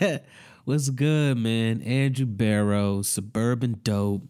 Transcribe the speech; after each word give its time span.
What's 0.64 0.90
good, 0.90 1.38
man? 1.38 1.82
Andrew 1.82 2.26
Barrow, 2.26 3.02
Suburban 3.02 3.80
Dope. 3.82 4.22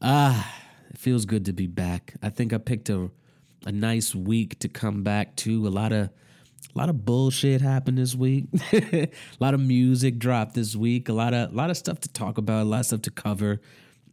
Ah, 0.00 0.60
it 0.90 0.98
feels 0.98 1.24
good 1.24 1.44
to 1.46 1.52
be 1.52 1.66
back. 1.66 2.14
I 2.22 2.30
think 2.30 2.52
I 2.52 2.58
picked 2.58 2.88
a 2.88 3.10
a 3.64 3.70
nice 3.70 4.14
week 4.14 4.58
to 4.60 4.68
come 4.68 5.02
back 5.02 5.36
to. 5.36 5.66
A 5.66 5.70
lot 5.70 5.92
of 5.92 6.08
a 6.08 6.78
lot 6.78 6.88
of 6.88 7.04
bullshit 7.04 7.60
happened 7.60 7.98
this 7.98 8.14
week. 8.14 8.46
a 8.72 9.08
lot 9.40 9.54
of 9.54 9.60
music 9.60 10.18
dropped 10.18 10.54
this 10.54 10.74
week. 10.74 11.08
A 11.08 11.12
lot 11.12 11.34
of 11.34 11.52
a 11.52 11.54
lot 11.54 11.70
of 11.70 11.76
stuff 11.76 12.00
to 12.00 12.08
talk 12.08 12.38
about, 12.38 12.62
a 12.62 12.64
lot 12.64 12.80
of 12.80 12.86
stuff 12.86 13.02
to 13.02 13.10
cover. 13.10 13.60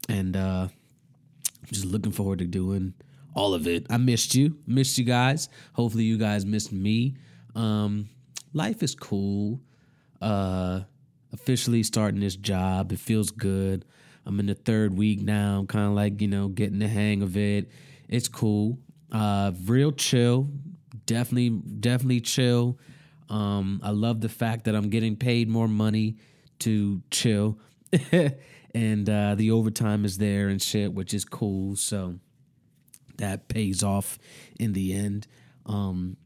And 0.07 0.35
uh 0.35 0.67
I'm 0.69 1.67
just 1.71 1.85
looking 1.85 2.11
forward 2.11 2.39
to 2.39 2.45
doing 2.45 2.93
all 3.33 3.53
of 3.53 3.67
it. 3.67 3.85
I 3.89 3.97
missed 3.97 4.35
you, 4.35 4.57
missed 4.67 4.97
you 4.97 5.05
guys. 5.05 5.49
Hopefully, 5.73 6.03
you 6.03 6.17
guys 6.17 6.45
missed 6.45 6.71
me. 6.71 7.15
Um, 7.55 8.09
life 8.53 8.83
is 8.83 8.95
cool. 8.95 9.61
Uh, 10.21 10.81
officially 11.31 11.83
starting 11.83 12.19
this 12.19 12.35
job, 12.35 12.91
it 12.91 12.99
feels 12.99 13.31
good. 13.31 13.85
I'm 14.25 14.39
in 14.39 14.47
the 14.47 14.55
third 14.55 14.97
week 14.97 15.21
now. 15.21 15.59
I'm 15.59 15.67
kind 15.67 15.87
of 15.87 15.93
like 15.93 16.21
you 16.21 16.27
know 16.27 16.47
getting 16.47 16.79
the 16.79 16.87
hang 16.87 17.21
of 17.21 17.37
it. 17.37 17.69
It's 18.07 18.27
cool. 18.27 18.77
Uh, 19.11 19.51
real 19.65 19.91
chill. 19.91 20.49
Definitely, 21.05 21.49
definitely 21.49 22.21
chill. 22.21 22.77
Um, 23.29 23.79
I 23.83 23.91
love 23.91 24.21
the 24.21 24.29
fact 24.29 24.65
that 24.65 24.75
I'm 24.75 24.89
getting 24.89 25.15
paid 25.15 25.49
more 25.49 25.67
money 25.67 26.17
to 26.59 27.01
chill. 27.11 27.59
and 28.75 29.09
uh, 29.09 29.35
the 29.35 29.51
overtime 29.51 30.05
is 30.05 30.17
there 30.17 30.49
and 30.49 30.61
shit, 30.61 30.93
which 30.93 31.13
is 31.13 31.25
cool. 31.25 31.75
So 31.75 32.15
that 33.17 33.47
pays 33.47 33.83
off 33.83 34.19
in 34.59 34.73
the 34.73 34.93
end. 34.93 35.27
Um, 35.65 36.17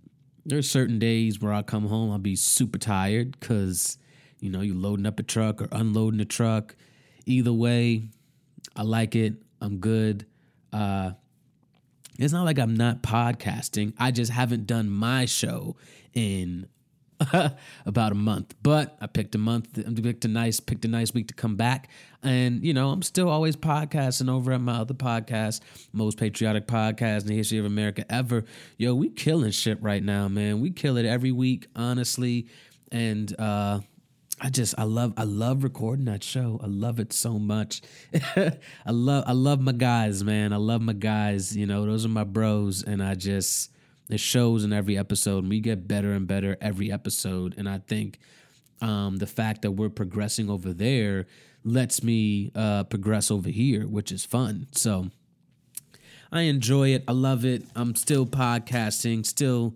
there's 0.45 0.69
certain 0.69 0.99
days 0.99 1.39
where 1.39 1.53
I 1.53 1.61
come 1.61 1.87
home, 1.87 2.11
I'll 2.11 2.17
be 2.17 2.35
super 2.35 2.77
tired 2.77 3.39
because 3.39 3.97
you 4.39 4.49
know 4.49 4.61
you're 4.61 4.75
loading 4.75 5.05
up 5.05 5.19
a 5.19 5.23
truck 5.23 5.61
or 5.61 5.67
unloading 5.71 6.19
a 6.19 6.25
truck. 6.25 6.75
Either 7.25 7.53
way, 7.53 8.09
I 8.75 8.83
like 8.83 9.15
it. 9.15 9.35
I'm 9.61 9.77
good. 9.77 10.25
Uh, 10.71 11.11
it's 12.19 12.33
not 12.33 12.43
like 12.43 12.59
I'm 12.59 12.75
not 12.75 13.01
podcasting. 13.01 13.93
I 13.97 14.11
just 14.11 14.31
haven't 14.31 14.67
done 14.67 14.89
my 14.89 15.25
show 15.25 15.77
in 16.13 16.67
about 17.85 18.11
a 18.11 18.15
month. 18.15 18.55
But 18.61 18.97
I 19.01 19.07
picked 19.07 19.35
a 19.35 19.37
month. 19.37 19.73
Picked 20.03 20.25
a 20.25 20.27
nice, 20.27 20.59
picked 20.59 20.85
a 20.85 20.87
nice 20.87 21.13
week 21.13 21.27
to 21.29 21.33
come 21.33 21.55
back, 21.55 21.89
and 22.21 22.63
you 22.63 22.73
know 22.73 22.89
I'm 22.89 23.01
still 23.01 23.29
always 23.29 23.55
podcasting 23.55 24.29
over 24.29 24.51
at 24.51 24.61
my 24.61 24.77
other 24.77 24.93
podcast, 24.93 25.61
most 25.91 26.17
patriotic 26.17 26.67
podcast 26.67 27.21
in 27.21 27.27
the 27.27 27.35
history 27.35 27.57
of 27.57 27.65
America 27.65 28.05
ever. 28.09 28.45
Yo, 28.77 28.95
we 28.95 29.09
killing 29.09 29.51
shit 29.51 29.81
right 29.81 30.03
now, 30.03 30.27
man. 30.27 30.59
We 30.59 30.71
kill 30.71 30.97
it 30.97 31.05
every 31.05 31.31
week, 31.31 31.67
honestly, 31.75 32.47
and 32.91 33.33
uh, 33.39 33.79
I 34.41 34.49
just 34.49 34.75
I 34.77 34.83
love 34.83 35.13
I 35.17 35.23
love 35.23 35.63
recording 35.63 36.05
that 36.05 36.23
show. 36.23 36.59
I 36.63 36.67
love 36.67 36.99
it 36.99 37.13
so 37.13 37.39
much. 37.39 37.81
I 38.35 38.51
love 38.91 39.23
I 39.27 39.33
love 39.33 39.61
my 39.61 39.71
guys, 39.71 40.23
man. 40.23 40.53
I 40.53 40.57
love 40.57 40.81
my 40.81 40.93
guys. 40.93 41.55
You 41.55 41.65
know, 41.65 41.85
those 41.85 42.05
are 42.05 42.09
my 42.09 42.23
bros, 42.23 42.83
and 42.83 43.01
I 43.01 43.15
just 43.15 43.72
it 44.13 44.19
shows 44.19 44.63
in 44.63 44.73
every 44.73 44.97
episode. 44.97 45.39
And 45.39 45.49
we 45.49 45.59
get 45.59 45.87
better 45.87 46.13
and 46.13 46.27
better 46.27 46.57
every 46.61 46.91
episode, 46.91 47.55
and 47.57 47.67
I 47.67 47.79
think 47.79 48.19
um, 48.81 49.17
the 49.17 49.27
fact 49.27 49.61
that 49.61 49.71
we're 49.71 49.89
progressing 49.89 50.49
over 50.49 50.73
there 50.73 51.25
lets 51.63 52.03
me 52.03 52.51
uh, 52.55 52.83
progress 52.83 53.31
over 53.31 53.49
here, 53.49 53.87
which 53.87 54.11
is 54.11 54.25
fun. 54.25 54.67
So 54.73 55.09
I 56.31 56.41
enjoy 56.41 56.89
it. 56.89 57.03
I 57.07 57.13
love 57.13 57.45
it. 57.45 57.63
I'm 57.75 57.95
still 57.95 58.25
podcasting, 58.25 59.25
still 59.25 59.75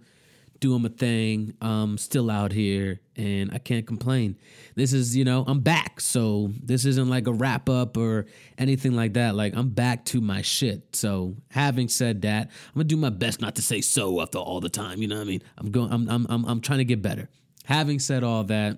doing 0.60 0.82
my 0.82 0.90
thing. 0.90 1.54
Um, 1.62 1.98
still 1.98 2.30
out 2.30 2.52
here, 2.52 3.00
and 3.16 3.52
I 3.54 3.58
can't 3.58 3.86
complain. 3.86 4.38
This 4.76 4.94
is, 4.94 5.16
you 5.16 5.26
know, 5.26 5.44
I'm 5.48 5.60
back. 5.60 6.00
So 6.00 6.52
this 6.64 6.86
isn't 6.86 7.10
like 7.10 7.28
a 7.28 7.34
wrap 7.34 7.70
up 7.70 7.98
or 7.98 8.26
anything 8.58 8.94
like 8.94 9.14
that. 9.14 9.36
Like 9.36 9.56
I'm 9.56 9.70
back 9.70 10.06
to 10.06 10.22
my 10.22 10.42
shit. 10.42 10.96
So 10.96 11.36
having 11.52 11.88
said 11.88 12.22
that, 12.24 12.48
I'm 12.48 12.74
gonna 12.74 12.84
do 12.86 12.98
my 12.98 13.10
best 13.10 13.42
not 13.42 13.56
to 13.56 13.62
say 13.62 13.82
so 13.82 14.22
after 14.22 14.38
all 14.38 14.60
the 14.60 14.70
time. 14.70 15.02
You 15.02 15.08
know 15.08 15.16
what 15.16 15.24
I 15.24 15.28
mean? 15.28 15.42
I'm 15.58 15.72
going. 15.72 15.92
I'm 15.92 16.10
I'm 16.10 16.28
I'm, 16.30 16.46
I'm 16.46 16.62
trying 16.62 16.80
to 16.80 16.86
get 16.86 17.02
better. 17.02 17.30
Having 17.66 18.00
said 18.00 18.24
all 18.24 18.44
that, 18.46 18.78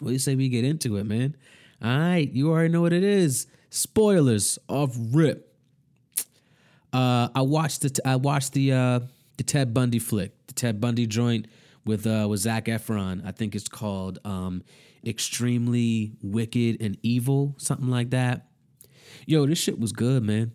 what 0.00 0.08
do 0.08 0.12
you 0.12 0.18
say 0.18 0.34
we 0.34 0.48
get 0.48 0.64
into 0.64 0.96
it, 0.96 1.04
man? 1.04 1.36
All 1.82 1.98
right, 1.98 2.30
you 2.30 2.50
already 2.50 2.68
know 2.68 2.82
what 2.82 2.92
it 2.92 3.04
is. 3.04 3.46
Spoilers 3.70 4.58
off 4.68 4.94
rip. 5.12 5.46
Uh, 6.92 7.28
I 7.34 7.42
watched 7.42 7.82
the 7.82 8.00
I 8.04 8.16
watched 8.16 8.52
the 8.52 8.72
uh, 8.72 9.00
the 9.36 9.44
Ted 9.44 9.72
Bundy 9.72 9.98
flick, 9.98 10.32
the 10.50 10.54
Ted 10.54 10.80
Bundy 10.80 11.06
joint 11.06 11.46
with 11.84 12.06
uh, 12.06 12.26
with 12.28 12.40
Zac 12.40 12.66
Efron. 12.66 13.26
I 13.26 13.32
think 13.32 13.54
it's 13.54 13.68
called 13.68 14.18
um, 14.24 14.62
Extremely 15.06 16.12
Wicked 16.22 16.82
and 16.82 16.98
Evil, 17.02 17.54
something 17.58 17.88
like 17.88 18.10
that. 18.10 18.48
Yo, 19.26 19.46
this 19.46 19.58
shit 19.58 19.78
was 19.78 19.92
good, 19.92 20.22
man. 20.22 20.52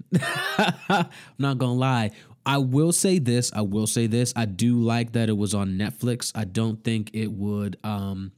I'm 0.89 1.07
not 1.37 1.57
gonna 1.57 1.73
lie. 1.73 2.11
I 2.45 2.59
will 2.59 2.91
say 2.91 3.19
this. 3.19 3.51
I 3.53 3.61
will 3.61 3.87
say 3.87 4.07
this. 4.07 4.33
I 4.35 4.45
do 4.45 4.79
like 4.79 5.13
that 5.13 5.29
it 5.29 5.37
was 5.37 5.55
on 5.55 5.77
Netflix. 5.77 6.31
I 6.35 6.45
don't 6.45 6.83
think 6.83 7.09
it 7.13 7.31
would 7.31 7.77
um, 7.83 8.33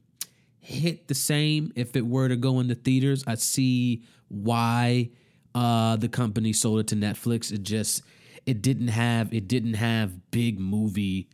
hit 0.60 1.08
the 1.08 1.14
same 1.14 1.72
if 1.76 1.94
it 1.94 2.06
were 2.06 2.28
to 2.28 2.36
go 2.36 2.60
into 2.60 2.74
theaters. 2.74 3.22
I 3.26 3.34
see 3.34 4.04
why 4.28 5.10
uh, 5.54 5.96
the 5.96 6.08
company 6.08 6.52
sold 6.52 6.80
it 6.80 6.86
to 6.88 6.96
Netflix. 6.96 7.52
It 7.52 7.62
just 7.62 8.02
it 8.46 8.62
didn't 8.62 8.88
have 8.88 9.32
it 9.34 9.46
didn't 9.46 9.74
have 9.74 10.30
big 10.30 10.58
movie 10.58 11.28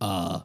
uh, 0.00 0.40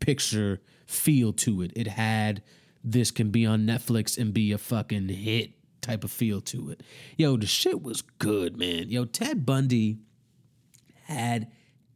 picture 0.00 0.60
feel 0.86 1.32
to 1.34 1.62
it. 1.62 1.72
It 1.76 1.86
had 1.86 2.42
this 2.84 3.10
can 3.10 3.30
be 3.30 3.44
on 3.44 3.66
Netflix 3.66 4.16
and 4.18 4.32
be 4.32 4.52
a 4.52 4.58
fucking 4.58 5.08
hit 5.08 5.52
type 5.80 6.04
of 6.04 6.10
feel 6.10 6.40
to 6.40 6.70
it. 6.70 6.82
Yo, 7.16 7.36
the 7.36 7.46
shit 7.46 7.82
was 7.82 8.02
good, 8.02 8.56
man. 8.56 8.90
Yo, 8.90 9.04
Ted 9.04 9.44
Bundy 9.44 9.98
had 11.04 11.50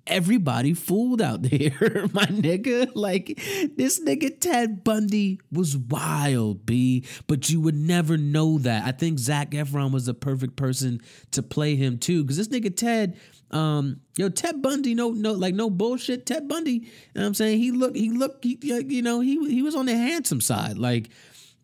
everybody 0.07 0.75
fooled 0.75 1.23
out 1.23 1.43
there, 1.51 2.09
my 2.13 2.27
nigga. 2.27 2.91
Like 2.95 3.41
this 3.77 4.01
nigga 4.01 4.39
Ted 4.39 4.85
Bundy 4.85 5.41
was 5.51 5.77
wild, 5.77 6.67
B, 6.67 7.05
but 7.27 7.51
you 7.51 7.61
would 7.61 7.77
never 7.77 8.17
know 8.17 8.59
that. 8.59 8.85
I 8.85 8.93
think 8.93 9.19
Zac 9.19 9.51
Efron 9.51 9.93
was 9.93 10.07
the 10.07 10.15
perfect 10.15 10.57
person 10.57 11.01
to 11.33 11.43
play 11.43 11.77
him 11.77 11.99
too, 11.99 12.23
because 12.25 12.37
this 12.37 12.49
nigga 12.49 12.75
Ted, 12.75 13.19
um, 13.53 14.01
yo, 14.17 14.29
Ted 14.29 14.63
Bundy, 14.63 14.95
no, 14.95 15.11
no, 15.11 15.33
like 15.33 15.55
no 15.55 15.69
bullshit. 15.71 16.27
Ted 16.27 16.49
Bundy, 16.49 16.73
you 16.73 16.81
know 17.15 17.23
what 17.23 17.27
I'm 17.27 17.35
saying? 17.35 17.59
He 17.59 17.71
looked, 17.71 17.97
he 17.97 18.11
looked, 18.11 18.45
he, 18.45 18.59
you 18.63 19.03
know, 19.03 19.21
he 19.21 19.49
he 19.49 19.63
was 19.63 19.75
on 19.75 19.87
the 19.87 19.95
handsome 19.95 20.41
side. 20.41 20.79
Like 20.79 21.11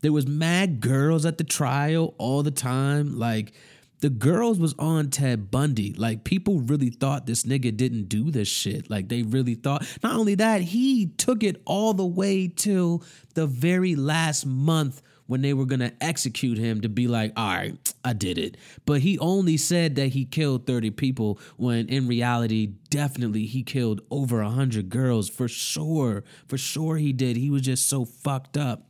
there 0.01 0.13
was 0.13 0.27
mad 0.27 0.81
girls 0.81 1.27
at 1.27 1.39
the 1.39 1.45
trial 1.45 2.15
all 2.19 2.43
the 2.43 2.51
time. 2.51 3.19
Like 3.19 3.53
the 4.01 4.11
girls 4.11 4.59
was 4.59 4.75
on 4.79 5.11
Ted 5.11 5.51
Bundy. 5.51 5.93
Like 5.95 6.25
people 6.25 6.61
really 6.61 6.91
thought 6.91 7.27
this 7.27 7.45
nigga 7.45 7.77
didn't 7.77 8.09
do 8.09 8.31
this 8.31 8.49
shit. 8.49 8.91
Like 8.91 9.09
they 9.09 9.23
really 9.23 9.55
thought. 9.55 9.87
Not 10.03 10.17
only 10.17 10.35
that, 10.37 10.61
he 10.63 11.07
took 11.07 11.43
it 11.43 11.61
all 11.65 11.95
the 11.95 12.07
way 12.07 12.49
till 12.49 13.03
the 13.35 13.47
very 13.47 13.97
last 13.97 14.47
month 14.47 15.03
when 15.29 15.43
they 15.43 15.53
were 15.53 15.67
gonna 15.67 15.93
execute 16.01 16.59
him 16.59 16.81
to 16.81 16.89
be 16.89 17.07
like, 17.07 17.33
all 17.37 17.55
right, 17.55 17.95
I 18.03 18.15
did 18.15 18.39
it. 18.39 18.57
But 18.87 19.03
he 19.03 19.19
only 19.19 19.59
said 19.59 19.95
that 19.97 20.09
he 20.09 20.25
killed 20.25 20.67
30 20.67 20.91
people 20.93 21.39
when 21.59 21.87
in 21.89 22.09
reality, 22.09 22.73
definitely 22.89 23.45
he 23.45 23.63
killed 23.63 24.01
over 24.11 24.43
100 24.43 24.89
girls 24.89 25.29
for 25.29 25.47
sure. 25.47 26.25
For 26.47 26.57
sure 26.57 26.97
he 26.97 27.13
did. 27.13 27.37
He 27.37 27.51
was 27.51 27.63
just 27.63 27.89
so 27.89 28.07
fucked 28.07 28.57
up. 28.57 28.89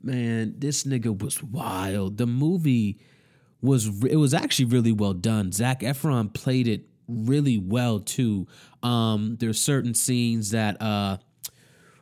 Man, 0.00 0.54
this 0.56 0.84
nigga 0.84 1.20
was 1.20 1.42
wild. 1.42 2.16
The 2.16 2.26
movie 2.26 3.00
was 3.60 4.04
it 4.04 4.16
was 4.16 4.32
actually 4.32 4.66
really 4.66 4.92
well 4.92 5.14
done. 5.14 5.50
Zac 5.50 5.80
Efron 5.80 6.32
played 6.32 6.68
it 6.68 6.84
really 7.08 7.58
well 7.58 7.98
too. 7.98 8.46
Um, 8.84 9.36
there's 9.40 9.60
certain 9.60 9.94
scenes 9.94 10.52
that 10.52 10.80
uh 10.80 11.18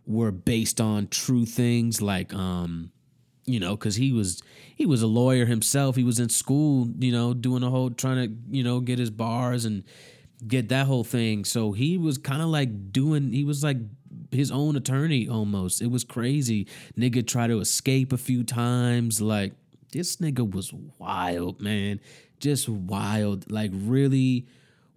were 0.07 0.31
based 0.31 0.81
on 0.81 1.09
true 1.09 1.47
things, 1.47 2.01
like 2.01 2.33
um, 2.35 2.93
you 3.47 3.61
know, 3.61 3.77
because 3.77 3.97
he 3.97 4.13
was 4.13 4.43
he 4.75 4.87
was 4.87 5.03
a 5.03 5.07
lawyer 5.07 5.47
himself. 5.47 5.97
He 5.97 6.05
was 6.05 6.19
in 6.19 6.29
school, 6.29 6.89
you 6.99 7.13
know, 7.13 7.33
doing 7.33 7.63
a 7.63 7.71
whole 7.71 7.91
trying 7.91 8.29
to 8.29 8.37
you 8.51 8.63
know 8.63 8.81
get 8.81 8.99
his 8.99 9.11
bars 9.11 9.65
and 9.65 9.85
get 10.47 10.69
that 10.69 10.87
whole 10.87 11.05
thing. 11.05 11.45
So 11.45 11.73
he 11.73 11.97
was 11.97 12.19
kind 12.19 12.43
of 12.43 12.49
like 12.49 12.93
doing. 12.93 13.33
He 13.33 13.45
was 13.45 13.63
like 13.63 13.79
his 14.31 14.51
own 14.51 14.77
attorney 14.77 15.29
almost. 15.29 15.81
It 15.81 15.91
was 15.91 16.05
crazy. 16.05 16.67
Nigga 16.99 17.27
tried 17.27 17.49
to 17.49 17.61
escape 17.61 18.13
a 18.13 18.19
few 18.19 18.43
times. 18.43 19.21
Like 19.21 19.55
this 19.93 20.17
nigga 20.17 20.51
was 20.51 20.73
wild, 20.99 21.61
man. 21.61 22.01
Just 22.41 22.69
wild. 22.69 23.51
Like 23.51 23.71
really 23.73 24.47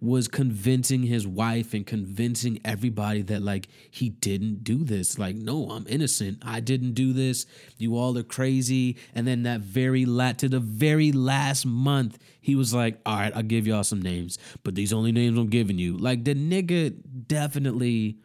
was 0.00 0.28
convincing 0.28 1.02
his 1.02 1.26
wife 1.26 1.74
and 1.74 1.86
convincing 1.86 2.58
everybody 2.64 3.20
that 3.20 3.42
like 3.42 3.68
he 3.90 4.08
didn't 4.08 4.64
do 4.64 4.82
this. 4.82 5.18
Like, 5.18 5.36
no, 5.36 5.70
I'm 5.70 5.86
innocent. 5.88 6.38
I 6.42 6.60
didn't 6.60 6.92
do 6.92 7.12
this. 7.12 7.44
You 7.76 7.96
all 7.96 8.16
are 8.16 8.22
crazy. 8.22 8.96
And 9.14 9.26
then 9.26 9.42
that 9.42 9.60
very 9.60 10.06
lat 10.06 10.38
to 10.38 10.48
the 10.48 10.60
very 10.60 11.12
last 11.12 11.66
month, 11.66 12.18
he 12.40 12.54
was 12.54 12.72
like, 12.72 12.98
All 13.04 13.18
right, 13.18 13.32
I'll 13.36 13.42
give 13.42 13.66
y'all 13.66 13.84
some 13.84 14.00
names, 14.00 14.38
but 14.64 14.74
these 14.74 14.92
only 14.92 15.12
names 15.12 15.38
I'm 15.38 15.48
giving 15.48 15.78
you. 15.78 15.98
Like 15.98 16.24
the 16.24 16.34
nigga 16.34 16.94
definitely 17.26 18.16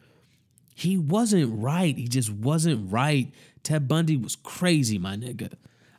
he 0.74 0.98
wasn't 0.98 1.62
right. 1.62 1.96
He 1.96 2.06
just 2.06 2.30
wasn't 2.30 2.92
right. 2.92 3.32
Ted 3.62 3.88
Bundy 3.88 4.16
was 4.16 4.36
crazy, 4.36 4.98
my 4.98 5.16
nigga. 5.16 5.54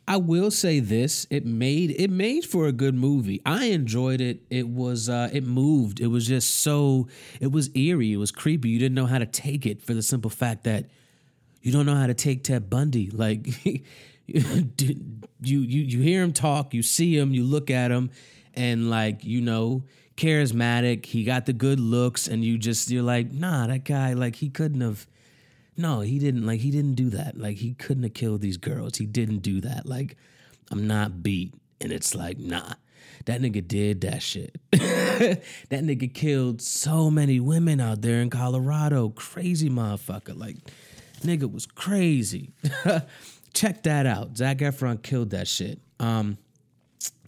I 0.08 0.18
will 0.18 0.52
say 0.52 0.80
this: 0.80 1.28
it 1.30 1.46
made 1.46 1.92
it 1.92 2.10
made 2.10 2.46
for 2.46 2.68
a 2.68 2.72
good 2.72 2.96
movie. 2.96 3.42
I 3.46 3.66
enjoyed 3.66 4.22
it. 4.22 4.42
It 4.50 4.70
was 4.70 5.10
uh, 5.10 5.30
it 5.34 5.46
moved. 5.46 6.00
It 6.00 6.08
was 6.08 6.28
just 6.28 6.58
so 6.58 7.08
it 7.42 7.52
was 7.52 7.70
eerie. 7.76 8.14
It 8.14 8.18
was 8.18 8.32
creepy. 8.32 8.70
You 8.70 8.80
didn't 8.80 8.96
know 8.96 9.06
how 9.06 9.18
to 9.18 9.26
take 9.26 9.66
it 9.66 9.82
for 9.82 9.94
the 9.94 10.02
simple 10.02 10.30
fact 10.30 10.64
that 10.64 10.86
you 11.62 11.74
don't 11.74 11.86
know 11.86 11.96
how 11.96 12.08
to 12.08 12.14
take 12.14 12.44
Ted 12.46 12.70
Bundy. 12.70 13.10
Like 13.10 13.66
you 14.26 15.04
you 15.42 15.60
you 15.60 16.02
hear 16.02 16.24
him 16.24 16.32
talk, 16.32 16.74
you 16.74 16.82
see 16.82 17.18
him, 17.18 17.34
you 17.34 17.44
look 17.44 17.70
at 17.70 17.92
him, 17.92 18.12
and 18.54 18.90
like 18.90 19.26
you 19.26 19.42
know 19.42 19.84
charismatic. 20.16 21.06
He 21.06 21.26
got 21.26 21.46
the 21.46 21.54
good 21.54 21.82
looks, 21.82 22.30
and 22.30 22.46
you 22.46 22.58
just 22.58 22.90
you're 22.90 23.04
like, 23.04 23.32
nah, 23.34 23.68
that 23.68 23.84
guy 23.84 24.14
like 24.14 24.38
he 24.38 24.50
couldn't 24.50 24.82
have 24.82 25.06
no, 25.78 26.02
he 26.02 26.20
didn't 26.20 26.46
like 26.46 26.60
he 26.60 26.72
didn't 26.72 26.96
do 26.96 27.10
that. 27.12 27.38
Like 27.38 27.58
he 27.58 27.74
couldn't 27.74 28.04
have 28.04 28.14
killed 28.14 28.42
these 28.42 28.58
girls. 28.58 28.98
He 28.98 29.06
didn't 29.06 29.40
do 29.40 29.62
that. 29.62 29.86
Like 29.86 30.18
I'm 30.72 30.88
not 30.88 31.24
beat. 31.24 31.54
And 31.80 31.92
it's 31.92 32.16
like, 32.16 32.40
nah. 32.40 32.74
That 33.26 33.42
nigga 33.42 33.68
did 33.68 34.02
that 34.02 34.22
shit. 34.22 34.56
that 34.72 35.42
nigga 35.70 36.14
killed 36.14 36.62
so 36.62 37.12
many 37.12 37.40
women 37.40 37.82
out 37.82 38.02
there 38.02 38.22
in 38.22 38.30
Colorado. 38.30 39.10
Crazy 39.10 39.70
motherfucker. 39.70 40.38
Like, 40.38 40.56
nigga 41.22 41.52
was 41.52 41.66
crazy. 41.66 42.54
Check 43.54 43.84
that 43.84 44.06
out. 44.06 44.38
Zac 44.38 44.60
Efron 44.60 45.02
killed 45.02 45.32
that 45.32 45.48
shit. 45.48 45.80
Um, 46.00 46.38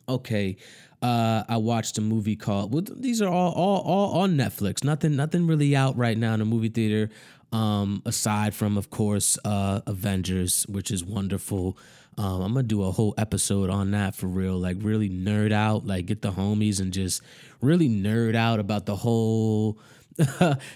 okay. 0.07 0.55
Uh, 1.01 1.43
I 1.49 1.57
watched 1.57 1.97
a 1.97 2.01
movie 2.01 2.35
called. 2.35 2.73
Well, 2.73 2.83
these 2.85 3.21
are 3.21 3.29
all 3.29 3.51
all 3.53 3.81
all 3.81 4.21
on 4.21 4.35
Netflix. 4.35 4.83
Nothing 4.83 5.15
nothing 5.15 5.47
really 5.47 5.75
out 5.75 5.97
right 5.97 6.17
now 6.17 6.33
in 6.33 6.39
the 6.39 6.45
movie 6.45 6.69
theater. 6.69 7.09
Um, 7.51 8.03
aside 8.05 8.53
from, 8.53 8.77
of 8.77 8.89
course, 8.89 9.37
uh, 9.43 9.81
Avengers, 9.87 10.65
which 10.67 10.91
is 10.91 11.03
wonderful. 11.03 11.77
Um, 12.17 12.41
I'm 12.41 12.53
gonna 12.53 12.63
do 12.63 12.83
a 12.83 12.91
whole 12.91 13.13
episode 13.17 13.69
on 13.69 13.91
that 13.91 14.13
for 14.13 14.27
real, 14.27 14.57
like 14.59 14.77
really 14.81 15.09
nerd 15.09 15.51
out, 15.53 15.85
like 15.87 16.05
get 16.05 16.21
the 16.21 16.31
homies 16.31 16.79
and 16.81 16.91
just 16.91 17.21
really 17.61 17.87
nerd 17.87 18.35
out 18.35 18.59
about 18.59 18.85
the 18.85 18.97
whole 18.97 19.79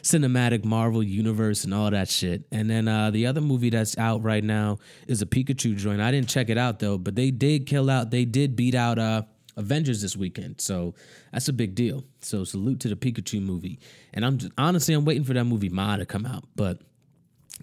cinematic 0.02 0.64
Marvel 0.64 1.04
universe 1.04 1.66
and 1.66 1.74
all 1.74 1.92
that 1.92 2.08
shit. 2.08 2.44
And 2.52 2.70
then 2.70 2.88
uh, 2.88 3.12
the 3.12 3.28
other 3.28 3.42
movie 3.42 3.70
that's 3.70 3.98
out 3.98 4.24
right 4.24 4.44
now 4.44 4.80
is 5.06 5.22
a 5.22 5.26
Pikachu 5.26 5.76
joint. 5.76 6.00
I 6.00 6.12
didn't 6.12 6.30
check 6.30 6.50
it 6.50 6.58
out 6.58 6.80
though, 6.80 6.98
but 6.98 7.16
they 7.16 7.30
did 7.30 7.68
kill 7.68 7.90
out. 7.90 8.10
They 8.10 8.24
did 8.24 8.56
beat 8.56 8.74
out 8.74 8.98
uh, 8.98 9.24
Avengers 9.56 10.02
this 10.02 10.18
weekend. 10.18 10.62
So 10.62 10.96
that's 11.32 11.48
a 11.48 11.54
big 11.54 11.76
deal. 11.76 12.04
So 12.22 12.44
salute 12.44 12.80
to 12.82 12.90
the 12.90 12.96
Pikachu 12.96 13.42
movie. 13.42 13.80
And 14.14 14.26
I'm 14.26 14.38
just, 14.38 14.52
honestly 14.58 14.94
I'm 14.94 15.06
waiting 15.06 15.24
for 15.24 15.34
that 15.34 15.46
movie 15.46 15.70
Ma 15.70 15.98
to 15.98 16.06
come 16.06 16.26
out, 16.26 16.46
but 16.56 16.82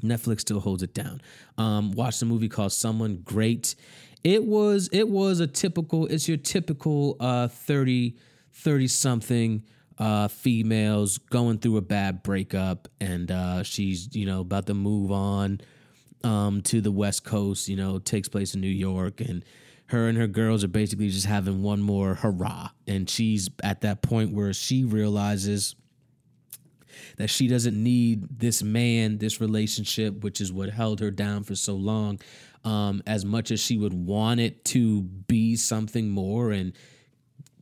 Netflix 0.02 0.40
still 0.40 0.60
holds 0.60 0.82
it 0.82 0.94
down. 0.94 1.20
Um, 1.58 1.92
watched 1.92 2.22
a 2.22 2.26
movie 2.26 2.48
called 2.48 2.72
Someone 2.72 3.22
Great. 3.24 3.74
It 4.22 4.44
was 4.44 4.88
it 4.92 5.08
was 5.08 5.40
a 5.40 5.46
typical 5.46 6.06
it's 6.06 6.28
your 6.28 6.36
typical 6.36 7.16
uh 7.20 7.48
30 7.48 8.16
30 8.52 8.86
something 8.86 9.62
uh 9.98 10.28
females 10.28 11.16
going 11.18 11.58
through 11.58 11.78
a 11.78 11.82
bad 11.82 12.22
breakup 12.22 12.88
and 13.00 13.30
uh 13.30 13.62
she's 13.62 14.14
you 14.14 14.26
know 14.26 14.40
about 14.40 14.66
to 14.66 14.74
move 14.74 15.10
on 15.10 15.60
um 16.22 16.60
to 16.62 16.82
the 16.82 16.90
west 16.90 17.24
coast, 17.24 17.66
you 17.68 17.76
know, 17.76 17.98
takes 17.98 18.28
place 18.28 18.54
in 18.54 18.60
New 18.60 18.68
York 18.68 19.20
and 19.22 19.42
her 19.90 20.08
and 20.08 20.16
her 20.16 20.26
girls 20.26 20.62
are 20.62 20.68
basically 20.68 21.08
just 21.08 21.26
having 21.26 21.62
one 21.62 21.82
more 21.82 22.14
hurrah. 22.14 22.70
And 22.86 23.10
she's 23.10 23.48
at 23.62 23.80
that 23.80 24.02
point 24.02 24.32
where 24.32 24.52
she 24.52 24.84
realizes 24.84 25.74
that 27.16 27.28
she 27.28 27.48
doesn't 27.48 27.80
need 27.80 28.38
this 28.38 28.62
man, 28.62 29.18
this 29.18 29.40
relationship, 29.40 30.22
which 30.22 30.40
is 30.40 30.52
what 30.52 30.70
held 30.70 31.00
her 31.00 31.10
down 31.10 31.42
for 31.42 31.56
so 31.56 31.74
long, 31.74 32.20
um, 32.64 33.02
as 33.06 33.24
much 33.24 33.50
as 33.50 33.60
she 33.60 33.76
would 33.76 33.94
want 33.94 34.38
it 34.38 34.64
to 34.66 35.02
be 35.02 35.56
something 35.56 36.08
more. 36.08 36.52
And 36.52 36.72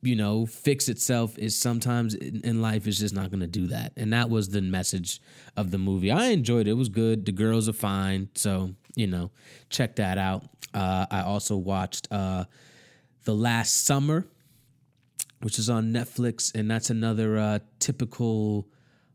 you 0.03 0.15
know 0.15 0.47
fix 0.47 0.89
itself 0.89 1.37
is 1.39 1.57
sometimes 1.57 2.15
in, 2.15 2.41
in 2.45 2.63
life 2.63 2.87
is 2.87 2.99
just 2.99 3.15
not 3.15 3.31
going 3.31 3.41
to 3.41 3.47
do 3.47 3.67
that. 3.69 3.93
And 3.97 4.13
that 4.13 4.31
was 4.31 4.51
the 4.51 4.63
message 4.63 5.21
of 5.57 5.71
the 5.71 5.79
movie. 5.79 6.11
I 6.11 6.27
enjoyed 6.27 6.67
it. 6.67 6.73
It 6.73 6.75
was 6.75 6.89
good. 6.89 7.25
The 7.25 7.33
girls 7.33 7.69
are 7.69 7.73
fine. 7.73 8.29
So 8.35 8.75
you 8.99 9.07
know 9.07 9.31
check 9.71 9.97
that 9.97 10.19
out 10.19 10.45
uh, 10.75 11.07
I 11.11 11.23
also 11.23 11.57
watched 11.57 12.09
uh, 12.11 12.45
The 13.25 13.35
Last 13.35 13.85
Summer, 13.85 14.27
which 15.41 15.59
is 15.59 15.71
on 15.71 15.93
Netflix, 15.93 16.55
and 16.55 16.71
that's 16.71 16.91
another 16.91 17.39
uh, 17.39 17.59
typical. 17.79 18.69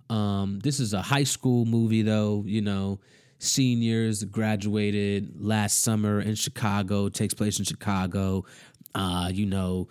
Um, 0.09 0.59
this 0.63 0.79
is 0.79 0.93
a 0.93 1.01
high 1.01 1.23
school 1.23 1.65
movie, 1.65 2.01
though. 2.01 2.43
You 2.45 2.61
know, 2.61 2.99
seniors 3.39 4.23
graduated 4.23 5.41
last 5.41 5.81
summer 5.81 6.19
in 6.19 6.35
Chicago. 6.35 7.09
Takes 7.09 7.33
place 7.33 7.59
in 7.59 7.65
Chicago. 7.65 8.45
Uh, 8.95 9.29
you 9.31 9.45
know, 9.45 9.89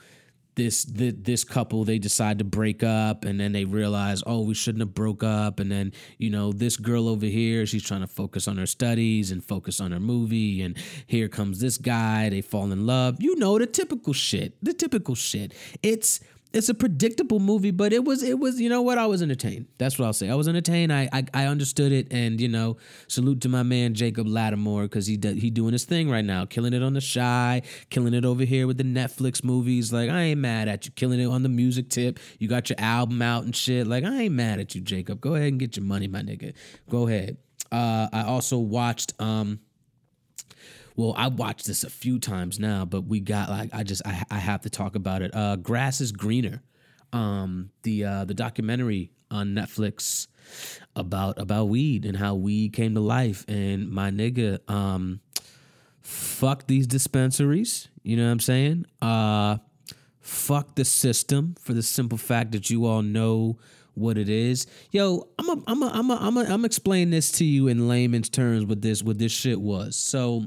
this 0.54 0.84
this, 0.84 1.14
this 1.18 1.44
couple 1.44 1.84
they 1.84 1.98
decide 1.98 2.38
to 2.38 2.44
break 2.44 2.82
up 2.82 3.24
and 3.24 3.40
then 3.40 3.52
they 3.52 3.64
realize 3.64 4.22
oh 4.26 4.42
we 4.42 4.54
shouldn't 4.54 4.80
have 4.80 4.94
broke 4.94 5.22
up. 5.22 5.60
And 5.60 5.70
then 5.70 5.92
you 6.18 6.30
know 6.30 6.52
this 6.52 6.76
girl 6.76 7.08
over 7.08 7.26
here 7.26 7.66
she's 7.66 7.82
trying 7.82 8.02
to 8.02 8.06
focus 8.06 8.48
on 8.48 8.56
her 8.58 8.66
studies 8.66 9.30
and 9.30 9.44
focus 9.44 9.80
on 9.80 9.92
her 9.92 10.00
movie. 10.00 10.62
And 10.62 10.76
here 11.06 11.28
comes 11.28 11.60
this 11.60 11.78
guy 11.78 12.28
they 12.28 12.40
fall 12.40 12.70
in 12.72 12.86
love. 12.86 13.16
You 13.20 13.36
know 13.36 13.58
the 13.58 13.66
typical 13.66 14.12
shit 14.12 14.56
the 14.62 14.74
typical 14.74 15.14
shit. 15.14 15.54
It's 15.82 16.20
it's 16.52 16.68
a 16.68 16.74
predictable 16.74 17.40
movie, 17.40 17.70
but 17.70 17.92
it 17.92 18.04
was 18.04 18.22
it 18.22 18.38
was 18.38 18.60
you 18.60 18.68
know 18.68 18.82
what 18.82 18.98
I 18.98 19.06
was 19.06 19.22
entertained. 19.22 19.66
That's 19.78 19.98
what 19.98 20.06
I'll 20.06 20.12
say. 20.12 20.28
I 20.28 20.34
was 20.34 20.48
entertained. 20.48 20.92
I 20.92 21.08
I, 21.12 21.24
I 21.32 21.46
understood 21.46 21.92
it, 21.92 22.08
and 22.10 22.40
you 22.40 22.48
know, 22.48 22.76
salute 23.08 23.40
to 23.42 23.48
my 23.48 23.62
man 23.62 23.94
Jacob 23.94 24.26
Latimore 24.26 24.84
because 24.84 25.06
he 25.06 25.18
he 25.22 25.50
doing 25.50 25.72
his 25.72 25.84
thing 25.84 26.10
right 26.10 26.24
now, 26.24 26.44
killing 26.44 26.72
it 26.72 26.82
on 26.82 26.92
the 26.92 27.00
Chi, 27.00 27.62
killing 27.90 28.14
it 28.14 28.24
over 28.24 28.44
here 28.44 28.66
with 28.66 28.78
the 28.78 28.84
Netflix 28.84 29.42
movies. 29.42 29.92
Like 29.92 30.10
I 30.10 30.22
ain't 30.22 30.40
mad 30.40 30.68
at 30.68 30.86
you, 30.86 30.92
killing 30.92 31.20
it 31.20 31.26
on 31.26 31.42
the 31.42 31.48
music 31.48 31.88
tip. 31.88 32.18
You 32.38 32.48
got 32.48 32.68
your 32.68 32.80
album 32.80 33.22
out 33.22 33.44
and 33.44 33.54
shit. 33.56 33.86
Like 33.86 34.04
I 34.04 34.22
ain't 34.22 34.34
mad 34.34 34.60
at 34.60 34.74
you, 34.74 34.80
Jacob. 34.80 35.20
Go 35.20 35.34
ahead 35.34 35.48
and 35.48 35.60
get 35.60 35.76
your 35.76 35.86
money, 35.86 36.08
my 36.08 36.20
nigga. 36.20 36.54
Go 36.88 37.08
ahead. 37.08 37.38
Uh, 37.70 38.08
I 38.12 38.24
also 38.24 38.58
watched 38.58 39.14
um 39.18 39.60
well, 40.96 41.14
I 41.16 41.28
watched 41.28 41.66
this 41.66 41.84
a 41.84 41.90
few 41.90 42.18
times 42.18 42.58
now, 42.58 42.84
but 42.84 43.02
we 43.02 43.20
got 43.20 43.48
like 43.48 43.70
I 43.72 43.82
just 43.82 44.02
I, 44.06 44.24
I 44.30 44.38
have 44.38 44.62
to 44.62 44.70
talk 44.70 44.94
about 44.94 45.22
it. 45.22 45.34
Uh, 45.34 45.56
Grass 45.56 46.00
is 46.00 46.12
greener. 46.12 46.62
Um, 47.12 47.70
the 47.82 48.04
uh, 48.04 48.24
the 48.24 48.34
documentary 48.34 49.12
on 49.30 49.54
Netflix 49.54 50.26
about 50.96 51.38
about 51.38 51.66
weed 51.66 52.04
and 52.04 52.16
how 52.16 52.34
weed 52.34 52.72
came 52.72 52.94
to 52.94 53.00
life. 53.00 53.44
And 53.48 53.90
my 53.90 54.10
nigga, 54.10 54.58
um, 54.70 55.20
fuck 56.00 56.66
these 56.66 56.86
dispensaries. 56.86 57.88
You 58.02 58.16
know 58.16 58.24
what 58.26 58.32
I'm 58.32 58.40
saying? 58.40 58.86
Uh, 59.00 59.58
Fuck 60.22 60.76
the 60.76 60.84
system 60.84 61.56
for 61.58 61.74
the 61.74 61.82
simple 61.82 62.16
fact 62.16 62.52
that 62.52 62.70
you 62.70 62.86
all 62.86 63.02
know 63.02 63.58
what 63.94 64.16
it 64.16 64.28
is. 64.28 64.68
Yo, 64.92 65.28
I'm 65.36 65.48
a, 65.48 65.62
I'm 65.66 65.82
a, 65.82 65.86
I'm 65.88 66.10
a, 66.10 66.14
I'm 66.14 66.36
a, 66.36 66.44
I'm 66.44 66.64
explaining 66.64 67.10
this 67.10 67.32
to 67.32 67.44
you 67.44 67.66
in 67.66 67.88
layman's 67.88 68.28
terms 68.28 68.64
what 68.64 68.80
this 68.80 69.02
what 69.02 69.18
this 69.18 69.32
shit 69.32 69.60
was. 69.60 69.96
So 69.96 70.44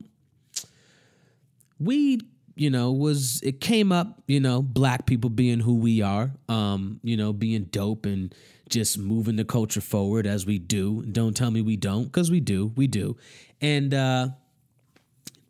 weed, 1.80 2.24
you 2.56 2.70
know, 2.70 2.92
was 2.92 3.42
it 3.42 3.60
came 3.60 3.92
up, 3.92 4.22
you 4.28 4.40
know, 4.40 4.62
black 4.62 5.06
people 5.06 5.30
being 5.30 5.60
who 5.60 5.76
we 5.76 6.02
are, 6.02 6.32
um, 6.48 7.00
you 7.04 7.18
know, 7.18 7.34
being 7.34 7.66
dope 7.66 8.06
and 8.06 8.34
just 8.70 8.98
moving 8.98 9.36
the 9.36 9.46
culture 9.46 9.82
forward 9.82 10.26
as 10.26 10.46
we 10.46 10.58
do. 10.58 11.04
Don't 11.04 11.36
tell 11.36 11.52
me 11.52 11.62
we 11.62 11.76
don't, 11.76 12.06
because 12.06 12.32
we 12.32 12.40
do, 12.40 12.72
we 12.76 12.88
do. 12.88 13.18
And 13.62 13.94
uh 13.94 14.30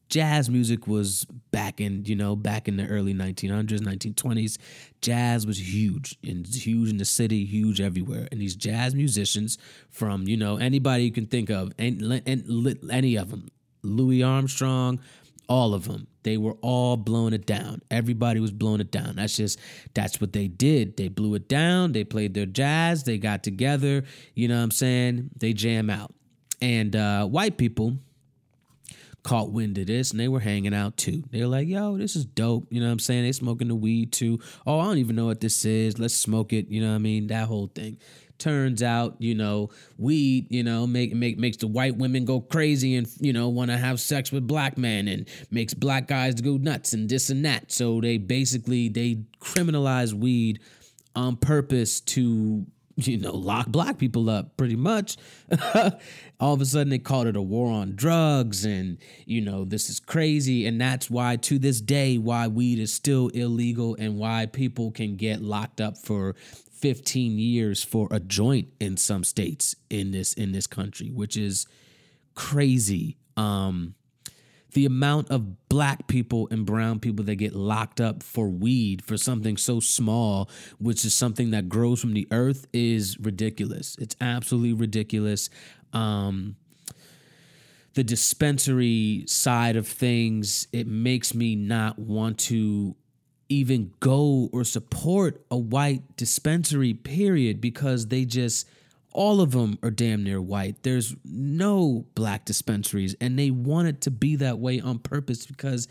jazz 0.10 0.50
music 0.50 0.88
was 0.88 1.26
back 1.52 1.82
in 1.82 2.06
you 2.06 2.16
know 2.16 2.36
back 2.36 2.68
in 2.68 2.78
the 2.78 2.88
early 2.88 3.14
1900s 3.14 3.80
1920s 3.82 4.58
jazz 5.02 5.48
was 5.48 5.60
huge 5.74 6.18
and 6.24 6.46
huge 6.48 6.90
in 6.90 6.98
the 6.98 7.06
city 7.06 7.44
huge 7.44 7.82
everywhere 7.82 8.28
and 8.32 8.40
these 8.40 8.56
jazz 8.56 8.94
musicians 8.94 9.58
from 9.90 10.28
you 10.28 10.38
know 10.38 10.58
anybody 10.58 11.04
you 11.04 11.12
can 11.12 11.26
think 11.26 11.50
of 11.50 11.74
and, 11.80 12.02
and 12.26 12.78
any 12.92 13.16
of 13.16 13.32
them 13.32 13.48
louis 13.82 14.22
armstrong 14.22 15.00
all 15.48 15.74
of 15.74 15.86
them 15.86 16.08
they 16.24 16.38
were 16.38 16.56
all 16.62 16.98
blowing 16.98 17.34
it 17.34 17.46
down 17.46 17.82
everybody 17.92 18.40
was 18.40 18.52
blowing 18.52 18.82
it 18.82 18.92
down 18.92 19.16
that's 19.16 19.36
just 19.36 19.60
that's 19.94 20.20
what 20.20 20.34
they 20.34 20.48
did 20.48 20.98
they 20.98 21.08
blew 21.08 21.36
it 21.36 21.48
down 21.48 21.92
they 21.92 22.04
played 22.04 22.34
their 22.34 22.46
jazz 22.46 23.04
they 23.04 23.18
got 23.18 23.44
together 23.44 24.04
you 24.34 24.48
know 24.48 24.58
what 24.58 24.64
i'm 24.64 24.72
saying 24.72 25.30
they 25.38 25.54
jam 25.54 25.90
out 25.90 26.14
and 26.62 26.96
uh, 26.96 27.26
white 27.26 27.58
people 27.58 27.98
caught 29.26 29.52
wind 29.52 29.78
of 29.80 29.88
this 29.88 30.12
and 30.12 30.20
they 30.20 30.28
were 30.28 30.40
hanging 30.40 30.74
out 30.74 30.96
too. 30.98 31.24
They 31.32 31.42
were 31.42 31.48
like, 31.48 31.68
yo, 31.68 31.98
this 31.98 32.16
is 32.16 32.26
dope. 32.26 32.68
You 32.70 32.80
know 32.80 32.86
what 32.86 32.94
I'm 32.94 33.00
saying? 33.00 33.24
They 33.24 33.32
smoking 33.32 33.68
the 33.68 33.76
weed 33.76 34.12
too. 34.14 34.40
Oh, 34.68 34.80
I 34.80 34.86
don't 34.86 35.00
even 35.00 35.16
know 35.16 35.26
what 35.26 35.42
this 35.42 35.66
is. 35.66 35.98
Let's 35.98 36.16
smoke 36.16 36.54
it. 36.54 36.68
You 36.70 36.82
know 36.82 36.90
what 36.90 36.96
I 36.96 37.00
mean? 37.00 37.28
That 37.28 37.48
whole 37.48 37.68
thing. 37.74 37.98
Turns 38.38 38.84
out, 38.84 39.16
you 39.20 39.34
know, 39.36 39.70
weed, 39.98 40.48
you 40.50 40.64
know, 40.64 40.86
make, 40.86 41.14
make 41.14 41.38
makes 41.38 41.58
the 41.58 41.68
white 41.68 41.96
women 41.96 42.26
go 42.26 42.42
crazy 42.42 42.96
and 42.96 43.08
you 43.20 43.34
know 43.34 43.50
want 43.50 43.72
to 43.72 43.78
have 43.78 44.00
sex 44.00 44.32
with 44.32 44.46
black 44.48 44.78
men 44.78 45.08
and 45.08 45.28
makes 45.52 45.74
black 45.74 46.08
guys 46.08 46.42
go 46.42 46.58
nuts 46.58 46.94
and 46.94 47.10
this 47.10 47.30
and 47.30 47.46
that. 47.46 47.72
So 47.72 48.02
they 48.02 48.18
basically 48.18 48.90
they 48.90 49.24
criminalize 49.40 50.14
weed 50.14 50.60
on 51.16 51.38
purpose 51.38 52.02
to 52.02 52.66
you 52.98 53.18
know, 53.18 53.36
lock 53.36 53.68
black 53.68 53.98
people 53.98 54.30
up 54.30 54.56
pretty 54.58 54.76
much. 54.76 55.18
All 56.40 56.54
of 56.54 56.62
a 56.62 56.66
sudden, 56.66 56.90
they 56.90 57.00
called 57.00 57.28
it 57.28 57.36
a 57.36 57.42
war 57.42 57.72
on 57.72 57.96
drugs, 57.96 58.66
and 58.66 58.98
you 59.26 59.42
know, 59.42 59.66
this 59.66 59.90
is 59.90 60.00
crazy. 60.00 60.66
And 60.66 60.80
that's 60.80 61.10
why, 61.10 61.36
to 61.38 61.60
this 61.60 61.82
day, 61.82 62.18
why 62.18 62.48
weed 62.48 62.80
is 62.80 62.94
still 62.94 63.28
illegal 63.30 63.96
and 64.00 64.18
why 64.18 64.46
people 64.46 64.92
can 64.92 65.16
get 65.16 65.42
locked 65.42 65.82
up 65.82 65.98
for 65.98 66.36
15 66.86 67.40
years 67.40 67.84
for 67.84 68.08
a 68.12 68.20
joint 68.20 68.68
in 68.80 68.96
some 68.96 69.24
states 69.24 69.76
in 69.90 70.12
this 70.12 70.34
in 70.36 70.52
this 70.52 70.68
country, 70.68 71.10
which 71.10 71.36
is 71.36 71.66
crazy. 72.36 73.18
Um, 73.36 73.96
the 74.74 74.86
amount 74.86 75.32
of 75.32 75.68
black 75.68 76.06
people 76.06 76.48
and 76.52 76.64
brown 76.64 77.00
people 77.00 77.26
that 77.26 77.38
get 77.38 77.56
locked 77.56 78.00
up 78.00 78.22
for 78.22 78.50
weed 78.50 79.04
for 79.04 79.18
something 79.18 79.58
so 79.58 79.80
small, 79.80 80.48
which 80.78 81.04
is 81.06 81.16
something 81.16 81.50
that 81.50 81.70
grows 81.70 82.00
from 82.00 82.14
the 82.14 82.28
earth, 82.30 82.68
is 82.72 83.18
ridiculous. 83.20 83.96
It's 84.00 84.16
absolutely 84.22 84.74
ridiculous. 84.74 85.50
Um, 85.92 86.56
the 87.96 88.04
dispensary 88.04 89.24
side 89.26 89.76
of 89.76 89.88
things, 89.88 90.68
it 90.72 90.86
makes 90.86 91.34
me 91.34 91.56
not 91.56 91.98
want 91.98 92.38
to 92.42 92.96
even 93.50 93.94
go 94.00 94.50
or 94.52 94.64
support 94.64 95.46
a 95.52 95.58
white 95.58 96.18
dispensary, 96.18 96.94
period, 96.94 97.62
because 97.62 98.08
they 98.08 98.26
just 98.26 98.68
all 99.14 99.40
of 99.40 99.52
them 99.52 99.80
are 99.82 99.92
damn 99.92 100.24
near 100.24 100.42
white. 100.42 100.84
There's 100.84 101.16
no 101.24 102.06
black 102.16 102.44
dispensaries, 102.44 103.16
and 103.22 103.40
they 103.40 103.50
want 103.50 103.88
it 103.88 104.02
to 104.02 104.12
be 104.12 104.36
that 104.38 104.60
way 104.60 104.82
on 104.82 105.00
purpose 105.00 105.46
because 105.46 105.88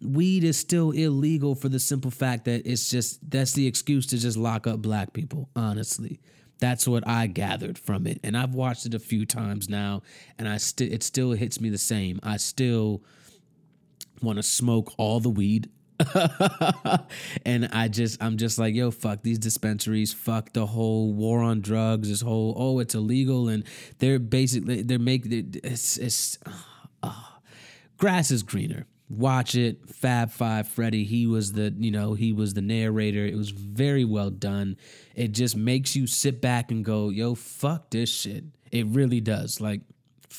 weed 0.00 0.42
is 0.42 0.56
still 0.56 0.90
illegal 0.90 1.54
for 1.54 1.68
the 1.68 1.78
simple 1.78 2.10
fact 2.10 2.46
that 2.46 2.66
it's 2.66 2.88
just 2.88 3.18
that's 3.30 3.52
the 3.52 3.66
excuse 3.66 4.06
to 4.06 4.18
just 4.18 4.36
lock 4.36 4.66
up 4.66 4.80
black 4.80 5.12
people, 5.12 5.48
honestly. 5.54 6.20
That's 6.60 6.86
what 6.86 7.06
I 7.06 7.26
gathered 7.26 7.78
from 7.78 8.06
it. 8.06 8.20
And 8.22 8.36
I've 8.36 8.54
watched 8.54 8.86
it 8.86 8.94
a 8.94 9.00
few 9.00 9.26
times 9.26 9.68
now 9.68 10.02
and 10.38 10.48
I 10.48 10.58
still 10.58 10.92
it 10.92 11.02
still 11.02 11.32
hits 11.32 11.60
me 11.60 11.70
the 11.70 11.78
same. 11.78 12.20
I 12.22 12.36
still 12.36 13.02
want 14.22 14.36
to 14.36 14.42
smoke 14.44 14.94
all 14.96 15.18
the 15.18 15.28
weed 15.28 15.68
and 17.46 17.68
I 17.72 17.88
just 17.88 18.22
I'm 18.22 18.36
just 18.36 18.58
like, 18.58 18.74
yo, 18.74 18.90
fuck 18.90 19.22
these 19.22 19.38
dispensaries, 19.38 20.12
fuck 20.12 20.52
the 20.52 20.66
whole 20.66 21.12
war 21.12 21.42
on 21.42 21.60
drugs, 21.60 22.08
this 22.08 22.20
whole 22.20 22.54
oh 22.56 22.78
it's 22.78 22.94
illegal, 22.94 23.48
and 23.48 23.64
they're 23.98 24.18
basically 24.18 24.82
they're 24.82 24.98
making 24.98 25.60
it's 25.62 25.96
it's 25.96 26.38
uh, 27.02 27.12
grass 27.96 28.30
is 28.30 28.42
greener. 28.42 28.86
Watch 29.08 29.54
it, 29.54 29.90
Fab 29.90 30.30
Five 30.30 30.68
Freddy. 30.68 31.04
He 31.04 31.26
was 31.26 31.52
the 31.52 31.74
you 31.76 31.90
know 31.90 32.14
he 32.14 32.32
was 32.32 32.54
the 32.54 32.62
narrator. 32.62 33.26
It 33.26 33.36
was 33.36 33.50
very 33.50 34.04
well 34.04 34.30
done. 34.30 34.76
It 35.14 35.32
just 35.32 35.56
makes 35.56 35.94
you 35.94 36.06
sit 36.06 36.40
back 36.40 36.70
and 36.70 36.84
go, 36.84 37.10
yo, 37.10 37.34
fuck 37.34 37.90
this 37.90 38.08
shit. 38.08 38.44
It 38.70 38.86
really 38.86 39.20
does. 39.20 39.60
Like 39.60 39.82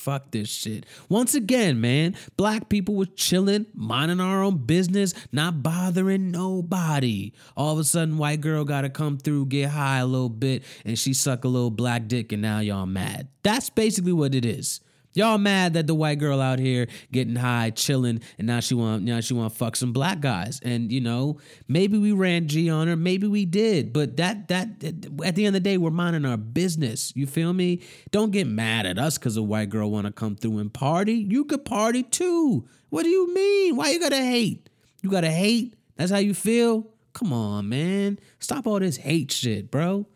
Fuck 0.03 0.31
this 0.31 0.49
shit. 0.49 0.85
Once 1.07 1.33
again, 1.33 1.79
man, 1.79 2.17
black 2.35 2.67
people 2.67 2.93
were 2.93 3.05
chilling, 3.05 3.67
minding 3.73 4.19
our 4.19 4.43
own 4.43 4.57
business, 4.57 5.13
not 5.31 5.63
bothering 5.63 6.29
nobody. 6.29 7.31
All 7.55 7.71
of 7.71 7.79
a 7.79 7.85
sudden, 7.85 8.17
white 8.17 8.41
girl 8.41 8.65
got 8.65 8.81
to 8.81 8.89
come 8.89 9.17
through, 9.17 9.45
get 9.45 9.69
high 9.69 9.99
a 9.99 10.05
little 10.05 10.27
bit, 10.27 10.63
and 10.83 10.99
she 10.99 11.13
suck 11.13 11.45
a 11.45 11.47
little 11.47 11.71
black 11.71 12.09
dick, 12.09 12.33
and 12.33 12.41
now 12.41 12.59
y'all 12.59 12.85
mad. 12.85 13.29
That's 13.43 13.69
basically 13.69 14.11
what 14.11 14.35
it 14.35 14.43
is. 14.43 14.81
Y'all 15.15 15.37
mad 15.37 15.73
that 15.73 15.85
the 15.85 15.93
white 15.93 16.17
girl 16.17 16.41
out 16.41 16.57
here 16.57 16.87
getting 17.11 17.35
high, 17.35 17.69
chilling, 17.69 18.19
and 18.37 18.47
now 18.47 18.59
she 18.59 18.73
want 18.73 19.03
now 19.03 19.19
she 19.19 19.33
want 19.33 19.51
to 19.51 19.57
fuck 19.57 19.75
some 19.75 19.93
black 19.93 20.19
guys. 20.19 20.59
And 20.63 20.91
you 20.91 21.01
know, 21.01 21.39
maybe 21.67 21.97
we 21.97 22.11
ran 22.11 22.47
G 22.47 22.69
on 22.69 22.87
her, 22.87 22.95
maybe 22.95 23.27
we 23.27 23.45
did, 23.45 23.93
but 23.93 24.17
that 24.17 24.47
that 24.47 24.83
at 25.23 25.35
the 25.35 25.45
end 25.45 25.55
of 25.55 25.63
the 25.63 25.69
day, 25.69 25.77
we're 25.77 25.91
minding 25.91 26.25
our 26.25 26.37
business. 26.37 27.13
You 27.15 27.27
feel 27.27 27.53
me? 27.53 27.81
Don't 28.11 28.31
get 28.31 28.47
mad 28.47 28.85
at 28.85 28.97
us 28.97 29.17
because 29.17 29.37
a 29.37 29.43
white 29.43 29.69
girl 29.69 29.91
want 29.91 30.07
to 30.07 30.13
come 30.13 30.35
through 30.35 30.57
and 30.57 30.73
party. 30.73 31.13
You 31.13 31.45
could 31.45 31.63
party 31.63 32.03
too. 32.03 32.67
What 32.89 33.03
do 33.03 33.09
you 33.09 33.33
mean? 33.33 33.75
Why 33.75 33.91
you 33.91 33.99
gotta 33.99 34.17
hate? 34.17 34.69
You 35.01 35.11
gotta 35.11 35.31
hate? 35.31 35.75
That's 35.95 36.11
how 36.11 36.17
you 36.17 36.33
feel? 36.33 36.87
Come 37.13 37.31
on, 37.31 37.69
man. 37.69 38.19
Stop 38.39 38.65
all 38.65 38.79
this 38.79 38.97
hate 38.97 39.31
shit, 39.31 39.69
bro. 39.69 40.07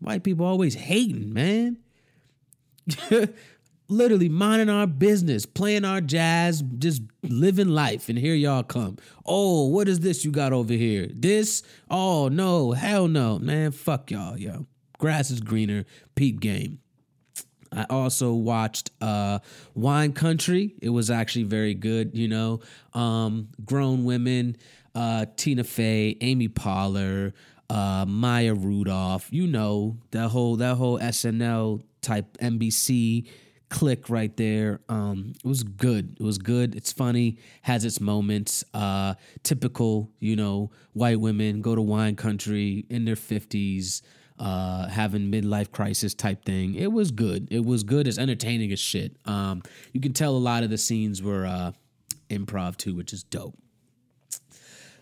White 0.00 0.22
people 0.22 0.44
always 0.44 0.74
hating, 0.74 1.32
man. 1.32 1.78
literally 3.96 4.28
minding 4.28 4.68
our 4.68 4.86
business, 4.86 5.46
playing 5.46 5.84
our 5.84 6.00
jazz, 6.00 6.62
just 6.78 7.02
living 7.22 7.68
life. 7.68 8.08
And 8.08 8.18
here 8.18 8.34
y'all 8.34 8.62
come. 8.62 8.98
Oh, 9.24 9.68
what 9.68 9.88
is 9.88 10.00
this 10.00 10.24
you 10.24 10.30
got 10.30 10.52
over 10.52 10.72
here? 10.72 11.08
This? 11.12 11.62
Oh, 11.90 12.28
no, 12.28 12.72
hell 12.72 13.08
no. 13.08 13.38
Man, 13.38 13.72
fuck 13.72 14.10
y'all, 14.10 14.38
yo. 14.38 14.66
Grass 14.98 15.30
is 15.30 15.40
greener, 15.40 15.84
peep 16.14 16.40
game. 16.40 16.78
I 17.72 17.86
also 17.90 18.32
watched 18.32 18.90
uh, 19.00 19.40
Wine 19.74 20.12
Country. 20.12 20.74
It 20.80 20.90
was 20.90 21.10
actually 21.10 21.44
very 21.44 21.74
good, 21.74 22.16
you 22.16 22.28
know. 22.28 22.60
Um, 22.92 23.48
grown 23.64 24.04
women, 24.04 24.56
uh, 24.94 25.26
Tina 25.36 25.64
Fey, 25.64 26.16
Amy 26.20 26.48
Poehler, 26.48 27.32
uh, 27.70 28.04
Maya 28.06 28.54
Rudolph, 28.54 29.28
you 29.30 29.46
know, 29.46 29.98
that 30.12 30.28
whole 30.28 30.56
that 30.56 30.76
whole 30.76 30.98
SNL 30.98 31.82
type 32.00 32.36
NBC 32.38 33.26
click 33.68 34.08
right 34.08 34.36
there. 34.36 34.80
Um, 34.88 35.32
it 35.36 35.46
was 35.46 35.62
good. 35.62 36.16
It 36.18 36.22
was 36.22 36.38
good. 36.38 36.74
It's 36.74 36.92
funny, 36.92 37.38
has 37.62 37.84
its 37.84 38.00
moments. 38.00 38.64
Uh, 38.72 39.14
typical, 39.42 40.10
you 40.20 40.36
know, 40.36 40.70
white 40.92 41.20
women 41.20 41.60
go 41.60 41.74
to 41.74 41.82
wine 41.82 42.16
country 42.16 42.86
in 42.88 43.04
their 43.04 43.16
50s, 43.16 44.02
uh, 44.38 44.88
having 44.88 45.30
midlife 45.30 45.70
crisis 45.72 46.14
type 46.14 46.44
thing. 46.44 46.74
It 46.74 46.92
was 46.92 47.10
good. 47.10 47.48
It 47.50 47.64
was 47.64 47.82
good. 47.82 48.06
It's 48.06 48.18
entertaining 48.18 48.72
as 48.72 48.80
shit. 48.80 49.16
Um, 49.24 49.62
you 49.92 50.00
can 50.00 50.12
tell 50.12 50.36
a 50.36 50.38
lot 50.38 50.62
of 50.62 50.70
the 50.70 50.78
scenes 50.78 51.22
were 51.22 51.46
uh, 51.46 51.72
improv 52.30 52.76
too, 52.76 52.94
which 52.94 53.12
is 53.12 53.22
dope. 53.24 53.56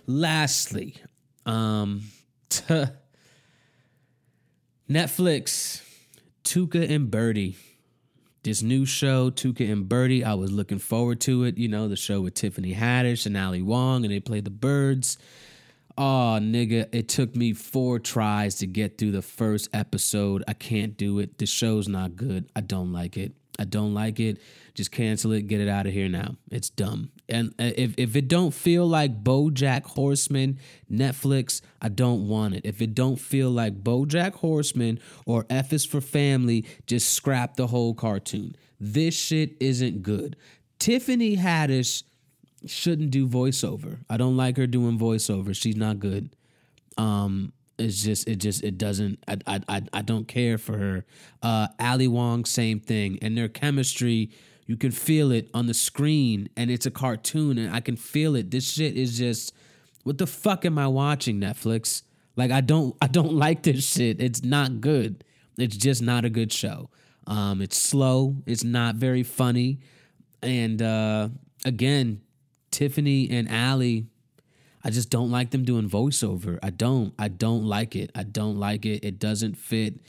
Lastly, 0.07 0.97
um, 1.47 2.02
t- 2.49 2.64
Netflix, 4.90 5.83
Tuca 6.45 6.90
and 6.90 7.11
Bertie 7.11 7.57
this 8.42 8.62
new 8.62 8.84
show, 8.84 9.30
Tuca 9.30 9.70
and 9.70 9.88
Bertie. 9.88 10.25
I 10.25 10.34
was 10.34 10.50
looking 10.50 10.78
forward 10.78 11.20
to 11.22 11.44
it. 11.44 11.58
You 11.58 11.68
know, 11.68 11.88
the 11.88 11.96
show 11.96 12.20
with 12.20 12.34
Tiffany 12.34 12.75
Haddish 12.75 13.26
and 13.26 13.37
Ali 13.37 13.62
Wong, 13.62 14.04
and 14.04 14.12
they 14.12 14.20
play 14.20 14.40
the 14.40 14.50
birds. 14.50 15.18
Oh, 15.96 16.38
nigga, 16.40 16.88
it 16.92 17.08
took 17.08 17.37
me 17.37 17.52
four 17.52 17.99
tries 17.99 18.56
to 18.56 18.66
get 18.66 18.99
through 18.99 19.12
the 19.12 19.22
first 19.22 19.68
episode. 19.72 20.42
I 20.49 20.54
can't 20.54 20.96
do 20.96 21.18
it. 21.18 21.38
The 21.38 21.46
show's 21.46 21.87
not 21.87 22.16
good. 22.16 22.50
I 22.56 22.62
don't 22.62 22.92
like 22.92 23.16
it. 23.16 23.32
I 23.58 23.64
don't 23.64 23.92
like 23.92 24.18
it. 24.18 24.40
Just 24.75 24.90
cancel 24.90 25.32
it. 25.32 25.46
Get 25.46 25.61
it 25.61 25.68
out 25.68 25.87
of 25.87 25.92
here 25.92 26.08
now. 26.08 26.37
It's 26.50 26.70
dumb. 26.70 27.11
And 27.32 27.54
uh, 27.58 27.72
if 27.76 27.94
if 27.96 28.14
it 28.14 28.28
don't 28.28 28.52
feel 28.52 28.86
like 28.86 29.24
BoJack 29.24 29.84
Horseman 29.84 30.58
Netflix, 30.90 31.62
I 31.80 31.88
don't 31.88 32.28
want 32.28 32.54
it. 32.54 32.64
If 32.64 32.80
it 32.82 32.94
don't 32.94 33.18
feel 33.18 33.50
like 33.50 33.82
BoJack 33.82 34.34
Horseman 34.34 35.00
or 35.26 35.46
F 35.50 35.72
is 35.72 35.84
for 35.84 36.00
Family, 36.00 36.66
just 36.86 37.12
scrap 37.14 37.56
the 37.56 37.68
whole 37.68 37.94
cartoon. 37.94 38.54
This 38.78 39.14
shit 39.14 39.56
isn't 39.60 40.02
good. 40.02 40.36
Tiffany 40.78 41.36
Haddish 41.36 42.02
shouldn't 42.66 43.10
do 43.10 43.26
voiceover. 43.26 43.98
I 44.10 44.16
don't 44.16 44.36
like 44.36 44.56
her 44.56 44.66
doing 44.66 44.98
voiceover. 44.98 45.54
She's 45.54 45.76
not 45.76 45.98
good. 45.98 46.36
Um, 46.98 47.52
it's 47.78 48.02
just 48.02 48.28
it 48.28 48.36
just 48.36 48.62
it 48.62 48.78
doesn't 48.78 49.18
I 49.26 49.38
I 49.46 49.60
I, 49.68 49.82
I 49.92 50.02
don't 50.02 50.28
care 50.28 50.58
for 50.58 50.76
her. 50.76 51.04
Uh, 51.42 51.68
Ali 51.80 52.08
Wong, 52.08 52.44
same 52.44 52.78
thing, 52.80 53.18
and 53.22 53.36
their 53.36 53.48
chemistry. 53.48 54.30
You 54.66 54.76
can 54.76 54.90
feel 54.90 55.33
it 55.33 55.49
on 55.52 55.66
the 55.66 55.75
screen, 55.75 56.49
and 56.57 56.71
it's 56.71 56.87
a 56.87 56.90
cartoon, 56.90 57.59
and 57.59 57.75
I 57.75 57.81
can 57.81 57.97
feel 57.97 58.37
it. 58.37 58.50
This 58.50 58.71
shit 58.71 58.97
is 58.97 59.19
just, 59.19 59.52
what 60.04 60.19
the 60.19 60.26
fuck 60.26 60.64
am 60.64 60.78
I 60.78 60.87
watching? 60.87 61.40
Netflix? 61.40 62.02
Like 62.37 62.50
I 62.50 62.61
don't 62.61 62.97
I 63.02 63.07
don't 63.07 63.35
like 63.35 63.62
this 63.62 63.87
shit. 63.87 64.21
It's 64.21 64.42
not 64.42 64.81
good. 64.81 65.25
It's 65.59 65.76
just 65.76 66.02
not 66.02 66.25
a 66.25 66.31
good 66.31 66.52
show. 66.52 66.90
Um, 67.26 67.61
it's 67.61 67.76
slow. 67.76 68.37
It's 68.47 68.64
not 68.64 68.97
very 68.97 69.23
funny, 69.23 69.81
and 70.42 70.81
uh, 70.81 71.28
again, 71.64 72.23
Tiffany 72.71 73.28
and 73.31 73.49
Ali 73.49 74.07
I 74.85 74.90
just 74.90 75.11
don't 75.11 75.31
like 75.31 75.50
them 75.50 75.64
doing 75.64 75.88
voiceover. 75.88 76.59
I 76.62 76.71
don't. 76.71 77.14
I 77.19 77.28
don't 77.28 77.64
like 77.64 77.95
it. 77.95 78.11
I 78.14 78.25
don't 78.25 78.59
like 78.59 78.85
it. 78.85 79.04
It 79.04 79.19
doesn't 79.19 79.57
fit. 79.57 80.00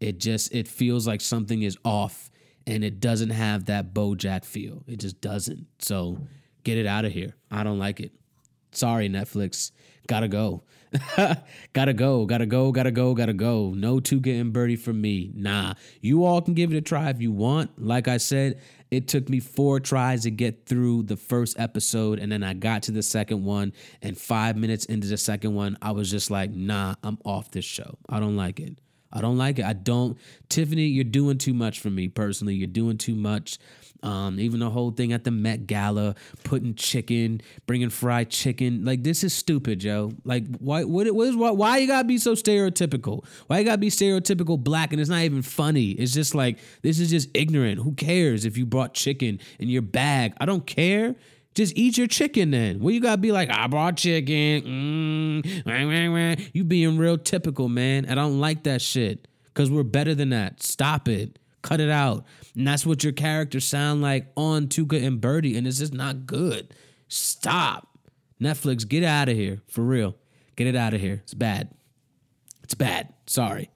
It 0.00 0.18
just 0.18 0.54
it 0.54 0.66
feels 0.68 1.06
like 1.06 1.20
something 1.20 1.62
is 1.62 1.76
off 1.84 2.30
and 2.66 2.84
it 2.84 3.00
doesn't 3.00 3.30
have 3.30 3.66
that 3.66 3.92
Bojack 3.94 4.44
feel. 4.44 4.84
It 4.86 5.00
just 5.00 5.20
doesn't. 5.20 5.66
So 5.78 6.18
get 6.64 6.78
it 6.78 6.86
out 6.86 7.04
of 7.04 7.12
here. 7.12 7.34
I 7.50 7.64
don't 7.64 7.78
like 7.78 8.00
it. 8.00 8.12
Sorry, 8.72 9.08
Netflix. 9.08 9.70
Gotta 10.08 10.28
go. 10.28 10.62
gotta 11.72 11.92
go. 11.92 12.26
Gotta 12.26 12.46
go. 12.46 12.72
Gotta 12.72 12.90
go. 12.90 13.14
Gotta 13.14 13.32
go. 13.32 13.72
No 13.74 13.98
Tuca 13.98 14.40
and 14.40 14.52
Bertie 14.52 14.76
from 14.76 15.00
me. 15.00 15.30
Nah. 15.34 15.74
You 16.00 16.24
all 16.24 16.40
can 16.40 16.54
give 16.54 16.72
it 16.72 16.76
a 16.76 16.80
try 16.80 17.10
if 17.10 17.20
you 17.20 17.32
want. 17.32 17.70
Like 17.82 18.08
I 18.08 18.16
said, 18.16 18.60
it 18.90 19.08
took 19.08 19.28
me 19.28 19.40
four 19.40 19.80
tries 19.80 20.22
to 20.22 20.30
get 20.30 20.66
through 20.66 21.04
the 21.04 21.16
first 21.16 21.58
episode, 21.58 22.18
and 22.18 22.30
then 22.30 22.42
I 22.42 22.54
got 22.54 22.82
to 22.84 22.92
the 22.92 23.02
second 23.02 23.44
one. 23.44 23.72
And 24.02 24.18
five 24.18 24.56
minutes 24.56 24.84
into 24.86 25.08
the 25.08 25.16
second 25.16 25.54
one, 25.54 25.78
I 25.80 25.92
was 25.92 26.10
just 26.10 26.30
like, 26.30 26.50
nah, 26.50 26.94
I'm 27.02 27.18
off 27.24 27.50
this 27.50 27.64
show. 27.64 27.98
I 28.08 28.20
don't 28.20 28.36
like 28.36 28.60
it. 28.60 28.78
I 29.12 29.20
don't 29.20 29.36
like 29.36 29.58
it. 29.58 29.64
I 29.64 29.72
don't. 29.72 30.18
Tiffany, 30.48 30.86
you're 30.86 31.04
doing 31.04 31.38
too 31.38 31.54
much 31.54 31.80
for 31.80 31.90
me 31.90 32.08
personally. 32.08 32.54
You're 32.54 32.66
doing 32.66 32.98
too 32.98 33.14
much. 33.14 33.58
Um, 34.02 34.40
even 34.40 34.58
the 34.58 34.70
whole 34.70 34.90
thing 34.90 35.12
at 35.12 35.22
the 35.22 35.30
Met 35.30 35.68
Gala, 35.68 36.16
putting 36.42 36.74
chicken, 36.74 37.40
bringing 37.66 37.88
fried 37.88 38.30
chicken. 38.30 38.84
Like 38.84 39.04
this 39.04 39.22
is 39.22 39.32
stupid, 39.32 39.78
Joe. 39.78 40.12
Like 40.24 40.44
why? 40.58 40.84
What? 40.84 41.10
What 41.12 41.28
is? 41.28 41.36
Why, 41.36 41.50
why 41.50 41.78
you 41.78 41.86
gotta 41.86 42.06
be 42.06 42.18
so 42.18 42.34
stereotypical? 42.34 43.24
Why 43.46 43.60
you 43.60 43.64
gotta 43.64 43.78
be 43.78 43.90
stereotypical 43.90 44.58
black? 44.58 44.92
And 44.92 45.00
it's 45.00 45.10
not 45.10 45.22
even 45.22 45.42
funny. 45.42 45.90
It's 45.90 46.12
just 46.12 46.34
like 46.34 46.58
this 46.82 46.98
is 46.98 47.10
just 47.10 47.28
ignorant. 47.34 47.80
Who 47.80 47.92
cares 47.92 48.44
if 48.44 48.58
you 48.58 48.66
brought 48.66 48.94
chicken 48.94 49.38
in 49.60 49.68
your 49.68 49.82
bag? 49.82 50.34
I 50.40 50.46
don't 50.46 50.66
care. 50.66 51.14
Just 51.54 51.76
eat 51.76 51.98
your 51.98 52.06
chicken 52.06 52.50
then. 52.50 52.80
Well, 52.80 52.92
you 52.92 53.00
gotta 53.00 53.20
be 53.20 53.32
like, 53.32 53.50
I 53.50 53.66
brought 53.66 53.96
chicken. 53.98 55.44
Mm, 55.44 56.50
you 56.54 56.64
being 56.64 56.96
real 56.96 57.18
typical, 57.18 57.68
man. 57.68 58.06
I 58.08 58.14
don't 58.14 58.40
like 58.40 58.62
that 58.64 58.80
shit. 58.80 59.28
Cause 59.54 59.70
we're 59.70 59.82
better 59.82 60.14
than 60.14 60.30
that. 60.30 60.62
Stop 60.62 61.08
it. 61.08 61.38
Cut 61.60 61.78
it 61.80 61.90
out. 61.90 62.24
And 62.56 62.66
that's 62.66 62.86
what 62.86 63.04
your 63.04 63.12
characters 63.12 63.66
sound 63.66 64.00
like 64.02 64.28
on 64.36 64.68
Tuca 64.68 65.04
and 65.04 65.20
Bertie, 65.20 65.56
and 65.56 65.66
it's 65.66 65.78
just 65.78 65.92
not 65.92 66.26
good. 66.26 66.74
Stop. 67.08 67.88
Netflix, 68.40 68.88
get 68.88 69.04
out 69.04 69.28
of 69.28 69.36
here. 69.36 69.60
For 69.68 69.82
real. 69.82 70.16
Get 70.56 70.66
it 70.66 70.76
out 70.76 70.94
of 70.94 71.00
here. 71.00 71.20
It's 71.22 71.34
bad. 71.34 71.70
It's 72.62 72.74
bad. 72.74 73.12
Sorry. 73.26 73.70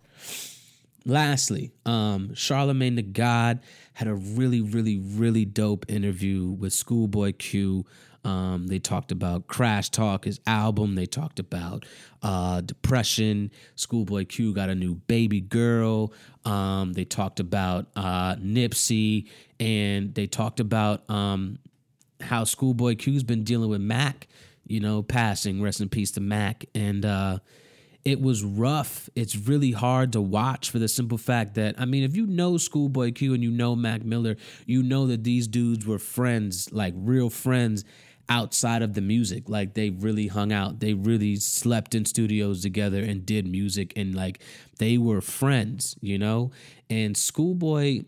Lastly, 1.05 1.73
um, 1.85 2.35
Charlemagne 2.35 2.97
the 2.97 3.03
God 3.03 3.61
had 3.97 4.09
a 4.09 4.15
really, 4.15 4.61
really, 4.61 4.99
really 4.99 5.47
dope 5.47 5.87
interview 5.89 6.51
with 6.51 6.75
Schoolboy 6.75 7.33
Q. 7.39 7.87
Um, 8.27 8.67
they 8.67 8.79
talked 8.79 9.11
about 9.11 9.47
Crash 9.47 9.89
Talk, 9.89 10.27
his 10.27 10.39
album. 10.47 10.97
They 10.97 11.07
talked 11.07 11.39
about 11.39 11.87
uh, 12.23 12.61
depression. 12.61 13.51
Schoolboy 13.75 14.27
Q 14.27 14.53
got 14.53 14.69
a 14.69 14.75
new 14.75 14.97
baby 14.97 15.41
girl. 15.41 16.13
Um, 16.45 16.93
they 16.93 17.07
talked 17.07 17.41
about 17.41 17.87
uh, 17.97 18.35
Nipsey, 18.35 19.31
and 19.59 20.15
they 20.15 20.27
talked 20.27 20.61
about 20.61 21.09
um, 21.09 21.59
how 22.21 22.45
Schoolboy 22.45 22.97
Q's 22.97 23.23
been 23.23 23.45
dealing 23.45 23.71
with 23.71 23.81
Mac. 23.81 24.29
You 24.67 24.81
know, 24.81 25.03
passing. 25.03 25.63
Rest 25.63 25.81
in 25.81 25.89
peace 25.89 26.11
to 26.13 26.21
Mac. 26.21 26.67
And 26.75 27.07
uh, 27.07 27.39
it 28.07 28.21
was 28.21 28.45
rough. 28.45 29.11
It's 29.17 29.35
really 29.35 29.73
hard 29.73 30.13
to 30.13 30.21
watch 30.21 30.71
for 30.71 30.79
the 30.79 30.87
simple 30.87 31.19
fact 31.19 31.57
that 31.57 31.75
I 31.77 31.87
mean, 31.87 32.05
if 32.05 32.15
you 32.15 32.25
know 32.25 32.57
Schoolboy 32.57 33.11
Q 33.11 33.35
and 33.35 33.43
you 33.43 33.51
know 33.51 33.75
Mac 33.75 34.05
Miller, 34.05 34.37
you 34.65 34.85
know 34.85 35.09
that 35.09 35.25
these 35.25 35.49
dudes 35.49 35.85
were 35.85 35.99
friends, 35.99 36.73
like 36.73 36.95
real 36.97 37.31
friends 37.31 37.85
outside 38.29 38.83
of 38.83 38.95
the 38.95 39.01
music. 39.01 39.49
Like 39.49 39.75
they 39.75 39.91
really 39.91 40.29
hung 40.29 40.53
out. 40.53 40.79
They 40.79 40.95
really 40.95 41.35
slept 41.35 41.97
in 41.97 42.05
studios 42.05 42.63
together 42.63 43.01
and 43.03 43.27
did 43.27 43.45
music 43.45 43.93
and 43.97 44.15
like 44.15 44.39
they 44.79 44.99
were 44.99 45.21
friends, 45.21 45.97
you 46.01 46.17
know? 46.17 46.53
And 46.89 47.17
Schoolboy 47.17 48.03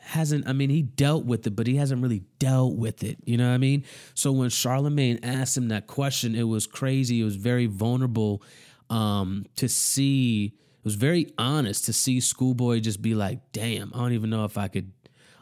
hasn't 0.00 0.46
I 0.46 0.52
mean 0.52 0.68
he 0.68 0.82
dealt 0.82 1.24
with 1.24 1.46
it, 1.46 1.56
but 1.56 1.66
he 1.66 1.76
hasn't 1.76 2.02
really 2.02 2.24
dealt 2.38 2.76
with 2.76 3.02
it. 3.02 3.16
You 3.24 3.38
know 3.38 3.48
what 3.48 3.54
I 3.54 3.58
mean? 3.58 3.84
So 4.12 4.30
when 4.30 4.50
Charlemagne 4.50 5.20
asked 5.22 5.56
him 5.56 5.68
that 5.68 5.86
question, 5.86 6.34
it 6.34 6.42
was 6.42 6.66
crazy. 6.66 7.22
It 7.22 7.24
was 7.24 7.36
very 7.36 7.64
vulnerable 7.64 8.42
um, 8.90 9.46
to 9.56 9.68
see. 9.68 10.54
It 10.54 10.84
was 10.84 10.96
very 10.96 11.32
honest 11.38 11.86
to 11.86 11.94
see 11.94 12.20
Schoolboy 12.20 12.80
just 12.80 13.00
be 13.00 13.14
like, 13.14 13.40
"Damn, 13.52 13.90
I 13.94 13.98
don't 13.98 14.12
even 14.12 14.28
know 14.28 14.44
if 14.44 14.58
I 14.58 14.68
could 14.68 14.92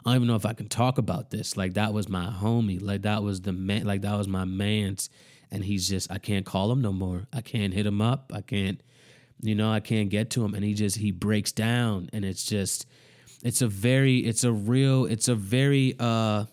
I 0.05 0.09
don't 0.09 0.15
even 0.17 0.27
know 0.27 0.35
if 0.35 0.45
I 0.45 0.53
can 0.53 0.67
talk 0.67 0.97
about 0.97 1.29
this. 1.29 1.55
Like 1.55 1.75
that 1.75 1.93
was 1.93 2.09
my 2.09 2.25
homie. 2.25 2.81
Like 2.81 3.03
that 3.03 3.23
was 3.23 3.41
the 3.41 3.53
man. 3.53 3.85
Like 3.85 4.01
that 4.01 4.17
was 4.17 4.27
my 4.27 4.43
man's. 4.43 5.09
And 5.49 5.63
he's 5.63 5.87
just 5.87 6.11
I 6.11 6.17
can't 6.17 6.45
call 6.45 6.71
him 6.71 6.81
no 6.81 6.91
more. 6.91 7.27
I 7.31 7.41
can't 7.41 7.73
hit 7.73 7.85
him 7.85 8.01
up. 8.01 8.31
I 8.33 8.41
can't, 8.41 8.81
you 9.41 9.55
know, 9.55 9.71
I 9.71 9.79
can't 9.79 10.09
get 10.09 10.29
to 10.31 10.43
him. 10.43 10.55
And 10.55 10.63
he 10.63 10.73
just 10.73 10.97
he 10.97 11.11
breaks 11.11 11.51
down. 11.53 12.09
And 12.11 12.25
it's 12.25 12.43
just, 12.43 12.85
it's 13.43 13.61
a 13.61 13.67
very, 13.67 14.17
it's 14.17 14.43
a 14.43 14.51
real, 14.51 15.05
it's 15.05 15.29
a 15.29 15.35
very 15.35 15.95
uh 15.99 16.45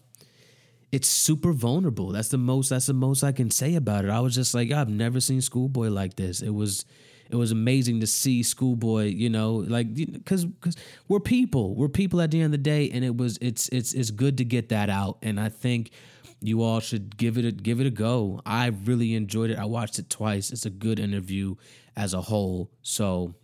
it's 0.92 1.08
super 1.08 1.52
vulnerable. 1.52 2.08
That's 2.08 2.28
the 2.28 2.38
most 2.38 2.70
that's 2.70 2.86
the 2.86 2.94
most 2.94 3.22
I 3.22 3.32
can 3.32 3.50
say 3.50 3.74
about 3.76 4.04
it. 4.04 4.10
I 4.10 4.20
was 4.20 4.34
just 4.34 4.54
like, 4.54 4.72
I've 4.72 4.88
never 4.88 5.20
seen 5.20 5.40
Schoolboy 5.40 5.88
like 5.88 6.16
this. 6.16 6.42
It 6.42 6.50
was 6.50 6.84
it 7.30 7.36
was 7.36 7.52
amazing 7.52 8.00
to 8.00 8.06
see 8.06 8.42
Schoolboy, 8.42 9.04
you 9.04 9.30
know, 9.30 9.54
like 9.54 9.94
because 9.94 10.44
because 10.44 10.76
we're 11.06 11.20
people, 11.20 11.76
we're 11.76 11.88
people 11.88 12.20
at 12.20 12.32
the 12.32 12.38
end 12.38 12.46
of 12.46 12.52
the 12.52 12.58
day, 12.58 12.90
and 12.90 13.04
it 13.04 13.16
was 13.16 13.38
it's 13.40 13.68
it's 13.68 13.92
it's 13.92 14.10
good 14.10 14.38
to 14.38 14.44
get 14.44 14.70
that 14.70 14.90
out, 14.90 15.18
and 15.22 15.38
I 15.38 15.48
think 15.48 15.92
you 16.40 16.62
all 16.62 16.80
should 16.80 17.16
give 17.16 17.38
it 17.38 17.44
a 17.44 17.52
give 17.52 17.80
it 17.80 17.86
a 17.86 17.90
go. 17.90 18.40
I 18.44 18.66
really 18.66 19.14
enjoyed 19.14 19.50
it. 19.50 19.58
I 19.58 19.66
watched 19.66 19.98
it 20.00 20.10
twice. 20.10 20.50
It's 20.50 20.66
a 20.66 20.70
good 20.70 20.98
interview 20.98 21.54
as 21.96 22.14
a 22.14 22.20
whole. 22.20 22.70
So 22.82 23.34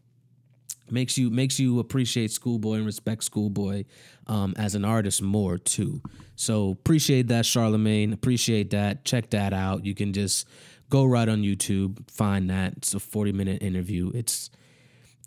makes 0.91 1.19
you 1.19 1.31
makes 1.31 1.59
you 1.59 1.79
appreciate 1.79 2.31
Schoolboy 2.31 2.75
and 2.75 2.87
respect 2.87 3.25
Schoolboy 3.25 3.85
um, 4.27 4.55
as 4.57 4.75
an 4.75 4.85
artist 4.85 5.23
more 5.23 5.59
too. 5.59 6.01
So 6.37 6.71
appreciate 6.71 7.29
that, 7.29 7.47
Charlemagne. 7.47 8.13
Appreciate 8.13 8.71
that. 8.71 9.05
Check 9.05 9.31
that 9.31 9.53
out. 9.53 9.85
You 9.85 9.95
can 9.95 10.13
just 10.13 10.47
go 10.91 11.05
right 11.05 11.29
on 11.29 11.43
YouTube, 11.43 12.11
find 12.11 12.51
that. 12.51 12.75
It's 12.77 12.95
a 12.95 13.01
40 13.01 13.33
minute 13.33 13.63
interview. 13.63 14.11
It's 14.15 14.51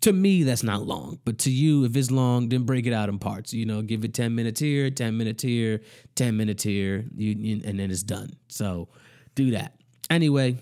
to 0.02 0.12
me, 0.12 0.44
that's 0.44 0.62
not 0.62 0.86
long, 0.86 1.18
but 1.24 1.38
to 1.40 1.50
you, 1.50 1.84
if 1.84 1.94
it's 1.94 2.10
long, 2.10 2.48
then 2.48 2.62
break 2.62 2.86
it 2.86 2.92
out 2.92 3.10
in 3.10 3.18
parts. 3.18 3.52
You 3.52 3.66
know, 3.66 3.82
give 3.82 4.02
it 4.04 4.14
10 4.14 4.34
minutes 4.34 4.58
here, 4.60 4.90
10 4.90 5.16
minutes 5.16 5.42
here, 5.42 5.82
10 6.14 6.36
minutes 6.36 6.62
here, 6.62 7.04
you, 7.14 7.32
you, 7.38 7.62
and 7.66 7.78
then 7.78 7.90
it's 7.90 8.02
done. 8.02 8.30
So 8.48 8.88
do 9.34 9.50
that. 9.50 9.74
Anyway, 10.08 10.56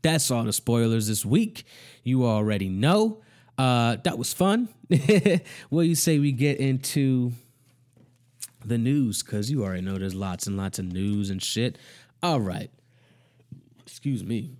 that's 0.00 0.30
all 0.30 0.44
the 0.44 0.52
spoilers 0.54 1.06
this 1.06 1.24
week. 1.24 1.64
You 2.02 2.24
already 2.24 2.68
know. 2.68 3.22
Uh, 3.56 3.96
that 4.04 4.18
was 4.18 4.32
fun. 4.32 4.68
what 5.68 5.82
do 5.82 5.88
you 5.88 5.94
say 5.94 6.18
we 6.18 6.32
get 6.32 6.58
into 6.58 7.32
the 8.64 8.78
news? 8.78 9.22
Because 9.22 9.50
you 9.50 9.62
already 9.62 9.82
know 9.82 9.96
there's 9.96 10.14
lots 10.14 10.46
and 10.46 10.56
lots 10.56 10.78
of 10.78 10.86
news 10.86 11.30
and 11.30 11.42
shit. 11.42 11.78
All 12.22 12.40
right 12.40 12.70
excuse 14.04 14.24
me. 14.24 14.50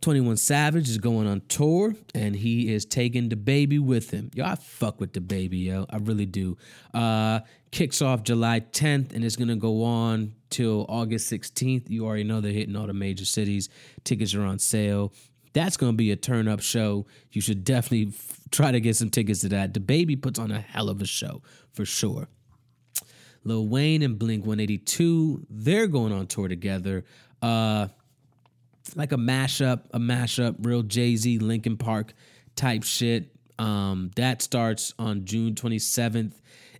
21 0.00 0.36
Savage 0.36 0.88
is 0.88 0.96
going 0.96 1.26
on 1.26 1.42
tour 1.48 1.94
and 2.14 2.36
he 2.36 2.72
is 2.72 2.86
taking 2.86 3.28
DaBaby 3.28 3.78
with 3.78 4.10
him. 4.10 4.30
Yo, 4.32 4.44
I 4.44 4.54
fuck 4.54 5.00
with 5.00 5.12
DaBaby, 5.12 5.64
yo. 5.64 5.84
I 5.90 5.96
really 5.96 6.24
do. 6.24 6.56
Uh, 6.94 7.40
kicks 7.72 8.00
off 8.00 8.22
July 8.22 8.60
10th 8.60 9.12
and 9.12 9.24
it's 9.24 9.36
to 9.36 9.56
go 9.56 9.82
on 9.82 10.34
till 10.50 10.86
August 10.88 11.30
16th. 11.30 11.90
You 11.90 12.06
already 12.06 12.24
know 12.24 12.40
they're 12.40 12.52
hitting 12.52 12.76
all 12.76 12.86
the 12.86 12.94
major 12.94 13.24
cities. 13.24 13.68
Tickets 14.04 14.34
are 14.34 14.44
on 14.44 14.58
sale. 14.58 15.12
That's 15.52 15.76
going 15.76 15.92
to 15.92 15.96
be 15.96 16.10
a 16.10 16.16
turn 16.16 16.48
up 16.48 16.60
show. 16.60 17.06
You 17.32 17.40
should 17.40 17.64
definitely 17.64 18.12
f- 18.14 18.40
try 18.50 18.70
to 18.72 18.80
get 18.80 18.96
some 18.96 19.10
tickets 19.10 19.40
to 19.40 19.48
that. 19.50 19.72
DaBaby 19.72 20.20
puts 20.20 20.38
on 20.38 20.50
a 20.50 20.60
hell 20.60 20.88
of 20.88 21.00
a 21.00 21.06
show 21.06 21.42
for 21.72 21.84
sure. 21.84 22.28
Lil 23.44 23.68
Wayne 23.68 24.02
and 24.02 24.18
Blink 24.18 24.44
182, 24.44 25.46
they're 25.48 25.86
going 25.86 26.12
on 26.12 26.26
tour 26.26 26.48
together. 26.48 27.04
Uh, 27.40 27.88
like 28.94 29.12
a 29.12 29.16
mashup, 29.16 29.82
a 29.92 29.98
mashup, 29.98 30.56
real 30.60 30.82
Jay 30.82 31.16
Z, 31.16 31.38
Linkin 31.38 31.76
Park 31.76 32.12
type 32.56 32.82
shit. 32.82 33.30
Um, 33.58 34.10
that 34.16 34.42
starts 34.42 34.94
on 34.98 35.24
June 35.24 35.54
27th, 35.54 36.34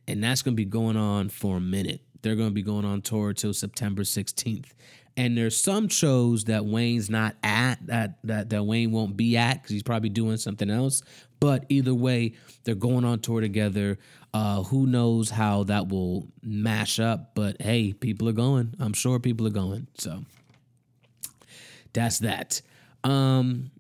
and 0.07 0.23
that's 0.23 0.43
gonna 0.43 0.55
be 0.55 0.65
going 0.65 0.97
on 0.97 1.29
for 1.29 1.57
a 1.57 1.61
minute. 1.61 2.03
They're 2.23 2.37
gonna 2.37 2.51
be 2.51 2.63
going 2.63 2.85
on 2.85 3.03
tour 3.03 3.33
till 3.33 3.53
September 3.53 4.03
16th. 4.03 4.75
And 5.19 5.37
there's 5.37 5.61
some 5.61 5.89
shows 5.89 6.45
that 6.45 6.65
Wayne's 6.65 7.11
not 7.11 7.35
at 7.43 7.85
that 7.89 8.19
that, 8.23 8.51
that 8.51 8.63
Wayne 8.65 8.93
won't 8.93 9.17
be 9.17 9.37
at 9.37 9.55
because 9.55 9.73
he's 9.73 9.83
probably 9.83 10.11
doing 10.11 10.37
something 10.37 10.71
else. 10.71 11.03
But 11.41 11.65
either 11.69 11.93
way, 11.93 12.35
they're 12.63 12.77
going 12.77 13.05
on 13.05 13.19
tour 13.19 13.41
together. 13.41 13.99
Uh, 14.33 14.63
who 14.63 14.87
knows 14.87 15.29
how 15.29 15.65
that 15.65 15.89
will 15.89 16.29
mash 16.41 17.01
up? 17.01 17.35
But 17.35 17.61
hey, 17.61 17.93
people 17.95 18.29
are 18.29 18.33
going. 18.33 18.75
I'm 18.79 18.93
sure 18.93 19.19
people 19.19 19.45
are 19.49 19.51
going. 19.51 19.89
So 19.99 20.25
that's 21.93 22.21
that. 22.21 22.63
Um, 23.03 23.73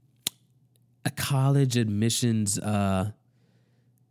a 1.04 1.10
college 1.12 1.76
admissions 1.76 2.58
uh, 2.58 3.12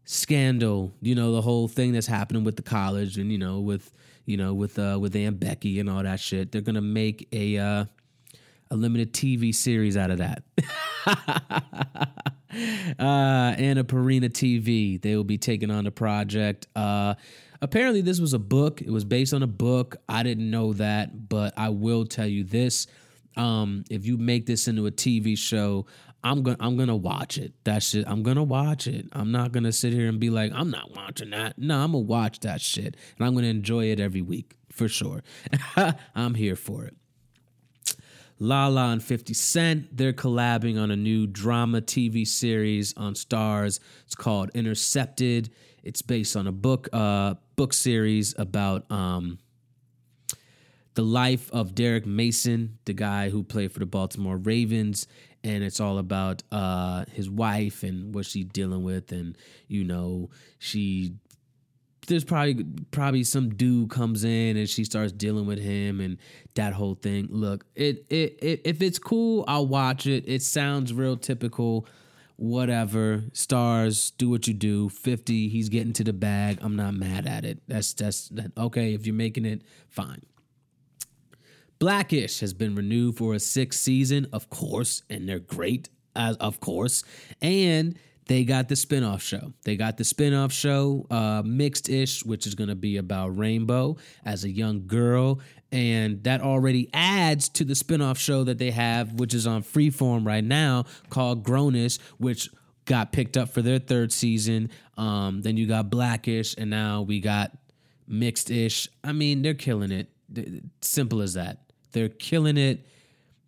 scandal. 0.06 0.94
You 1.02 1.16
know 1.16 1.34
the 1.34 1.42
whole 1.42 1.68
thing 1.68 1.92
that's 1.92 2.08
happening 2.08 2.46
with 2.46 2.56
the 2.56 2.64
college, 2.64 3.18
and 3.18 3.34
you 3.34 3.38
know 3.38 3.60
with 3.60 3.92
you 4.28 4.38
know 4.38 4.54
with 4.54 4.78
uh, 4.78 5.00
with 5.02 5.16
Aunt 5.16 5.40
Becky 5.40 5.80
and 5.80 5.90
all 5.90 6.04
that 6.04 6.20
shit. 6.20 6.52
They're 6.52 6.62
gonna 6.62 6.82
make 6.82 7.28
a 7.32 7.58
uh, 7.58 7.86
a 8.70 8.76
limited 8.76 9.14
TV 9.14 9.56
series 9.56 9.98
out 9.98 10.12
of 10.12 10.20
that. 10.20 10.44
uh, 11.08 11.16
Annapurna 13.00 14.30
TV. 14.30 15.02
They 15.02 15.16
will 15.16 15.24
be 15.24 15.40
taking 15.40 15.72
on 15.72 15.86
the 15.86 15.92
project. 15.92 16.68
Uh, 16.76 17.16
apparently, 17.62 18.02
this 18.02 18.20
was 18.20 18.34
a 18.34 18.40
book. 18.40 18.82
It 18.82 18.92
was 18.92 19.06
based 19.06 19.34
on 19.34 19.42
a 19.42 19.48
book. 19.48 19.96
I 20.08 20.22
didn't 20.22 20.52
know 20.52 20.74
that, 20.74 21.30
but 21.30 21.54
I 21.58 21.70
will 21.70 22.06
tell 22.06 22.28
you 22.28 22.44
this: 22.44 22.86
um, 23.38 23.86
if 23.90 24.06
you 24.06 24.18
make 24.18 24.46
this 24.46 24.68
into 24.68 24.88
a 24.88 24.92
TV 24.92 25.38
show, 25.38 25.86
I'm 26.24 26.44
gonna 26.44 26.58
I'm 26.60 26.78
gonna 26.78 26.96
watch 26.96 27.38
it. 27.38 27.54
That 27.64 27.84
shit. 27.84 28.06
I'm 28.08 28.24
gonna 28.24 28.44
watch 28.44 28.88
it. 28.88 29.08
I'm 29.14 29.32
not 29.32 29.52
gonna 29.52 29.72
sit 29.72 29.94
here 29.94 30.08
and 30.08 30.20
be 30.20 30.30
like, 30.30 30.52
I'm 30.54 30.70
not 30.70 30.96
watching 30.96 31.30
that. 31.32 31.58
No, 31.58 31.78
I'm 31.78 31.92
gonna 31.92 32.04
watch 32.04 32.40
that 32.42 32.62
shit, 32.62 32.98
and 33.18 33.28
I'm 33.28 33.36
gonna 33.36 33.48
enjoy 33.48 33.86
it 33.86 34.00
every 34.00 34.22
week 34.22 34.56
for 34.72 34.88
sure. 34.88 35.24
I'm 36.16 36.36
here 36.36 36.56
for 36.56 36.86
it. 36.86 36.96
Lala 38.40 38.90
and 38.90 39.02
50 39.02 39.34
Cent, 39.34 39.98
they're 39.98 40.14
collabing 40.14 40.80
on 40.80 40.92
a 40.92 40.96
new 40.96 41.26
drama 41.26 41.82
TV 41.82 42.28
series 42.28 42.94
on 42.96 43.16
Starz. 43.16 43.80
It's 44.06 44.14
called 44.14 44.52
Intercepted. 44.54 45.50
It's 45.84 46.04
based 46.04 46.36
on 46.36 46.48
a 46.48 46.52
book 46.52 46.90
uh 46.94 47.36
book 47.56 47.74
series 47.74 48.36
about 48.38 48.90
um 48.92 49.40
the 50.98 51.04
life 51.04 51.52
of 51.52 51.76
Derek 51.76 52.08
Mason, 52.08 52.80
the 52.86 52.94
guy 52.94 53.30
who 53.30 53.44
played 53.44 53.72
for 53.72 53.78
the 53.80 53.86
Baltimore 53.86 54.38
Ravens, 54.38 55.06
and 55.48 55.64
it's 55.64 55.80
all 55.80 55.98
about 55.98 56.44
uh, 56.52 57.06
his 57.12 57.30
wife 57.30 57.84
and 57.84 58.14
what 58.14 58.26
she's 58.26 58.46
dealing 58.46 58.84
with, 58.84 59.12
and 59.12 59.38
you 59.68 59.84
know 59.84 60.30
she. 60.60 61.14
There's 62.08 62.24
probably 62.24 62.64
probably 62.92 63.26
some 63.26 63.50
dude 63.50 63.90
comes 63.90 64.24
in 64.24 64.56
and 64.56 64.70
she 64.70 64.86
starts 64.86 65.12
dealing 65.12 65.46
with 65.46 65.60
him 65.60 66.00
and 66.00 66.18
that 66.56 66.72
whole 66.72 66.96
thing. 66.96 67.28
Look, 67.30 67.66
it 67.76 68.06
it, 68.10 68.40
it 68.42 68.62
if 68.64 68.82
it's 68.82 68.98
cool, 68.98 69.44
I'll 69.46 69.68
watch 69.68 70.08
it. 70.08 70.24
It 70.26 70.42
sounds 70.42 70.94
real 70.94 71.18
typical 71.18 71.86
whatever 72.38 73.24
Starz, 73.34 74.12
do 74.18 74.30
what 74.30 74.48
you 74.48 74.54
do 74.54 74.90
50 74.90 75.50
he's 75.50 75.70
getting 75.70 75.92
to 75.94 76.04
the 76.04 76.14
bag 76.14 76.60
i'm 76.62 76.76
not 76.76 76.94
mad 76.94 77.26
at 77.26 77.44
it 77.44 77.64
that's 77.68 77.94
that's 77.94 78.30
that, 78.30 78.52
okay 78.56 78.94
if 78.94 79.08
you're 79.08 79.16
making 79.16 79.44
it 79.44 79.64
fine 79.90 80.22
Blackish 81.80 82.40
has 82.40 82.54
been 82.54 82.76
renewed 82.76 83.18
for 83.18 83.34
a 83.34 83.40
sixth 83.40 83.80
season, 83.80 84.28
of 84.34 84.50
course, 84.50 85.04
and 85.10 85.28
they're 85.30 85.40
great, 85.40 85.90
as 86.16 86.36
of 86.38 86.60
course. 86.60 87.04
And 87.42 87.98
they 88.28 88.44
got 88.44 88.68
the 88.68 88.76
spinoff 88.76 89.22
show. 89.22 89.54
They 89.64 89.78
got 89.78 89.98
the 89.98 90.04
spinoff 90.04 90.52
show, 90.52 91.06
uh, 91.10 91.44
Mixed 91.46 91.88
Ish, 91.90 92.26
which 92.26 92.46
is 92.46 92.56
going 92.56 92.70
to 92.70 92.76
be 92.76 92.98
about 92.98 93.38
Rainbow 93.38 93.98
as 94.26 94.44
a 94.44 94.50
young 94.50 94.86
girl. 94.88 95.40
And 95.72 96.24
that 96.24 96.42
already 96.42 96.90
adds 96.94 97.50
to 97.50 97.64
the 97.64 97.74
spinoff 97.74 98.18
show 98.18 98.44
that 98.44 98.58
they 98.58 98.72
have, 98.72 99.14
which 99.14 99.34
is 99.34 99.48
on 99.48 99.64
Freeform 99.64 100.26
right 100.26 100.44
now, 100.44 100.86
called 101.10 101.44
Grownish, 101.44 102.00
which 102.18 102.50
got 102.86 103.12
picked 103.12 103.38
up 103.38 103.50
for 103.50 103.62
their 103.62 103.80
third 103.80 104.12
season. 104.12 104.72
Um, 104.98 105.42
then 105.42 105.58
you 105.58 105.68
got 105.68 105.90
Blackish, 105.90 106.56
and 106.58 106.70
now 106.70 107.02
we 107.02 107.20
got 107.20 107.52
Mixed 108.08 108.50
Ish. 108.50 108.88
I 109.04 109.12
mean, 109.14 109.42
they're 109.42 109.54
killing 109.54 109.92
it. 109.92 110.10
Simple 110.82 111.22
as 111.22 111.36
that. 111.36 111.67
They're 111.98 112.10
killing 112.10 112.58
it. 112.58 112.86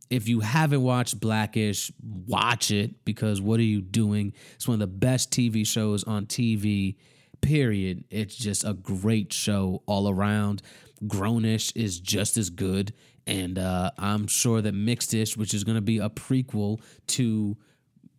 If 0.09 0.27
you 0.27 0.39
haven't 0.39 0.81
watched 0.81 1.19
Blackish, 1.19 1.91
watch 2.01 2.71
it 2.71 3.05
because 3.05 3.39
what 3.39 3.59
are 3.59 3.63
you 3.63 3.79
doing? 3.79 4.33
It's 4.55 4.67
one 4.67 4.73
of 4.73 4.79
the 4.79 4.87
best 4.87 5.29
TV 5.29 5.67
shows 5.67 6.03
on 6.03 6.25
TV, 6.25 6.95
period. 7.41 8.05
It's 8.09 8.35
just 8.35 8.63
a 8.63 8.73
great 8.73 9.31
show 9.31 9.83
all 9.85 10.09
around. 10.09 10.63
Grownish 11.03 11.71
is 11.75 11.99
just 11.99 12.37
as 12.37 12.49
good. 12.49 12.91
And 13.27 13.59
uh, 13.59 13.91
I'm 13.99 14.25
sure 14.25 14.63
that 14.63 14.73
Mixedish, 14.73 15.37
which 15.37 15.53
is 15.53 15.63
going 15.63 15.77
to 15.77 15.81
be 15.81 15.99
a 15.99 16.09
prequel 16.09 16.81
to 17.09 17.55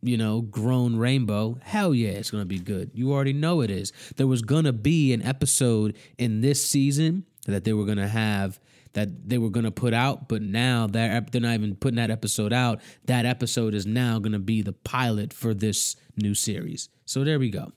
you 0.01 0.16
know, 0.16 0.43
grown 0.43 0.95
rainbow, 0.95 1.59
hell 1.61 1.93
yeah, 1.93 2.11
it's 2.11 2.31
gonna 2.31 2.47
be 2.47 2.59
good. 2.59 2.90
You 2.95 3.12
already 3.12 3.35
know 3.35 3.61
it 3.61 3.71
is. 3.71 3.93
There 4.16 4.27
was 4.27 4.40
gonna 4.40 4.73
be 4.73 5.12
an 5.12 5.21
episode 5.21 5.95
in 6.16 6.40
this 6.40 6.64
season 6.64 7.27
that 7.45 7.64
they 7.64 7.75
were 7.75 7.85
gonna 7.85 8.09
have 8.09 8.59
that 8.92 9.29
they 9.29 9.38
were 9.38 9.50
going 9.50 9.64
to 9.64 9.70
put 9.70 9.94
out, 9.94 10.29
but 10.29 10.42
now 10.42 10.87
they're 10.87 11.20
they're 11.20 11.40
not 11.40 11.55
even 11.55 11.76
putting 11.76 11.96
that 11.96 12.11
episode 12.11 12.53
out. 12.53 12.81
That 13.05 13.26
episode 13.26 13.74
is 13.74 13.87
now 13.87 14.18
going 14.18 14.33
to 14.33 14.38
be 14.38 14.62
the 14.62 14.72
pilot 14.72 15.33
for 15.33 15.55
this 15.55 15.96
new 16.16 16.35
series. 16.35 16.88
So 17.05 17.24
there 17.24 17.38
we 17.38 17.50
go. 17.50 17.72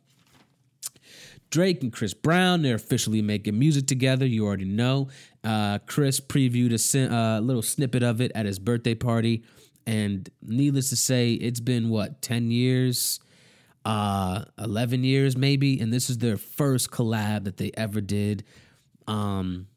Drake 1.53 1.83
and 1.83 1.93
Chris 1.93 2.15
Brown, 2.15 2.63
they're 2.63 2.73
officially 2.73 3.21
making 3.21 3.59
music 3.59 3.85
together. 3.85 4.25
You 4.25 4.47
already 4.47 4.65
know. 4.65 5.09
Uh, 5.43 5.77
Chris 5.85 6.19
previewed 6.19 6.73
a 6.73 7.15
uh, 7.15 7.39
little 7.41 7.61
snippet 7.61 8.01
of 8.01 8.21
it 8.21 8.31
at 8.33 8.47
his 8.47 8.57
birthday 8.57 8.95
party. 8.95 9.43
And 9.85 10.27
needless 10.41 10.89
to 10.89 10.95
say, 10.95 11.33
it's 11.33 11.59
been 11.59 11.89
what, 11.89 12.23
10 12.23 12.49
years? 12.49 13.19
Uh, 13.85 14.45
11 14.57 15.03
years 15.03 15.37
maybe. 15.37 15.79
And 15.79 15.93
this 15.93 16.09
is 16.09 16.17
their 16.17 16.37
first 16.37 16.89
collab 16.89 17.43
that 17.43 17.57
they 17.57 17.69
ever 17.75 18.01
did. 18.01 18.43
Um, 19.07 19.67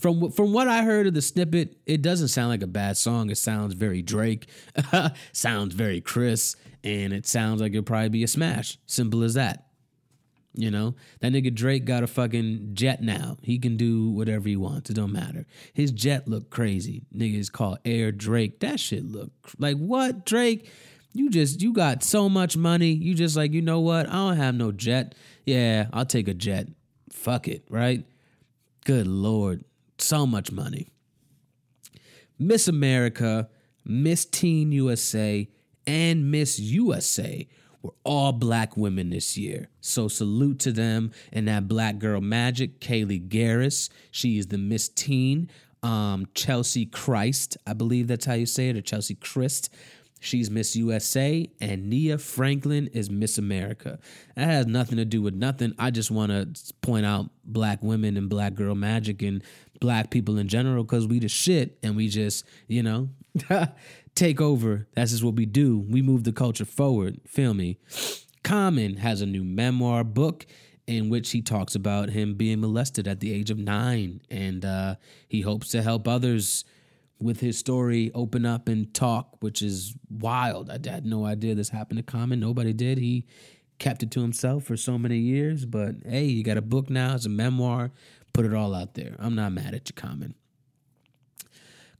from 0.00 0.30
from 0.30 0.52
what 0.52 0.66
I 0.66 0.82
heard 0.82 1.06
of 1.06 1.14
the 1.14 1.22
snippet, 1.22 1.76
it 1.86 2.02
doesn't 2.02 2.28
sound 2.28 2.48
like 2.48 2.62
a 2.62 2.66
bad 2.66 2.96
song. 2.96 3.30
It 3.30 3.38
sounds 3.38 3.74
very 3.74 4.02
Drake, 4.02 4.48
sounds 5.32 5.74
very 5.74 6.00
Chris, 6.00 6.56
and 6.82 7.12
it 7.12 7.26
sounds 7.26 7.60
like 7.60 7.72
it'll 7.72 7.84
probably 7.84 8.08
be 8.08 8.24
a 8.24 8.28
smash. 8.28 8.78
Simple 8.86 9.22
as 9.22 9.34
that. 9.34 9.66
You 10.52 10.70
know, 10.70 10.96
that 11.20 11.32
nigga 11.32 11.54
Drake 11.54 11.84
got 11.84 12.02
a 12.02 12.08
fucking 12.08 12.70
jet 12.72 13.02
now. 13.02 13.36
He 13.40 13.58
can 13.58 13.76
do 13.76 14.10
whatever 14.10 14.48
he 14.48 14.56
wants. 14.56 14.90
It 14.90 14.94
don't 14.94 15.12
matter. 15.12 15.46
His 15.72 15.92
jet 15.92 16.26
look 16.26 16.50
crazy. 16.50 17.02
Nigga 17.14 17.38
is 17.38 17.50
called 17.50 17.78
Air 17.84 18.10
Drake. 18.10 18.58
That 18.60 18.80
shit 18.80 19.04
look 19.04 19.30
like 19.58 19.76
what 19.76 20.24
Drake? 20.24 20.68
You 21.12 21.30
just 21.30 21.60
you 21.60 21.72
got 21.72 22.02
so 22.02 22.28
much 22.28 22.56
money. 22.56 22.90
You 22.90 23.14
just 23.14 23.36
like 23.36 23.52
you 23.52 23.62
know 23.62 23.80
what? 23.80 24.08
I 24.08 24.12
don't 24.12 24.36
have 24.38 24.54
no 24.54 24.72
jet. 24.72 25.14
Yeah, 25.44 25.86
I'll 25.92 26.06
take 26.06 26.26
a 26.26 26.34
jet. 26.34 26.68
Fuck 27.12 27.46
it, 27.46 27.64
right? 27.68 28.04
Good 28.84 29.06
lord 29.06 29.64
so 30.00 30.26
much 30.26 30.52
money. 30.52 30.88
Miss 32.38 32.68
America, 32.68 33.48
Miss 33.84 34.24
Teen 34.24 34.72
USA, 34.72 35.48
and 35.86 36.30
Miss 36.30 36.58
USA 36.58 37.46
were 37.82 37.92
all 38.04 38.32
black 38.32 38.76
women 38.76 39.10
this 39.10 39.36
year. 39.36 39.68
So 39.80 40.08
salute 40.08 40.58
to 40.60 40.72
them 40.72 41.12
and 41.32 41.48
that 41.48 41.68
black 41.68 41.98
girl 41.98 42.20
magic, 42.20 42.80
Kaliegh 42.80 43.28
Garris. 43.28 43.88
She 44.10 44.38
is 44.38 44.48
the 44.48 44.58
Miss 44.58 44.88
Teen. 44.88 45.50
Um, 45.82 46.26
Chelsea 46.34 46.84
Christ, 46.84 47.56
I 47.66 47.72
believe 47.72 48.06
that's 48.06 48.26
how 48.26 48.34
you 48.34 48.44
say 48.44 48.68
it, 48.68 48.76
or 48.76 48.82
Chelsea 48.82 49.14
Christ. 49.14 49.70
She's 50.20 50.50
Miss 50.50 50.76
USA, 50.76 51.50
and 51.60 51.88
Nia 51.88 52.18
Franklin 52.18 52.88
is 52.88 53.10
Miss 53.10 53.38
America. 53.38 53.98
That 54.36 54.46
has 54.46 54.66
nothing 54.66 54.98
to 54.98 55.06
do 55.06 55.22
with 55.22 55.34
nothing. 55.34 55.72
I 55.78 55.90
just 55.90 56.10
want 56.10 56.30
to 56.30 56.74
point 56.82 57.06
out 57.06 57.30
black 57.42 57.82
women 57.82 58.18
and 58.18 58.28
black 58.28 58.54
girl 58.54 58.74
magic 58.74 59.22
and 59.22 59.42
black 59.80 60.10
people 60.10 60.36
in 60.36 60.46
general 60.46 60.84
because 60.84 61.06
we 61.06 61.18
the 61.20 61.28
shit 61.28 61.78
and 61.82 61.96
we 61.96 62.08
just, 62.08 62.44
you 62.68 62.82
know, 62.82 63.08
take 64.14 64.42
over. 64.42 64.86
That's 64.94 65.10
just 65.10 65.24
what 65.24 65.36
we 65.36 65.46
do. 65.46 65.78
We 65.78 66.02
move 66.02 66.24
the 66.24 66.32
culture 66.32 66.66
forward. 66.66 67.20
Feel 67.26 67.54
me? 67.54 67.78
Common 68.42 68.98
has 68.98 69.22
a 69.22 69.26
new 69.26 69.42
memoir 69.42 70.04
book 70.04 70.46
in 70.86 71.08
which 71.08 71.30
he 71.30 71.40
talks 71.40 71.74
about 71.74 72.10
him 72.10 72.34
being 72.34 72.60
molested 72.60 73.06
at 73.06 73.20
the 73.20 73.32
age 73.32 73.50
of 73.50 73.58
nine, 73.58 74.20
and 74.28 74.64
uh, 74.64 74.96
he 75.28 75.40
hopes 75.40 75.68
to 75.70 75.82
help 75.82 76.08
others 76.08 76.64
with 77.20 77.40
his 77.40 77.58
story 77.58 78.10
open 78.14 78.46
up 78.46 78.68
and 78.68 78.92
talk, 78.94 79.36
which 79.40 79.62
is 79.62 79.94
wild. 80.08 80.70
I 80.70 80.78
had 80.90 81.04
no 81.04 81.24
idea 81.24 81.54
this 81.54 81.70
happened 81.70 81.98
to 81.98 82.02
Common. 82.02 82.40
Nobody 82.40 82.72
did. 82.72 82.98
He 82.98 83.26
kept 83.78 84.02
it 84.02 84.10
to 84.12 84.20
himself 84.20 84.64
for 84.64 84.76
so 84.76 84.98
many 84.98 85.18
years. 85.18 85.64
But 85.64 85.96
hey, 86.06 86.24
you 86.24 86.44
got 86.44 86.56
a 86.56 86.62
book 86.62 86.88
now, 86.88 87.14
it's 87.14 87.26
a 87.26 87.30
memoir. 87.30 87.90
Put 88.32 88.46
it 88.46 88.54
all 88.54 88.74
out 88.74 88.94
there. 88.94 89.16
I'm 89.18 89.34
not 89.34 89.52
mad 89.52 89.74
at 89.74 89.88
you, 89.88 89.94
Common. 89.94 90.34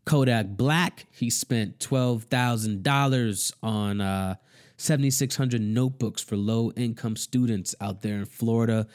Kodak 0.04 0.48
Black, 0.48 1.06
he 1.10 1.28
spent 1.28 1.78
$12,000 1.78 3.52
on 3.62 4.00
uh, 4.00 4.34
7,600 4.76 5.60
notebooks 5.60 6.22
for 6.22 6.36
low 6.36 6.70
income 6.72 7.16
students 7.16 7.74
out 7.80 8.02
there 8.02 8.16
in 8.16 8.24
Florida. 8.24 8.86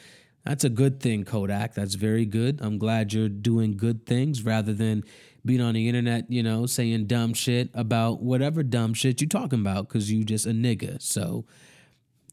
That's 0.44 0.64
a 0.64 0.70
good 0.70 1.00
thing, 1.00 1.24
Kodak. 1.24 1.74
That's 1.74 1.96
very 1.96 2.26
good. 2.26 2.60
I'm 2.62 2.78
glad 2.78 3.14
you're 3.14 3.30
doing 3.30 3.78
good 3.78 4.06
things 4.06 4.44
rather 4.44 4.74
than 4.74 5.04
being 5.46 5.62
on 5.62 5.76
the 5.76 5.88
internet, 5.88 6.30
you 6.30 6.42
know, 6.42 6.66
saying 6.66 7.06
dumb 7.06 7.34
shit 7.34 7.70
about 7.74 8.22
whatever 8.22 8.64
dumb 8.64 8.94
shit 8.94 9.22
you're 9.22 9.28
talking 9.28 9.60
about 9.60 9.88
because 9.88 10.12
you 10.12 10.24
just 10.24 10.46
a 10.46 10.50
nigga. 10.50 11.02
So 11.02 11.46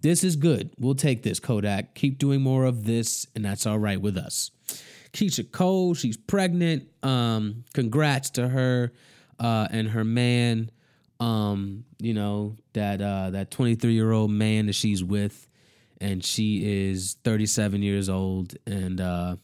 this 0.01 0.25
is 0.25 0.37
good. 0.37 0.71
We'll 0.79 0.95
take 0.95 1.23
this, 1.23 1.39
Kodak. 1.39 1.95
Keep 1.95 2.19
doing 2.19 2.41
more 2.41 2.65
of 2.65 2.85
this, 2.85 3.27
and 3.37 3.45
that's 3.45 3.67
all 3.67 3.79
right 3.79 4.01
with 4.01 4.17
us. 4.17 4.51
Keyshia 5.13 5.51
Cole, 5.53 5.95
she's 5.95 6.17
pregnant. 6.17 6.89
Um, 7.03 7.65
congrats 7.75 8.31
to 8.31 8.49
her 8.49 8.93
uh, 9.39 9.69
and 9.71 9.89
her 9.89 10.05
man. 10.05 10.71
Um, 11.21 11.85
you 12.01 12.15
know 12.15 12.57
that 12.73 13.01
uh, 13.01 13.31
that 13.31 13.51
23 13.51 13.93
year 13.93 14.11
old 14.11 14.31
man 14.31 14.67
that 14.67 14.75
she's 14.75 15.05
with, 15.05 15.47
and 16.01 16.25
she 16.25 16.89
is 16.91 17.17
37 17.23 17.83
years 17.83 18.09
old, 18.09 18.57
and 18.67 19.01
uh, 19.01 19.37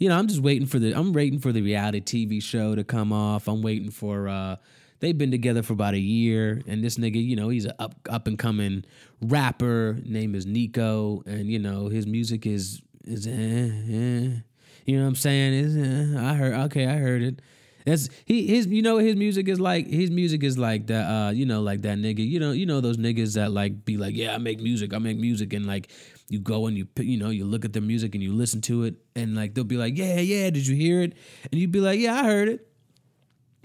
you 0.00 0.08
know 0.08 0.18
I'm 0.18 0.26
just 0.26 0.40
waiting 0.40 0.66
for 0.66 0.80
the 0.80 0.92
I'm 0.94 1.12
waiting 1.12 1.38
for 1.38 1.52
the 1.52 1.62
reality 1.62 2.00
TV 2.00 2.42
show 2.42 2.74
to 2.74 2.82
come 2.82 3.12
off. 3.12 3.46
I'm 3.46 3.62
waiting 3.62 3.90
for. 3.90 4.28
Uh, 4.28 4.56
they've 4.98 5.16
been 5.16 5.30
together 5.30 5.62
for 5.62 5.74
about 5.74 5.94
a 5.94 5.98
year, 5.98 6.62
and 6.66 6.82
this 6.82 6.96
nigga, 6.96 7.22
you 7.22 7.36
know, 7.36 7.50
he's 7.50 7.66
a 7.66 7.80
up 7.80 7.94
up 8.08 8.26
and 8.26 8.38
coming 8.38 8.84
rapper. 9.20 9.98
Name 10.04 10.34
is 10.34 10.46
Nico, 10.46 11.22
and 11.26 11.46
you 11.50 11.58
know 11.58 11.88
his 11.88 12.06
music 12.06 12.46
is 12.46 12.80
is 13.04 13.26
eh, 13.26 13.30
eh. 13.30 14.40
You 14.86 14.96
know 14.96 15.02
what 15.02 15.08
I'm 15.08 15.14
saying? 15.16 16.14
Eh. 16.16 16.18
I 16.18 16.34
heard 16.34 16.54
okay, 16.54 16.86
I 16.86 16.96
heard 16.96 17.22
it. 17.22 17.42
That's 17.84 18.08
he 18.24 18.46
his 18.46 18.66
you 18.66 18.82
know 18.82 18.98
his 18.98 19.16
music 19.16 19.48
is 19.48 19.60
like 19.60 19.86
his 19.86 20.10
music 20.10 20.42
is 20.42 20.56
like 20.56 20.86
that 20.88 21.10
uh 21.10 21.30
you 21.30 21.46
know 21.46 21.62
like 21.62 21.82
that 21.82 21.98
nigga 21.98 22.26
you 22.26 22.38
know 22.38 22.52
you 22.52 22.66
know 22.66 22.80
those 22.80 22.98
niggas 22.98 23.34
that 23.34 23.52
like 23.52 23.84
be 23.84 23.96
like 23.96 24.14
yeah 24.14 24.34
I 24.34 24.38
make 24.38 24.60
music 24.60 24.92
I 24.92 24.98
make 24.98 25.16
music 25.16 25.52
and 25.54 25.66
like 25.66 25.90
you 26.30 26.38
go 26.38 26.66
and 26.66 26.78
you 26.78 26.86
you 27.00 27.18
know 27.18 27.30
you 27.30 27.44
look 27.44 27.64
at 27.64 27.72
their 27.72 27.82
music 27.82 28.14
and 28.14 28.22
you 28.22 28.32
listen 28.32 28.60
to 28.62 28.84
it 28.84 28.94
and 29.16 29.34
like 29.34 29.52
they'll 29.52 29.64
be 29.64 29.76
like 29.76 29.98
yeah 29.98 30.20
yeah 30.20 30.48
did 30.48 30.64
you 30.66 30.76
hear 30.76 31.02
it? 31.02 31.14
And 31.50 31.60
you'd 31.60 31.72
be 31.72 31.80
like 31.80 31.98
yeah 31.98 32.14
I 32.14 32.24
heard 32.24 32.48
it. 32.48 32.68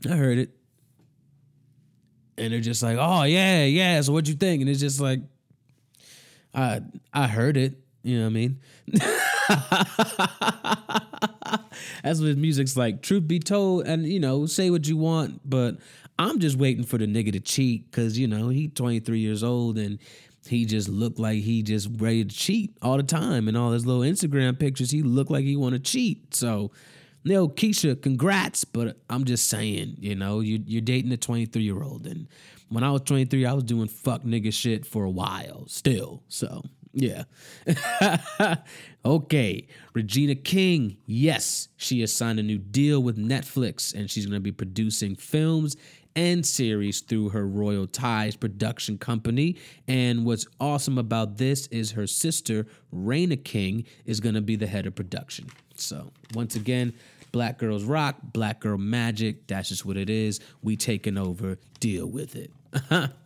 I 0.09 0.15
heard 0.15 0.39
it. 0.39 0.49
And 2.37 2.51
they're 2.51 2.59
just 2.59 2.81
like 2.81 2.97
oh 2.99 3.23
yeah 3.23 3.65
yeah 3.65 4.01
so 4.01 4.11
what 4.11 4.27
you 4.27 4.33
think? 4.33 4.61
And 4.61 4.69
it's 4.69 4.79
just 4.79 4.99
like 4.99 5.19
I 6.55 6.81
I 7.13 7.27
heard 7.27 7.55
it. 7.55 7.77
You 8.01 8.17
know 8.17 8.23
what 8.25 8.29
I 8.29 8.33
mean? 8.33 8.59
That's 12.03 12.21
what 12.21 12.37
music's 12.37 12.77
like. 12.77 13.01
Truth 13.01 13.27
be 13.27 13.39
told, 13.39 13.87
and 13.87 14.05
you 14.05 14.19
know, 14.19 14.45
say 14.45 14.69
what 14.69 14.87
you 14.87 14.95
want, 14.95 15.41
but 15.43 15.77
I'm 16.17 16.39
just 16.39 16.57
waiting 16.57 16.83
for 16.83 16.97
the 16.97 17.07
nigga 17.07 17.31
to 17.33 17.39
cheat 17.39 17.89
because 17.89 18.17
you 18.17 18.27
know 18.27 18.49
he 18.49 18.67
23 18.67 19.19
years 19.19 19.43
old 19.43 19.77
and 19.77 19.99
he 20.47 20.65
just 20.65 20.89
looked 20.89 21.19
like 21.19 21.39
he 21.39 21.63
just 21.63 21.89
ready 21.97 22.23
to 22.23 22.35
cheat 22.35 22.77
all 22.81 22.97
the 22.97 23.03
time. 23.03 23.47
And 23.47 23.57
all 23.57 23.71
his 23.71 23.85
little 23.85 24.01
Instagram 24.01 24.59
pictures, 24.59 24.91
he 24.91 25.01
looked 25.01 25.31
like 25.31 25.45
he 25.45 25.55
want 25.55 25.73
to 25.73 25.79
cheat. 25.79 26.35
So, 26.35 26.71
you 27.23 27.47
Keyshia, 27.49 28.01
congrats. 28.01 28.63
But 28.63 28.97
I'm 29.09 29.25
just 29.25 29.47
saying, 29.47 29.95
you 29.99 30.15
know, 30.15 30.39
you, 30.39 30.61
you're 30.65 30.81
dating 30.81 31.11
a 31.11 31.17
23 31.17 31.61
year 31.61 31.81
old, 31.81 32.07
and 32.07 32.27
when 32.69 32.83
I 32.83 32.91
was 32.91 33.01
23, 33.01 33.45
I 33.45 33.53
was 33.53 33.63
doing 33.63 33.87
fuck 33.87 34.23
nigga 34.23 34.53
shit 34.53 34.85
for 34.85 35.03
a 35.03 35.09
while 35.09 35.65
still. 35.67 36.23
So 36.27 36.63
yeah. 36.95 37.23
okay. 39.05 39.67
Regina 39.93 40.35
King. 40.35 40.97
Yes, 41.05 41.67
she 41.75 41.99
has 41.99 42.13
signed 42.13 42.39
a 42.39 42.43
new 42.43 42.57
deal 42.57 43.03
with 43.03 43.17
Netflix 43.17 43.93
and 43.93 44.09
she's 44.09 44.25
going 44.25 44.37
to 44.37 44.43
be 44.43 44.53
producing 44.53 45.15
films 45.15 45.75
and 46.15 46.45
series 46.45 47.01
through 47.01 47.29
her 47.29 47.47
Royal 47.47 47.87
Ties 47.87 48.35
production 48.35 48.97
company. 48.97 49.57
And 49.87 50.25
what's 50.25 50.47
awesome 50.59 50.97
about 50.97 51.37
this 51.37 51.67
is 51.67 51.91
her 51.91 52.07
sister, 52.07 52.65
Reina 52.91 53.37
King, 53.37 53.85
is 54.05 54.19
going 54.19 54.35
to 54.35 54.41
be 54.41 54.55
the 54.55 54.67
head 54.67 54.85
of 54.85 54.95
production. 54.95 55.47
So, 55.75 56.11
once 56.33 56.55
again, 56.55 56.93
Black 57.31 57.57
Girls 57.57 57.83
Rock, 57.83 58.15
Black 58.23 58.61
Girl 58.61 58.77
Magic. 58.77 59.47
That's 59.47 59.69
just 59.69 59.85
what 59.85 59.97
it 59.97 60.09
is. 60.09 60.39
We 60.63 60.77
taking 60.77 61.17
over. 61.17 61.57
Deal 61.79 62.07
with 62.07 62.35
it. 62.35 62.51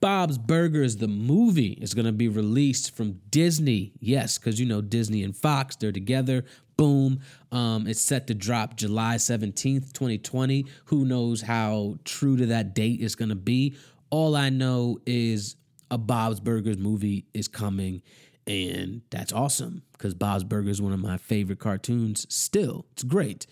Bob's 0.00 0.38
Burgers, 0.38 0.96
the 0.96 1.08
movie, 1.08 1.72
is 1.72 1.92
going 1.92 2.06
to 2.06 2.12
be 2.12 2.28
released 2.28 2.94
from 2.94 3.20
Disney. 3.28 3.92
Yes, 4.00 4.38
because 4.38 4.58
you 4.58 4.64
know 4.64 4.80
Disney 4.80 5.22
and 5.22 5.36
Fox, 5.36 5.76
they're 5.76 5.92
together. 5.92 6.44
Boom. 6.78 7.20
Um, 7.52 7.86
it's 7.86 8.00
set 8.00 8.26
to 8.28 8.34
drop 8.34 8.76
July 8.76 9.16
17th, 9.16 9.92
2020. 9.92 10.64
Who 10.86 11.04
knows 11.04 11.42
how 11.42 11.98
true 12.04 12.38
to 12.38 12.46
that 12.46 12.74
date 12.74 13.00
it's 13.02 13.14
going 13.14 13.28
to 13.28 13.34
be? 13.34 13.76
All 14.08 14.34
I 14.34 14.48
know 14.48 14.98
is 15.04 15.56
a 15.90 15.98
Bob's 15.98 16.40
Burgers 16.40 16.78
movie 16.78 17.26
is 17.34 17.46
coming, 17.46 18.00
and 18.46 19.02
that's 19.10 19.32
awesome 19.34 19.82
because 19.92 20.14
Bob's 20.14 20.44
Burgers 20.44 20.76
is 20.76 20.82
one 20.82 20.94
of 20.94 21.00
my 21.00 21.18
favorite 21.18 21.58
cartoons 21.58 22.26
still. 22.34 22.86
It's 22.92 23.02
great. 23.02 23.46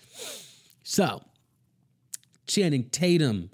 So, 0.83 1.23
Channing 2.47 2.89
Tatum 2.89 3.51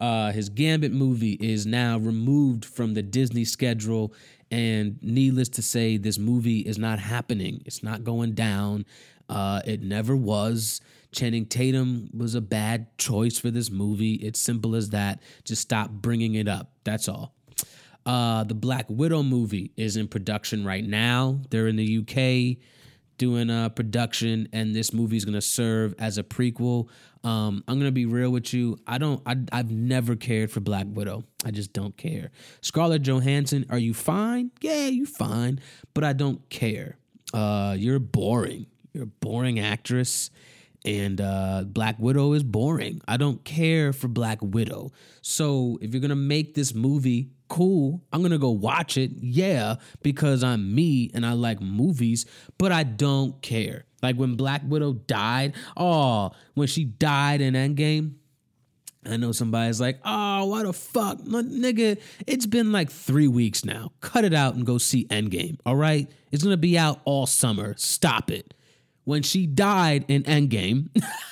uh, 0.00 0.32
his 0.32 0.48
Gambit 0.48 0.92
movie 0.92 1.32
is 1.40 1.66
now 1.66 1.98
removed 1.98 2.64
from 2.64 2.94
the 2.94 3.02
Disney 3.02 3.44
schedule. 3.44 4.12
And 4.50 4.98
needless 5.02 5.48
to 5.50 5.62
say, 5.62 5.96
this 5.96 6.18
movie 6.18 6.60
is 6.60 6.78
not 6.78 6.98
happening. 6.98 7.62
It's 7.66 7.82
not 7.82 8.04
going 8.04 8.32
down. 8.32 8.86
Uh, 9.28 9.60
it 9.66 9.82
never 9.82 10.16
was. 10.16 10.80
Channing 11.12 11.46
Tatum 11.46 12.10
was 12.16 12.34
a 12.34 12.40
bad 12.40 12.96
choice 12.98 13.38
for 13.38 13.50
this 13.50 13.70
movie. 13.70 14.14
It's 14.14 14.40
simple 14.40 14.74
as 14.74 14.90
that. 14.90 15.20
Just 15.44 15.62
stop 15.62 15.90
bringing 15.90 16.34
it 16.34 16.48
up. 16.48 16.72
That's 16.84 17.08
all. 17.08 17.34
Uh, 18.06 18.44
the 18.44 18.54
Black 18.54 18.86
Widow 18.88 19.22
movie 19.22 19.72
is 19.76 19.96
in 19.96 20.08
production 20.08 20.64
right 20.64 20.84
now. 20.84 21.40
They're 21.50 21.66
in 21.66 21.76
the 21.76 21.98
UK 21.98 22.62
doing 23.18 23.50
a 23.50 23.70
production, 23.70 24.48
and 24.52 24.74
this 24.74 24.92
movie 24.92 25.16
is 25.16 25.24
going 25.24 25.34
to 25.34 25.42
serve 25.42 25.94
as 25.98 26.18
a 26.18 26.22
prequel. 26.22 26.88
Um, 27.24 27.64
I'm 27.66 27.78
gonna 27.78 27.90
be 27.90 28.06
real 28.06 28.30
with 28.30 28.54
you. 28.54 28.78
I 28.86 28.98
don't. 28.98 29.20
I, 29.26 29.36
I've 29.52 29.70
never 29.70 30.16
cared 30.16 30.50
for 30.50 30.60
Black 30.60 30.86
Widow. 30.88 31.24
I 31.44 31.50
just 31.50 31.72
don't 31.72 31.96
care. 31.96 32.30
Scarlett 32.60 33.02
Johansson, 33.02 33.66
are 33.70 33.78
you 33.78 33.92
fine? 33.92 34.50
Yeah, 34.60 34.86
you 34.86 35.04
fine, 35.04 35.60
but 35.94 36.04
I 36.04 36.12
don't 36.12 36.48
care. 36.48 36.96
Uh, 37.34 37.74
you're 37.78 37.98
boring. 37.98 38.66
You're 38.92 39.04
a 39.04 39.06
boring 39.06 39.58
actress, 39.58 40.30
and 40.84 41.20
uh, 41.20 41.64
Black 41.66 41.98
Widow 41.98 42.34
is 42.34 42.44
boring. 42.44 43.02
I 43.08 43.16
don't 43.16 43.44
care 43.44 43.92
for 43.92 44.08
Black 44.08 44.38
Widow. 44.40 44.92
So 45.20 45.78
if 45.82 45.92
you're 45.92 46.00
gonna 46.00 46.16
make 46.16 46.54
this 46.54 46.72
movie, 46.72 47.30
cool. 47.48 48.02
I'm 48.12 48.22
gonna 48.22 48.38
go 48.38 48.50
watch 48.50 48.96
it. 48.96 49.10
Yeah, 49.20 49.76
because 50.02 50.42
I'm 50.44 50.74
me 50.74 51.10
and 51.14 51.26
I 51.26 51.32
like 51.32 51.60
movies, 51.60 52.26
but 52.58 52.72
I 52.72 52.82
don't 52.82 53.40
care. 53.42 53.84
Like 54.02 54.16
when 54.16 54.36
Black 54.36 54.62
Widow 54.64 54.94
died, 54.94 55.54
oh, 55.76 56.30
when 56.54 56.68
she 56.68 56.84
died 56.84 57.40
in 57.40 57.54
Endgame, 57.54 58.14
I 59.04 59.16
know 59.16 59.32
somebody's 59.32 59.80
like, 59.80 60.00
oh, 60.04 60.46
what 60.46 60.66
the 60.66 60.72
fuck? 60.72 61.18
nigga, 61.18 62.00
it's 62.26 62.46
been 62.46 62.72
like 62.72 62.90
three 62.90 63.28
weeks 63.28 63.64
now. 63.64 63.92
Cut 64.00 64.24
it 64.24 64.34
out 64.34 64.54
and 64.54 64.66
go 64.66 64.78
see 64.78 65.06
Endgame, 65.06 65.58
all 65.64 65.76
right? 65.76 66.10
It's 66.30 66.42
gonna 66.44 66.56
be 66.56 66.78
out 66.78 67.00
all 67.04 67.26
summer. 67.26 67.74
Stop 67.76 68.30
it. 68.30 68.54
When 69.04 69.22
she 69.22 69.46
died 69.46 70.04
in 70.08 70.24
Endgame, 70.24 70.90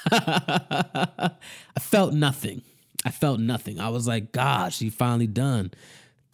I 0.11 1.31
felt 1.79 2.15
nothing. 2.15 2.63
I 3.05 3.11
felt 3.11 3.39
nothing. 3.39 3.79
I 3.79 3.91
was 3.91 4.09
like, 4.09 4.33
God, 4.33 4.73
she 4.73 4.89
finally 4.89 5.27
done. 5.27 5.71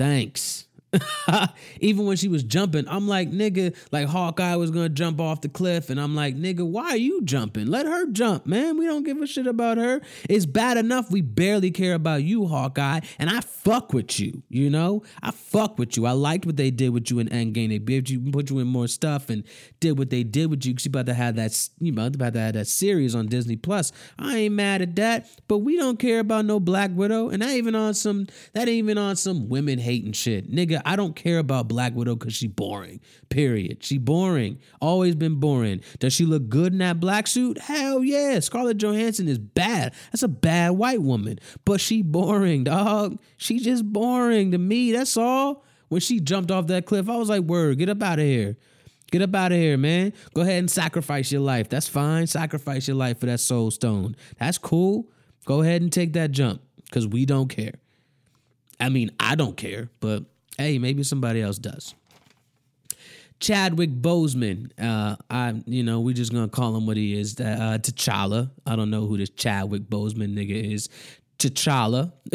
Thanks. 0.03 0.67
Even 1.81 2.07
when 2.07 2.17
she 2.17 2.29
was 2.29 2.43
jumping, 2.43 2.87
I'm 2.89 3.09
like, 3.09 3.31
nigga, 3.31 3.75
like 3.91 4.09
Hawkeye 4.09 4.57
was 4.57 4.71
gonna 4.71 4.89
jump 4.89 5.21
off 5.21 5.41
the 5.41 5.49
cliff, 5.49 5.91
and 5.91 6.01
I'm 6.01 6.15
like, 6.15 6.37
nigga, 6.37 6.67
why 6.67 6.91
are 6.91 6.97
you 6.97 7.23
jumping? 7.23 7.67
Let 7.67 7.87
her 7.87 8.07
jump, 8.07 8.47
man. 8.47 8.77
We 8.77 8.87
don't 8.87 9.05
give 9.05 9.21
a 9.21 9.27
shit 9.27 9.47
about 9.47 9.79
her. 9.79 10.01
It's 10.29 10.47
bad 10.47 10.77
enough 10.77 11.11
we 11.11 11.21
barely 11.21 11.71
care 11.71 11.95
about 11.95 12.23
you, 12.23 12.47
Hawkeye, 12.47 13.01
and 13.19 13.31
I 13.31 13.41
fuck 13.41 13.93
with 13.93 14.21
you, 14.21 14.43
you 14.49 14.69
know? 14.69 15.03
I 15.23 15.31
fuck 15.31 15.79
with 15.79 15.97
you. 15.97 16.07
I 16.07 16.13
liked 16.13 16.47
what 16.47 16.57
they 16.57 16.71
did 16.71 16.91
with 16.91 17.11
you 17.11 17.19
in 17.19 17.29
Endgame. 17.29 17.69
They 17.69 18.13
you 18.13 18.31
put 18.31 18.51
you 18.51 18.59
in 18.59 18.67
more 18.67 18.89
stuff 18.89 19.31
and 19.31 19.45
did 19.81 19.99
what 19.99 20.11
they 20.11 20.25
did 20.25 20.51
with 20.51 20.65
you 20.65 20.73
because 20.73 20.87
you 20.87 20.91
about 20.91 21.07
to 21.07 21.15
have 21.15 21.37
that 21.37 21.69
you 21.79 21.93
know 21.93 22.07
about 22.07 22.33
to 22.35 22.41
have 22.41 22.55
that 22.55 22.67
series 22.67 23.15
on 23.15 23.27
Disney 23.27 23.57
Plus. 23.57 23.93
I 24.19 24.37
ain't 24.37 24.55
mad 24.55 24.83
at 24.83 24.97
that, 24.97 25.29
but 25.49 25.59
we 25.59 25.77
don't 25.77 25.99
care 25.99 26.21
about 26.21 26.45
no 26.45 26.61
Black 26.61 26.91
Widow, 26.93 27.29
and 27.29 27.43
that 27.43 27.51
even 27.51 27.75
on 27.75 27.95
some 27.95 28.27
that 28.53 28.63
ain't 28.63 28.71
even 28.71 28.99
on 28.99 29.17
some 29.17 29.49
women 29.49 29.79
hating 29.79 30.13
shit, 30.13 30.51
nigga. 30.51 30.82
I 30.85 30.97
don't 30.97 31.17
care 31.17 31.39
about 31.39 31.69
Black 31.69 31.95
Widow 31.95 32.17
because 32.17 32.35
she's 32.35 32.51
boring. 32.51 33.01
Period. 33.29 33.83
She 33.83 33.99
boring. 33.99 34.59
Always 34.81 35.15
been 35.15 35.37
boring. 35.37 35.81
Does 35.99 36.13
she 36.13 36.25
look 36.25 36.49
good 36.49 36.73
in 36.73 36.79
that 36.79 37.01
black 37.01 37.27
suit? 37.27 37.59
Hell 37.59 38.05
yeah. 38.05 38.41
Scarlett 38.41 38.79
Johansson 38.79 39.29
is 39.29 39.39
bad. 39.39 39.95
That's 40.11 40.23
a 40.23 40.29
bad 40.29 40.71
white 40.71 41.03
woman. 41.03 41.39
But 41.65 41.81
she 41.81 42.03
boring, 42.03 42.65
dog. 42.65 43.19
She 43.37 43.59
just 43.59 43.85
boring 43.85 44.51
to 44.53 44.59
me. 44.59 44.93
That's 44.93 45.17
all. 45.17 45.65
When 45.89 46.01
she 46.01 46.21
jumped 46.21 46.51
off 46.51 46.69
that 46.69 46.87
cliff, 46.87 47.09
I 47.09 47.17
was 47.17 47.29
like, 47.29 47.43
word, 47.43 47.79
get 47.79 47.89
up 47.89 48.03
out 48.03 48.19
of 48.19 48.25
here. 48.25 48.57
Get 49.11 49.21
up 49.21 49.35
out 49.35 49.53
of 49.53 49.59
here, 49.59 49.77
man. 49.77 50.15
Go 50.33 50.41
ahead 50.41 50.59
and 50.59 50.71
sacrifice 50.71 51.31
your 51.31 51.43
life. 51.43 51.69
That's 51.69 51.87
fine. 51.87 52.27
Sacrifice 52.27 52.89
your 52.89 52.97
life 52.97 53.21
for 53.21 53.27
that 53.27 53.41
soul 53.41 53.71
stone. 53.71 54.17
That's 54.39 54.57
cool. 54.57 55.11
Go 55.45 55.61
ahead 55.61 55.83
and 55.83 55.93
take 55.93 56.15
that 56.15 56.31
jump 56.31 56.63
because 56.85 57.07
we 57.07 57.27
don't 57.27 57.49
care. 57.49 57.75
I 58.81 58.89
mean, 58.89 59.11
I 59.21 59.35
don't 59.35 59.57
care, 59.57 59.91
but 60.01 60.25
hey, 60.59 60.79
maybe 60.79 61.03
somebody 61.03 61.41
else 61.43 61.59
does. 61.59 61.95
Chadwick 63.41 63.91
Boseman, 63.91 64.71
uh, 64.81 65.17
I 65.29 65.61
you 65.67 65.83
know 65.83 66.01
we 66.01 66.15
just 66.15 66.33
gonna 66.33 66.49
call 66.49 66.77
him 66.77 66.87
what 66.87 66.97
he 66.97 67.19
is. 67.19 67.41
Uh, 67.41 67.79
T'Challa. 67.81 68.51
I 68.65 68.77
don't 68.77 68.89
know 68.89 69.07
who 69.07 69.17
this 69.17 69.31
Chadwick 69.31 69.83
Boseman 69.83 70.35
nigga 70.35 70.73
is. 70.75 70.89
T'Challa. 71.39 72.13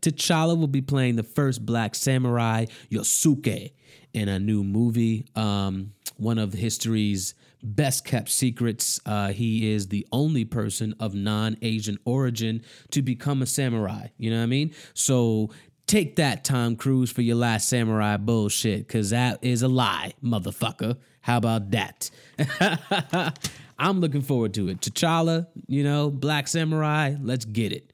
T'Challa 0.00 0.58
will 0.58 0.66
be 0.66 0.80
playing 0.80 1.14
the 1.14 1.22
first 1.22 1.64
black 1.64 1.94
samurai 1.94 2.66
Yasuke 2.90 3.70
in 4.12 4.28
a 4.28 4.40
new 4.40 4.64
movie. 4.64 5.26
Um, 5.36 5.92
one 6.16 6.38
of 6.38 6.52
history's 6.52 7.34
best 7.62 8.04
kept 8.04 8.28
secrets. 8.28 9.00
Uh, 9.06 9.28
he 9.28 9.72
is 9.72 9.88
the 9.88 10.06
only 10.12 10.44
person 10.44 10.94
of 11.00 11.14
non 11.14 11.56
Asian 11.62 11.98
origin 12.04 12.62
to 12.90 13.02
become 13.02 13.42
a 13.42 13.46
samurai. 13.46 14.08
You 14.18 14.30
know 14.30 14.38
what 14.38 14.44
I 14.44 14.46
mean? 14.46 14.74
So 14.94 15.50
take 15.88 16.16
that, 16.16 16.44
Tom 16.44 16.76
Cruise, 16.76 17.10
for 17.10 17.22
your 17.22 17.36
last 17.36 17.68
samurai 17.68 18.16
bullshit, 18.16 18.86
because 18.86 19.10
that 19.10 19.38
is 19.42 19.62
a 19.62 19.68
lie, 19.68 20.12
motherfucker. 20.22 20.98
How 21.22 21.38
about 21.38 21.70
that? 21.72 22.10
I'm 23.78 24.00
looking 24.00 24.22
forward 24.22 24.54
to 24.54 24.68
it. 24.68 24.80
T'Challa, 24.80 25.46
you 25.66 25.82
know, 25.82 26.10
Black 26.10 26.48
Samurai, 26.48 27.14
let's 27.20 27.44
get 27.44 27.72
it. 27.72 27.92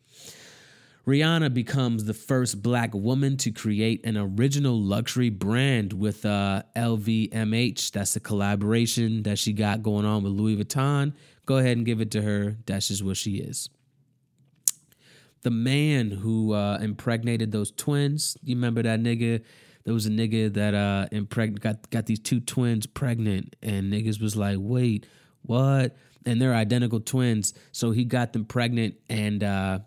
Rihanna 1.06 1.52
becomes 1.52 2.04
the 2.04 2.14
first 2.14 2.62
black 2.62 2.94
woman 2.94 3.36
to 3.38 3.50
create 3.50 4.06
an 4.06 4.16
original 4.16 4.80
luxury 4.80 5.28
brand 5.28 5.92
with 5.92 6.24
uh, 6.24 6.62
LVMH. 6.74 7.90
That's 7.90 8.14
the 8.14 8.20
collaboration 8.20 9.22
that 9.24 9.38
she 9.38 9.52
got 9.52 9.82
going 9.82 10.06
on 10.06 10.22
with 10.22 10.32
Louis 10.32 10.56
Vuitton. 10.56 11.12
Go 11.44 11.58
ahead 11.58 11.76
and 11.76 11.84
give 11.84 12.00
it 12.00 12.10
to 12.12 12.22
her. 12.22 12.56
That's 12.64 12.88
just 12.88 13.04
what 13.04 13.18
she 13.18 13.36
is. 13.36 13.68
The 15.44 15.50
man 15.50 16.10
who 16.10 16.52
uh, 16.52 16.78
impregnated 16.80 17.52
those 17.52 17.70
twins, 17.70 18.36
you 18.42 18.56
remember 18.56 18.82
that 18.82 19.00
nigga? 19.00 19.44
There 19.84 19.94
was 19.94 20.06
a 20.06 20.10
nigga 20.10 20.52
that 20.54 20.74
uh, 20.74 21.06
got, 21.60 21.90
got 21.90 22.06
these 22.06 22.18
two 22.18 22.40
twins 22.40 22.86
pregnant, 22.86 23.54
and 23.62 23.92
niggas 23.92 24.20
was 24.20 24.34
like, 24.34 24.56
wait, 24.58 25.06
what? 25.42 25.96
And 26.26 26.40
they're 26.40 26.54
identical 26.54 27.00
twins. 27.00 27.54
So 27.70 27.92
he 27.92 28.04
got 28.04 28.32
them 28.32 28.46
pregnant 28.46 28.96
and 29.08 29.44
uh, 29.44 29.78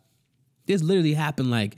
this 0.68 0.84
literally 0.84 1.14
happened 1.14 1.50
like 1.50 1.78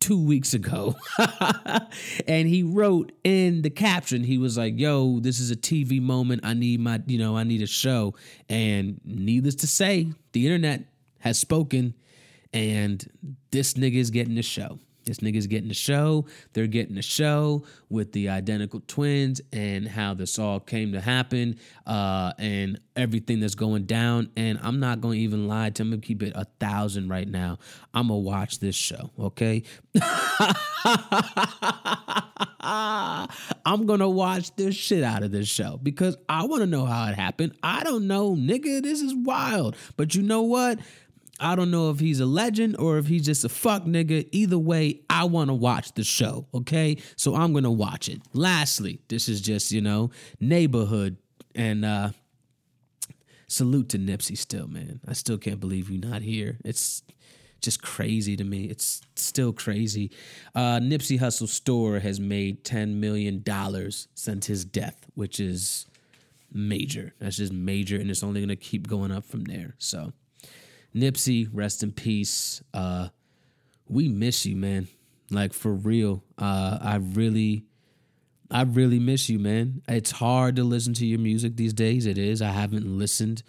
two 0.00 0.24
weeks 0.24 0.54
ago. 0.54 0.94
and 2.26 2.48
he 2.48 2.62
wrote 2.62 3.12
in 3.24 3.62
the 3.62 3.70
caption, 3.70 4.24
he 4.24 4.38
was 4.38 4.56
like, 4.56 4.78
yo, 4.78 5.18
this 5.20 5.40
is 5.40 5.50
a 5.50 5.56
TV 5.56 6.00
moment. 6.00 6.42
I 6.44 6.54
need 6.54 6.80
my, 6.80 7.02
you 7.06 7.18
know, 7.18 7.36
I 7.36 7.42
need 7.42 7.62
a 7.62 7.66
show. 7.66 8.14
And 8.48 9.00
needless 9.04 9.56
to 9.56 9.66
say, 9.66 10.12
the 10.32 10.46
internet 10.46 10.84
has 11.18 11.38
spoken 11.38 11.94
and 12.52 13.36
this 13.50 13.74
nigga 13.74 13.96
is 13.96 14.10
getting 14.10 14.34
the 14.34 14.42
show. 14.42 14.78
This 15.08 15.18
nigga's 15.20 15.46
getting 15.46 15.68
the 15.68 15.74
show. 15.74 16.26
They're 16.52 16.66
getting 16.66 16.94
the 16.94 17.02
show 17.02 17.64
with 17.88 18.12
the 18.12 18.28
identical 18.28 18.82
twins 18.86 19.40
and 19.52 19.88
how 19.88 20.12
this 20.12 20.38
all 20.38 20.60
came 20.60 20.92
to 20.92 21.00
happen 21.00 21.56
uh, 21.86 22.34
and 22.38 22.78
everything 22.94 23.40
that's 23.40 23.54
going 23.54 23.84
down. 23.84 24.30
And 24.36 24.58
I'm 24.62 24.80
not 24.80 25.00
going 25.00 25.16
to 25.16 25.24
even 25.24 25.48
lie 25.48 25.70
to 25.70 25.82
him. 25.82 25.94
I'm 25.94 26.00
keep 26.02 26.22
it 26.22 26.34
a 26.36 26.44
thousand 26.60 27.08
right 27.08 27.26
now. 27.26 27.58
I'm 27.94 28.08
going 28.08 28.22
to 28.22 28.28
watch 28.28 28.58
this 28.58 28.76
show, 28.76 29.10
okay? 29.18 29.62
I'm 32.60 33.86
going 33.86 34.00
to 34.00 34.08
watch 34.08 34.54
this 34.56 34.74
shit 34.74 35.02
out 35.02 35.22
of 35.22 35.32
this 35.32 35.48
show 35.48 35.78
because 35.82 36.18
I 36.28 36.44
want 36.44 36.60
to 36.60 36.66
know 36.66 36.84
how 36.84 37.08
it 37.08 37.14
happened. 37.14 37.54
I 37.62 37.82
don't 37.82 38.06
know, 38.06 38.34
nigga. 38.34 38.82
This 38.82 39.00
is 39.00 39.14
wild. 39.14 39.74
But 39.96 40.14
you 40.14 40.22
know 40.22 40.42
what? 40.42 40.80
I 41.40 41.54
don't 41.54 41.70
know 41.70 41.90
if 41.90 42.00
he's 42.00 42.20
a 42.20 42.26
legend 42.26 42.76
or 42.78 42.98
if 42.98 43.06
he's 43.06 43.24
just 43.24 43.44
a 43.44 43.48
fuck 43.48 43.84
nigga. 43.84 44.28
Either 44.32 44.58
way, 44.58 45.00
I 45.08 45.24
want 45.24 45.48
to 45.50 45.54
watch 45.54 45.92
the 45.92 46.04
show, 46.04 46.46
okay? 46.52 46.96
So 47.16 47.34
I'm 47.34 47.52
going 47.52 47.64
to 47.64 47.70
watch 47.70 48.08
it. 48.08 48.22
Lastly, 48.32 49.00
this 49.08 49.28
is 49.28 49.40
just, 49.40 49.70
you 49.70 49.80
know, 49.80 50.10
neighborhood 50.40 51.16
and 51.54 51.84
uh 51.84 52.10
salute 53.46 53.88
to 53.90 53.98
Nipsey 53.98 54.36
still, 54.36 54.68
man. 54.68 55.00
I 55.06 55.12
still 55.14 55.38
can't 55.38 55.60
believe 55.60 55.90
you're 55.90 56.06
not 56.06 56.22
here. 56.22 56.58
It's 56.64 57.02
just 57.60 57.82
crazy 57.82 58.36
to 58.36 58.44
me. 58.44 58.64
It's 58.64 59.00
still 59.16 59.52
crazy. 59.52 60.10
Uh 60.54 60.78
Nipsey 60.80 61.18
Hussle 61.18 61.48
store 61.48 62.00
has 62.00 62.20
made 62.20 62.64
10 62.64 63.00
million 63.00 63.42
dollars 63.42 64.08
since 64.14 64.46
his 64.46 64.64
death, 64.64 65.06
which 65.14 65.40
is 65.40 65.86
major. 66.52 67.14
That's 67.18 67.36
just 67.36 67.52
major 67.52 67.96
and 67.96 68.10
it's 68.10 68.22
only 68.22 68.46
to 68.46 68.56
keep 68.56 68.88
going 68.88 69.10
up 69.10 69.24
from 69.24 69.44
there. 69.44 69.74
So, 69.78 70.12
Nipsey, 71.00 71.48
rest 71.52 71.82
in 71.82 71.92
peace. 71.92 72.62
Uh, 72.74 73.08
we 73.88 74.08
miss 74.08 74.44
you, 74.46 74.56
man. 74.56 74.88
Like 75.30 75.52
for 75.52 75.72
real. 75.72 76.24
Uh, 76.38 76.78
I 76.80 76.96
really, 76.96 77.64
I 78.50 78.62
really 78.62 78.98
miss 78.98 79.28
you, 79.28 79.38
man. 79.38 79.82
It's 79.88 80.10
hard 80.10 80.56
to 80.56 80.64
listen 80.64 80.94
to 80.94 81.06
your 81.06 81.18
music 81.18 81.56
these 81.56 81.72
days. 81.72 82.06
It 82.06 82.18
is. 82.18 82.40
I 82.40 82.50
haven't 82.50 82.86
listened 82.86 83.42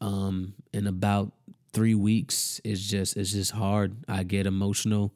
um, 0.00 0.54
in 0.72 0.86
about 0.86 1.32
three 1.72 1.94
weeks. 1.94 2.60
It's 2.64 2.86
just, 2.86 3.16
it's 3.16 3.32
just 3.32 3.52
hard. 3.52 3.96
I 4.08 4.22
get 4.22 4.46
emotional. 4.46 5.14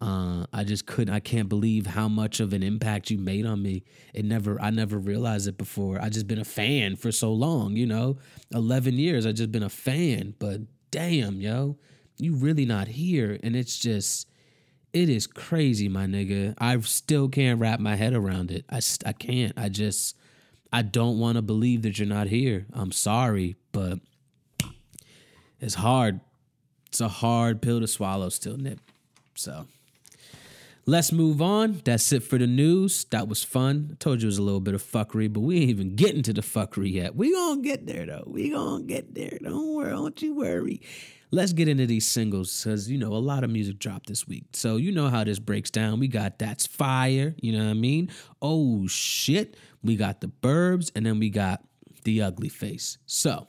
Uh, 0.00 0.46
I 0.52 0.64
just 0.64 0.86
couldn't. 0.86 1.14
I 1.14 1.20
can't 1.20 1.48
believe 1.48 1.86
how 1.86 2.08
much 2.08 2.40
of 2.40 2.52
an 2.52 2.62
impact 2.62 3.10
you 3.10 3.18
made 3.18 3.46
on 3.46 3.62
me. 3.62 3.84
It 4.12 4.24
never. 4.24 4.60
I 4.60 4.70
never 4.70 4.98
realized 4.98 5.48
it 5.48 5.56
before. 5.56 6.00
I 6.00 6.10
just 6.10 6.26
been 6.26 6.38
a 6.38 6.44
fan 6.44 6.96
for 6.96 7.10
so 7.10 7.32
long. 7.32 7.76
You 7.76 7.86
know, 7.86 8.18
eleven 8.52 8.94
years. 8.94 9.24
I 9.24 9.32
just 9.32 9.52
been 9.52 9.62
a 9.62 9.70
fan. 9.70 10.34
But 10.38 10.62
damn, 10.90 11.40
yo, 11.40 11.78
you 12.18 12.34
really 12.34 12.66
not 12.66 12.88
here, 12.88 13.38
and 13.42 13.56
it's 13.56 13.78
just. 13.78 14.28
It 14.92 15.10
is 15.10 15.26
crazy, 15.26 15.90
my 15.90 16.06
nigga. 16.06 16.54
I 16.56 16.78
still 16.80 17.28
can't 17.28 17.60
wrap 17.60 17.80
my 17.80 17.96
head 17.96 18.14
around 18.14 18.50
it. 18.50 18.64
I, 18.70 18.80
I 19.04 19.12
can't. 19.12 19.52
I 19.54 19.68
just, 19.68 20.16
I 20.72 20.80
don't 20.80 21.18
want 21.18 21.36
to 21.36 21.42
believe 21.42 21.82
that 21.82 21.98
you're 21.98 22.08
not 22.08 22.28
here. 22.28 22.64
I'm 22.72 22.92
sorry, 22.92 23.56
but 23.72 23.98
it's 25.60 25.74
hard. 25.74 26.20
It's 26.86 27.02
a 27.02 27.08
hard 27.08 27.60
pill 27.60 27.80
to 27.80 27.86
swallow 27.86 28.30
still, 28.30 28.56
Nip. 28.56 28.80
So 29.34 29.66
Let's 30.88 31.10
move 31.10 31.42
on. 31.42 31.80
That's 31.84 32.12
it 32.12 32.22
for 32.22 32.38
the 32.38 32.46
news. 32.46 33.06
That 33.06 33.26
was 33.26 33.42
fun. 33.42 33.88
I 33.90 33.94
told 33.96 34.22
you 34.22 34.26
it 34.26 34.30
was 34.30 34.38
a 34.38 34.42
little 34.42 34.60
bit 34.60 34.72
of 34.72 34.80
fuckery, 34.84 35.32
but 35.32 35.40
we 35.40 35.56
ain't 35.56 35.70
even 35.70 35.96
getting 35.96 36.22
to 36.22 36.32
the 36.32 36.42
fuckery 36.42 36.92
yet. 36.92 37.16
We 37.16 37.32
gonna 37.32 37.60
get 37.60 37.88
there 37.88 38.06
though. 38.06 38.22
We 38.24 38.50
gonna 38.50 38.84
get 38.84 39.12
there. 39.12 39.36
Don't 39.42 39.74
worry. 39.74 39.90
Don't 39.90 40.22
you 40.22 40.36
worry. 40.36 40.80
Let's 41.32 41.52
get 41.52 41.66
into 41.66 41.86
these 41.86 42.06
singles 42.06 42.62
because 42.62 42.88
you 42.88 42.98
know 42.98 43.14
a 43.14 43.18
lot 43.18 43.42
of 43.42 43.50
music 43.50 43.80
dropped 43.80 44.06
this 44.06 44.28
week. 44.28 44.44
So 44.52 44.76
you 44.76 44.92
know 44.92 45.08
how 45.08 45.24
this 45.24 45.40
breaks 45.40 45.72
down. 45.72 45.98
We 45.98 46.06
got 46.06 46.38
That's 46.38 46.68
Fire. 46.68 47.34
You 47.40 47.50
know 47.58 47.64
what 47.64 47.70
I 47.70 47.74
mean? 47.74 48.08
Oh 48.40 48.86
shit. 48.86 49.56
We 49.82 49.96
got 49.96 50.20
the 50.20 50.28
Burbs, 50.28 50.92
and 50.94 51.04
then 51.04 51.18
we 51.18 51.30
got 51.30 51.64
the 52.04 52.22
Ugly 52.22 52.50
Face. 52.50 52.98
So 53.06 53.48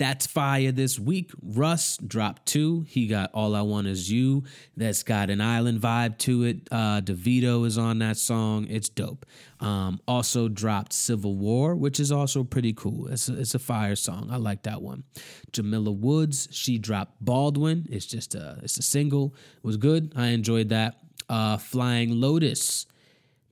that's 0.00 0.26
fire 0.26 0.72
this 0.72 0.98
week. 0.98 1.30
Russ 1.42 1.98
dropped 1.98 2.46
two. 2.46 2.86
He 2.88 3.06
got 3.06 3.30
All 3.34 3.54
I 3.54 3.60
Want 3.60 3.86
Is 3.86 4.10
You. 4.10 4.44
That's 4.74 5.02
got 5.02 5.28
an 5.28 5.42
island 5.42 5.82
vibe 5.82 6.16
to 6.20 6.44
it. 6.44 6.66
Uh, 6.72 7.02
DeVito 7.02 7.66
is 7.66 7.76
on 7.76 7.98
that 7.98 8.16
song. 8.16 8.66
It's 8.70 8.88
dope. 8.88 9.26
Um, 9.60 10.00
also 10.08 10.48
dropped 10.48 10.94
Civil 10.94 11.36
War, 11.36 11.76
which 11.76 12.00
is 12.00 12.10
also 12.10 12.42
pretty 12.42 12.72
cool. 12.72 13.08
It's 13.08 13.28
a, 13.28 13.38
it's 13.38 13.54
a 13.54 13.58
fire 13.58 13.94
song. 13.94 14.28
I 14.32 14.36
like 14.36 14.62
that 14.62 14.80
one. 14.80 15.04
Jamila 15.52 15.92
Woods, 15.92 16.48
she 16.50 16.78
dropped 16.78 17.22
Baldwin. 17.22 17.86
It's 17.90 18.06
just 18.06 18.34
a 18.34 18.58
it's 18.62 18.78
a 18.78 18.82
single. 18.82 19.34
It 19.58 19.64
was 19.66 19.76
good. 19.76 20.14
I 20.16 20.28
enjoyed 20.28 20.70
that. 20.70 20.96
Uh, 21.28 21.58
Flying 21.58 22.18
Lotus 22.18 22.86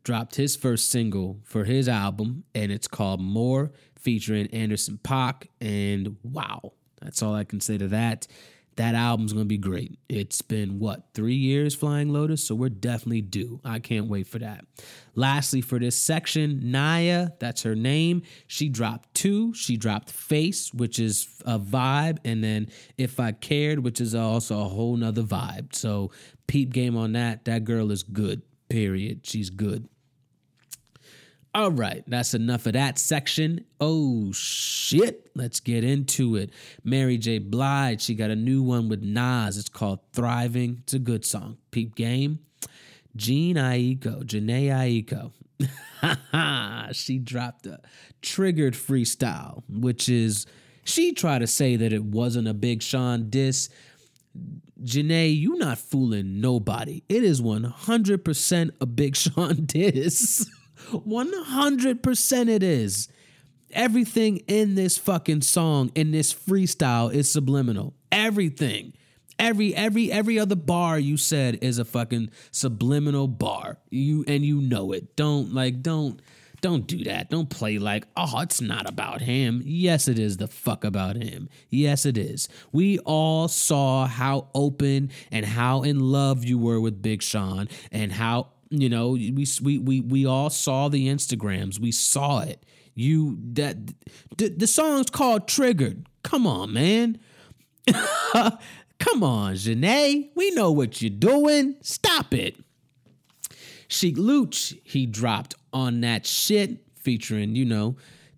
dropped 0.02 0.36
his 0.36 0.56
first 0.56 0.88
single 0.88 1.38
for 1.44 1.64
his 1.64 1.86
album, 1.86 2.44
and 2.54 2.72
it's 2.72 2.88
called 2.88 3.20
More 3.20 3.70
featuring 4.00 4.46
Anderson 4.48 4.98
.Paak. 5.02 5.48
And 5.60 6.16
wow, 6.22 6.72
that's 7.00 7.22
all 7.22 7.34
I 7.34 7.44
can 7.44 7.60
say 7.60 7.78
to 7.78 7.88
that. 7.88 8.26
That 8.76 8.94
album's 8.94 9.32
gonna 9.32 9.44
be 9.44 9.58
great. 9.58 9.98
It's 10.08 10.40
been 10.40 10.78
what, 10.78 11.08
three 11.12 11.34
years 11.34 11.74
Flying 11.74 12.10
Lotus? 12.10 12.44
So 12.44 12.54
we're 12.54 12.68
definitely 12.68 13.22
due. 13.22 13.60
I 13.64 13.80
can't 13.80 14.06
wait 14.06 14.28
for 14.28 14.38
that. 14.38 14.64
Lastly, 15.16 15.60
for 15.60 15.80
this 15.80 15.96
section, 15.96 16.70
Naya, 16.70 17.30
that's 17.40 17.64
her 17.64 17.74
name. 17.74 18.22
She 18.46 18.68
dropped 18.68 19.12
two. 19.14 19.52
She 19.52 19.76
dropped 19.76 20.10
Face, 20.10 20.72
which 20.72 21.00
is 21.00 21.26
a 21.44 21.58
vibe, 21.58 22.18
and 22.24 22.44
then 22.44 22.68
If 22.96 23.18
I 23.18 23.32
Cared, 23.32 23.80
which 23.80 24.00
is 24.00 24.14
also 24.14 24.60
a 24.60 24.68
whole 24.68 24.94
nother 24.94 25.24
vibe. 25.24 25.74
So 25.74 26.12
peep 26.46 26.72
game 26.72 26.96
on 26.96 27.14
that. 27.14 27.46
That 27.46 27.64
girl 27.64 27.90
is 27.90 28.04
good. 28.04 28.42
Period. 28.68 29.26
She's 29.26 29.50
good. 29.50 29.88
All 31.54 31.70
right, 31.70 32.04
that's 32.06 32.34
enough 32.34 32.66
of 32.66 32.74
that 32.74 32.98
section. 32.98 33.64
Oh 33.80 34.32
shit, 34.32 35.30
let's 35.34 35.60
get 35.60 35.82
into 35.82 36.36
it. 36.36 36.50
Mary 36.84 37.16
J. 37.16 37.38
Blige, 37.38 38.02
she 38.02 38.14
got 38.14 38.30
a 38.30 38.36
new 38.36 38.62
one 38.62 38.88
with 38.88 39.02
Nas. 39.02 39.56
It's 39.56 39.68
called 39.68 40.00
Thriving. 40.12 40.80
It's 40.82 40.94
a 40.94 40.98
good 40.98 41.24
song. 41.24 41.56
Peep 41.70 41.94
game. 41.94 42.40
Jean 43.16 43.56
Aiko, 43.56 44.22
Jhené 44.22 44.68
Aiko. 44.68 45.32
she 46.94 47.18
dropped 47.18 47.66
a 47.66 47.80
triggered 48.22 48.74
freestyle, 48.74 49.62
which 49.68 50.08
is 50.08 50.46
she 50.84 51.12
tried 51.12 51.40
to 51.40 51.46
say 51.46 51.76
that 51.76 51.92
it 51.92 52.04
wasn't 52.04 52.48
a 52.48 52.54
Big 52.54 52.82
Sean 52.82 53.30
diss. 53.30 53.68
Jhené, 54.82 55.36
you 55.36 55.56
not 55.56 55.78
fooling 55.78 56.40
nobody. 56.40 57.02
It 57.08 57.24
is 57.24 57.42
100% 57.42 58.70
a 58.80 58.86
Big 58.86 59.16
Sean 59.16 59.64
diss. 59.64 60.48
100% 60.90 62.48
it 62.48 62.62
is. 62.62 63.08
Everything 63.72 64.38
in 64.46 64.74
this 64.74 64.96
fucking 64.96 65.42
song, 65.42 65.92
in 65.94 66.10
this 66.10 66.32
freestyle, 66.32 67.12
is 67.12 67.30
subliminal. 67.30 67.94
Everything. 68.10 68.94
Every 69.38 69.72
every 69.74 70.10
every 70.10 70.36
other 70.38 70.56
bar 70.56 70.98
you 70.98 71.16
said 71.16 71.58
is 71.62 71.78
a 71.78 71.84
fucking 71.84 72.30
subliminal 72.50 73.28
bar. 73.28 73.78
You 73.88 74.24
and 74.26 74.44
you 74.44 74.60
know 74.60 74.90
it. 74.90 75.14
Don't 75.14 75.54
like 75.54 75.80
don't 75.80 76.20
don't 76.60 76.86
do 76.86 77.04
that. 77.04 77.30
Don't 77.30 77.48
play 77.48 77.78
like, 77.78 78.06
oh, 78.16 78.40
it's 78.40 78.60
not 78.60 78.88
about 78.88 79.20
him. 79.22 79.62
Yes, 79.64 80.08
it 80.08 80.18
is 80.18 80.38
the 80.38 80.48
fuck 80.48 80.84
about 80.84 81.16
him. 81.16 81.48
Yes, 81.70 82.04
it 82.04 82.18
is. 82.18 82.48
We 82.72 82.98
all 83.00 83.48
saw 83.48 84.06
how 84.06 84.48
open 84.54 85.10
and 85.30 85.46
how 85.46 85.82
in 85.82 86.00
love 86.00 86.44
you 86.44 86.58
were 86.58 86.80
with 86.80 87.00
Big 87.00 87.22
Sean 87.22 87.68
and 87.92 88.12
how, 88.12 88.48
you 88.70 88.88
know, 88.88 89.10
we 89.10 89.46
we 89.62 89.78
we, 89.78 90.00
we 90.00 90.26
all 90.26 90.50
saw 90.50 90.88
the 90.88 91.08
Instagrams. 91.08 91.78
We 91.78 91.92
saw 91.92 92.40
it. 92.40 92.64
You 92.94 93.38
that 93.52 93.76
the, 94.36 94.48
the 94.48 94.66
song's 94.66 95.10
called 95.10 95.46
Triggered. 95.48 96.06
Come 96.22 96.46
on, 96.46 96.72
man. 96.72 97.18
Come 98.98 99.22
on, 99.22 99.54
Jhené. 99.54 100.30
We 100.34 100.50
know 100.50 100.72
what 100.72 101.00
you're 101.00 101.10
doing. 101.10 101.76
Stop 101.80 102.34
it. 102.34 102.56
Sheek 103.86 104.16
Louch, 104.18 104.74
he 104.84 105.06
dropped 105.06 105.54
on 105.72 106.00
that 106.02 106.26
shit 106.26 106.78
featuring, 106.96 107.56
you 107.56 107.64
know, 107.64 107.96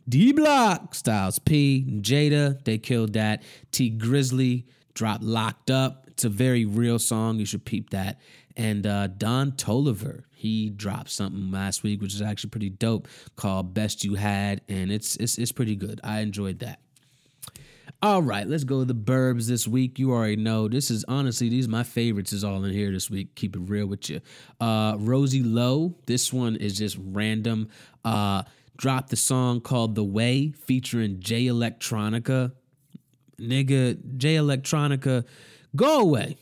D 0.09 0.33
Block, 0.33 0.95
Styles 0.95 1.39
P, 1.39 1.85
Jada. 2.01 2.63
They 2.65 2.79
killed 2.79 3.15
that. 3.15 3.43
Tee 3.73 3.91
Grizzley 3.91 4.65
dropped 4.95 5.23
Locked 5.23 5.71
Up. 5.71 6.05
It's 6.09 6.25
a 6.25 6.29
very 6.29 6.65
real 6.65 6.99
song. 6.99 7.39
You 7.39 7.47
should 7.47 7.65
peep 7.65 7.91
that. 7.91 8.21
And 8.57 8.87
uh, 8.87 9.07
Don 9.09 9.53
Toliver, 9.53 10.25
he 10.35 10.71
dropped 10.71 11.11
something 11.11 11.51
last 11.51 11.83
week, 11.83 12.01
which 12.01 12.15
is 12.15 12.23
actually 12.23 12.51
pretty 12.51 12.71
dope, 12.71 13.09
called 13.37 13.75
Best 13.75 14.05
You 14.05 14.15
Had, 14.15 14.61
and 14.69 14.91
it's 14.91 15.17
it's 15.17 15.39
it's 15.39 15.53
pretty 15.53 15.77
good. 15.77 16.01
I 16.03 16.21
enjoyed 16.21 16.59
that. 16.61 16.81
All 18.03 18.23
right, 18.23 18.47
let's 18.47 18.65
go 18.65 18.79
to 18.79 18.87
the 18.87 18.95
burbs 18.95 19.47
this 19.47 19.69
week. 19.69 19.99
You 19.99 20.13
already 20.13 20.37
know 20.37 20.69
this 20.69 20.91
is 20.91 21.05
honestly 21.07 21.51
these 21.51 21.69
my 21.69 21.83
favorites 21.83 22.33
is 22.33 22.43
all 22.43 22.65
in 22.65 22.73
here 22.73 22.91
this 22.91 23.11
week. 23.11 23.35
Keep 23.35 23.57
it 23.57 23.61
real 23.61 23.87
with 23.87 24.09
you. 24.09 24.21
Uh 24.59 24.97
Rosie 24.99 25.43
Lowe, 25.43 25.95
this 26.07 26.33
one 26.33 26.57
is 26.57 26.79
just 26.79 26.97
random. 26.99 27.69
Uh 28.05 28.45
dropped 28.79 29.11
the 29.11 29.17
song 29.17 29.61
called 29.61 29.95
The 29.95 30.05
Way 30.05 30.53
featuring 30.53 31.21
Jay 31.21 31.45
Electronica. 31.45 32.53
Nigga, 33.39 34.17
Jay 34.17 34.37
Electronica, 34.37 35.27
go 35.77 36.01
away. 36.01 36.37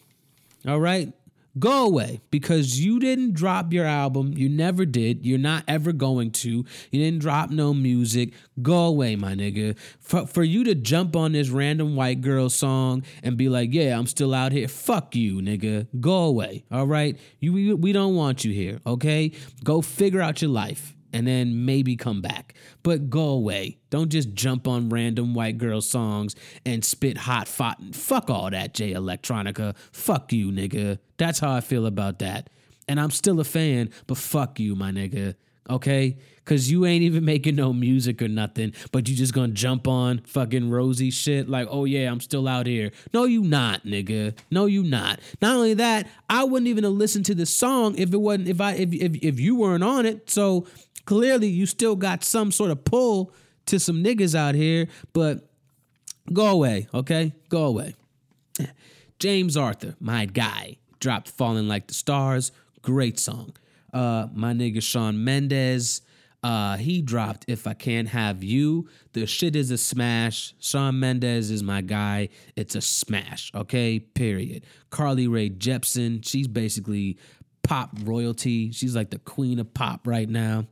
All 0.67 0.79
right? 0.79 1.13
Go 1.59 1.87
away 1.87 2.21
because 2.31 2.79
you 2.79 3.01
didn't 3.01 3.35
drop 3.35 3.73
your 3.73 3.87
album. 3.87 4.33
You 4.37 4.49
never 4.49 4.85
did. 4.85 5.25
You're 5.25 5.39
not 5.39 5.65
ever 5.67 5.93
going 5.93 6.31
to. 6.33 6.65
You 6.91 7.05
didn't 7.05 7.21
drop 7.21 7.51
no 7.51 7.73
music. 7.73 8.35
Go 8.61 8.87
away, 8.87 9.17
my 9.17 9.35
nigga. 9.35 9.77
For, 10.01 10.27
for 10.27 10.43
you 10.43 10.65
to 10.65 10.75
jump 10.75 11.17
on 11.17 11.33
this 11.33 11.49
random 11.49 11.97
white 11.97 12.21
girl 12.21 12.51
song 12.51 13.03
and 13.23 13.37
be 13.37 13.49
like, 13.49 13.73
yeah, 13.73 13.99
I'm 13.99 14.07
still 14.07 14.35
out 14.35 14.53
here. 14.53 14.69
Fuck 14.69 15.17
you, 15.17 15.37
nigga. 15.37 15.87
Go 16.01 16.25
away. 16.25 16.65
All 16.71 16.87
right? 16.87 17.19
You, 17.41 17.53
we, 17.53 17.75
we 17.75 17.93
don't 17.93 18.15
want 18.15 18.45
you 18.45 18.53
here, 18.53 18.81
okay? 18.87 19.33
Go 19.65 19.81
figure 19.81 20.21
out 20.21 20.43
your 20.43 20.51
life 20.51 20.95
and 21.13 21.27
then 21.27 21.65
maybe 21.65 21.97
come 21.97 22.21
back. 22.21 22.55
But 22.83 23.11
go 23.11 23.29
away. 23.29 23.79
Don't 23.91 24.11
just 24.11 24.35
jump 24.35 24.69
on 24.69 24.89
random 24.89 25.35
white 25.35 25.59
girl 25.59 25.81
songs 25.81 26.35
and 26.65 26.85
spit 26.85 27.19
hot 27.19 27.49
fought. 27.49 27.95
Fuck 27.95 28.31
all 28.31 28.51
that, 28.51 28.75
Jay 28.75 28.93
Electronica. 28.93 29.77
Fuck 29.93 30.33
you, 30.33 30.51
nigga. 30.51 30.99
That's 31.17 31.39
how 31.39 31.53
I 31.53 31.61
feel 31.61 31.87
about 31.87 32.19
that. 32.21 32.51
And 32.89 32.99
I'm 33.01 33.11
still 33.11 33.41
a 33.41 33.45
fan, 33.45 33.91
but 34.07 34.17
fuck 34.17 34.59
you, 34.59 34.75
my 34.75 34.91
nigga. 34.91 35.35
Okay? 35.71 36.17
Cause 36.47 36.71
you 36.71 36.87
ain't 36.87 37.03
even 37.03 37.25
making 37.27 37.57
no 37.57 37.75
music 37.75 38.23
or 38.23 38.29
nothing, 38.29 38.73
but 38.91 39.07
you 39.07 39.15
just 39.15 39.35
gonna 39.35 39.53
jump 39.53 39.87
on 39.87 40.21
fucking 40.21 40.71
rosy 40.71 41.11
shit 41.11 41.47
like, 41.47 41.69
oh 41.71 41.85
yeah, 41.85 42.11
I'm 42.11 42.21
still 42.21 42.49
out 42.49 42.67
here. 42.67 42.91
No, 43.13 43.25
you 43.25 43.43
not, 43.43 43.85
nigga. 43.85 44.35
No, 44.51 44.65
you 44.65 44.83
not. 44.83 45.21
Not 45.43 45.57
only 45.57 45.75
that, 45.75 46.09
I 46.31 46.45
wouldn't 46.45 46.69
even 46.69 46.85
have 46.85 46.95
listened 46.95 47.27
to 47.27 47.35
the 47.35 47.45
song 47.45 47.97
if 47.99 48.15
it 48.15 48.17
wasn't 48.17 48.49
if 48.49 48.63
I 48.63 48.73
if 48.73 48.95
if, 48.95 49.17
if 49.17 49.39
you 49.39 49.57
weren't 49.57 49.85
on 49.85 50.07
it. 50.07 50.31
So 50.31 50.67
clearly 51.09 51.49
you 51.49 51.65
still 51.65 51.97
got 51.97 52.23
some 52.23 52.53
sort 52.53 52.71
of 52.71 52.85
pull 52.85 53.33
to 53.65 53.81
some 53.81 54.05
niggas 54.05 54.35
out 54.35 54.55
here, 54.55 54.87
but 55.15 55.49
go 56.35 56.49
away, 56.49 56.87
okay? 56.93 57.33
Go 57.49 57.65
away. 57.65 57.97
James 59.19 59.57
Arthur, 59.57 59.97
my 60.01 60.27
guy, 60.27 60.77
dropped 61.01 61.31
Falling 61.31 61.67
Like 61.67 61.87
the 61.87 61.95
Stars. 61.95 62.53
Great 62.83 63.19
song. 63.19 63.55
Uh, 63.91 64.27
my 64.35 64.53
nigga 64.53 64.83
Shawn 64.83 65.25
Mendes, 65.25 66.03
uh, 66.43 66.77
he 66.77 67.01
dropped 67.01 67.47
If 67.49 67.67
I 67.67 67.73
Can't 67.73 68.09
Have 68.09 68.45
You. 68.45 68.87
The 69.15 69.27
shit 69.27 69.57
is 69.57 69.71
a 69.71 69.79
smash. 69.79 70.53
Shawn 70.61 71.01
Mendes 71.01 71.51
is 71.51 71.63
my 71.63 71.81
guy. 71.81 72.29
It's 72.55 72.75
a 72.75 72.83
smash, 72.83 73.51
okay? 73.55 73.99
Period. 73.99 74.67
Carly 74.91 75.27
Rae 75.27 75.49
Jepsen, 75.49 76.23
she's 76.23 76.49
basically 76.49 77.17
pop 77.63 77.91
royalty. 78.05 78.73
She's 78.73 78.97
like 78.97 79.11
the 79.11 79.19
queen 79.19 79.59
of 79.59 79.73
pop 79.75 80.07
right 80.07 80.29
now. 80.29 80.67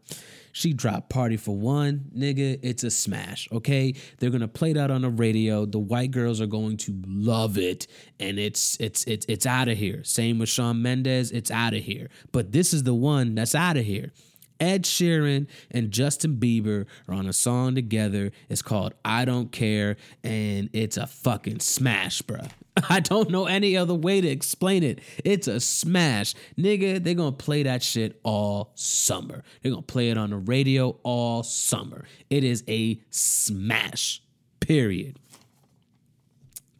She 0.52 0.72
dropped 0.72 1.10
Party 1.10 1.36
for 1.36 1.54
One, 1.54 2.06
nigga. 2.16 2.58
It's 2.62 2.82
a 2.82 2.90
smash, 2.90 3.46
okay? 3.52 3.94
They're 4.18 4.30
gonna 4.30 4.48
play 4.48 4.72
that 4.72 4.90
on 4.90 5.02
the 5.02 5.10
radio. 5.10 5.66
The 5.66 5.78
white 5.78 6.12
girls 6.12 6.40
are 6.40 6.46
going 6.46 6.78
to 6.78 6.94
love 7.06 7.58
it, 7.58 7.86
and 8.18 8.38
it's 8.38 8.78
it's 8.80 9.04
it's 9.04 9.26
it's 9.28 9.44
out 9.44 9.68
of 9.68 9.76
here. 9.76 10.02
Same 10.02 10.38
with 10.38 10.48
Shawn 10.48 10.80
Mendes, 10.80 11.30
it's 11.30 11.50
out 11.50 11.74
of 11.74 11.82
here. 11.82 12.08
But 12.32 12.52
this 12.52 12.72
is 12.72 12.84
the 12.84 12.94
one 12.94 13.34
that's 13.34 13.54
out 13.54 13.76
of 13.76 13.84
here. 13.84 14.12
Ed 14.60 14.84
Sheeran 14.84 15.46
and 15.70 15.90
Justin 15.90 16.36
Bieber 16.36 16.86
are 17.08 17.14
on 17.14 17.26
a 17.26 17.32
song 17.32 17.74
together. 17.74 18.32
It's 18.48 18.62
called 18.62 18.94
I 19.04 19.24
Don't 19.24 19.52
Care, 19.52 19.96
and 20.24 20.70
it's 20.72 20.96
a 20.96 21.06
fucking 21.06 21.60
smash, 21.60 22.22
bruh. 22.22 22.50
I 22.90 23.00
don't 23.00 23.30
know 23.30 23.46
any 23.46 23.76
other 23.76 23.94
way 23.94 24.20
to 24.20 24.28
explain 24.28 24.82
it. 24.82 25.00
It's 25.24 25.48
a 25.48 25.60
smash. 25.60 26.34
Nigga, 26.58 27.02
they're 27.02 27.14
gonna 27.14 27.32
play 27.32 27.62
that 27.62 27.82
shit 27.82 28.20
all 28.22 28.72
summer. 28.74 29.42
They're 29.62 29.72
gonna 29.72 29.82
play 29.82 30.10
it 30.10 30.18
on 30.18 30.30
the 30.30 30.36
radio 30.36 30.98
all 31.02 31.42
summer. 31.42 32.04
It 32.28 32.44
is 32.44 32.64
a 32.68 33.00
smash, 33.10 34.22
period. 34.60 35.18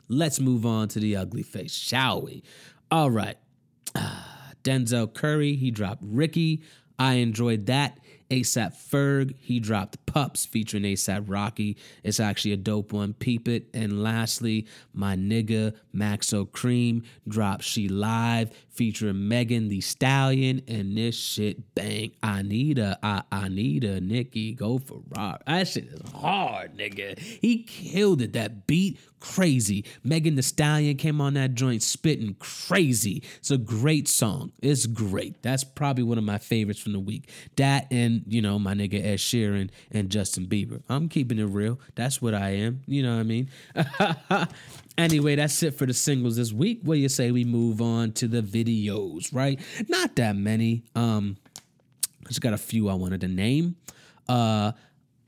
Let's 0.09 0.39
move 0.39 0.65
on 0.65 0.89
to 0.89 1.01
the 1.01 1.17
ugly 1.17 1.43
face, 1.43 1.75
shall 1.75 2.23
we? 2.23 2.43
All 2.91 3.11
right. 3.11 3.37
Ah, 3.95 4.53
Denzel 4.63 5.13
Curry, 5.13 5.55
he 5.57 5.71
dropped 5.71 6.03
Ricky. 6.05 6.63
I 6.99 7.15
enjoyed 7.15 7.67
that. 7.67 7.99
ASAP 8.31 8.75
Ferg, 8.75 9.35
he 9.39 9.61
dropped 9.61 10.05
Pups 10.07 10.47
featuring 10.47 10.85
ASAP 10.85 11.25
Rocky. 11.27 11.77
It's 12.03 12.21
actually 12.21 12.53
a 12.53 12.57
dope 12.57 12.93
one. 12.93 13.13
Peep 13.13 13.49
it. 13.49 13.69
And 13.75 14.03
lastly, 14.03 14.67
my 14.93 15.17
nigga 15.17 15.75
Maxo 15.95 16.49
Kream 16.49 17.05
dropped 17.29 17.65
She 17.65 17.89
Live 17.89 18.51
featuring 18.71 19.29
Megan 19.29 19.69
Thee 19.69 19.81
Stallion. 19.81 20.63
And 20.69 20.97
this 20.97 21.17
shit 21.17 21.75
bang. 21.75 22.13
I 22.23 22.43
need 22.43 22.79
a, 22.79 22.99
I, 23.03 23.23
I 23.31 23.49
need 23.49 23.85
a 23.85 24.01
Nicki 24.01 24.55
go 24.55 24.79
for 24.79 25.03
rock. 25.17 25.43
That 25.47 25.69
shit 25.69 25.85
is 25.87 26.11
hard, 26.13 26.77
nigga. 26.77 27.19
He 27.19 27.63
killed 27.63 28.23
it. 28.23 28.33
That 28.33 28.67
beat 28.67 28.99
crazy. 29.21 29.85
Megan 30.05 30.37
Thee 30.37 30.43
Stallion 30.43 30.97
came 30.97 31.21
on 31.21 31.35
that 31.35 31.55
joint 31.55 31.83
spitting 31.83 32.37
crazy. 32.39 33.23
It's 33.39 33.51
a 33.51 33.59
great 33.59 34.09
song. 34.09 34.53
It's 34.63 34.87
great. 34.87 35.43
That's 35.43 35.65
probably 35.65 36.05
one 36.05 36.19
of 36.19 36.25
my 36.25 36.39
favorites 36.39 36.81
from 36.81 36.93
the 36.93 37.01
week. 37.01 37.29
That 37.57 37.87
and, 37.91 38.16
you 38.27 38.43
know, 38.43 38.59
my 38.59 38.75
nigga 38.75 39.05
Ed 39.05 39.19
Sheeran 39.19 39.71
and 39.91 40.11
Justin 40.11 40.47
Bieber. 40.47 40.83
I'm 40.89 41.09
keeping 41.09 41.39
it 41.39 41.45
real. 41.45 41.81
That's 41.95 42.21
what 42.21 42.35
I 42.35 42.51
am. 42.51 42.83
You 42.87 43.03
know 43.03 43.15
what 43.15 43.21
I 43.21 43.25
mean? 43.25 43.49
anyway, 44.99 45.37
that's 45.37 45.63
it 45.63 45.75
for 45.75 45.87
the 45.87 45.95
singles 45.95 46.37
this 46.37 46.53
week. 46.53 46.81
What 46.83 46.99
you 46.99 47.09
say 47.09 47.31
we 47.31 47.45
move 47.45 47.81
on 47.81 48.13
to 48.13 48.29
the 48.29 48.43
videos, 48.43 49.35
right? 49.35 49.61
Not 49.89 50.17
that 50.17 50.37
many. 50.37 50.85
Um, 50.95 51.37
just 52.29 52.41
got 52.41 52.53
a 52.53 52.59
few 52.59 52.89
I 52.89 52.95
wanted 52.95 53.21
to 53.23 53.29
name. 53.29 53.77
Uh, 54.29 54.73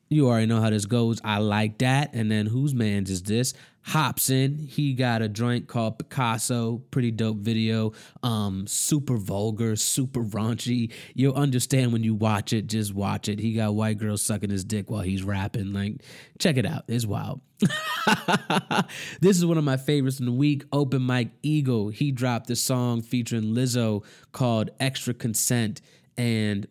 you 0.08 0.28
already 0.28 0.46
know 0.46 0.60
how 0.60 0.70
this 0.70 0.86
goes. 0.86 1.20
I 1.22 1.38
like 1.38 1.78
that. 1.78 2.14
And 2.14 2.30
then 2.30 2.46
whose 2.46 2.74
man's 2.74 3.10
is 3.10 3.22
this? 3.22 3.54
Hops 3.88 4.28
in. 4.28 4.58
He 4.58 4.92
got 4.92 5.22
a 5.22 5.28
joint 5.28 5.66
called 5.66 5.98
Picasso, 5.98 6.82
pretty 6.90 7.10
dope 7.10 7.38
video. 7.38 7.92
Um, 8.22 8.66
super 8.66 9.16
vulgar, 9.16 9.76
super 9.76 10.22
raunchy. 10.22 10.92
You'll 11.14 11.34
understand 11.34 11.92
when 11.92 12.04
you 12.04 12.14
watch 12.14 12.52
it. 12.52 12.66
Just 12.66 12.94
watch 12.94 13.28
it. 13.28 13.38
He 13.38 13.54
got 13.54 13.74
white 13.74 13.96
girls 13.96 14.20
sucking 14.20 14.50
his 14.50 14.62
dick 14.62 14.90
while 14.90 15.00
he's 15.00 15.22
rapping. 15.22 15.72
Like, 15.72 16.02
check 16.38 16.58
it 16.58 16.66
out. 16.66 16.84
It's 16.86 17.06
wild. 17.06 17.40
this 19.20 19.38
is 19.38 19.46
one 19.46 19.56
of 19.56 19.64
my 19.64 19.78
favorites 19.78 20.20
in 20.20 20.26
the 20.26 20.32
week. 20.32 20.64
Open 20.70 21.00
Mike 21.00 21.30
Eagle. 21.42 21.88
He 21.88 22.12
dropped 22.12 22.50
a 22.50 22.56
song 22.56 23.00
featuring 23.00 23.54
Lizzo 23.54 24.04
called 24.32 24.70
Extra 24.78 25.14
Consent. 25.14 25.80
And 26.18 26.68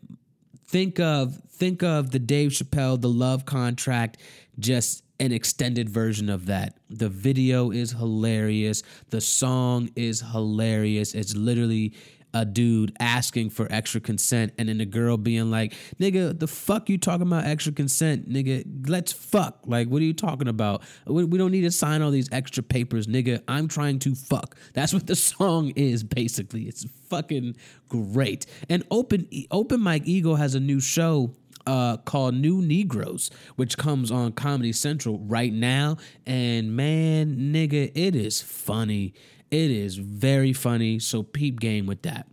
think 0.68 0.99
of 0.99 1.41
think 1.49 1.82
of 1.82 2.11
the 2.11 2.20
Dave 2.20 2.51
Chappelle, 2.51 3.01
the 3.01 3.09
love 3.09 3.45
contract, 3.45 4.18
just 4.59 5.03
an 5.20 5.32
extended 5.32 5.89
version 5.89 6.30
of 6.30 6.45
that. 6.45 6.78
The 6.89 7.09
video 7.09 7.72
is 7.72 7.91
hilarious. 7.91 8.84
The 9.09 9.22
song 9.22 9.89
is 9.95 10.22
hilarious. 10.22 11.13
It's 11.13 11.36
literally 11.36 11.93
a 12.34 12.45
dude 12.45 12.95
asking 12.99 13.49
for 13.49 13.68
extra 13.72 14.01
consent 14.01 14.53
and 14.57 14.70
then 14.70 14.78
the 14.78 14.86
girl 14.86 15.18
being 15.18 15.49
like, 15.49 15.74
nigga, 15.99 16.38
the 16.38 16.47
fuck 16.47 16.89
you 16.89 16.97
talking 16.97 17.26
about 17.26 17.45
extra 17.45 17.72
consent, 17.72 18.30
nigga? 18.30 18.63
Let's 18.88 19.11
fuck. 19.11 19.59
Like, 19.65 19.88
what 19.88 20.01
are 20.01 20.05
you 20.05 20.13
talking 20.13 20.47
about? 20.47 20.84
We, 21.05 21.24
we 21.24 21.38
don't 21.38 21.51
need 21.51 21.61
to 21.61 21.72
sign 21.72 22.01
all 22.01 22.11
these 22.11 22.30
extra 22.32 22.61
papers, 22.61 23.07
nigga. 23.07 23.41
I'm 23.47 23.68
trying 23.68 23.99
to 23.99 24.13
fuck. 24.13 24.55
That's 24.74 24.93
what 24.93 25.07
the 25.07 25.15
song 25.15 25.72
is, 25.76 26.03
basically. 26.03 26.63
It's 26.63 26.86
fucking 27.09 27.55
great. 27.89 28.45
And 28.70 28.84
Open 28.91 29.28
Open 29.49 29.80
Mike 29.80 30.03
Eagle 30.05 30.36
has 30.36 30.53
a 30.53 30.59
new 30.59 30.80
show 30.80 31.34
uh, 31.68 31.97
called 31.97 32.34
New 32.34 32.61
Negroes, 32.61 33.30
which 33.57 33.78
comes 33.78 34.09
on 34.09 34.32
Comedy 34.32 34.72
Central 34.72 35.20
right 35.20 35.53
now. 35.53 35.97
And 36.26 36.76
man, 36.76 37.51
nigga, 37.53 37.91
it 37.93 38.15
is 38.15 38.41
funny. 38.41 39.13
It 39.51 39.70
is 39.70 39.97
very 39.97 40.53
funny. 40.53 40.97
So 40.97 41.22
peep 41.22 41.59
game 41.59 41.86
with 41.86 42.01
that. 42.03 42.28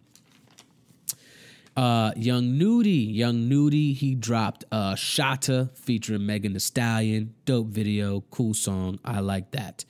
Uh, 1.77 2.13
Young 2.17 2.57
Nudy, 2.57 2.91
Young 2.91 3.49
Nudy, 3.49 3.93
he 3.95 4.15
dropped 4.15 4.65
uh, 4.71 4.95
Shata 4.95 5.77
featuring 5.77 6.25
Megan 6.25 6.53
Thee 6.53 6.61
Stallion. 6.61 7.35
Dope 7.45 7.67
video, 7.67 8.21
cool 8.31 8.55
song. 8.55 9.01
I 9.05 9.19
like 9.19 9.51
that. 9.51 9.85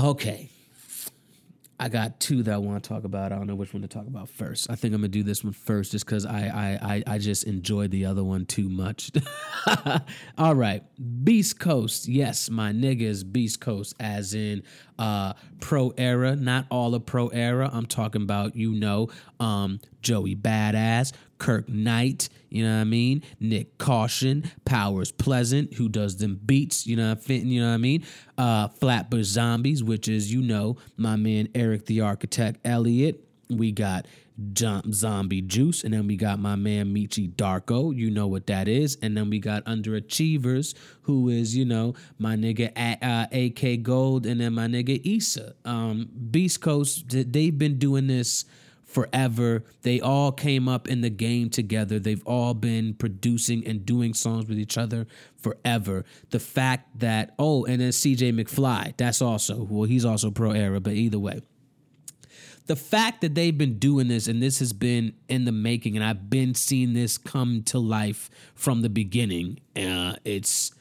Okay, 0.00 0.50
I 1.80 1.88
got 1.88 2.20
two 2.20 2.42
that 2.42 2.52
I 2.52 2.58
want 2.58 2.84
to 2.84 2.86
talk 2.86 3.04
about. 3.04 3.32
I 3.32 3.36
don't 3.36 3.46
know 3.46 3.54
which 3.54 3.72
one 3.72 3.80
to 3.80 3.88
talk 3.88 4.06
about 4.06 4.28
first. 4.28 4.70
I 4.70 4.74
think 4.74 4.92
I'm 4.92 5.00
gonna 5.00 5.08
do 5.08 5.22
this 5.22 5.42
one 5.42 5.54
first, 5.54 5.92
just 5.92 6.04
because 6.04 6.26
I, 6.26 6.42
I 6.46 6.94
I 6.94 7.14
I 7.14 7.18
just 7.18 7.44
enjoyed 7.44 7.90
the 7.90 8.04
other 8.04 8.22
one 8.22 8.44
too 8.44 8.68
much. 8.68 9.10
All 10.38 10.54
right, 10.54 10.82
Beast 11.24 11.58
Coast. 11.58 12.06
Yes, 12.06 12.50
my 12.50 12.72
niggas 12.72 13.30
Beast 13.32 13.62
Coast, 13.62 13.94
as 13.98 14.34
in 14.34 14.62
uh, 14.98 15.32
Pro 15.60 15.94
Era, 15.96 16.36
not 16.36 16.66
all 16.68 16.94
of 16.94 17.06
Pro 17.06 17.28
Era. 17.28 17.70
I'm 17.72 17.86
talking 17.86 18.22
about 18.22 18.54
you 18.54 18.72
know 18.72 19.08
um, 19.40 19.80
Joey 20.02 20.36
Badass, 20.36 21.12
Kirk 21.40 21.68
Knight, 21.68 22.28
you 22.50 22.64
know 22.64 22.74
what 22.74 22.82
I 22.82 22.84
mean? 22.84 23.24
Nick 23.40 23.78
Caution, 23.78 24.48
Powers 24.64 25.10
Pleasant, 25.10 25.74
who 25.74 25.88
does 25.88 26.18
them 26.18 26.38
beats, 26.44 26.86
you 26.86 26.94
know, 26.94 27.16
fitting, 27.16 27.48
you 27.48 27.60
know 27.60 27.68
what 27.68 27.74
I 27.74 27.78
mean? 27.78 28.04
Uh, 28.38 28.68
Flatbush 28.68 29.26
Zombies, 29.26 29.82
which 29.82 30.06
is, 30.06 30.32
you 30.32 30.42
know, 30.42 30.76
my 30.96 31.16
man 31.16 31.48
Eric 31.54 31.86
the 31.86 32.02
Architect 32.02 32.60
Elliott. 32.64 33.24
We 33.48 33.72
got 33.72 34.06
Jump 34.52 34.94
Zombie 34.94 35.42
Juice, 35.42 35.84
and 35.84 35.92
then 35.92 36.06
we 36.06 36.16
got 36.16 36.38
my 36.38 36.56
man 36.56 36.94
Meechy 36.94 37.30
Darko. 37.34 37.94
You 37.94 38.10
know 38.10 38.26
what 38.26 38.46
that 38.46 38.68
is. 38.68 38.96
And 39.02 39.16
then 39.16 39.28
we 39.28 39.38
got 39.38 39.64
Underachievers, 39.64 40.74
who 41.02 41.28
is, 41.28 41.56
you 41.56 41.64
know, 41.64 41.94
my 42.18 42.36
nigga 42.36 42.70
uh, 43.02 43.26
AK 43.32 43.82
Gold, 43.82 44.26
and 44.26 44.40
then 44.40 44.54
my 44.54 44.66
nigga 44.66 45.00
Issa. 45.04 45.54
Um, 45.64 46.08
Beast 46.30 46.60
Coast, 46.60 47.04
they've 47.08 47.56
been 47.56 47.78
doing 47.78 48.06
this 48.06 48.44
forever. 48.90 49.64
They 49.82 50.00
all 50.00 50.32
came 50.32 50.68
up 50.68 50.88
in 50.88 51.00
the 51.00 51.10
game 51.10 51.48
together. 51.48 51.98
They've 51.98 52.26
all 52.26 52.54
been 52.54 52.94
producing 52.94 53.66
and 53.66 53.86
doing 53.86 54.14
songs 54.14 54.46
with 54.46 54.58
each 54.58 54.76
other 54.76 55.06
forever. 55.36 56.04
The 56.30 56.40
fact 56.40 56.98
that, 56.98 57.34
oh, 57.38 57.64
and 57.64 57.80
then 57.80 57.90
CJ 57.90 58.34
McFly, 58.34 58.96
that's 58.96 59.22
also, 59.22 59.62
well, 59.62 59.84
he's 59.84 60.04
also 60.04 60.30
pro 60.30 60.50
era, 60.50 60.80
but 60.80 60.94
either 60.94 61.18
way. 61.18 61.40
The 62.66 62.76
fact 62.76 63.20
that 63.22 63.34
they've 63.34 63.56
been 63.56 63.78
doing 63.78 64.08
this 64.08 64.28
and 64.28 64.42
this 64.42 64.58
has 64.58 64.72
been 64.72 65.14
in 65.28 65.44
the 65.44 65.52
making, 65.52 65.96
and 65.96 66.04
I've 66.04 66.28
been 66.28 66.54
seeing 66.54 66.92
this 66.92 67.18
come 67.18 67.62
to 67.64 67.78
life 67.78 68.28
from 68.54 68.82
the 68.82 68.90
beginning, 68.90 69.60
uh, 69.76 70.16
it's 70.24 70.72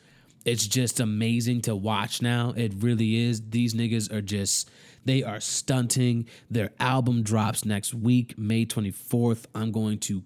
it's 0.46 0.68
just 0.68 1.00
amazing 1.00 1.62
to 1.62 1.76
watch 1.76 2.22
now. 2.22 2.54
It 2.56 2.74
really 2.78 3.28
is. 3.28 3.50
These 3.50 3.74
niggas 3.74 4.12
are 4.12 4.22
just 4.22 4.70
they 5.06 5.24
are 5.24 5.40
stunting. 5.40 6.28
Their 6.50 6.72
album 6.80 7.24
drops 7.24 7.66
next 7.66 7.94
week, 7.94 8.38
May 8.38 8.66
24th. 8.66 9.46
I'm 9.56 9.72
going 9.72 10.00
to 10.00 10.24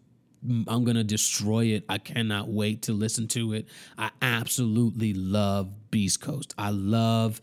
I'm 0.68 0.84
going 0.84 0.98
to 0.98 1.06
destroy 1.06 1.68
it. 1.68 1.86
I 1.88 2.00
cannot 2.00 2.50
wait 2.50 2.84
to 2.84 2.94
listen 2.94 3.30
to 3.30 3.54
it. 3.54 3.68
I 3.98 4.12
absolutely 4.22 5.14
love 5.14 5.90
Beast 5.90 6.20
Coast. 6.20 6.54
I 6.58 6.70
love 6.72 7.42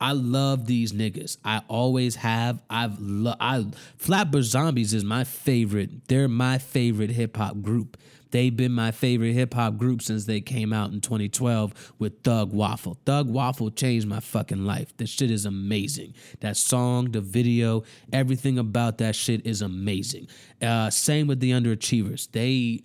I 0.00 0.12
love 0.12 0.66
these 0.66 0.92
niggas. 0.92 1.36
I 1.44 1.60
always 1.68 2.16
have. 2.16 2.62
I've 2.70 2.98
lo- 2.98 3.36
I 3.38 3.66
Flatbush 3.98 4.46
Zombies 4.46 4.94
is 4.94 5.04
my 5.04 5.24
favorite. 5.24 6.08
They're 6.08 6.28
my 6.28 6.58
favorite 6.58 7.10
hip 7.10 7.36
hop 7.36 7.60
group. 7.60 7.98
They've 8.30 8.54
been 8.54 8.72
my 8.72 8.90
favorite 8.90 9.32
hip 9.32 9.54
hop 9.54 9.76
group 9.76 10.02
since 10.02 10.26
they 10.26 10.40
came 10.40 10.72
out 10.72 10.92
in 10.92 11.00
2012 11.00 11.92
with 11.98 12.22
Thug 12.22 12.52
Waffle. 12.52 12.98
Thug 13.04 13.28
Waffle 13.28 13.70
changed 13.70 14.06
my 14.06 14.20
fucking 14.20 14.64
life. 14.64 14.96
This 14.96 15.10
shit 15.10 15.30
is 15.30 15.46
amazing. 15.46 16.14
That 16.40 16.56
song, 16.56 17.10
the 17.10 17.20
video, 17.20 17.84
everything 18.12 18.58
about 18.58 18.98
that 18.98 19.14
shit 19.14 19.46
is 19.46 19.62
amazing. 19.62 20.28
Uh, 20.62 20.90
same 20.90 21.26
with 21.26 21.40
the 21.40 21.50
Underachievers. 21.50 22.30
They 22.32 22.82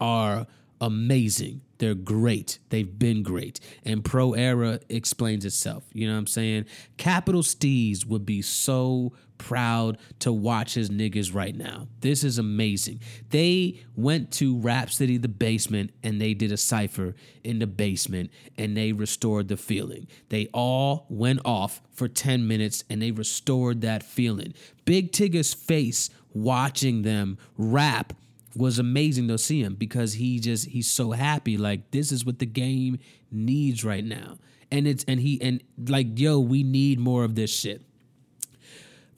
are 0.00 0.46
amazing. 0.80 1.62
They're 1.78 1.94
great. 1.94 2.58
They've 2.70 2.98
been 2.98 3.22
great. 3.22 3.60
And 3.84 4.04
Pro 4.04 4.32
Era 4.32 4.80
explains 4.88 5.44
itself. 5.44 5.84
You 5.92 6.08
know 6.08 6.14
what 6.14 6.20
I'm 6.20 6.26
saying? 6.26 6.66
Capital 6.96 7.42
Steez 7.42 8.04
would 8.04 8.26
be 8.26 8.42
so 8.42 9.12
proud 9.38 9.98
to 10.20 10.32
watch 10.32 10.74
his 10.74 10.90
niggas 10.90 11.34
right 11.34 11.56
now. 11.56 11.88
This 12.00 12.24
is 12.24 12.38
amazing. 12.38 13.00
They 13.30 13.80
went 13.96 14.30
to 14.32 14.58
Rap 14.58 14.90
City, 14.90 15.16
the 15.16 15.28
basement, 15.28 15.92
and 16.02 16.20
they 16.20 16.34
did 16.34 16.52
a 16.52 16.56
cipher 16.56 17.14
in 17.42 17.58
the 17.58 17.66
basement 17.66 18.30
and 18.56 18.76
they 18.76 18.92
restored 18.92 19.48
the 19.48 19.56
feeling. 19.56 20.06
They 20.28 20.48
all 20.52 21.06
went 21.08 21.40
off 21.44 21.80
for 21.92 22.08
10 22.08 22.46
minutes 22.46 22.84
and 22.90 23.00
they 23.00 23.10
restored 23.10 23.80
that 23.80 24.02
feeling. 24.02 24.54
Big 24.84 25.12
Tigger's 25.12 25.54
face 25.54 26.10
watching 26.34 27.02
them 27.02 27.38
rap 27.56 28.12
was 28.56 28.78
amazing 28.78 29.28
to 29.28 29.38
see 29.38 29.62
him 29.62 29.74
because 29.74 30.14
he 30.14 30.40
just 30.40 30.68
he's 30.68 30.90
so 30.90 31.12
happy 31.12 31.56
like 31.56 31.90
this 31.90 32.10
is 32.10 32.24
what 32.24 32.38
the 32.38 32.46
game 32.46 32.98
needs 33.30 33.84
right 33.84 34.04
now 34.04 34.36
and 34.70 34.86
it's 34.86 35.04
and 35.04 35.20
he 35.20 35.40
and 35.40 35.62
like 35.86 36.18
yo 36.18 36.40
we 36.40 36.62
need 36.62 36.98
more 36.98 37.24
of 37.24 37.34
this 37.34 37.54
shit 37.54 37.82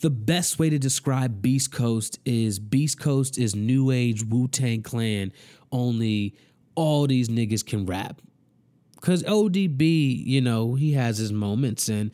the 0.01 0.11
best 0.11 0.59
way 0.59 0.71
to 0.71 0.79
describe 0.79 1.43
beast 1.43 1.73
coast 1.73 2.19
is 2.25 2.59
beast 2.59 2.99
coast 2.99 3.39
is 3.39 3.55
new 3.55 3.91
age 3.91 4.25
wu-tang 4.25 4.83
clan. 4.83 5.33
Only 5.71 6.35
all 6.75 7.07
these 7.07 7.29
niggas 7.29 7.65
can 7.65 7.87
rap. 7.87 8.21
Because 8.95 9.23
odb 9.25 9.81
you 10.27 10.41
know 10.41 10.75
he 10.75 10.93
has 10.93 11.19
his 11.19 11.33
moments 11.33 11.89
and 11.89 12.11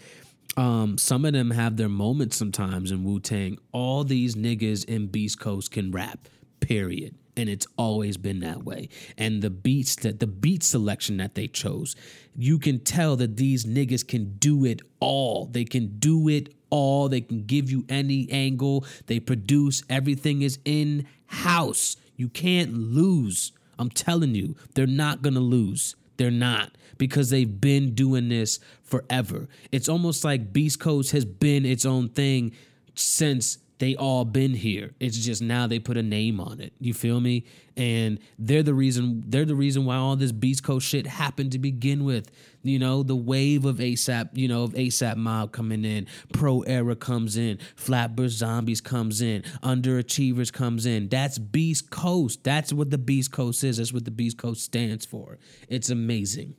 um, 0.57 0.97
some 0.97 1.25
of 1.25 1.33
them 1.33 1.51
have 1.51 1.77
their 1.77 1.89
moments 1.89 2.37
sometimes 2.37 2.91
in 2.91 3.05
Wu 3.05 3.21
Tang. 3.21 3.59
All 3.73 4.05
these 4.05 4.37
niggas 4.37 4.87
in 4.87 5.09
Beast 5.09 5.39
Coast 5.39 5.71
can 5.71 5.91
rap 5.91 6.29
period 6.61 7.15
and 7.37 7.49
it's 7.49 7.67
always 7.77 8.17
been 8.17 8.41
that 8.41 8.65
way. 8.65 8.89
And 9.17 9.43
the 9.43 9.51
beats 9.51 9.97
that 9.97 10.21
the 10.21 10.27
beat 10.27 10.63
selection 10.63 11.19
that 11.19 11.35
they 11.35 11.49
chose 11.49 11.97
you 12.39 12.59
can 12.59 12.81
tell 12.81 13.17
that 13.17 13.37
these 13.37 13.65
niggas 13.65 14.07
can 14.07 14.37
do 14.39 14.65
it 14.67 14.83
all. 15.01 15.47
They 15.47 15.65
can 15.65 15.99
do 15.99 16.29
it 16.29 16.55
all. 16.69 17.09
They 17.09 17.23
can 17.23 17.45
give 17.47 17.71
you 17.71 17.87
any 17.89 18.31
angle. 18.31 18.85
They 19.07 19.21
produce 19.21 19.83
everything 19.89 20.43
is 20.43 20.59
in 20.67 21.07
house 21.27 21.97
you 22.17 22.29
can't 22.29 22.73
lose. 22.73 23.53
I'm 23.79 23.91
telling 23.91 24.35
you 24.35 24.57
they're 24.75 24.87
not 24.87 25.23
gonna 25.23 25.41
lose. 25.41 25.97
They're 26.17 26.31
not 26.31 26.73
because 26.97 27.29
they've 27.29 27.61
been 27.61 27.95
doing 27.95 28.31
this 28.31 28.59
forever. 28.83 29.49
It's 29.71 29.89
almost 29.89 30.25
like 30.25 30.53
beast 30.53 30.81
coast 30.81 31.13
has 31.13 31.27
been 31.27 31.67
its 31.67 31.85
own 31.85 32.09
thing 32.09 32.53
since 32.95 33.59
they 33.79 33.95
all 33.95 34.25
been 34.25 34.55
here. 34.55 34.95
It's 35.01 35.19
just 35.19 35.43
now 35.43 35.67
they 35.67 35.79
put 35.79 35.97
a 35.97 36.03
name 36.03 36.41
on 36.41 36.61
it. 36.61 36.73
You 36.81 36.95
feel 36.95 37.21
me? 37.21 37.45
And 37.77 38.19
they're 38.39 38.63
the 38.63 38.73
reason 38.73 39.25
they're 39.27 39.45
the 39.45 39.55
reason 39.55 39.85
why 39.85 39.97
all 39.97 40.17
this 40.17 40.33
Beast 40.33 40.63
Coast 40.63 40.87
shit 40.87 41.07
happened 41.07 41.53
to 41.53 41.59
begin 41.59 42.05
with. 42.05 42.31
You 42.63 42.79
know, 42.79 43.03
the 43.03 43.15
wave 43.15 43.65
of 43.67 43.77
ASAP, 43.77 44.31
you 44.33 44.49
know, 44.49 44.63
of 44.63 44.73
ASAP 44.73 45.17
Mob 45.17 45.53
coming 45.53 45.85
in, 45.85 46.07
Pro 46.33 46.63
Era 46.63 46.97
comes 46.97 47.37
in, 47.37 47.59
Flatbush 47.77 48.33
Zombies 48.33 48.81
comes 48.81 49.21
in, 49.21 49.43
Underachievers 49.63 50.53
comes 50.53 50.87
in. 50.87 51.09
That's 51.09 51.39
Beast 51.39 51.91
Coast. 51.91 52.43
That's 52.45 52.73
what 52.73 52.91
the 52.91 52.99
Beast 52.99 53.31
Coast 53.31 53.63
is. 53.63 53.77
That's 53.77 53.93
what 53.93 54.07
the 54.07 54.11
Beast 54.11 54.39
Coast 54.39 54.63
stands 54.63 55.05
for. 55.05 55.39
It's 55.69 55.91
amazing. 55.91 56.55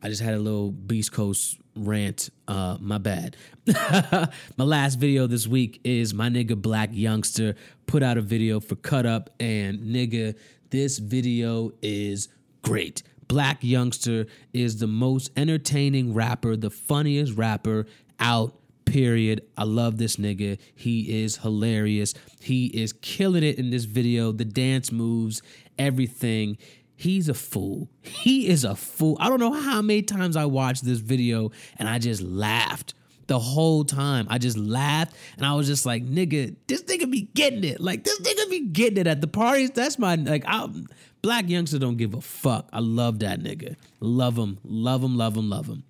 I 0.00 0.08
just 0.08 0.22
had 0.22 0.34
a 0.34 0.38
little 0.38 0.70
Beast 0.72 1.12
Coast 1.12 1.58
rant. 1.74 2.30
Uh, 2.48 2.76
my 2.80 2.98
bad. 2.98 3.36
my 3.66 4.64
last 4.64 4.96
video 4.96 5.26
this 5.26 5.46
week 5.46 5.80
is 5.84 6.12
my 6.12 6.28
nigga 6.28 6.60
Blac 6.60 6.96
Youngsta 6.96 7.56
put 7.86 8.02
out 8.02 8.16
a 8.16 8.22
video 8.22 8.60
for 8.60 8.76
Cut 8.76 9.06
Up, 9.06 9.30
and 9.40 9.80
nigga, 9.80 10.36
this 10.70 10.98
video 10.98 11.72
is 11.82 12.28
great. 12.62 13.02
Blac 13.26 13.60
Youngsta 13.60 14.28
is 14.52 14.78
the 14.78 14.86
most 14.86 15.30
entertaining 15.36 16.14
rapper, 16.14 16.56
the 16.56 16.70
funniest 16.70 17.34
rapper 17.34 17.86
out 18.20 18.54
period. 18.84 19.42
I 19.56 19.64
love 19.64 19.98
this 19.98 20.16
nigga. 20.16 20.58
He 20.74 21.22
is 21.22 21.36
hilarious. 21.38 22.14
He 22.40 22.66
is 22.66 22.92
killing 22.92 23.42
it 23.42 23.58
in 23.58 23.70
this 23.70 23.84
video. 23.84 24.32
The 24.32 24.44
dance 24.44 24.92
moves, 24.92 25.40
everything. 25.78 26.58
He's 26.96 27.28
a 27.28 27.34
fool. 27.34 27.88
He 28.00 28.48
is 28.48 28.64
a 28.64 28.74
fool. 28.74 29.16
I 29.20 29.28
don't 29.28 29.40
know 29.40 29.52
how 29.52 29.82
many 29.82 30.02
times 30.02 30.36
I 30.36 30.44
watched 30.44 30.84
this 30.84 30.98
video 30.98 31.50
and 31.78 31.88
I 31.88 31.98
just 31.98 32.22
laughed 32.22 32.94
the 33.26 33.38
whole 33.38 33.84
time. 33.84 34.26
I 34.30 34.38
just 34.38 34.56
laughed 34.56 35.16
and 35.36 35.46
I 35.46 35.54
was 35.54 35.66
just 35.66 35.86
like, 35.86 36.04
nigga, 36.04 36.54
this 36.66 36.82
nigga 36.84 37.10
be 37.10 37.22
getting 37.34 37.64
it. 37.64 37.80
Like 37.80 38.04
this 38.04 38.20
nigga 38.20 38.50
be 38.50 38.60
getting 38.68 38.98
it 38.98 39.06
at 39.06 39.20
the 39.20 39.26
parties. 39.26 39.70
That's 39.70 39.98
my 39.98 40.16
like 40.16 40.44
I'm 40.46 40.86
Blac 41.22 41.48
Youngsta 41.48 41.80
don't 41.80 41.96
give 41.96 42.14
a 42.14 42.20
fuck. 42.20 42.68
I 42.72 42.80
love 42.80 43.20
that 43.20 43.40
nigga. 43.40 43.76
Love 44.00 44.36
him. 44.36 44.58
Love 44.64 45.02
him, 45.02 45.16
love 45.16 45.36
him, 45.36 45.48
love 45.48 45.66
him 45.66 45.84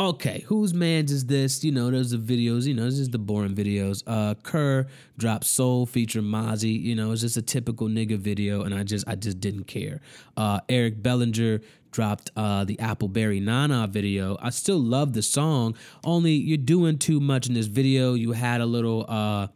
okay, 0.00 0.44
whose 0.46 0.72
man's 0.72 1.10
is 1.10 1.26
this? 1.26 1.64
You 1.64 1.72
know, 1.72 1.90
there's 1.90 2.10
the 2.10 2.18
videos, 2.18 2.66
you 2.66 2.74
know, 2.74 2.84
this 2.84 2.98
is 2.98 3.10
the 3.10 3.18
boring 3.18 3.54
videos. 3.54 4.02
Uh 4.06 4.34
Kerr 4.42 4.86
dropped 5.16 5.44
Soul 5.44 5.86
featuring 5.86 6.26
Mozzy, 6.26 6.80
you 6.80 6.94
know, 6.94 7.12
it's 7.12 7.22
just 7.22 7.36
a 7.36 7.42
typical 7.42 7.88
nigga 7.88 8.16
video, 8.16 8.62
and 8.62 8.74
I 8.74 8.84
just 8.84 9.08
I 9.08 9.16
just 9.16 9.40
didn't 9.40 9.64
care. 9.64 10.00
Uh 10.36 10.60
Eric 10.68 11.02
Bellinger 11.02 11.60
dropped 11.90 12.30
uh 12.36 12.64
the 12.64 12.76
Appleberry 12.76 13.42
Nana 13.42 13.88
video. 13.88 14.36
I 14.40 14.50
still 14.50 14.78
love 14.78 15.14
the 15.14 15.22
song, 15.22 15.74
only 16.04 16.32
you're 16.32 16.58
doing 16.58 16.98
too 16.98 17.18
much 17.20 17.48
in 17.48 17.54
this 17.54 17.66
video. 17.66 18.14
You 18.14 18.32
had 18.32 18.60
a 18.60 18.66
little 18.66 19.04
uh 19.08 19.48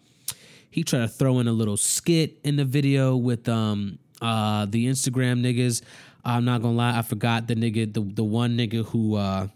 he 0.71 0.83
tried 0.83 1.01
to 1.01 1.09
throw 1.09 1.39
in 1.39 1.49
a 1.49 1.53
little 1.53 1.77
skit 1.77 2.39
in 2.43 2.57
the 2.57 2.65
video 2.65 3.17
with 3.17 3.49
um 3.49 3.99
uh 4.21 4.67
the 4.67 4.87
Instagram 4.87 5.41
niggas. 5.41 5.83
I'm 6.25 6.45
not 6.45 6.63
gonna 6.63 6.77
lie, 6.77 6.99
I 6.99 7.03
forgot 7.03 7.47
the 7.47 7.55
nigga, 7.55 7.93
the 7.93 8.01
the 8.01 8.25
one 8.25 8.57
nigga 8.57 8.85
who 8.87 9.17
uh 9.17 9.49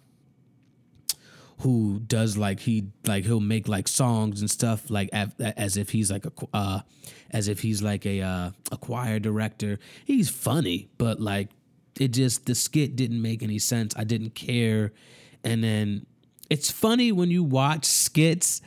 who 1.61 2.01
does 2.01 2.37
like 2.37 2.61
he 2.61 2.89
like 3.07 3.25
he'll 3.25 3.41
make 3.41 3.67
like 3.67 3.89
songs 3.89 4.41
and 4.41 4.51
stuff 4.51 4.91
like 4.91 5.09
as, 5.13 5.77
if 5.77 5.91
he's 5.91 6.11
like 6.11 6.27
a 6.27 6.33
uh, 6.53 6.81
as 7.31 7.49
if 7.49 7.61
he's 7.61 7.83
like 7.83 8.05
a 8.05 8.21
uh, 8.21 8.51
a 8.71 8.77
choir 8.77 9.19
director. 9.19 9.79
He's 10.05 10.29
funny, 10.29 10.89
but 10.99 11.21
like 11.21 11.49
it 11.99 12.09
just 12.09 12.47
the 12.47 12.55
skit 12.55 12.95
didn't 12.95 13.23
make 13.23 13.43
any 13.43 13.59
sense. 13.59 13.95
I 13.97 14.05
didn't 14.05 14.35
care, 14.35 14.93
and 15.43 15.65
then 15.65 16.07
it's 16.51 16.71
funny 16.71 17.11
when 17.11 17.31
you 17.31 17.43
watch 17.43 17.87
skits 17.87 18.61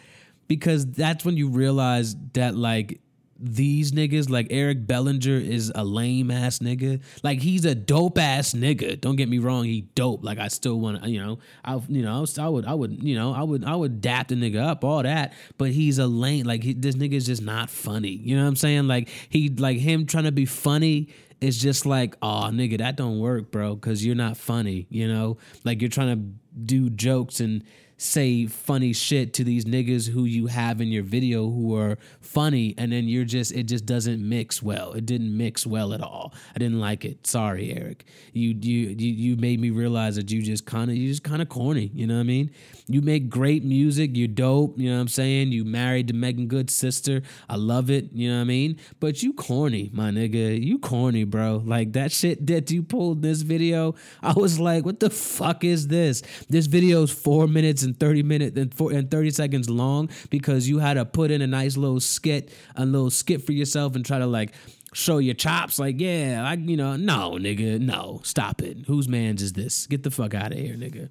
because 0.47 0.85
that's 0.87 1.23
when 1.23 1.37
you 1.37 1.47
realize 1.47 2.15
that 2.33 2.55
like 2.55 2.99
these 3.41 3.93
niggas 3.93 4.29
like 4.29 4.47
Eric 4.49 4.85
Bellinger 4.85 5.37
is 5.37 5.71
a 5.73 5.83
lame 5.83 6.29
ass 6.29 6.59
nigga. 6.59 7.01
Like 7.23 7.39
he's 7.39 7.63
a 7.63 7.73
dope 7.73 8.17
ass 8.17 8.53
nigga. 8.53 8.99
Don't 8.99 9.15
get 9.15 9.29
me 9.29 9.39
wrong, 9.39 9.63
he 9.63 9.81
dope. 9.95 10.23
Like 10.23 10.39
I 10.39 10.49
still 10.49 10.79
want 10.79 11.03
to, 11.03 11.09
you 11.09 11.23
know, 11.23 11.39
I 11.63 11.81
you 11.87 12.01
know, 12.01 12.25
I 12.37 12.49
would 12.49 12.65
I 12.65 12.73
would, 12.73 13.01
you 13.01 13.15
know, 13.15 13.33
I 13.33 13.43
would 13.43 13.63
I 13.63 13.75
would 13.75 14.01
dap 14.01 14.27
the 14.27 14.35
nigga 14.35 14.61
up 14.61 14.83
all 14.83 15.03
that, 15.03 15.33
but 15.57 15.71
he's 15.71 15.99
a 15.99 16.07
lame 16.07 16.45
like 16.45 16.63
he, 16.63 16.73
this 16.73 16.95
nigga's 16.95 17.25
just 17.25 17.41
not 17.41 17.69
funny. 17.69 18.09
You 18.09 18.35
know 18.35 18.43
what 18.43 18.49
I'm 18.49 18.55
saying? 18.57 18.87
Like 18.87 19.07
he 19.29 19.49
like 19.49 19.77
him 19.77 20.05
trying 20.05 20.25
to 20.25 20.33
be 20.33 20.45
funny 20.45 21.09
is 21.39 21.57
just 21.57 21.85
like, 21.85 22.17
"Oh, 22.21 22.49
nigga, 22.51 22.79
that 22.79 22.97
don't 22.97 23.19
work, 23.19 23.49
bro, 23.49 23.77
cuz 23.77 24.05
you're 24.05 24.15
not 24.15 24.35
funny, 24.35 24.87
you 24.89 25.07
know? 25.07 25.37
Like 25.63 25.79
you're 25.81 25.89
trying 25.89 26.17
to 26.17 26.65
do 26.65 26.89
jokes 26.89 27.39
and 27.39 27.63
say 27.99 28.45
funny 28.45 28.93
shit 28.93 29.33
to 29.33 29.43
these 29.43 29.65
niggas 29.65 30.07
who 30.07 30.23
you 30.23 30.47
have 30.47 30.79
in 30.79 30.87
your 30.87 31.03
video 31.03 31.49
who 31.49 31.75
are 31.75 31.97
funny 32.21 32.73
and 32.77 32.93
then 32.93 33.09
you're 33.09 33.25
just 33.25 33.51
it 33.51 33.63
just 33.63 33.85
doesn't 33.85 34.27
mix 34.27 34.63
well. 34.63 34.93
It 34.93 35.05
didn't 35.05 35.35
mix 35.35 35.67
well 35.67 35.93
at 35.93 36.01
all. 36.01 36.33
I 36.55 36.59
didn't 36.59 36.79
like 36.79 37.03
it. 37.03 37.27
Sorry 37.27 37.73
eric. 37.73 38.05
You 38.31 38.55
you 38.57 38.95
you, 38.97 39.13
you 39.13 39.35
made 39.35 39.59
me 39.59 39.69
realize 39.69 40.15
that 40.15 40.31
you 40.31 40.41
just 40.41 40.65
kind 40.65 40.89
of 40.89 40.95
you 40.95 41.09
just 41.09 41.23
kind 41.23 41.41
of 41.41 41.49
corny 41.49 41.91
you 41.93 42.07
know 42.07 42.15
what 42.15 42.21
i 42.21 42.23
mean? 42.23 42.51
You 42.87 43.01
make 43.01 43.29
great 43.29 43.65
music 43.65 44.11
you're 44.13 44.29
dope 44.29 44.79
you 44.79 44.89
know 44.89 44.95
what 44.95 45.01
i'm 45.01 45.07
saying? 45.09 45.51
You 45.51 45.65
married 45.65 46.07
to 46.07 46.13
Meagan 46.13 46.47
Good's 46.47 46.73
sister. 46.73 47.21
I 47.49 47.57
love 47.57 47.89
it 47.89 48.13
you 48.13 48.29
know 48.29 48.37
what 48.37 48.41
i 48.41 48.45
mean? 48.45 48.79
But 49.01 49.21
you 49.23 49.33
corny 49.33 49.89
my 49.91 50.09
nigga. 50.09 50.63
You 50.63 50.79
corny 50.79 51.25
bro. 51.25 51.61
Like 51.65 51.91
that 51.93 52.13
shit 52.13 52.47
that 52.47 52.71
you 52.71 52.81
pulled 52.81 53.17
in 53.17 53.21
this 53.23 53.41
video 53.41 53.95
i 54.23 54.31
was 54.31 54.57
like 54.57 54.85
what 54.85 55.01
the 55.01 55.09
fuck 55.09 55.65
is 55.65 55.89
this? 55.89 56.21
This 56.47 56.67
video's 56.67 57.11
four 57.11 57.47
minutes 57.47 57.88
and 57.89 57.99
30 57.99 58.23
minutes 58.23 58.57
and, 58.57 58.73
and 58.91 59.11
30 59.11 59.31
seconds 59.31 59.69
long 59.69 60.09
because 60.29 60.69
you 60.69 60.79
had 60.79 60.93
to 60.93 61.05
put 61.05 61.31
in 61.31 61.41
a 61.41 61.47
nice 61.47 61.75
little 61.77 61.99
skit, 61.99 62.53
a 62.75 62.85
little 62.85 63.09
skit 63.09 63.45
for 63.45 63.51
yourself 63.51 63.95
and 63.95 64.05
try 64.05 64.19
to 64.19 64.27
like 64.27 64.53
show 64.93 65.17
your 65.17 65.35
chops. 65.35 65.79
Like, 65.79 65.99
yeah, 65.99 66.43
I, 66.45 66.53
you 66.53 66.77
know, 66.77 66.95
no, 66.95 67.31
nigga, 67.31 67.79
no, 67.79 68.21
stop 68.23 68.61
it. 68.61 68.77
Whose 68.87 69.07
man's 69.07 69.41
is 69.41 69.53
this? 69.53 69.87
Get 69.87 70.03
the 70.03 70.11
fuck 70.11 70.33
out 70.33 70.51
of 70.51 70.57
here, 70.57 70.75
nigga. 70.75 71.09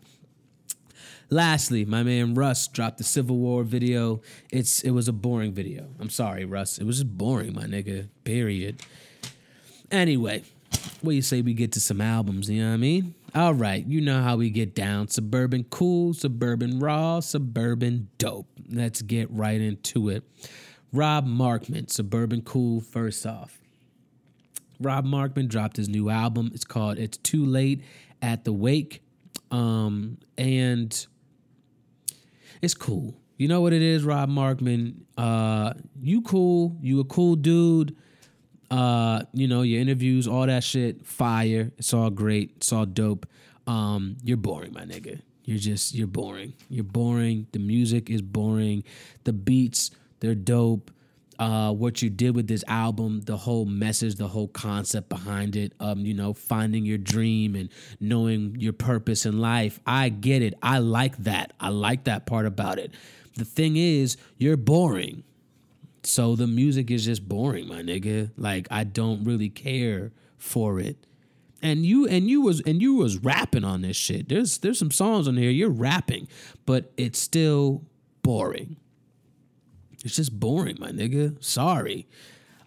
Lastly, 1.31 1.85
my 1.85 2.03
man 2.03 2.35
Russ 2.35 2.69
dropped 2.69 2.97
the 2.97 3.05
Civil 3.05 3.37
War 3.37 3.63
video. 3.63 4.23
It's 4.51 4.81
it 4.81 4.93
was 4.93 5.09
a 5.09 5.13
boring 5.13 5.53
video. 5.53 5.89
I'm 6.01 6.09
sorry, 6.09 6.47
Russ. 6.47 6.79
It 6.79 6.85
was 6.85 6.97
just 6.97 7.19
boring, 7.19 7.55
my 7.55 7.65
nigga. 7.65 8.09
Period. 8.25 8.81
Anyway, 9.91 10.43
what 11.03 11.11
do 11.11 11.17
you 11.17 11.23
say 11.23 11.43
we 11.43 11.53
get 11.53 11.73
to 11.73 11.81
some 11.81 12.01
albums? 12.01 12.49
You 12.49 12.63
know 12.63 12.69
what 12.69 12.75
I 12.75 12.79
mean? 12.79 13.15
All 13.35 13.53
right, 13.53 13.87
you 13.87 14.01
know 14.01 14.23
how 14.23 14.37
we 14.37 14.49
get 14.49 14.75
down. 14.75 15.09
Suburban 15.09 15.65
cool, 15.65 16.15
suburban 16.15 16.79
raw, 16.79 17.21
suburban 17.21 18.09
dope. 18.17 18.49
Let's 18.71 19.03
get 19.03 19.31
right 19.31 19.61
into 19.61 20.09
it. 20.09 20.25
Rob 20.93 21.27
Markman, 21.27 21.91
Suburban 21.91 22.41
Cool, 22.41 22.81
first 22.81 23.27
off. 23.27 23.59
Rob 24.81 25.05
Markman 25.05 25.49
dropped 25.49 25.77
his 25.77 25.89
new 25.89 26.09
album. 26.09 26.51
It's 26.55 26.65
called 26.65 26.99
It's 26.99 27.19
Too 27.19 27.45
Late 27.45 27.83
at 28.23 28.45
the 28.45 28.53
Wake. 28.53 29.03
Um, 29.51 30.19
and 30.39 31.07
it's 32.63 32.75
cool. 32.75 33.15
You 33.37 33.49
know 33.49 33.61
what 33.61 33.75
it 33.75 33.83
is, 33.83 34.05
Rob 34.05 34.31
Markman? 34.31 35.03
Uh, 35.19 35.75
you 36.01 36.23
cool. 36.23 36.79
You 36.81 37.01
a 37.01 37.05
cool 37.05 37.37
dude 37.37 37.95
uh, 38.71 39.23
you 39.33 39.49
know, 39.49 39.63
your 39.63 39.81
interviews, 39.81 40.29
all 40.29 40.47
that 40.47 40.65
shit, 40.65 41.07
fire. 41.07 41.73
It's 41.79 41.95
all 41.95 42.11
great. 42.11 42.53
It's 42.57 42.73
all 42.73 42.87
dope. 42.87 43.27
Um, 43.67 44.17
you're 44.23 44.37
boring, 44.37 44.73
my 44.73 44.85
nigga. 44.85 45.21
You're 45.45 45.59
just 45.59 45.95
you're 45.95 46.07
boring. 46.07 46.53
You're 46.69 46.85
boring. 46.85 47.47
The 47.53 47.59
music 47.59 48.11
is 48.11 48.21
boring. 48.21 48.85
The 49.25 49.33
beats, 49.33 49.91
they're 50.21 50.35
dope. 50.35 50.91
Uh, 51.39 51.73
what 51.73 52.03
you 52.03 52.11
did 52.11 52.35
with 52.35 52.49
this 52.49 52.65
album, 52.67 53.21
the 53.21 53.37
whole 53.37 53.65
message, 53.65 54.17
the 54.17 54.27
whole 54.27 54.49
concept 54.49 55.09
behind 55.09 55.55
it, 55.55 55.73
um, 55.79 56.05
you 56.05 56.13
know, 56.13 56.35
finding 56.35 56.85
your 56.85 56.99
dream 56.99 57.55
and 57.55 57.69
knowing 58.01 58.57
your 58.59 58.73
purpose 58.73 59.25
in 59.25 59.39
life. 59.39 59.79
I 59.87 60.09
get 60.09 60.43
it. 60.43 60.55
I 60.63 60.79
like 60.79 61.17
that. 61.19 61.53
I 61.61 61.69
like 61.69 62.05
that 62.05 62.27
part 62.27 62.45
about 62.45 62.81
it. 62.81 62.93
The 63.37 63.45
thing 63.45 63.77
is, 63.77 64.17
you're 64.37 64.57
boring. 64.57 65.23
So 66.09 66.35
the 66.35 66.47
music 66.47 66.91
is 66.91 67.05
just 67.05 67.29
boring, 67.29 67.69
my 67.69 67.83
nigga. 67.83 68.31
Like 68.39 68.67
I 68.71 68.85
don't 68.85 69.25
really 69.25 69.51
care 69.51 70.13
for 70.39 70.81
it. 70.81 70.97
And 71.61 71.85
you 71.85 72.07
and 72.07 72.31
you 72.31 72.41
was 72.41 72.63
and 72.63 72.81
you 72.81 72.95
was 72.95 73.19
rapping 73.19 73.65
on 73.65 73.83
this 73.83 73.97
shit. 73.97 74.29
There's 74.29 74.59
there's 74.59 74.79
some 74.79 74.91
songs 74.91 75.29
on 75.29 75.37
here 75.37 75.51
you're 75.51 75.69
rapping, 75.69 76.29
but 76.65 76.93
it's 76.97 77.19
still 77.19 77.83
boring. 78.23 78.77
It's 80.03 80.17
just 80.17 80.39
boring, 80.39 80.79
my 80.81 80.93
nigga. 80.93 81.43
Sorry. 81.45 82.07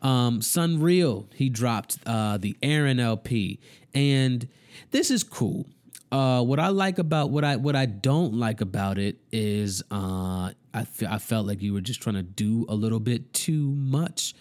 Um, 0.03 0.41
SonReal, 0.41 1.27
he 1.33 1.49
dropped 1.49 1.97
uh, 2.05 2.37
the 2.37 2.55
Aaron 2.61 2.99
LP, 2.99 3.59
and 3.93 4.47
this 4.91 5.09
is 5.09 5.23
cool. 5.23 5.67
Uh, 6.11 6.43
what 6.43 6.59
I 6.59 6.67
like 6.67 6.99
about 6.99 7.31
what 7.31 7.43
I 7.43 7.55
what 7.55 7.75
I 7.75 7.87
don't 7.87 8.33
like 8.35 8.61
about 8.61 8.99
it 8.99 9.17
is 9.31 9.81
uh, 9.89 10.51
I, 10.73 10.85
fe- 10.85 11.07
I 11.09 11.17
felt 11.17 11.47
like 11.47 11.61
you 11.61 11.73
were 11.73 11.81
just 11.81 12.01
trying 12.01 12.15
to 12.15 12.23
do 12.23 12.65
a 12.69 12.75
little 12.75 12.99
bit 12.99 13.33
too 13.33 13.71
much. 13.71 14.33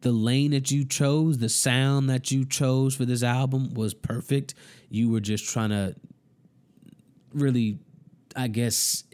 The 0.00 0.12
lane 0.12 0.50
that 0.50 0.70
you 0.70 0.84
chose, 0.84 1.38
the 1.38 1.48
sound 1.48 2.10
that 2.10 2.30
you 2.30 2.44
chose 2.44 2.94
for 2.94 3.04
this 3.04 3.22
album 3.22 3.74
was 3.74 3.94
perfect. 3.94 4.54
You 4.90 5.10
were 5.10 5.20
just 5.20 5.48
trying 5.48 5.70
to 5.70 5.94
really, 7.32 7.78
I 8.36 8.48
guess, 8.48 9.04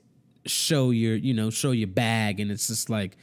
show 0.46 0.90
your 0.90 1.14
you 1.16 1.34
know 1.34 1.50
show 1.50 1.70
your 1.70 1.86
bag, 1.86 2.40
and 2.40 2.50
it's 2.50 2.66
just 2.66 2.90
like 2.90 3.16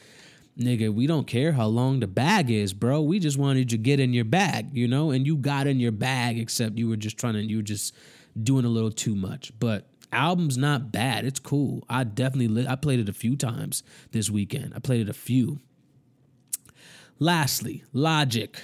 nigga, 0.57 0.93
we 0.93 1.07
don't 1.07 1.27
care 1.27 1.51
how 1.51 1.67
long 1.67 1.99
the 1.99 2.07
bag 2.07 2.49
is, 2.49 2.73
bro. 2.73 3.01
We 3.01 3.19
just 3.19 3.37
wanted 3.37 3.71
you 3.71 3.77
to 3.77 3.83
get 3.83 3.99
in 3.99 4.13
your 4.13 4.25
bag, 4.25 4.75
you 4.75 4.87
know, 4.87 5.11
and 5.11 5.25
you 5.25 5.37
got 5.37 5.67
in 5.67 5.79
your 5.79 5.91
bag, 5.91 6.39
except 6.39 6.77
you 6.77 6.89
were 6.89 6.95
just 6.95 7.17
trying 7.17 7.33
to, 7.33 7.43
you 7.43 7.57
were 7.57 7.63
just 7.63 7.93
doing 8.41 8.65
a 8.65 8.69
little 8.69 8.91
too 8.91 9.15
much. 9.15 9.51
But 9.59 9.87
album's 10.11 10.57
not 10.57 10.91
bad. 10.91 11.25
It's 11.25 11.39
cool. 11.39 11.83
I 11.89 12.03
definitely 12.03 12.47
li- 12.47 12.67
I 12.67 12.75
played 12.75 12.99
it 12.99 13.09
a 13.09 13.13
few 13.13 13.35
times 13.35 13.83
this 14.11 14.29
weekend. 14.29 14.73
I 14.75 14.79
played 14.79 15.01
it 15.01 15.09
a 15.09 15.13
few. 15.13 15.59
Lastly, 17.19 17.83
Logic. 17.93 18.61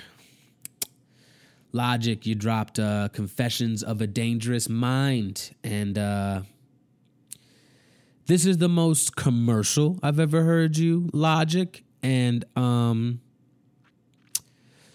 Logic, 1.71 2.25
you 2.27 2.35
dropped 2.35 2.77
uh, 2.77 3.09
Confessions 3.09 3.81
of 3.81 3.99
a 3.99 4.05
Dangerous 4.05 4.69
Mind, 4.69 5.55
and 5.63 5.97
uh, 5.97 6.41
this 8.27 8.45
is 8.45 8.59
the 8.59 8.69
most 8.69 9.15
commercial 9.15 9.99
I've 10.03 10.19
ever 10.19 10.43
heard 10.43 10.77
you, 10.77 11.09
Logic, 11.13 11.83
and 12.03 12.45
um 12.55 13.21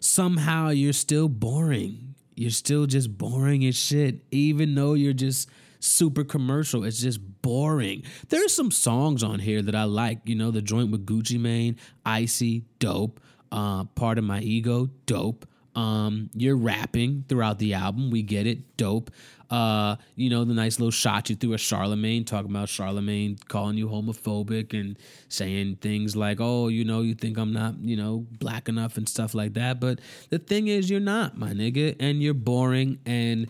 somehow 0.01 0.69
you're 0.69 0.93
still 0.93 1.29
boring. 1.29 2.15
You're 2.37 2.51
still 2.51 2.87
just 2.87 3.19
boring 3.19 3.65
as 3.65 3.75
shit, 3.75 4.23
even 4.31 4.75
though 4.75 4.95
you're 4.95 5.13
just 5.13 5.49
super 5.81 6.25
commercial. 6.25 6.85
It's 6.85 7.01
just 7.01 7.21
boring. 7.43 8.03
There's 8.29 8.55
some 8.55 8.71
songs 8.71 9.23
on 9.23 9.39
here 9.39 9.63
that 9.63 9.75
I 9.75 9.85
like. 9.85 10.21
You 10.25 10.35
know, 10.35 10.51
the 10.51 10.63
joint 10.63 10.91
with 10.91 11.07
Gucci 11.07 11.39
Mane, 11.39 11.77
Icy, 12.05 12.65
dope. 12.79 13.21
Uh, 13.51 13.85
Part 13.85 14.19
of 14.19 14.25
my 14.25 14.41
ego, 14.41 14.91
dope. 15.07 15.47
Um, 15.75 16.31
you're 16.35 16.57
rapping 16.57 17.25
throughout 17.29 17.59
the 17.61 17.75
album. 17.75 18.11
We 18.11 18.23
get 18.23 18.47
it, 18.47 18.77
dope. 18.77 19.11
Uh, 19.49 19.97
you 20.17 20.29
know, 20.29 20.45
the 20.45 20.53
nice 20.53 20.79
little 20.79 20.91
shot 20.91 21.31
you 21.31 21.37
threw 21.37 21.55
at 21.55 21.61
Charlemagne, 21.61 22.25
talking 22.25 22.51
about 22.51 22.69
Charlemagne 22.69 23.39
calling 23.49 23.79
you 23.79 23.89
homophobic 23.89 24.79
and 24.79 24.99
saying 25.29 25.77
things 25.77 26.17
like, 26.17 26.39
oh, 26.41 26.69
you 26.69 26.85
know, 26.85 27.01
you 27.01 27.15
think 27.15 27.39
I'm 27.39 27.53
not, 27.53 27.79
you 27.81 27.97
know, 27.97 28.27
black 28.33 28.69
enough 28.69 28.97
and 28.97 29.09
stuff 29.09 29.35
like 29.35 29.55
that. 29.55 29.81
But 29.81 30.01
the 30.31 30.39
thing 30.39 30.67
is, 30.67 30.91
you're 30.91 31.01
not, 31.01 31.39
my 31.39 31.53
nigga, 31.53 31.97
and 31.99 32.23
you're 32.23 32.35
boring 32.35 32.99
and 33.07 33.49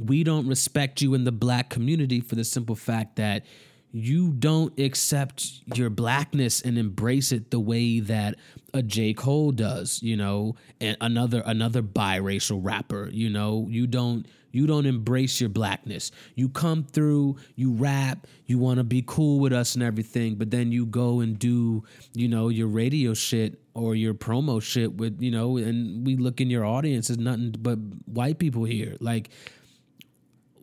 we 0.00 0.24
don't 0.24 0.46
respect 0.46 1.02
you 1.02 1.14
in 1.14 1.24
the 1.24 1.32
black 1.32 1.70
community 1.70 2.20
for 2.20 2.34
the 2.34 2.44
simple 2.44 2.76
fact 2.76 3.16
that 3.16 3.44
you 3.92 4.30
don't 4.32 4.78
accept 4.78 5.62
your 5.74 5.90
blackness 5.90 6.62
and 6.62 6.78
embrace 6.78 7.32
it 7.32 7.50
the 7.50 7.58
way 7.58 8.00
that 8.00 8.36
a 8.72 8.82
J. 8.82 9.14
Cole 9.14 9.50
does, 9.50 10.00
you 10.02 10.16
know, 10.16 10.54
and 10.80 10.96
another 11.00 11.42
another 11.44 11.82
biracial 11.82 12.60
rapper, 12.62 13.08
you 13.12 13.28
know, 13.30 13.66
you 13.68 13.86
don't 13.86 14.26
you 14.52 14.66
don't 14.66 14.86
embrace 14.86 15.40
your 15.40 15.50
blackness. 15.50 16.10
You 16.34 16.48
come 16.48 16.84
through, 16.84 17.36
you 17.54 17.72
rap, 17.72 18.26
you 18.46 18.58
want 18.58 18.78
to 18.78 18.84
be 18.84 19.02
cool 19.06 19.38
with 19.38 19.52
us 19.52 19.74
and 19.74 19.82
everything, 19.82 20.36
but 20.36 20.50
then 20.50 20.72
you 20.72 20.86
go 20.86 21.20
and 21.20 21.38
do, 21.38 21.84
you 22.14 22.28
know, 22.28 22.48
your 22.48 22.66
radio 22.66 23.14
shit 23.14 23.60
or 23.74 23.94
your 23.94 24.14
promo 24.14 24.60
shit 24.60 24.94
with, 24.94 25.20
you 25.22 25.30
know, 25.30 25.56
and 25.56 26.04
we 26.04 26.16
look 26.16 26.40
in 26.40 26.50
your 26.50 26.64
audience 26.64 27.10
as 27.10 27.18
nothing 27.18 27.54
but 27.58 27.78
white 28.06 28.38
people 28.38 28.64
here. 28.64 28.96
Like 29.00 29.30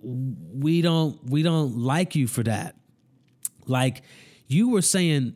we 0.01 0.81
don't 0.81 1.29
we 1.29 1.43
don't 1.43 1.77
like 1.77 2.15
you 2.15 2.27
for 2.27 2.43
that. 2.43 2.75
Like 3.65 4.03
you 4.47 4.69
were 4.69 4.81
saying 4.81 5.35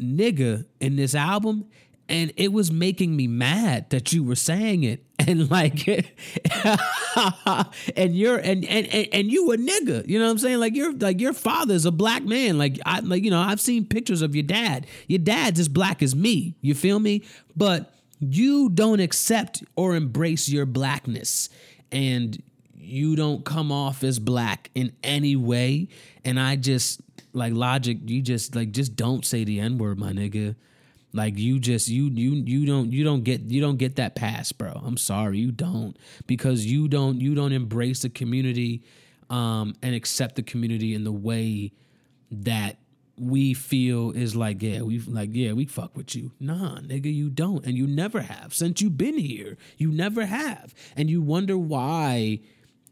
nigga 0.00 0.64
in 0.80 0.96
this 0.96 1.14
album 1.14 1.66
and 2.08 2.32
it 2.36 2.52
was 2.52 2.70
making 2.70 3.16
me 3.16 3.26
mad 3.26 3.88
that 3.90 4.12
you 4.12 4.22
were 4.22 4.36
saying 4.36 4.84
it. 4.84 5.04
And 5.26 5.50
like 5.50 5.88
and 7.96 8.14
you're 8.14 8.36
and, 8.36 8.62
and 8.66 8.86
and 8.88 9.08
and 9.10 9.32
you 9.32 9.52
a 9.52 9.56
nigga 9.56 10.06
you 10.06 10.18
know 10.18 10.26
what 10.26 10.32
i'm 10.32 10.38
saying? 10.38 10.58
Like 10.58 10.74
you're 10.74 10.92
like 10.92 11.18
your 11.18 11.32
father's 11.32 11.86
a 11.86 11.92
black 11.92 12.24
man. 12.24 12.58
Like 12.58 12.78
i 12.84 13.00
like 13.00 13.24
you 13.24 13.30
know 13.30 13.40
i've 13.40 13.60
seen 13.60 13.86
pictures 13.86 14.20
of 14.20 14.34
your 14.34 14.42
dad. 14.42 14.86
Your 15.06 15.20
dad's 15.20 15.60
as 15.60 15.68
black 15.68 16.02
as 16.02 16.14
me 16.14 16.56
you 16.60 16.74
feel 16.74 16.98
me? 16.98 17.22
But 17.56 17.94
you 18.20 18.68
don't 18.68 19.00
accept 19.00 19.64
or 19.76 19.94
embrace 19.94 20.48
your 20.48 20.66
blackness. 20.66 21.48
And 21.90 22.42
you 22.84 23.16
don't 23.16 23.44
come 23.44 23.72
off 23.72 24.04
as 24.04 24.18
black 24.18 24.70
in 24.74 24.92
any 25.02 25.36
way. 25.36 25.88
And 26.24 26.38
I 26.38 26.56
just 26.56 27.00
like 27.32 27.52
logic, 27.52 27.98
you 28.06 28.22
just 28.22 28.54
like 28.54 28.72
just 28.72 28.96
don't 28.96 29.24
say 29.24 29.44
the 29.44 29.60
N-word, 29.60 29.98
my 29.98 30.12
nigga. 30.12 30.56
Like 31.12 31.38
you 31.38 31.60
just 31.60 31.88
you 31.88 32.06
you 32.06 32.34
you 32.34 32.66
don't 32.66 32.92
you 32.92 33.04
don't 33.04 33.22
get 33.22 33.42
you 33.42 33.60
don't 33.60 33.76
get 33.76 33.96
that 33.96 34.16
pass, 34.16 34.50
bro. 34.50 34.72
I'm 34.84 34.96
sorry, 34.96 35.38
you 35.38 35.52
don't 35.52 35.96
because 36.26 36.66
you 36.66 36.88
don't 36.88 37.20
you 37.20 37.34
don't 37.34 37.52
embrace 37.52 38.02
the 38.02 38.08
community 38.08 38.82
um 39.30 39.74
and 39.80 39.94
accept 39.94 40.34
the 40.34 40.42
community 40.42 40.92
in 40.92 41.04
the 41.04 41.12
way 41.12 41.72
that 42.30 42.78
we 43.16 43.54
feel 43.54 44.10
is 44.10 44.34
like, 44.34 44.62
yeah, 44.62 44.82
we 44.82 44.98
like, 45.00 45.30
yeah, 45.32 45.52
we 45.52 45.66
fuck 45.66 45.96
with 45.96 46.16
you. 46.16 46.32
Nah, 46.40 46.78
nigga, 46.78 47.14
you 47.14 47.30
don't. 47.30 47.64
And 47.64 47.76
you 47.76 47.86
never 47.86 48.20
have. 48.22 48.52
Since 48.52 48.80
you've 48.82 48.98
been 48.98 49.18
here, 49.18 49.56
you 49.76 49.90
never 49.90 50.26
have. 50.26 50.74
And 50.96 51.08
you 51.08 51.22
wonder 51.22 51.56
why 51.56 52.40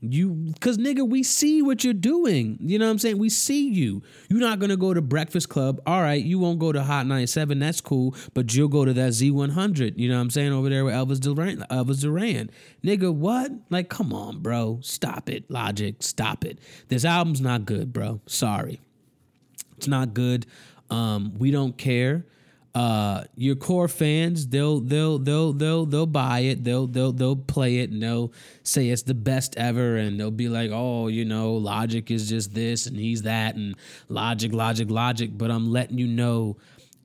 you, 0.03 0.53
cause 0.61 0.79
nigga, 0.79 1.09
we 1.09 1.23
see 1.23 1.63
what 1.63 1.85
you're 1.85 1.95
doing. 1.95 2.59
You 2.61 2.79
know 2.79 2.87
what 2.87 2.91
I'm 2.91 2.99
saying? 2.99 3.19
We 3.19 3.29
see 3.29 3.69
you. 3.69 4.03
You're 4.29 4.41
not 4.41 4.59
gonna 4.59 4.77
go 4.77 4.93
to 4.93 5.01
Breakfast 5.01 5.49
Club. 5.49 5.81
All 5.87 6.03
right, 6.03 6.23
you 6.23 6.39
won't 6.39 6.59
go 6.59 6.73
to 6.73 6.83
Hot 6.83 7.07
97. 7.07 7.59
That's 7.61 7.81
cool. 7.81 8.15
But 8.35 8.53
you'll 8.55 8.69
go 8.69 8.85
to 8.85 8.93
that 8.93 9.11
Z100. 9.13 9.97
You 9.97 10.09
know 10.09 10.17
what 10.17 10.23
I'm 10.23 10.31
saying? 10.31 10.53
Over 10.53 10.69
there 10.69 10.85
with 10.85 10.95
Elvis 10.95 11.21
Duran. 11.21 11.65
Elvis 11.71 12.01
Duran. 12.01 12.51
Nigga, 12.85 13.15
what? 13.15 13.53
Like, 13.71 13.89
come 13.89 14.13
on, 14.13 14.41
bro. 14.41 14.81
Stop 14.83 15.29
it. 15.29 15.49
Logic. 15.51 16.03
Stop 16.03 16.45
it. 16.45 16.59
This 16.89 17.05
album's 17.05 17.41
not 17.41 17.65
good, 17.65 17.93
bro. 17.93 18.21
Sorry. 18.27 18.81
It's 19.77 19.87
not 19.87 20.15
good. 20.15 20.47
Um, 20.91 21.35
we 21.39 21.51
don't 21.51 21.79
care 21.79 22.27
uh 22.75 23.23
your 23.37 23.55
core 23.55 23.89
fans 23.89 24.47
they'll 24.49 24.81
they'll 24.81 25.19
they'll 25.19 25.53
they'll 25.53 25.85
they'll 25.85 26.07
buy 26.07 26.41
it 26.41 26.65
they'll 26.65 26.87
they'll 26.87 27.13
they'll 27.13 27.37
play 27.37 27.81
it 27.81 27.91
and 27.91 28.03
they'll 28.03 28.33
say 28.63 28.89
it's 28.89 29.03
the 29.03 29.15
best 29.15 29.55
ever 29.57 29.97
and 29.97 30.19
they'll 30.19 30.31
be 30.31 30.49
like 30.49 30.71
oh 30.73 31.09
you 31.09 31.25
know 31.25 31.53
logic 31.53 32.11
is 32.11 32.31
just 32.31 32.55
this 32.55 32.87
and 32.87 32.97
he's 32.97 33.23
that 33.23 33.57
and 33.57 33.77
logic 34.09 34.55
logic 34.55 34.91
logic 34.91 35.31
but 35.37 35.51
i'm 35.51 35.71
letting 35.71 35.99
you 35.99 36.07
know 36.07 36.57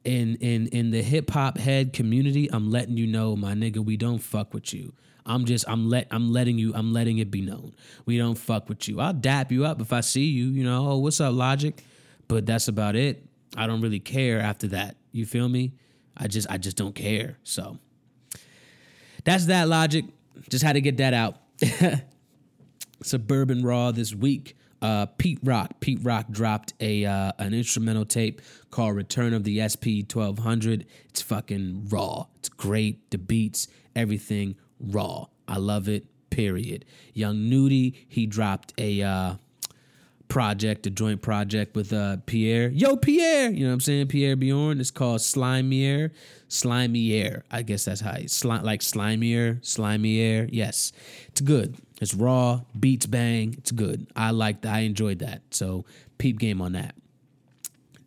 in 0.06 0.36
in 0.38 0.68
in 0.68 0.92
the 0.92 1.02
hip 1.02 1.30
hop 1.32 1.58
head 1.58 1.92
community 1.92 2.50
i'm 2.54 2.72
letting 2.72 2.96
you 2.96 3.06
know 3.06 3.36
my 3.36 3.54
nigga 3.54 3.84
we 3.84 3.98
don't 3.98 4.20
fuck 4.20 4.54
with 4.54 4.74
you 4.74 4.94
I'm 5.28 5.44
just 5.44 5.66
I'm 5.68 5.90
let 5.90 6.08
I'm 6.10 6.32
letting 6.32 6.58
you 6.58 6.72
I'm 6.74 6.94
letting 6.94 7.18
it 7.18 7.30
be 7.30 7.42
known. 7.42 7.76
We 8.06 8.18
don't 8.18 8.38
fuck 8.38 8.70
with 8.70 8.88
you. 8.88 9.00
I'll 9.02 9.14
dap 9.14 9.52
you 9.52 9.66
up 9.66 9.82
if 9.82 9.92
I 9.92 10.00
see 10.00 10.26
you, 10.26 10.46
you 10.46 10.64
know, 10.64 10.92
oh 10.92 10.98
what's 11.00 11.20
up, 11.20 11.34
Logic? 11.34 11.84
But 12.28 12.46
that's 12.46 12.68
about 12.68 12.96
it. 12.96 13.26
I 13.56 13.68
don't 13.68 13.82
really 13.82 14.00
care 14.00 14.40
after 14.40 14.68
that. 14.68 14.98
You 15.12 15.26
feel 15.26 15.50
me? 15.50 15.74
I 16.16 16.28
just 16.28 16.50
I 16.50 16.58
just 16.58 16.78
don't 16.78 16.96
care. 16.96 17.38
So 17.44 17.78
that's 19.24 19.46
that 19.46 19.68
logic. 19.68 20.06
Just 20.50 20.64
had 20.64 20.74
to 20.74 20.82
get 20.82 20.98
that 20.98 21.14
out. 21.14 21.38
Suburban 23.04 23.64
Raw 23.64 23.92
this 23.92 24.14
week. 24.14 24.56
Uh, 24.82 25.08
Pete 25.18 25.40
Rock. 25.44 25.80
Pete 25.80 26.00
Rock 26.04 26.30
dropped 26.30 26.74
a 26.80 27.06
uh, 27.06 27.32
an 27.40 27.54
instrumental 27.54 28.06
tape 28.06 28.42
called 28.70 28.96
"Return 28.96 29.34
of 29.34 29.44
the 29.44 29.68
SP 29.68 30.06
1200." 30.12 30.86
It's 31.10 31.22
fucking 31.22 31.88
raw. 31.90 32.26
It's 32.38 32.50
great. 32.50 33.10
The 33.10 33.18
beats, 33.18 33.68
everything 33.96 34.56
raw. 34.80 35.26
I 35.48 35.58
love 35.58 35.90
it. 35.90 36.06
Period. 36.30 36.86
Young 37.14 37.50
Nudy. 37.50 38.06
He 38.08 38.28
dropped 38.28 38.74
a 38.78 39.02
uh, 39.02 39.36
project, 40.28 40.86
a 40.88 40.90
joint 40.90 41.22
project 41.22 41.76
with 41.76 41.94
uh 41.94 42.18
Pierre. 42.26 42.70
Yo, 42.70 42.96
Pierre, 42.96 43.50
you 43.50 43.62
know 43.62 43.70
what 43.70 43.74
I'm 43.76 43.80
saying? 43.82 44.08
Pierre 44.08 44.36
Bourne. 44.36 44.80
It's 44.80 44.92
called 44.92 45.20
Slimier. 45.20 46.12
Slimier. 46.50 47.44
I 47.52 47.62
guess 47.62 47.86
that's 47.86 48.02
how 48.02 48.14
it's 48.14 48.42
sli- 48.42 48.64
like 48.64 48.82
Slimier, 48.82 49.62
Slimier. 49.62 50.50
Yes. 50.52 50.92
It's 51.28 51.42
good. 51.42 51.78
It's 52.00 52.14
raw, 52.14 52.62
beats 52.80 53.06
bang. 53.06 53.56
It's 53.58 53.72
good. 53.72 54.08
I 54.16 54.32
liked 54.32 54.66
I 54.66 54.80
enjoyed 54.80 55.20
that. 55.20 55.42
So 55.52 55.86
peep 56.18 56.40
game 56.40 56.62
on 56.62 56.74
that. 56.74 56.96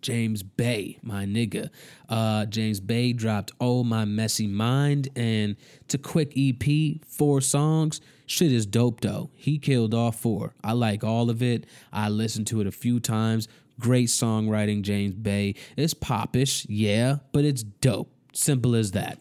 James 0.02 0.42
Bay, 0.42 0.98
my 1.02 1.26
nigga. 1.26 1.68
Uh, 2.08 2.46
James 2.46 2.80
Bay 2.80 3.12
dropped 3.12 3.52
Oh 3.60 3.84
My 3.84 4.04
Messy 4.06 4.46
Mind, 4.46 5.08
and 5.14 5.56
it's 5.82 5.94
a 5.94 5.98
quick 5.98 6.32
EP, 6.36 7.02
four 7.06 7.40
songs. 7.42 8.00
Shit 8.30 8.52
is 8.52 8.64
dope 8.64 9.00
though. 9.00 9.30
He 9.34 9.58
killed 9.58 9.92
all 9.92 10.12
four. 10.12 10.54
I 10.62 10.70
like 10.70 11.02
all 11.02 11.30
of 11.30 11.42
it. 11.42 11.66
I 11.92 12.08
listened 12.08 12.46
to 12.46 12.60
it 12.60 12.66
a 12.68 12.70
few 12.70 13.00
times. 13.00 13.48
Great 13.80 14.06
songwriting, 14.06 14.82
James 14.82 15.14
Bay. 15.14 15.56
It's 15.76 15.94
popish, 15.94 16.64
yeah, 16.68 17.16
but 17.32 17.44
it's 17.44 17.64
dope. 17.64 18.12
Simple 18.32 18.76
as 18.76 18.92
that. 18.92 19.18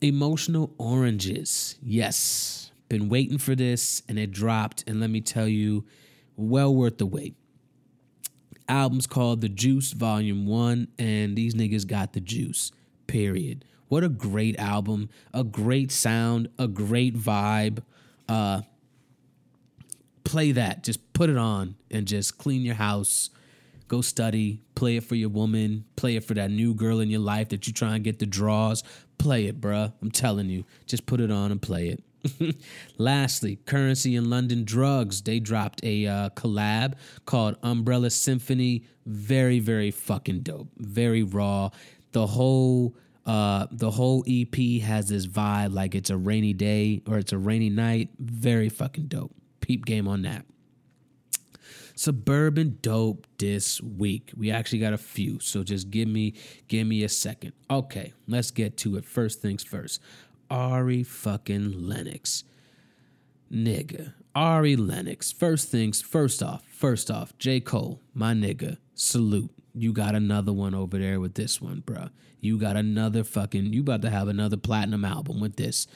Emotional 0.00 0.74
Oranges. 0.76 1.76
Yes. 1.80 2.72
Been 2.88 3.08
waiting 3.08 3.38
for 3.38 3.54
this 3.54 4.02
and 4.08 4.18
it 4.18 4.32
dropped. 4.32 4.82
And 4.88 4.98
let 4.98 5.10
me 5.10 5.20
tell 5.20 5.46
you, 5.46 5.84
well 6.34 6.74
worth 6.74 6.98
the 6.98 7.06
wait 7.06 7.36
album's 8.68 9.06
called 9.06 9.40
The 9.40 9.48
Juice 9.48 9.92
Volume 9.92 10.46
1, 10.46 10.88
and 10.98 11.34
these 11.34 11.54
niggas 11.54 11.86
got 11.86 12.12
the 12.12 12.20
juice, 12.20 12.70
period. 13.06 13.64
What 13.88 14.04
a 14.04 14.08
great 14.08 14.58
album, 14.58 15.08
a 15.32 15.44
great 15.44 15.90
sound, 15.90 16.48
a 16.58 16.68
great 16.68 17.16
vibe. 17.16 17.82
Uh, 18.28 18.62
play 20.24 20.52
that, 20.52 20.84
just 20.84 21.12
put 21.12 21.30
it 21.30 21.38
on 21.38 21.76
and 21.90 22.06
just 22.06 22.38
clean 22.38 22.62
your 22.62 22.74
house. 22.74 23.30
Go 23.88 24.02
study, 24.02 24.60
play 24.74 24.96
it 24.96 25.04
for 25.04 25.14
your 25.14 25.30
woman, 25.30 25.86
play 25.96 26.16
it 26.16 26.24
for 26.24 26.34
that 26.34 26.50
new 26.50 26.74
girl 26.74 27.00
in 27.00 27.08
your 27.08 27.20
life 27.20 27.48
that 27.48 27.66
you 27.66 27.72
try 27.72 27.94
and 27.94 28.04
get 28.04 28.18
the 28.18 28.26
draws. 28.26 28.84
Play 29.16 29.46
it, 29.46 29.60
bruh. 29.60 29.92
I'm 30.02 30.10
telling 30.10 30.50
you, 30.50 30.64
just 30.86 31.06
put 31.06 31.20
it 31.20 31.30
on 31.30 31.50
and 31.50 31.60
play 31.60 31.88
it. 31.88 32.02
Lastly, 32.98 33.56
Currency 33.64 34.14
and 34.16 34.28
London 34.28 34.64
Drugs. 34.64 35.22
They 35.22 35.40
dropped 35.40 35.82
a 35.82 36.06
uh, 36.06 36.28
collab 36.30 36.94
called 37.24 37.56
Umbrella 37.62 38.10
Symphony. 38.10 38.84
Very, 39.06 39.58
very 39.60 39.90
fucking 39.90 40.40
dope. 40.40 40.68
Very 40.76 41.22
raw. 41.22 41.70
The 42.12 42.26
whole 42.26 42.94
uh, 43.28 43.66
the 43.70 43.90
whole 43.90 44.24
EP 44.26 44.80
has 44.80 45.10
this 45.10 45.26
vibe 45.26 45.74
like 45.74 45.94
it's 45.94 46.08
a 46.08 46.16
rainy 46.16 46.54
day 46.54 47.02
or 47.06 47.18
it's 47.18 47.32
a 47.32 47.38
rainy 47.38 47.68
night. 47.68 48.08
Very 48.18 48.70
fucking 48.70 49.04
dope. 49.04 49.34
Peep 49.60 49.84
game 49.84 50.08
on 50.08 50.22
that. 50.22 50.46
Suburban 51.94 52.78
dope 52.80 53.26
this 53.38 53.82
week. 53.82 54.32
We 54.34 54.50
actually 54.50 54.78
got 54.78 54.94
a 54.94 54.98
few, 54.98 55.40
so 55.40 55.62
just 55.62 55.90
give 55.90 56.08
me 56.08 56.34
give 56.68 56.86
me 56.86 57.04
a 57.04 57.08
second. 57.08 57.52
Okay, 57.70 58.14
let's 58.26 58.50
get 58.50 58.78
to 58.78 58.96
it. 58.96 59.04
First 59.04 59.42
things 59.42 59.62
first. 59.62 60.00
Ari 60.50 61.02
fucking 61.02 61.86
Lennox. 61.86 62.44
Nigga. 63.52 64.14
Ari 64.34 64.76
Lennox. 64.76 65.32
First 65.32 65.68
things 65.68 66.00
first 66.00 66.42
off, 66.42 66.62
first 66.70 67.10
off, 67.10 67.36
J. 67.38 67.60
Cole, 67.60 68.00
my 68.14 68.32
nigga. 68.32 68.78
Salute. 68.94 69.50
You 69.78 69.92
got 69.92 70.14
another 70.14 70.52
one 70.52 70.74
over 70.74 70.98
there 70.98 71.20
with 71.20 71.34
this 71.34 71.60
one, 71.60 71.82
bruh. 71.86 72.10
You 72.40 72.58
got 72.58 72.76
another 72.76 73.24
fucking 73.24 73.72
you 73.72 73.80
about 73.80 74.02
to 74.02 74.10
have 74.10 74.28
another 74.28 74.56
platinum 74.56 75.04
album 75.04 75.40
with 75.40 75.56
this. 75.56 75.86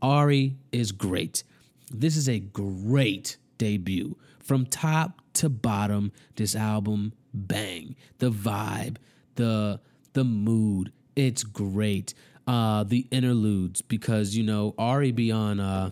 Ari 0.00 0.56
is 0.72 0.92
great. 0.92 1.44
This 1.90 2.16
is 2.16 2.28
a 2.28 2.40
great 2.40 3.36
debut. 3.58 4.16
From 4.40 4.66
top 4.66 5.20
to 5.34 5.48
bottom, 5.48 6.12
this 6.36 6.56
album 6.56 7.12
bang. 7.32 7.94
The 8.18 8.30
vibe, 8.30 8.96
the 9.36 9.80
the 10.12 10.24
mood, 10.24 10.92
it's 11.16 11.44
great. 11.44 12.14
Uh 12.46 12.84
the 12.84 13.06
interludes 13.10 13.82
because 13.82 14.36
you 14.36 14.42
know 14.42 14.74
Ari 14.78 15.12
be 15.12 15.30
on 15.30 15.60
uh 15.60 15.90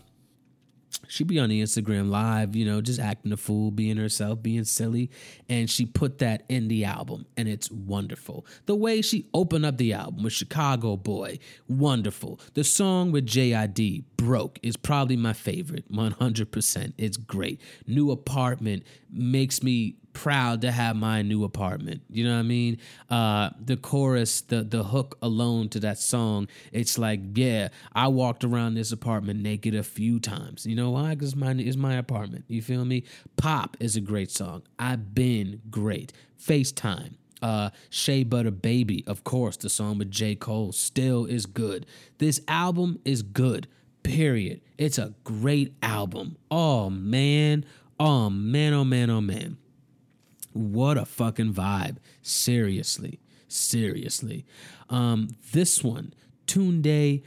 she 1.11 1.25
be 1.25 1.41
on 1.41 1.49
the 1.49 1.61
Instagram 1.61 2.09
live, 2.09 2.55
you 2.55 2.65
know, 2.65 2.81
just 2.81 3.01
acting 3.01 3.33
a 3.33 3.37
fool, 3.37 3.73
being 3.73 3.97
herself, 3.97 4.43
being 4.43 4.63
silly, 4.63 5.11
and 5.49 5.69
she 5.69 5.85
put 5.85 6.19
that 6.19 6.45
in 6.49 6.69
the 6.69 6.85
album, 6.85 7.27
and 7.37 7.49
it's 7.49 7.69
wonderful. 7.69 8.47
The 8.67 8.77
way 8.77 9.03
she 9.03 9.27
opened 9.35 9.67
up 9.67 9.77
the 9.77 9.93
album 9.93 10.23
with 10.23 10.33
Chicago 10.33 10.97
Boy, 10.97 11.41
wonderful. 11.69 12.39
The 12.55 12.63
song 12.63 13.11
with 13.11 13.27
JID, 13.27 14.05
Broke, 14.17 14.61
is 14.63 14.77
probably 14.77 15.17
my 15.17 15.33
favorite, 15.33 15.91
100%. 15.91 16.93
It's 16.97 17.17
great. 17.17 17.61
New 17.89 18.13
Apartment 18.13 18.85
makes 19.11 19.65
me 19.65 19.97
proud 20.13 20.63
to 20.63 20.71
have 20.71 20.97
my 20.97 21.23
new 21.23 21.45
apartment. 21.45 22.03
You 22.11 22.25
know 22.25 22.35
what 22.35 22.41
I 22.41 22.43
mean? 22.43 22.79
Uh, 23.09 23.51
the 23.65 23.77
chorus, 23.77 24.41
the 24.43 24.63
the 24.63 24.85
hook 24.85 25.19
alone 25.23 25.69
to 25.71 25.81
that 25.81 25.99
song, 25.99 26.49
it's 26.73 26.99
like, 26.99 27.21
yeah, 27.35 27.69
I 27.93 28.09
walked 28.09 28.45
around 28.45 28.75
this 28.75 28.93
apartment 28.93 29.41
naked 29.41 29.75
a 29.75 29.83
few 29.83 30.21
times. 30.21 30.67
You 30.67 30.77
know 30.77 30.91
why? 30.91 31.15
Because 31.15 31.37
mine 31.37 31.61
is 31.61 31.77
my 31.77 31.95
apartment. 31.95 32.45
You 32.49 32.63
feel 32.63 32.85
me? 32.85 33.05
Pop 33.37 33.77
is 33.81 33.97
a 33.97 34.01
great 34.01 34.31
song. 34.31 34.63
I've 34.79 35.15
been 35.15 35.61
great. 35.71 36.13
FaceTime. 36.41 37.15
Uh, 37.43 37.71
Shea 37.89 38.23
Butter 38.23 38.51
Baby, 38.51 39.03
of 39.07 39.25
course, 39.25 39.57
the 39.57 39.71
song 39.71 39.97
with 39.97 40.11
J. 40.11 40.35
Cole 40.35 40.73
still 40.73 41.25
is 41.25 41.47
good. 41.47 41.87
This 42.19 42.41
album 42.47 42.99
is 43.05 43.23
good. 43.23 43.67
Period. 44.03 44.61
It's 44.77 44.99
a 44.99 45.15
great 45.25 45.75
album. 45.83 46.37
Oh 46.51 46.91
man. 46.91 47.65
Oh 47.99 48.31
man, 48.31 48.73
oh 48.73 48.85
man, 48.85 49.11
oh 49.11 49.21
man. 49.21 49.57
What 50.53 50.99
a 50.99 51.05
fucking 51.05 51.55
vibe. 51.55 51.97
Seriously. 52.23 53.21
Seriously. 53.49 54.47
Um, 54.89 55.37
this 55.53 55.83
one, 55.83 56.15
Tunde 56.47 57.23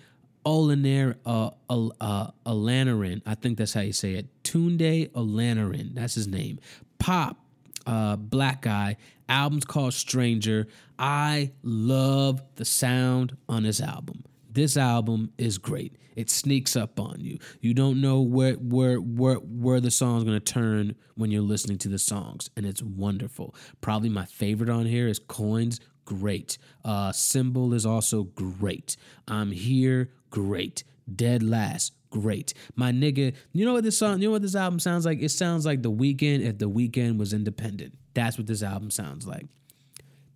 Olaner, 0.46 1.16
uh, 1.26 1.50
uh, 1.70 2.32
Olaniran. 2.46 3.22
I 3.26 3.36
think 3.36 3.58
that's 3.58 3.74
how 3.74 3.82
you 3.82 3.94
say 3.94 4.14
it. 4.14 4.28
Tunde 4.44 5.10
Olaniran. 5.12 5.96
That's 5.96 6.16
his 6.16 6.28
name. 6.28 6.60
Pop, 7.00 7.38
uh, 7.86 8.16
black 8.18 8.62
guy. 8.62 8.98
Album's 9.30 9.66
called 9.66 9.94
Stranger. 9.94 10.68
I 11.00 11.52
love 11.64 12.42
the 12.56 12.66
sound 12.66 13.38
on 13.48 13.64
this 13.64 13.82
album. 13.82 14.24
This 14.54 14.78
album 14.78 15.32
is 15.38 15.58
great. 15.58 15.98
It 16.16 16.30
sneaks 16.30 16.76
up 16.76 17.00
on 17.00 17.16
you. 17.20 17.40
You 17.60 17.74
don't 17.74 18.00
know 18.02 18.22
where 18.22 18.54
where 18.54 18.98
where 18.98 19.38
where 19.38 19.80
the 19.80 19.90
song's 19.90 20.26
gonna 20.26 20.40
turn 20.40 20.96
when 21.16 21.32
you're 21.32 21.42
listening 21.42 21.80
to 21.80 21.90
the 21.90 21.98
songs, 21.98 22.52
and 22.56 22.64
it's 22.64 22.84
wonderful. 22.84 23.56
Probably 23.82 24.10
my 24.10 24.26
favorite 24.26 24.70
on 24.70 24.86
here 24.86 25.08
is 25.08 25.18
Coins. 25.18 25.80
Great. 26.06 26.60
Uh, 26.86 27.12
Symbol 27.12 27.74
is 27.74 27.86
also 27.86 28.24
great. 28.24 28.96
I'm 29.28 29.52
here. 29.52 30.12
Great. 30.30 30.84
Dead 31.14 31.42
Last. 31.42 31.94
Great. 32.12 32.54
My 32.76 32.92
nigga, 32.92 33.34
you 33.54 33.66
know 33.66 33.74
what 33.74 33.84
this 33.84 33.98
song, 33.98 34.22
you 34.22 34.28
know 34.28 34.34
what 34.34 34.44
this 34.44 34.56
album 34.56 34.80
sounds 34.80 35.04
like? 35.04 35.20
It 35.20 35.30
sounds 35.30 35.66
like 35.66 35.82
The 35.82 35.92
Weeknd 35.92 36.46
if 36.46 36.60
The 36.60 36.70
Weeknd 36.70 37.18
was 37.18 37.34
independent. 37.34 37.96
That's 38.14 38.38
what 38.38 38.46
this 38.46 38.62
album 38.62 38.92
sounds 38.92 39.26
like. 39.26 39.48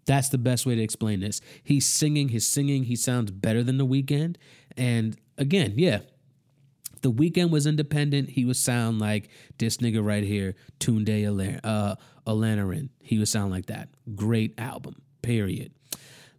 That's 0.07 0.29
the 0.29 0.37
best 0.37 0.65
way 0.65 0.73
to 0.73 0.81
explain 0.81 1.19
this. 1.19 1.41
He's 1.63 1.85
singing, 1.85 2.29
he's 2.29 2.47
singing, 2.47 2.85
he 2.85 2.95
sounds 2.95 3.29
better 3.29 3.61
than 3.61 3.77
The 3.77 3.85
Weeknd. 3.85 4.37
And 4.75 5.17
again, 5.37 5.73
yeah, 5.75 5.99
The 7.01 7.11
Weeknd 7.11 7.51
was 7.51 7.67
independent, 7.67 8.31
he 8.31 8.45
would 8.45 8.55
sound 8.55 8.99
like 8.99 9.29
this 9.59 9.77
nigga 9.77 10.03
right 10.03 10.23
here, 10.23 10.55
Tunde 10.79 11.59
uh, 11.63 11.95
Olaniran. 12.25 12.89
He 13.01 13.19
would 13.19 13.27
sound 13.27 13.51
like 13.51 13.67
that. 13.67 13.89
Great 14.15 14.57
album, 14.57 15.01
period. 15.21 15.73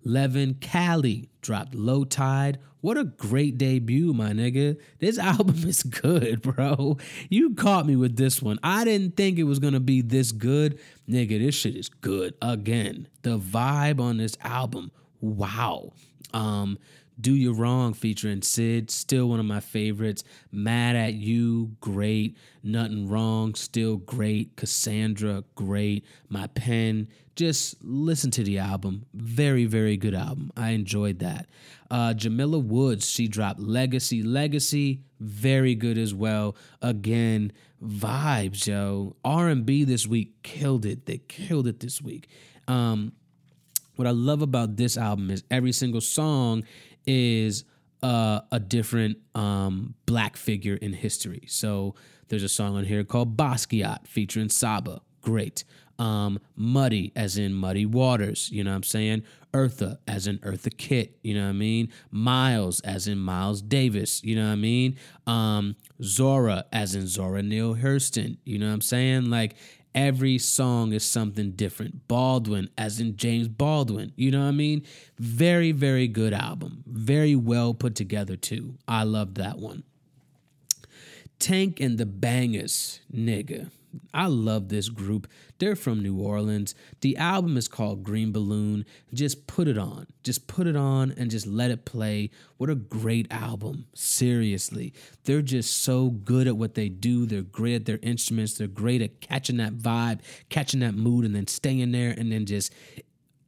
Leven 0.05 0.55
Kali 0.55 1.28
dropped 1.42 1.74
Low 1.74 2.05
Tide. 2.05 2.59
What 2.80 2.96
a 2.96 3.05
great 3.05 3.59
debut, 3.59 4.12
my 4.12 4.30
nigga. 4.30 4.78
This 4.99 5.18
album 5.18 5.57
is 5.66 5.82
good, 5.82 6.42
bro. 6.42 6.96
You 7.28 7.55
caught 7.55 7.86
me 7.86 7.96
with 7.96 8.16
this 8.16 8.40
one. 8.40 8.59
I 8.62 8.84
didn't 8.84 9.16
think 9.16 9.38
it 9.38 9.44
was 9.44 9.59
gonna 9.59 9.80
be 9.80 10.01
this 10.01 10.32
good. 10.32 10.78
Nigga, 11.09 11.38
this 11.38 11.55
shit 11.55 11.76
is 11.76 11.88
good 11.88 12.34
again. 12.40 13.09
The 13.22 13.38
vibe 13.38 14.01
on 14.01 14.18
this 14.18 14.36
album, 14.42 14.92
wow. 15.20 15.92
Um, 16.32 16.78
do 17.21 17.35
You 17.35 17.53
Wrong 17.53 17.95
featuring 17.95 18.43
Syd, 18.43 18.91
still 18.91 19.29
one 19.29 19.41
of 19.41 19.47
my 19.47 19.61
favorites. 19.61 20.25
Mad 20.53 20.97
at 20.97 21.14
You, 21.14 21.73
great. 21.81 22.37
Nothing 22.62 23.09
Wrong, 23.09 23.55
still 23.55 23.97
great. 23.97 24.57
Cassandra, 24.57 25.45
great. 25.55 26.05
My 26.29 26.47
Pen, 26.49 27.09
just 27.35 27.77
listen 27.83 28.31
to 28.33 28.43
the 28.43 28.59
album. 28.59 29.07
Very, 29.14 29.64
very 29.64 29.97
good 29.97 30.14
album. 30.14 30.53
I 30.57 30.71
enjoyed 30.71 31.21
that. 31.21 31.47
Uh, 31.91 32.14
Jamila 32.14 32.59
Woods, 32.59 33.09
she 33.09 33.29
dropped 33.29 33.61
Legacy. 33.61 34.23
Legacy, 34.23 35.03
very 35.21 35.75
good 35.75 35.99
as 35.99 36.14
well. 36.14 36.57
Again, 36.83 37.53
vibes, 37.83 38.66
yo. 38.66 39.16
R&B 39.25 39.85
this 39.85 40.07
week 40.07 40.43
killed 40.43 40.85
it. 40.85 41.07
They 41.07 41.19
killed 41.19 41.66
it 41.66 41.81
this 41.81 42.03
week. 42.03 42.29
Um, 42.66 43.12
what 43.99 44.07
I 44.07 44.12
love 44.12 44.43
about 44.43 44.77
this 44.77 44.97
album 44.97 45.29
is 45.31 45.43
every 45.51 45.73
single 45.73 46.01
song 46.01 46.62
is 47.09 47.65
uh, 48.03 48.41
a 48.53 48.61
different 48.61 49.19
um, 49.35 49.95
black 50.07 50.37
figure 50.37 50.75
in 50.77 50.93
history. 50.93 51.43
So 51.49 51.95
there's 52.29 52.45
a 52.45 52.49
song 52.49 52.77
on 52.77 52.85
here 52.85 53.03
called 53.03 53.37
Basquiat 53.37 54.07
featuring 54.07 54.51
Saba. 54.51 55.01
Great. 55.23 55.65
Um, 55.99 56.39
Muddy, 56.55 57.13
as 57.17 57.37
in 57.39 57.55
Muddy 57.55 57.85
Waters, 57.85 58.51
you 58.53 58.63
know 58.63 58.71
what 58.71 58.77
I'm 58.77 58.83
saying? 58.85 59.25
Eartha, 59.53 59.99
as 60.07 60.29
in 60.29 60.39
Eartha 60.39 60.77
Kitt, 60.77 61.19
you 61.23 61.35
know 61.35 61.45
what 61.45 61.49
I 61.49 61.53
mean? 61.53 61.91
Miles, 62.13 62.81
as 62.81 63.09
in 63.09 63.19
Miles 63.19 63.63
Davis, 63.63 64.23
you 64.23 64.37
know 64.37 64.47
what 64.47 64.53
I 64.53 64.57
mean? 64.57 64.97
Um, 65.27 65.75
Zora, 66.01 66.67
as 66.73 66.95
in 66.95 67.09
Zora 67.09 67.43
Neale 67.43 67.75
Hurston, 67.75 68.37
you 68.45 68.59
know 68.59 68.67
what 68.67 68.75
I'm 68.75 68.81
saying? 68.81 69.31
Like 69.31 69.57
every 69.99 70.38
song 70.38 70.92
is 70.92 71.05
something 71.05 71.51
different. 71.51 72.07
Baldwin, 72.07 72.70
as 72.78 73.01
in 73.01 73.16
James 73.16 73.49
Baldwin, 73.49 74.12
you 74.14 74.30
know 74.30 74.38
what 74.38 74.46
I 74.46 74.53
mean? 74.53 74.84
Very, 75.18 75.72
very 75.72 76.07
good 76.07 76.32
album. 76.32 76.84
Very 76.86 77.34
well 77.34 77.74
put 77.74 77.96
together, 77.96 78.36
too. 78.36 78.76
I 78.86 79.03
love 79.03 79.34
that 79.34 79.59
one. 79.59 79.82
Tank 81.40 81.80
and 81.80 81.99
the 81.99 82.07
Bangas, 82.07 83.01
nigga. 83.12 83.70
I 84.12 84.26
love 84.26 84.68
this 84.68 84.89
group. 84.89 85.28
They're 85.59 85.76
from 85.76 86.03
New 86.03 86.18
Orleans. 86.18 86.74
The 87.01 87.16
album 87.16 87.57
is 87.57 87.68
called 87.68 88.03
Green 88.03 88.32
Balloon. 88.32 88.84
Just 89.14 89.47
put 89.47 89.68
it 89.68 89.78
on. 89.78 90.07
Just 90.22 90.47
put 90.47 90.66
it 90.66 90.76
on 90.76 91.12
and 91.16 91.30
just 91.30 91.47
let 91.47 91.70
it 91.70 91.84
play. 91.84 92.30
What 92.57 92.70
a 92.70 92.74
great 92.74 93.26
album. 93.30 93.86
Seriously. 93.95 94.93
They're 95.24 95.43
just 95.43 95.82
so 95.82 96.11
good 96.11 96.47
at 96.47 96.57
what 96.57 96.74
they 96.74 96.89
do. 96.89 97.26
They're 97.26 97.43
great 97.43 97.74
at 97.74 97.84
their 97.86 97.99
instruments. 98.03 98.55
They're 98.55 98.66
great 98.66 99.03
at 99.03 99.20
catching 99.20 99.57
that 99.59 99.76
vibe, 99.76 100.20
catching 100.49 100.80
that 100.80 100.95
mood, 100.95 101.24
and 101.24 101.34
then 101.34 101.47
staying 101.47 101.93
there 101.93 102.14
and 102.16 102.30
then 102.30 102.47
just 102.47 102.72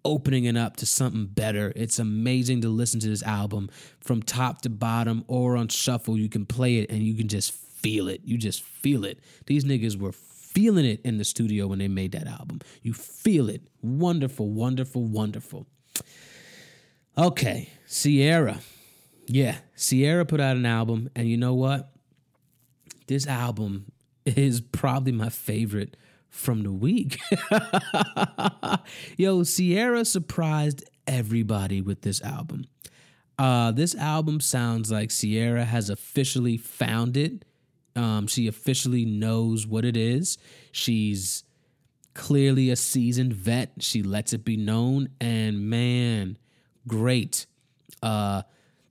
opening 0.04 0.44
it 0.44 0.56
up 0.56 0.76
to 0.76 0.86
something 0.86 1.26
better. 1.26 1.72
It's 1.76 1.98
amazing 1.98 2.62
to 2.62 2.68
listen 2.68 3.00
to 3.00 3.08
this 3.08 3.22
album 3.22 3.70
from 4.00 4.22
top 4.22 4.62
to 4.62 4.70
bottom 4.70 5.24
or 5.28 5.56
on 5.56 5.68
shuffle. 5.68 6.16
You 6.16 6.28
can 6.28 6.46
play 6.46 6.78
it 6.78 6.90
and 6.90 7.02
you 7.02 7.14
can 7.14 7.28
just 7.28 7.52
feel 7.52 8.08
it. 8.08 8.22
You 8.24 8.38
just 8.38 8.62
feel 8.62 9.04
it. 9.04 9.20
These 9.46 9.64
niggas 9.64 9.98
were 9.98 10.12
feeling 10.52 10.84
it 10.84 11.00
in 11.04 11.18
the 11.18 11.24
studio 11.24 11.66
when 11.66 11.78
they 11.78 11.88
made 11.88 12.12
that 12.12 12.26
album. 12.26 12.60
You 12.82 12.92
feel 12.92 13.48
it. 13.48 13.62
Wonderful, 13.82 14.50
wonderful, 14.50 15.04
wonderful. 15.04 15.66
Okay, 17.16 17.68
Ciara. 17.88 18.60
Yeah, 19.26 19.58
Ciara 19.76 20.24
put 20.24 20.40
out 20.40 20.56
an 20.56 20.66
album, 20.66 21.10
and 21.14 21.28
you 21.28 21.36
know 21.36 21.54
what? 21.54 21.92
This 23.06 23.26
album 23.26 23.92
is 24.24 24.60
probably 24.60 25.12
my 25.12 25.28
favorite 25.28 25.96
from 26.28 26.62
the 26.62 26.72
week. 26.72 27.18
Yo, 29.16 29.44
Ciara 29.44 30.04
surprised 30.04 30.84
everybody 31.06 31.80
with 31.80 32.02
this 32.02 32.22
album. 32.22 32.64
Uh, 33.38 33.72
this 33.72 33.94
album 33.94 34.40
sounds 34.40 34.90
like 34.90 35.10
Ciara 35.10 35.64
has 35.64 35.90
officially 35.90 36.56
found 36.56 37.16
it 37.16 37.44
um, 37.96 38.26
she 38.26 38.46
officially 38.46 39.04
knows 39.04 39.66
what 39.66 39.84
it 39.84 39.96
is. 39.96 40.38
She's 40.72 41.44
clearly 42.14 42.70
a 42.70 42.76
seasoned 42.76 43.32
vet. 43.32 43.72
She 43.80 44.02
lets 44.02 44.32
it 44.32 44.44
be 44.44 44.56
known. 44.56 45.08
And 45.20 45.68
man, 45.68 46.38
great. 46.86 47.46
Uh, 48.02 48.42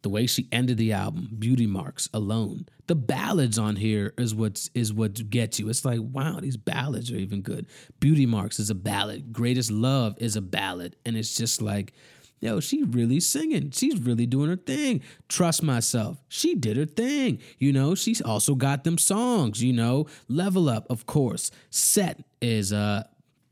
the 0.02 0.10
way 0.10 0.26
she 0.26 0.48
ended 0.52 0.78
the 0.78 0.94
album, 0.94 1.30
Beauty 1.38 1.68
Marks 1.68 2.08
alone. 2.14 2.68
The 2.88 2.96
ballads 2.96 3.60
on 3.60 3.76
here 3.76 4.14
is 4.18 4.34
what 4.34 4.70
is 4.74 4.94
what 4.94 5.30
gets 5.30 5.60
you. 5.60 5.70
It's 5.70 5.84
like, 5.84 6.00
wow, 6.02 6.40
these 6.40 6.58
ballads 6.58 7.12
are 7.12 7.18
even 7.18 7.42
good. 7.42 7.68
Beauty 8.00 8.26
Marks 8.26 8.60
is 8.60 8.70
a 8.70 8.76
ballad. 8.76 9.34
Greatest 9.34 9.72
Love 9.72 10.16
is 10.20 10.36
a 10.36 10.42
ballad. 10.42 10.96
And 11.06 11.18
it's 11.18 11.36
just 11.36 11.62
like, 11.62 11.94
yo, 12.40 12.60
she 12.60 12.84
really 12.84 13.20
singing. 13.20 13.72
She's 13.72 14.00
really 14.00 14.26
doing 14.26 14.50
her 14.50 14.56
thing. 14.56 15.02
Trust 15.28 15.64
myself. 15.64 16.18
She 16.28 16.56
did 16.56 16.78
her 16.78 16.86
thing. 16.86 17.40
You 17.58 17.74
know, 17.74 17.96
she's 17.96 18.22
also 18.22 18.56
got 18.56 18.84
them 18.84 18.98
songs, 18.98 19.64
you 19.64 19.74
know. 19.74 20.08
Level 20.28 20.70
up, 20.70 20.90
of 20.90 21.06
course. 21.06 21.52
Set 21.70 22.24
is 22.42 22.74
uh 22.74 23.04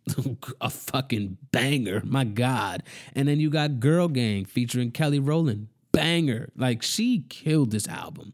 a 0.62 0.70
fucking 0.70 1.38
banger. 1.52 2.02
My 2.06 2.24
God. 2.24 2.84
And 3.16 3.28
then 3.28 3.40
you 3.40 3.50
got 3.50 3.80
Girl 3.80 4.08
Gang 4.08 4.46
featuring 4.46 4.92
Kelly 4.92 5.20
Rowland. 5.20 5.68
Banger. 5.92 6.50
Like 6.56 6.84
she 6.84 7.26
killed 7.30 7.72
this 7.72 7.88
album. 7.88 8.34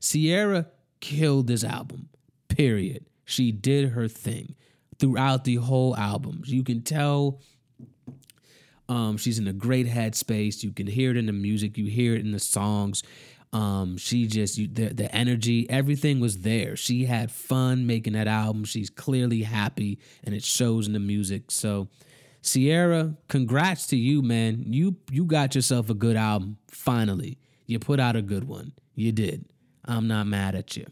Ciara 0.00 0.66
killed 1.00 1.46
this 1.46 1.64
album. 1.64 2.08
Period. 2.48 3.06
She 3.24 3.52
did 3.52 3.90
her 3.90 4.08
thing 4.08 4.54
throughout 4.98 5.44
the 5.44 5.56
whole 5.56 5.96
album. 5.96 6.42
You 6.44 6.62
can 6.64 6.82
tell 6.82 7.40
um, 8.88 9.16
she's 9.16 9.38
in 9.38 9.46
a 9.46 9.52
great 9.52 9.86
headspace. 9.86 10.62
You 10.62 10.72
can 10.72 10.86
hear 10.86 11.10
it 11.10 11.16
in 11.16 11.26
the 11.26 11.32
music. 11.32 11.76
You 11.76 11.86
hear 11.86 12.14
it 12.14 12.20
in 12.20 12.32
the 12.32 12.38
songs. 12.38 13.02
Um, 13.52 13.96
she 13.96 14.26
just 14.26 14.58
you, 14.58 14.68
the 14.68 14.92
the 14.92 15.14
energy, 15.14 15.68
everything 15.70 16.20
was 16.20 16.38
there. 16.38 16.76
She 16.76 17.06
had 17.06 17.30
fun 17.30 17.86
making 17.86 18.12
that 18.12 18.28
album. 18.28 18.64
She's 18.64 18.90
clearly 18.90 19.42
happy, 19.42 19.98
and 20.24 20.34
it 20.34 20.44
shows 20.44 20.86
in 20.86 20.92
the 20.92 21.00
music. 21.00 21.50
So, 21.50 21.88
Ciara, 22.42 23.16
congrats 23.28 23.86
to 23.88 23.96
you, 23.96 24.20
man. 24.22 24.64
You 24.66 24.96
you 25.10 25.24
got 25.24 25.54
yourself 25.54 25.88
a 25.88 25.94
good 25.94 26.16
album. 26.16 26.58
Finally, 26.70 27.38
you 27.66 27.78
put 27.78 28.00
out 28.00 28.16
a 28.16 28.22
good 28.22 28.44
one. 28.44 28.72
You 28.94 29.12
did. 29.12 29.46
I'm 29.84 30.06
not 30.06 30.26
mad 30.26 30.54
at 30.54 30.76
you. 30.76 30.86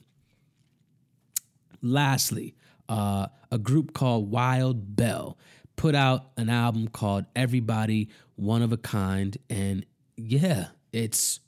Lastly, 1.82 2.54
uh, 2.88 3.26
a 3.50 3.58
group 3.58 3.92
called 3.92 4.30
Wild 4.30 4.96
Belle 4.96 5.36
put 5.76 5.94
out 5.94 6.30
an 6.36 6.48
album 6.48 6.88
called 6.88 7.26
Everybody 7.34 8.08
One 8.34 8.62
of 8.62 8.72
a 8.72 8.76
Kind, 8.76 9.38
and 9.48 9.86
yeah, 10.16 10.68
it's 10.92 11.40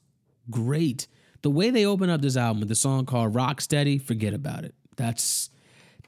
great. 0.51 1.07
The 1.43 1.51
way 1.51 1.71
they 1.71 1.87
open 1.87 2.11
up 2.11 2.21
this 2.21 2.37
album 2.37 2.61
with 2.61 2.69
the 2.69 2.75
song 2.75 3.07
called 3.07 3.35
Rock 3.35 3.61
Steady, 3.61 3.99
forget 3.99 4.35
about 4.35 4.65
it. 4.65 4.75
That's 4.97 5.51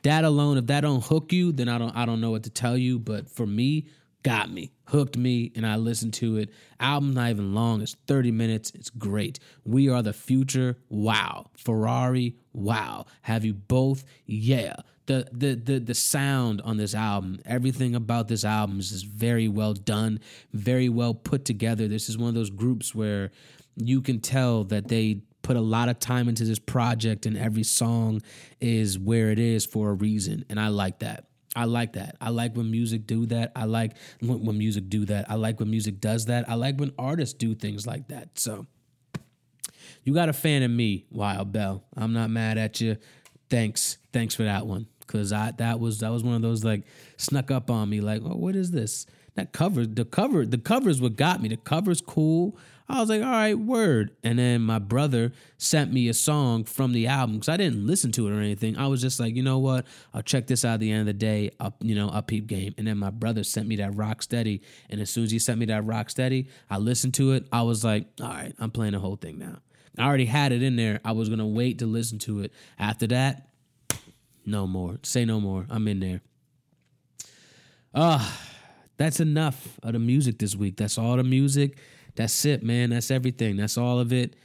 that 0.02 0.24
alone. 0.24 0.58
If 0.58 0.66
that 0.66 0.80
don't 0.80 1.04
hook 1.04 1.32
you, 1.32 1.52
then 1.52 1.68
I 1.68 1.78
don't 1.78 1.94
I 1.96 2.04
don't 2.04 2.20
know 2.20 2.30
what 2.30 2.44
to 2.44 2.50
tell 2.50 2.76
you. 2.76 2.98
But 2.98 3.30
for 3.30 3.46
me, 3.46 3.86
got 4.22 4.50
me, 4.50 4.72
hooked 4.86 5.16
me, 5.16 5.52
and 5.54 5.66
I 5.66 5.76
listened 5.76 6.14
to 6.14 6.36
it. 6.36 6.50
Album 6.78 7.14
not 7.14 7.30
even 7.30 7.54
long, 7.54 7.80
it's 7.80 7.96
30 8.06 8.30
minutes. 8.32 8.72
It's 8.74 8.90
great. 8.90 9.38
We 9.64 9.88
are 9.88 10.02
the 10.02 10.12
future. 10.12 10.78
Wow. 10.88 11.50
Ferrari, 11.56 12.36
wow. 12.52 13.06
Have 13.22 13.44
you 13.44 13.54
both? 13.54 14.04
Yeah. 14.26 14.76
The, 15.10 15.60
the 15.64 15.78
the 15.80 15.94
sound 15.94 16.60
on 16.62 16.76
this 16.76 16.94
album, 16.94 17.40
everything 17.44 17.94
about 17.94 18.28
this 18.28 18.44
album 18.44 18.78
is 18.78 18.90
just 18.90 19.06
very 19.06 19.48
well 19.48 19.74
done, 19.74 20.20
very 20.52 20.88
well 20.88 21.14
put 21.14 21.44
together. 21.44 21.88
This 21.88 22.08
is 22.08 22.16
one 22.16 22.28
of 22.28 22.34
those 22.34 22.50
groups 22.50 22.94
where 22.94 23.30
you 23.76 24.02
can 24.02 24.20
tell 24.20 24.64
that 24.64 24.88
they 24.88 25.22
put 25.42 25.56
a 25.56 25.60
lot 25.60 25.88
of 25.88 25.98
time 25.98 26.28
into 26.28 26.44
this 26.44 26.58
project 26.58 27.26
and 27.26 27.36
every 27.36 27.62
song 27.62 28.20
is 28.60 28.98
where 28.98 29.30
it 29.30 29.38
is 29.38 29.64
for 29.64 29.90
a 29.90 29.94
reason 29.94 30.44
and 30.48 30.60
i 30.60 30.68
like 30.68 31.00
that. 31.00 31.24
I 31.56 31.64
like 31.64 31.94
that. 31.94 32.14
I 32.20 32.30
like 32.30 32.54
when 32.56 32.70
music 32.70 33.08
do 33.08 33.26
that. 33.26 33.50
I 33.56 33.64
like 33.64 33.96
when, 34.20 34.44
when 34.44 34.56
music 34.56 34.88
do 34.88 35.04
that. 35.06 35.28
I 35.28 35.34
like 35.34 35.58
when 35.58 35.68
music 35.68 36.00
does 36.00 36.26
that. 36.26 36.48
I 36.48 36.54
like 36.54 36.78
when 36.78 36.92
artists 36.96 37.34
do 37.34 37.56
things 37.56 37.88
like 37.88 38.06
that. 38.08 38.38
So 38.38 38.66
you 40.04 40.14
got 40.14 40.28
a 40.28 40.32
fan 40.32 40.62
of 40.62 40.70
me 40.70 41.06
Wild 41.10 41.50
Belle. 41.50 41.82
i'm 41.96 42.12
not 42.12 42.30
mad 42.30 42.56
at 42.56 42.80
you. 42.80 42.98
Thanks. 43.48 43.98
Thanks 44.12 44.36
for 44.36 44.44
that 44.44 44.64
one 44.64 44.86
because 45.10 45.32
i 45.32 45.50
that 45.52 45.80
was 45.80 45.98
that 45.98 46.10
was 46.10 46.22
one 46.22 46.34
of 46.34 46.42
those 46.42 46.64
like 46.64 46.84
snuck 47.16 47.50
up 47.50 47.70
on 47.70 47.88
me 47.88 48.00
like 48.00 48.22
oh, 48.24 48.36
what 48.36 48.54
is 48.54 48.70
this 48.70 49.06
that 49.34 49.52
cover 49.52 49.86
the 49.86 50.04
cover 50.04 50.46
the 50.46 50.58
cover 50.58 50.88
is 50.88 51.00
what 51.00 51.16
got 51.16 51.42
me 51.42 51.48
the 51.48 51.56
cover's 51.56 52.00
cool 52.00 52.56
I 52.90 52.98
was 52.98 53.08
like, 53.08 53.22
all 53.22 53.30
right, 53.30 53.56
word. 53.56 54.10
And 54.24 54.40
then 54.40 54.62
my 54.62 54.80
brother 54.80 55.30
sent 55.58 55.92
me 55.92 56.08
a 56.08 56.14
song 56.14 56.64
from 56.64 56.90
the 56.92 57.06
album 57.06 57.36
because 57.36 57.48
I 57.48 57.56
didn't 57.56 57.86
listen 57.86 58.10
to 58.12 58.26
it 58.26 58.32
or 58.32 58.40
anything. 58.40 58.76
I 58.76 58.88
was 58.88 59.00
just 59.00 59.20
like, 59.20 59.36
you 59.36 59.44
know 59.44 59.58
what? 59.58 59.86
I'll 60.12 60.22
check 60.22 60.48
this 60.48 60.64
out 60.64 60.74
at 60.74 60.80
the 60.80 60.90
end 60.90 61.02
of 61.02 61.06
the 61.06 61.12
day. 61.12 61.52
Up, 61.60 61.76
you 61.78 61.94
know, 61.94 62.10
a 62.12 62.20
peep 62.20 62.48
game. 62.48 62.74
And 62.76 62.88
then 62.88 62.98
my 62.98 63.10
brother 63.10 63.44
sent 63.44 63.68
me 63.68 63.76
that 63.76 63.94
rock 63.94 64.22
steady. 64.22 64.60
And 64.88 65.00
as 65.00 65.08
soon 65.08 65.22
as 65.22 65.30
he 65.30 65.38
sent 65.38 65.60
me 65.60 65.66
that 65.66 65.84
rock 65.84 66.10
steady, 66.10 66.48
I 66.68 66.78
listened 66.78 67.14
to 67.14 67.30
it. 67.30 67.46
I 67.52 67.62
was 67.62 67.84
like, 67.84 68.06
all 68.20 68.28
right, 68.28 68.52
I'm 68.58 68.72
playing 68.72 68.94
the 68.94 68.98
whole 68.98 69.14
thing 69.14 69.38
now. 69.38 69.58
I 69.96 70.06
already 70.06 70.26
had 70.26 70.50
it 70.50 70.62
in 70.62 70.74
there. 70.74 71.00
I 71.04 71.12
was 71.12 71.28
gonna 71.28 71.46
wait 71.46 71.78
to 71.78 71.86
listen 71.86 72.18
to 72.20 72.40
it. 72.40 72.52
After 72.78 73.06
that, 73.08 73.49
no 74.46 74.66
more. 74.66 74.98
Say 75.02 75.24
no 75.24 75.40
more. 75.40 75.66
I'm 75.70 75.86
in 75.88 76.00
there. 76.00 76.20
Ah, 77.94 78.20
uh, 78.20 78.46
that's 78.96 79.20
enough 79.20 79.78
of 79.82 79.94
the 79.94 79.98
music 79.98 80.38
this 80.38 80.54
week. 80.54 80.76
That's 80.76 80.98
all 80.98 81.16
the 81.16 81.24
music. 81.24 81.78
That's 82.16 82.44
it, 82.44 82.62
man. 82.62 82.90
That's 82.90 83.10
everything. 83.10 83.56
That's 83.56 83.78
all 83.78 83.98
of 83.98 84.12
it. 84.12 84.36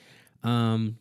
Um, 0.43 0.98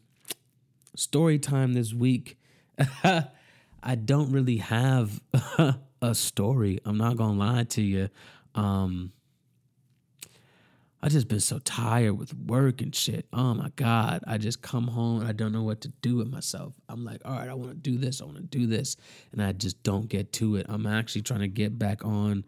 story 0.97 1.39
time 1.39 1.73
this 1.73 1.95
week. 1.95 2.39
I 3.05 3.95
don't 3.95 4.33
really 4.33 4.57
have 4.57 5.21
a 6.03 6.15
story. 6.15 6.81
I'm 6.85 6.99
not 6.99 7.17
gonna 7.17 7.39
lie 7.39 7.65
to 7.65 7.83
you. 7.83 8.09
Um, 8.55 9.13
I 11.05 11.09
just 11.09 11.29
been 11.29 11.41
so 11.41 11.59
tired 11.59 12.15
with 12.15 12.35
work 12.35 12.81
and 12.81 12.95
shit. 12.95 13.27
Oh 13.33 13.53
my 13.53 13.71
god! 13.77 14.25
I 14.27 14.39
just 14.39 14.63
come 14.63 14.89
home 14.89 15.21
and 15.21 15.29
I 15.29 15.33
don't 15.33 15.53
know 15.53 15.63
what 15.63 15.83
to 15.83 15.89
do 15.89 16.17
with 16.17 16.29
myself. 16.29 16.73
I'm 16.89 17.05
like, 17.05 17.21
all 17.25 17.37
right, 17.37 17.49
I 17.49 17.55
want 17.55 17.71
to 17.71 17.77
do 17.77 17.99
this. 17.99 18.23
I 18.23 18.25
want 18.25 18.39
to 18.39 18.43
do 18.43 18.67
this, 18.67 18.97
and 19.33 19.43
I 19.43 19.53
just 19.53 19.83
don't 19.83 20.09
get 20.09 20.33
to 20.35 20.57
it. 20.57 20.67
I'm 20.69 20.87
actually 20.87 21.23
trying 21.23 21.41
to 21.41 21.49
get 21.49 21.79
back 21.79 22.05
on 22.05 22.45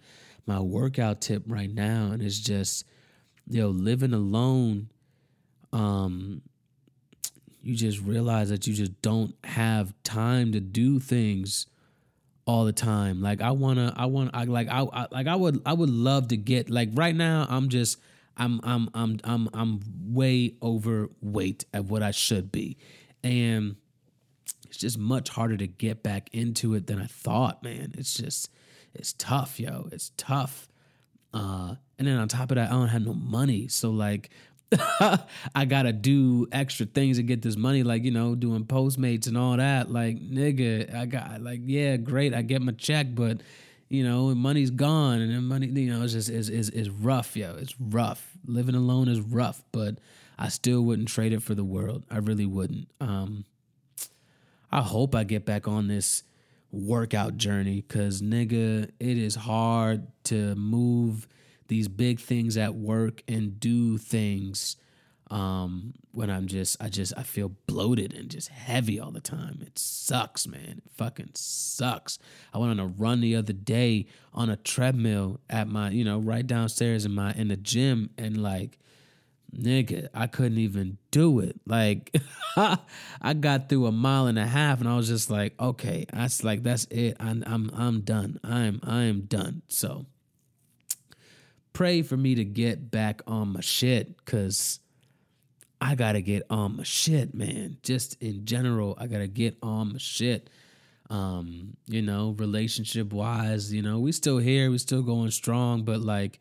my 0.46 0.58
workout 0.58 1.20
tip 1.20 1.42
right 1.46 1.70
now, 1.70 2.12
and 2.12 2.22
it's 2.22 2.40
just 2.40 2.86
yo, 3.48 3.68
living 3.68 4.12
alone, 4.12 4.88
um, 5.72 6.42
you 7.62 7.74
just 7.74 8.00
realize 8.00 8.50
that 8.50 8.66
you 8.66 8.74
just 8.74 9.00
don't 9.02 9.34
have 9.44 9.92
time 10.02 10.52
to 10.52 10.60
do 10.60 10.98
things 10.98 11.66
all 12.46 12.64
the 12.64 12.72
time. 12.72 13.20
Like 13.20 13.40
I 13.40 13.50
wanna, 13.50 13.92
I 13.96 14.06
want, 14.06 14.30
I 14.34 14.44
like, 14.44 14.68
I, 14.68 14.82
I 14.82 15.06
like, 15.10 15.26
I 15.26 15.36
would, 15.36 15.62
I 15.66 15.72
would 15.72 15.90
love 15.90 16.28
to 16.28 16.36
get 16.36 16.70
like 16.70 16.90
right 16.94 17.14
now. 17.14 17.46
I'm 17.48 17.68
just, 17.68 17.98
I'm, 18.36 18.60
I'm, 18.62 18.90
I'm, 18.94 19.18
I'm, 19.24 19.48
I'm 19.54 19.80
way 20.08 20.54
overweight 20.62 21.64
at 21.72 21.84
what 21.86 22.02
I 22.02 22.10
should 22.10 22.52
be, 22.52 22.76
and 23.22 23.76
it's 24.66 24.76
just 24.76 24.98
much 24.98 25.30
harder 25.30 25.56
to 25.56 25.66
get 25.66 26.02
back 26.02 26.28
into 26.32 26.74
it 26.74 26.86
than 26.86 27.00
I 27.00 27.06
thought. 27.06 27.62
Man, 27.62 27.94
it's 27.96 28.14
just, 28.14 28.50
it's 28.94 29.12
tough, 29.12 29.58
yo. 29.58 29.88
It's 29.92 30.12
tough. 30.16 30.68
Uh, 31.32 31.76
and 31.98 32.06
then 32.06 32.16
on 32.18 32.28
top 32.28 32.50
of 32.50 32.56
that, 32.56 32.70
I 32.70 32.72
don't 32.72 32.88
have 32.88 33.04
no 33.04 33.14
money. 33.14 33.68
So 33.68 33.90
like 33.90 34.30
I 35.54 35.64
gotta 35.66 35.92
do 35.92 36.48
extra 36.50 36.86
things 36.86 37.18
to 37.18 37.22
get 37.22 37.42
this 37.42 37.56
money, 37.56 37.82
like 37.82 38.04
you 38.04 38.10
know, 38.10 38.34
doing 38.34 38.64
Postmates 38.64 39.28
and 39.28 39.38
all 39.38 39.56
that. 39.56 39.90
Like, 39.90 40.18
nigga, 40.18 40.92
I 40.94 41.06
got 41.06 41.40
like, 41.40 41.60
yeah, 41.64 41.96
great, 41.96 42.34
I 42.34 42.42
get 42.42 42.62
my 42.62 42.72
check, 42.72 43.06
but 43.10 43.42
you 43.88 44.04
know, 44.04 44.34
money's 44.34 44.70
gone, 44.70 45.20
and 45.20 45.48
money, 45.48 45.68
you 45.68 45.92
know, 45.92 46.02
it's 46.02 46.12
just 46.12 46.28
is 46.28 46.48
is 46.48 46.70
is 46.70 46.90
rough, 46.90 47.36
yo. 47.36 47.56
It's 47.56 47.74
rough. 47.80 48.32
Living 48.46 48.74
alone 48.74 49.08
is 49.08 49.20
rough, 49.20 49.62
but 49.72 49.98
I 50.38 50.48
still 50.48 50.82
wouldn't 50.82 51.08
trade 51.08 51.32
it 51.32 51.42
for 51.42 51.54
the 51.54 51.64
world. 51.64 52.04
I 52.10 52.18
really 52.18 52.46
wouldn't. 52.46 52.88
Um, 53.00 53.44
I 54.70 54.82
hope 54.82 55.14
I 55.14 55.24
get 55.24 55.44
back 55.44 55.68
on 55.68 55.88
this 55.88 56.24
workout 56.72 57.36
journey, 57.36 57.82
cause 57.82 58.20
nigga, 58.20 58.90
it 58.98 59.18
is 59.18 59.34
hard 59.36 60.08
to 60.24 60.54
move 60.56 61.28
these 61.68 61.88
big 61.88 62.20
things 62.20 62.56
at 62.56 62.74
work 62.74 63.22
and 63.28 63.58
do 63.58 63.98
things 63.98 64.76
um, 65.30 65.94
when 66.12 66.30
I'm 66.30 66.46
just 66.46 66.76
I 66.80 66.88
just 66.88 67.12
I 67.16 67.22
feel 67.22 67.50
bloated 67.66 68.14
and 68.14 68.30
just 68.30 68.48
heavy 68.48 69.00
all 69.00 69.10
the 69.10 69.20
time. 69.20 69.58
It 69.60 69.78
sucks, 69.78 70.46
man. 70.46 70.82
It 70.84 70.92
fucking 70.96 71.30
sucks. 71.34 72.18
I 72.54 72.58
went 72.58 72.70
on 72.70 72.80
a 72.80 72.86
run 72.86 73.20
the 73.20 73.36
other 73.36 73.52
day 73.52 74.06
on 74.32 74.50
a 74.50 74.56
treadmill 74.56 75.40
at 75.50 75.68
my, 75.68 75.90
you 75.90 76.04
know, 76.04 76.18
right 76.18 76.46
downstairs 76.46 77.04
in 77.04 77.12
my 77.12 77.32
in 77.32 77.48
the 77.48 77.56
gym 77.56 78.10
and 78.16 78.40
like 78.40 78.78
nigga, 79.54 80.08
I 80.14 80.26
couldn't 80.26 80.58
even 80.58 80.98
do 81.10 81.40
it. 81.40 81.60
Like 81.66 82.16
I 82.56 83.34
got 83.38 83.68
through 83.68 83.86
a 83.86 83.92
mile 83.92 84.26
and 84.26 84.38
a 84.38 84.46
half 84.46 84.80
and 84.80 84.88
I 84.88 84.96
was 84.96 85.08
just 85.08 85.30
like, 85.30 85.54
okay, 85.58 86.06
that's 86.12 86.44
like 86.44 86.62
that's 86.62 86.84
it. 86.90 87.16
I'm 87.18 87.42
I'm 87.46 87.70
I'm 87.74 88.00
done. 88.02 88.38
I'm 88.44 88.80
I 88.84 89.02
am 89.02 89.22
done. 89.22 89.62
So 89.66 90.06
pray 91.72 92.02
for 92.02 92.16
me 92.16 92.36
to 92.36 92.44
get 92.44 92.90
back 92.90 93.22
on 93.26 93.54
my 93.54 93.60
shit 93.60 94.16
because 94.18 94.80
I 95.80 95.94
gotta 95.94 96.20
get 96.20 96.44
on 96.50 96.78
my 96.78 96.82
shit, 96.82 97.34
man. 97.34 97.78
Just 97.82 98.20
in 98.22 98.44
general, 98.46 98.96
I 98.98 99.06
gotta 99.06 99.26
get 99.26 99.56
on 99.62 99.92
my 99.92 99.98
shit. 99.98 100.48
Um, 101.08 101.76
you 101.86 102.02
know, 102.02 102.34
relationship 102.38 103.12
wise, 103.12 103.72
you 103.72 103.82
know, 103.82 104.00
we 104.00 104.10
still 104.12 104.38
here, 104.38 104.70
we 104.70 104.78
still 104.78 105.02
going 105.02 105.30
strong, 105.30 105.84
but 105.84 106.00
like, 106.00 106.40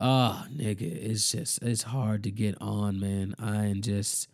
oh 0.00 0.46
nigga, 0.54 0.82
it's 0.82 1.32
just 1.32 1.62
it's 1.62 1.82
hard 1.82 2.22
to 2.24 2.30
get 2.30 2.56
on, 2.60 3.00
man. 3.00 3.34
I 3.38 3.66
am 3.66 3.82
just 3.82 4.28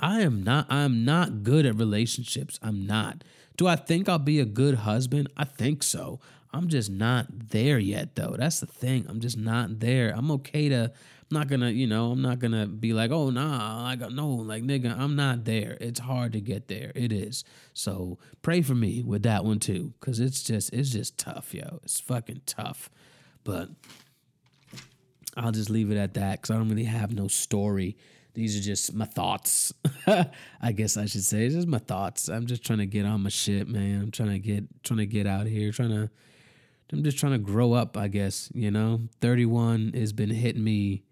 I 0.00 0.20
am 0.20 0.42
not 0.42 0.66
I'm 0.68 1.04
not 1.04 1.42
good 1.42 1.64
at 1.64 1.76
relationships. 1.76 2.58
I'm 2.62 2.86
not. 2.86 3.24
Do 3.56 3.66
I 3.66 3.76
think 3.76 4.08
I'll 4.08 4.18
be 4.18 4.40
a 4.40 4.44
good 4.44 4.76
husband? 4.76 5.28
I 5.36 5.44
think 5.44 5.82
so. 5.82 6.20
I'm 6.52 6.68
just 6.68 6.90
not 6.90 7.26
there 7.50 7.78
yet 7.78 8.16
though. 8.16 8.34
That's 8.36 8.60
the 8.60 8.66
thing. 8.66 9.06
I'm 9.08 9.20
just 9.20 9.38
not 9.38 9.80
there. 9.80 10.12
I'm 10.14 10.30
okay 10.32 10.68
to 10.68 10.92
not 11.30 11.48
gonna, 11.48 11.70
you 11.70 11.86
know, 11.86 12.12
I'm 12.12 12.22
not 12.22 12.38
gonna 12.38 12.66
be 12.66 12.92
like, 12.92 13.10
oh 13.10 13.30
nah, 13.30 13.82
like 13.84 14.00
no, 14.10 14.28
like 14.28 14.62
nigga, 14.62 14.96
I'm 14.96 15.16
not 15.16 15.44
there. 15.44 15.76
It's 15.80 16.00
hard 16.00 16.32
to 16.32 16.40
get 16.40 16.68
there. 16.68 16.92
It 16.94 17.12
is. 17.12 17.44
So 17.72 18.18
pray 18.42 18.62
for 18.62 18.74
me 18.74 19.02
with 19.02 19.22
that 19.22 19.44
one 19.44 19.58
too. 19.58 19.94
Cause 20.00 20.20
it's 20.20 20.42
just 20.42 20.72
it's 20.72 20.90
just 20.90 21.18
tough, 21.18 21.54
yo. 21.54 21.80
It's 21.82 22.00
fucking 22.00 22.42
tough. 22.46 22.90
But 23.44 23.70
I'll 25.36 25.52
just 25.52 25.70
leave 25.70 25.90
it 25.90 25.96
at 25.96 26.14
that 26.14 26.40
because 26.40 26.54
I 26.54 26.58
don't 26.58 26.68
really 26.68 26.84
have 26.84 27.14
no 27.14 27.28
story. 27.28 27.96
These 28.34 28.56
are 28.56 28.62
just 28.62 28.94
my 28.94 29.06
thoughts. 29.06 29.72
I 30.06 30.72
guess 30.72 30.96
I 30.96 31.06
should 31.06 31.24
say. 31.24 31.46
It's 31.46 31.54
just 31.54 31.68
my 31.68 31.78
thoughts. 31.78 32.28
I'm 32.28 32.46
just 32.46 32.64
trying 32.64 32.78
to 32.78 32.86
get 32.86 33.04
on 33.04 33.22
my 33.22 33.28
shit, 33.28 33.68
man. 33.68 34.02
I'm 34.02 34.10
trying 34.10 34.30
to 34.30 34.38
get 34.38 34.64
trying 34.84 34.98
to 34.98 35.06
get 35.06 35.26
out 35.26 35.46
here, 35.46 35.72
trying 35.72 35.90
to 35.90 36.10
I'm 36.92 37.04
just 37.04 37.18
trying 37.18 37.32
to 37.32 37.38
grow 37.38 37.72
up, 37.72 37.96
I 37.96 38.08
guess, 38.08 38.50
you 38.52 38.70
know. 38.70 39.02
31 39.20 39.92
has 39.94 40.12
been 40.12 40.30
hitting 40.30 40.64
me 40.64 41.04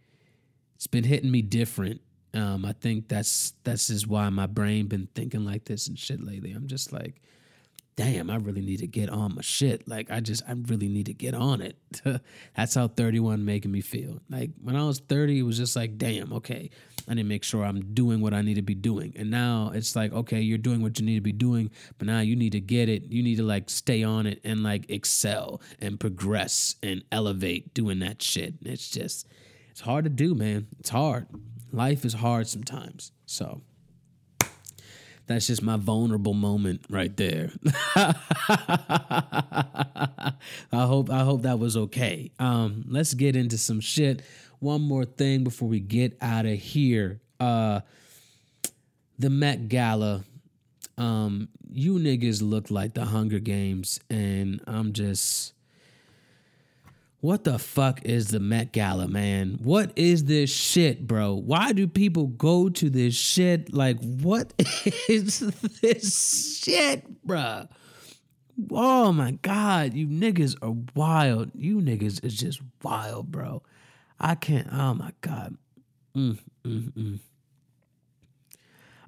it's 0.78 0.86
been 0.86 1.02
hitting 1.02 1.32
me 1.32 1.42
different. 1.42 2.00
Um, 2.34 2.64
I 2.64 2.72
think 2.72 3.08
that's 3.08 3.52
that's 3.64 3.88
just 3.88 4.06
why 4.06 4.28
my 4.28 4.46
brain 4.46 4.86
been 4.86 5.08
thinking 5.12 5.44
like 5.44 5.64
this 5.64 5.88
and 5.88 5.98
shit 5.98 6.22
lately. 6.22 6.52
I'm 6.52 6.68
just 6.68 6.92
like, 6.92 7.20
damn, 7.96 8.30
I 8.30 8.36
really 8.36 8.60
need 8.60 8.78
to 8.78 8.86
get 8.86 9.10
on 9.10 9.34
my 9.34 9.42
shit. 9.42 9.88
Like 9.88 10.08
I 10.08 10.20
just 10.20 10.44
I 10.48 10.52
really 10.52 10.88
need 10.88 11.06
to 11.06 11.14
get 11.14 11.34
on 11.34 11.60
it. 11.60 11.76
that's 12.56 12.76
how 12.76 12.86
31 12.86 13.44
making 13.44 13.72
me 13.72 13.80
feel. 13.80 14.20
Like 14.30 14.50
when 14.62 14.76
I 14.76 14.84
was 14.84 15.00
30, 15.00 15.40
it 15.40 15.42
was 15.42 15.58
just 15.58 15.74
like, 15.74 15.98
damn, 15.98 16.32
okay. 16.34 16.70
I 17.08 17.14
need 17.14 17.22
to 17.22 17.28
make 17.28 17.42
sure 17.42 17.64
I'm 17.64 17.92
doing 17.94 18.20
what 18.20 18.32
I 18.32 18.42
need 18.42 18.54
to 18.54 18.62
be 18.62 18.76
doing. 18.76 19.14
And 19.16 19.32
now 19.32 19.72
it's 19.74 19.96
like, 19.96 20.12
okay, 20.12 20.40
you're 20.40 20.58
doing 20.58 20.80
what 20.80 21.00
you 21.00 21.06
need 21.06 21.16
to 21.16 21.20
be 21.20 21.32
doing, 21.32 21.72
but 21.98 22.06
now 22.06 22.20
you 22.20 22.36
need 22.36 22.52
to 22.52 22.60
get 22.60 22.88
it. 22.88 23.10
You 23.10 23.24
need 23.24 23.38
to 23.38 23.42
like 23.42 23.68
stay 23.68 24.04
on 24.04 24.28
it 24.28 24.40
and 24.44 24.62
like 24.62 24.88
excel 24.88 25.60
and 25.80 25.98
progress 25.98 26.76
and 26.84 27.02
elevate 27.10 27.74
doing 27.74 27.98
that 27.98 28.22
shit. 28.22 28.54
And 28.60 28.72
It's 28.72 28.88
just 28.90 29.26
it's 29.78 29.84
hard 29.84 30.02
to 30.02 30.10
do, 30.10 30.34
man. 30.34 30.66
It's 30.80 30.90
hard. 30.90 31.28
Life 31.70 32.04
is 32.04 32.12
hard 32.12 32.48
sometimes. 32.48 33.12
So 33.26 33.60
that's 35.28 35.46
just 35.46 35.62
my 35.62 35.76
vulnerable 35.76 36.34
moment 36.34 36.84
right 36.90 37.16
there. 37.16 37.52
I 37.94 38.16
hope 40.72 41.10
I 41.10 41.20
hope 41.20 41.42
that 41.42 41.60
was 41.60 41.76
okay. 41.76 42.32
Um, 42.40 42.86
let's 42.88 43.14
get 43.14 43.36
into 43.36 43.56
some 43.56 43.78
shit. 43.78 44.22
One 44.58 44.82
more 44.82 45.04
thing 45.04 45.44
before 45.44 45.68
we 45.68 45.78
get 45.78 46.18
out 46.20 46.44
of 46.44 46.58
here. 46.58 47.20
Uh, 47.38 47.82
the 49.16 49.30
Met 49.30 49.68
Gala. 49.68 50.24
Um, 50.96 51.50
you 51.70 52.00
niggas 52.00 52.42
look 52.42 52.72
like 52.72 52.94
the 52.94 53.04
Hunger 53.04 53.38
Games, 53.38 54.00
and 54.10 54.60
I'm 54.66 54.92
just 54.92 55.52
what 57.20 57.44
the 57.44 57.58
fuck 57.58 58.04
is 58.04 58.28
the 58.28 58.38
Met 58.38 58.72
Gala, 58.72 59.08
man? 59.08 59.58
What 59.62 59.92
is 59.96 60.24
this 60.24 60.50
shit, 60.50 61.06
bro? 61.06 61.34
Why 61.34 61.72
do 61.72 61.88
people 61.88 62.28
go 62.28 62.68
to 62.68 62.90
this 62.90 63.14
shit? 63.14 63.72
Like, 63.72 63.98
what 64.00 64.52
is 65.08 65.40
this 65.82 66.60
shit, 66.62 67.24
bro? 67.24 67.66
Oh 68.70 69.12
my 69.12 69.32
God, 69.32 69.94
you 69.94 70.06
niggas 70.06 70.56
are 70.62 70.76
wild. 70.94 71.50
You 71.54 71.80
niggas 71.80 72.24
is 72.24 72.36
just 72.36 72.60
wild, 72.82 73.30
bro. 73.32 73.62
I 74.20 74.34
can't, 74.34 74.68
oh 74.72 74.94
my 74.94 75.12
God. 75.20 75.56
Mm, 76.16 76.38
mm, 76.64 76.92
mm. 76.92 77.18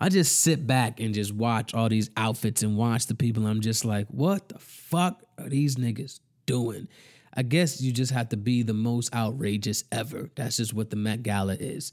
I 0.01 0.09
just 0.09 0.41
sit 0.41 0.67
back 0.67 0.99
and 0.99 1.13
just 1.13 1.33
watch 1.33 1.75
all 1.75 1.89
these 1.89 2.11
outfits 2.17 2.63
and 2.63 2.77
watch 2.77 3.07
the 3.07 3.15
people. 3.15 3.47
I'm 3.47 3.61
just 3.61 3.85
like, 3.85 4.07
what 4.09 4.49
the 4.49 4.59
fuck 4.59 5.23
are 5.39 5.49
these 5.49 5.77
niggas 5.77 6.21
doing? 6.47 6.89
I 7.35 7.43
guess 7.43 7.81
you 7.81 7.93
just 7.93 8.12
have 8.12 8.28
to 8.31 8.37
be 8.37 8.62
the 8.62 8.74
most 8.74 9.14
outrageous 9.14 9.85
ever. 9.93 10.31
That's 10.35 10.57
just 10.57 10.74
what 10.74 10.91
the 10.91 10.97
Met 10.97 11.22
Gala 11.22 11.55
is. 11.55 11.93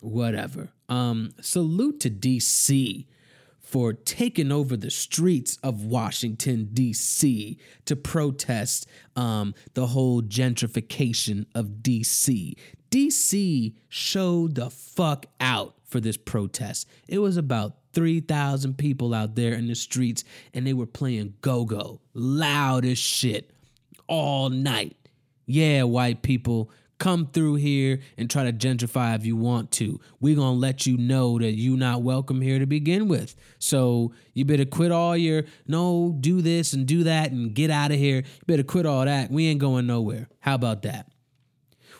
Whatever. 0.00 0.70
Um, 0.88 1.32
salute 1.40 2.00
to 2.00 2.10
DC 2.10 3.06
for 3.60 3.92
taking 3.92 4.50
over 4.50 4.76
the 4.76 4.90
streets 4.90 5.58
of 5.62 5.84
Washington, 5.84 6.70
D.C. 6.72 7.58
to 7.84 7.96
protest 7.96 8.86
um, 9.16 9.54
the 9.74 9.86
whole 9.86 10.20
gentrification 10.20 11.46
of 11.54 11.82
D.C. 11.82 12.56
D.C. 12.90 13.74
showed 13.88 14.54
the 14.56 14.68
fuck 14.68 15.26
out 15.40 15.74
for 15.84 16.00
this 16.00 16.16
protest. 16.16 16.88
It 17.08 17.18
was 17.18 17.36
about 17.36 17.76
3,000 17.92 18.76
people 18.76 19.14
out 19.14 19.36
there 19.36 19.52
in 19.52 19.66
the 19.66 19.74
streets 19.74 20.24
and 20.52 20.66
they 20.66 20.72
were 20.72 20.86
playing 20.86 21.34
go 21.40 21.64
go, 21.64 22.00
loud 22.14 22.84
as 22.84 22.98
shit 22.98 23.50
all 24.06 24.50
night. 24.50 24.96
Yeah, 25.46 25.82
white 25.82 26.22
people, 26.22 26.70
come 26.98 27.26
through 27.26 27.56
here 27.56 27.98
and 28.16 28.30
try 28.30 28.44
to 28.44 28.52
gentrify 28.52 29.16
if 29.16 29.26
you 29.26 29.36
want 29.36 29.72
to. 29.72 29.98
We're 30.20 30.36
going 30.36 30.54
to 30.54 30.60
let 30.60 30.86
you 30.86 30.96
know 30.96 31.38
that 31.38 31.52
you're 31.52 31.76
not 31.76 32.02
welcome 32.02 32.40
here 32.40 32.60
to 32.60 32.66
begin 32.66 33.08
with. 33.08 33.34
So 33.58 34.12
you 34.34 34.44
better 34.44 34.64
quit 34.64 34.92
all 34.92 35.16
your, 35.16 35.42
no, 35.66 36.16
do 36.20 36.40
this 36.40 36.72
and 36.72 36.86
do 36.86 37.02
that 37.04 37.32
and 37.32 37.52
get 37.54 37.70
out 37.70 37.90
of 37.90 37.98
here. 37.98 38.18
You 38.18 38.44
better 38.46 38.62
quit 38.62 38.86
all 38.86 39.04
that. 39.04 39.32
We 39.32 39.48
ain't 39.48 39.58
going 39.58 39.88
nowhere. 39.88 40.28
How 40.38 40.54
about 40.54 40.82
that? 40.82 41.11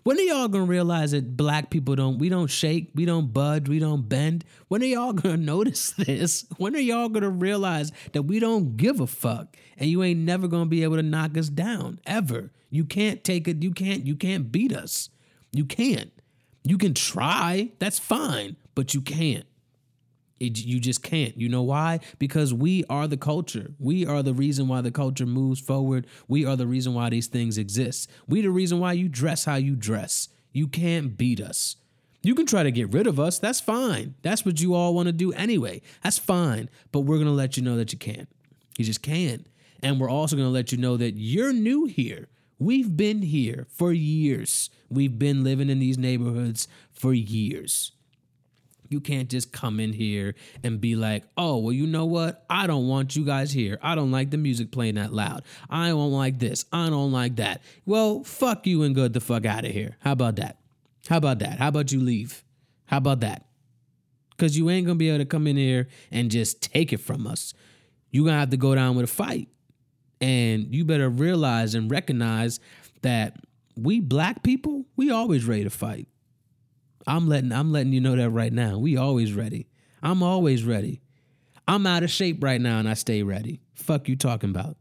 When 0.04 0.18
are 0.18 0.22
y'all 0.22 0.48
gonna 0.48 0.64
realize 0.64 1.12
that 1.12 1.36
black 1.36 1.70
people 1.70 1.94
don't 1.94 2.18
we 2.18 2.28
don't 2.28 2.48
shake, 2.48 2.90
we 2.94 3.04
don't 3.04 3.32
budge, 3.32 3.68
we 3.68 3.78
don't 3.78 4.08
bend? 4.08 4.44
When 4.66 4.82
are 4.82 4.86
y'all 4.86 5.12
gonna 5.12 5.36
notice 5.36 5.92
this? 5.92 6.44
When 6.56 6.74
are 6.74 6.80
y'all 6.80 7.08
gonna 7.08 7.30
realize 7.30 7.92
that 8.12 8.22
we 8.22 8.40
don't 8.40 8.76
give 8.76 8.98
a 8.98 9.06
fuck 9.06 9.56
and 9.76 9.88
you 9.88 10.02
ain't 10.02 10.20
never 10.20 10.48
gonna 10.48 10.66
be 10.66 10.82
able 10.82 10.96
to 10.96 11.02
knock 11.02 11.36
us 11.36 11.48
down 11.48 12.00
ever? 12.04 12.50
You 12.68 12.84
can't 12.84 13.22
take 13.22 13.46
it, 13.46 13.62
you 13.62 13.72
can't, 13.72 14.06
you 14.06 14.16
can't 14.16 14.50
beat 14.50 14.72
us. 14.72 15.08
You 15.52 15.64
can't. 15.64 16.10
You 16.64 16.78
can 16.78 16.94
try, 16.94 17.70
that's 17.78 17.98
fine, 17.98 18.56
but 18.74 18.94
you 18.94 19.02
can't. 19.02 19.44
It, 20.42 20.58
you 20.64 20.80
just 20.80 21.04
can't. 21.04 21.36
You 21.36 21.48
know 21.48 21.62
why? 21.62 22.00
Because 22.18 22.52
we 22.52 22.82
are 22.90 23.06
the 23.06 23.16
culture. 23.16 23.70
We 23.78 24.04
are 24.04 24.24
the 24.24 24.34
reason 24.34 24.66
why 24.66 24.80
the 24.80 24.90
culture 24.90 25.24
moves 25.24 25.60
forward. 25.60 26.08
We 26.26 26.44
are 26.44 26.56
the 26.56 26.66
reason 26.66 26.94
why 26.94 27.10
these 27.10 27.28
things 27.28 27.58
exist. 27.58 28.10
We 28.26 28.40
the 28.40 28.50
reason 28.50 28.80
why 28.80 28.94
you 28.94 29.08
dress 29.08 29.44
how 29.44 29.54
you 29.54 29.76
dress. 29.76 30.28
You 30.52 30.66
can't 30.66 31.16
beat 31.16 31.40
us. 31.40 31.76
You 32.24 32.34
can 32.34 32.46
try 32.46 32.64
to 32.64 32.72
get 32.72 32.92
rid 32.92 33.06
of 33.06 33.20
us. 33.20 33.38
That's 33.38 33.60
fine. 33.60 34.16
That's 34.22 34.44
what 34.44 34.60
you 34.60 34.74
all 34.74 34.94
want 34.94 35.06
to 35.06 35.12
do 35.12 35.32
anyway. 35.32 35.80
That's 36.02 36.18
fine. 36.18 36.68
But 36.90 37.00
we're 37.00 37.16
going 37.16 37.26
to 37.26 37.32
let 37.32 37.56
you 37.56 37.62
know 37.62 37.76
that 37.76 37.92
you 37.92 37.98
can't. 37.98 38.28
You 38.76 38.84
just 38.84 39.02
can't. 39.02 39.46
And 39.80 40.00
we're 40.00 40.10
also 40.10 40.34
going 40.34 40.48
to 40.48 40.52
let 40.52 40.72
you 40.72 40.78
know 40.78 40.96
that 40.96 41.14
you're 41.14 41.52
new 41.52 41.84
here. 41.84 42.28
We've 42.58 42.96
been 42.96 43.22
here 43.22 43.66
for 43.70 43.92
years. 43.92 44.70
We've 44.88 45.18
been 45.18 45.44
living 45.44 45.70
in 45.70 45.78
these 45.78 45.98
neighborhoods 45.98 46.68
for 46.92 47.12
years. 47.12 47.92
You 48.92 49.00
can't 49.00 49.30
just 49.30 49.52
come 49.52 49.80
in 49.80 49.92
here 49.92 50.34
and 50.62 50.80
be 50.80 50.94
like, 50.94 51.24
oh, 51.36 51.56
well, 51.56 51.72
you 51.72 51.86
know 51.86 52.04
what? 52.04 52.44
I 52.50 52.66
don't 52.66 52.86
want 52.86 53.16
you 53.16 53.24
guys 53.24 53.50
here. 53.50 53.78
I 53.82 53.94
don't 53.94 54.10
like 54.10 54.30
the 54.30 54.36
music 54.36 54.70
playing 54.70 54.96
that 54.96 55.12
loud. 55.12 55.42
I 55.70 55.88
don't 55.88 56.12
like 56.12 56.38
this. 56.38 56.66
I 56.72 56.90
don't 56.90 57.10
like 57.10 57.36
that. 57.36 57.62
Well, 57.86 58.22
fuck 58.22 58.66
you 58.66 58.82
and 58.82 58.94
good 58.94 59.14
the 59.14 59.20
fuck 59.20 59.46
out 59.46 59.64
of 59.64 59.70
here. 59.70 59.96
How 60.00 60.12
about 60.12 60.36
that? 60.36 60.58
How 61.08 61.16
about 61.16 61.38
that? 61.38 61.58
How 61.58 61.68
about 61.68 61.90
you 61.90 62.00
leave? 62.00 62.44
How 62.84 62.98
about 62.98 63.20
that? 63.20 63.46
Because 64.30 64.58
you 64.58 64.68
ain't 64.68 64.86
going 64.86 64.98
to 64.98 65.02
be 65.02 65.08
able 65.08 65.18
to 65.18 65.24
come 65.24 65.46
in 65.46 65.56
here 65.56 65.88
and 66.10 66.30
just 66.30 66.62
take 66.62 66.92
it 66.92 66.98
from 66.98 67.26
us. 67.26 67.54
You're 68.10 68.24
going 68.24 68.34
to 68.34 68.40
have 68.40 68.50
to 68.50 68.56
go 68.56 68.74
down 68.74 68.94
with 68.94 69.04
a 69.04 69.12
fight. 69.12 69.48
And 70.20 70.74
you 70.74 70.84
better 70.84 71.08
realize 71.08 71.74
and 71.74 71.90
recognize 71.90 72.60
that 73.00 73.36
we 73.74 74.00
black 74.00 74.42
people, 74.42 74.84
we 74.96 75.10
always 75.10 75.46
ready 75.46 75.64
to 75.64 75.70
fight. 75.70 76.08
I'm 77.06 77.28
letting 77.28 77.52
I'm 77.52 77.72
letting 77.72 77.92
you 77.92 78.00
know 78.00 78.16
that 78.16 78.30
right 78.30 78.52
now. 78.52 78.78
We 78.78 78.96
always 78.96 79.32
ready. 79.32 79.68
I'm 80.02 80.22
always 80.22 80.64
ready. 80.64 81.00
I'm 81.66 81.86
out 81.86 82.02
of 82.02 82.10
shape 82.10 82.42
right 82.42 82.60
now 82.60 82.78
and 82.78 82.88
I 82.88 82.94
stay 82.94 83.22
ready. 83.22 83.60
Fuck 83.74 84.08
you 84.08 84.16
talking 84.16 84.50
about. 84.50 84.76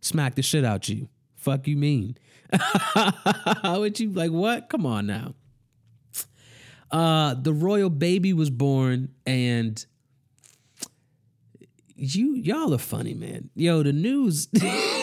Smack 0.00 0.34
the 0.34 0.42
shit 0.42 0.64
out 0.64 0.88
you. 0.88 1.08
Fuck 1.36 1.66
you 1.66 1.76
mean. 1.76 2.16
what 3.62 4.00
you 4.00 4.10
like 4.12 4.30
what? 4.30 4.68
Come 4.68 4.86
on 4.86 5.06
now. 5.06 5.34
Uh 6.90 7.34
the 7.34 7.52
royal 7.52 7.90
baby 7.90 8.32
was 8.32 8.50
born 8.50 9.10
and 9.26 9.84
you 11.94 12.34
y'all 12.34 12.72
are 12.74 12.78
funny, 12.78 13.14
man. 13.14 13.50
Yo, 13.54 13.82
the 13.82 13.92
news 13.92 14.48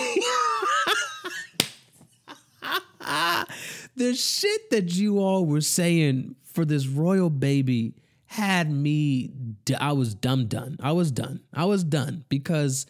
the 3.95 4.13
shit 4.13 4.69
that 4.71 4.93
you 4.93 5.19
all 5.19 5.45
were 5.45 5.61
saying 5.61 6.35
for 6.43 6.65
this 6.65 6.87
royal 6.87 7.29
baby 7.29 7.93
had 8.27 8.69
me 8.71 9.31
I 9.79 9.93
was 9.93 10.13
dumb 10.13 10.47
done. 10.47 10.77
I 10.81 10.91
was 10.91 11.11
done. 11.11 11.41
I 11.53 11.65
was 11.65 11.83
done 11.83 12.25
because 12.29 12.85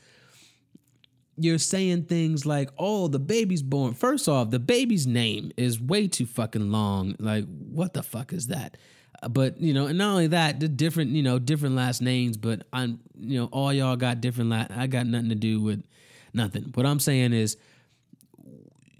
you're 1.37 1.57
saying 1.59 2.05
things 2.05 2.45
like, 2.45 2.69
"Oh, 2.77 3.07
the 3.07 3.19
baby's 3.19 3.61
born." 3.61 3.93
First 3.93 4.27
off, 4.27 4.49
the 4.51 4.59
baby's 4.59 5.05
name 5.05 5.51
is 5.57 5.79
way 5.79 6.07
too 6.07 6.25
fucking 6.25 6.71
long. 6.71 7.15
Like, 7.19 7.45
what 7.45 7.93
the 7.93 8.03
fuck 8.03 8.33
is 8.33 8.47
that? 8.47 8.77
Uh, 9.21 9.29
But 9.29 9.59
you 9.61 9.73
know, 9.73 9.87
and 9.87 9.97
not 9.97 10.11
only 10.11 10.27
that, 10.27 10.59
the 10.59 10.67
different 10.69 11.11
you 11.11 11.23
know 11.23 11.37
different 11.39 11.75
last 11.75 12.01
names. 12.01 12.37
But 12.37 12.65
I'm 12.71 12.99
you 13.19 13.39
know 13.39 13.45
all 13.51 13.73
y'all 13.73 13.97
got 13.97 14.21
different 14.21 14.49
last. 14.49 14.71
I 14.71 14.87
got 14.87 15.07
nothing 15.07 15.29
to 15.29 15.35
do 15.35 15.61
with 15.61 15.83
nothing. 16.33 16.71
What 16.73 16.85
I'm 16.85 16.99
saying 16.99 17.33
is, 17.33 17.57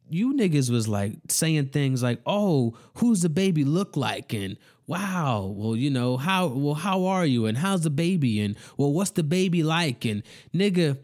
you 0.10 0.34
niggas 0.34 0.70
was 0.70 0.88
like 0.88 1.18
saying 1.30 1.68
things 1.68 2.04
like, 2.04 2.22
"Oh, 2.26 2.76
who's 2.96 3.22
the 3.22 3.30
baby 3.30 3.64
look 3.64 3.96
like?" 3.98 4.34
and 4.34 4.58
"Wow, 4.88 5.54
well, 5.56 5.76
you 5.76 5.90
know 5.90 6.18
how 6.18 6.48
well 6.48 6.76
how 6.76 7.06
are 7.06 7.26
you?" 7.26 7.46
and 7.46 7.58
"How's 7.58 7.82
the 7.82 7.90
baby?" 7.90 8.40
and 8.42 8.56
"Well, 8.78 8.94
what's 8.94 9.12
the 9.12 9.24
baby 9.24 9.64
like?" 9.64 10.06
and 10.06 10.24
nigga. 10.54 10.98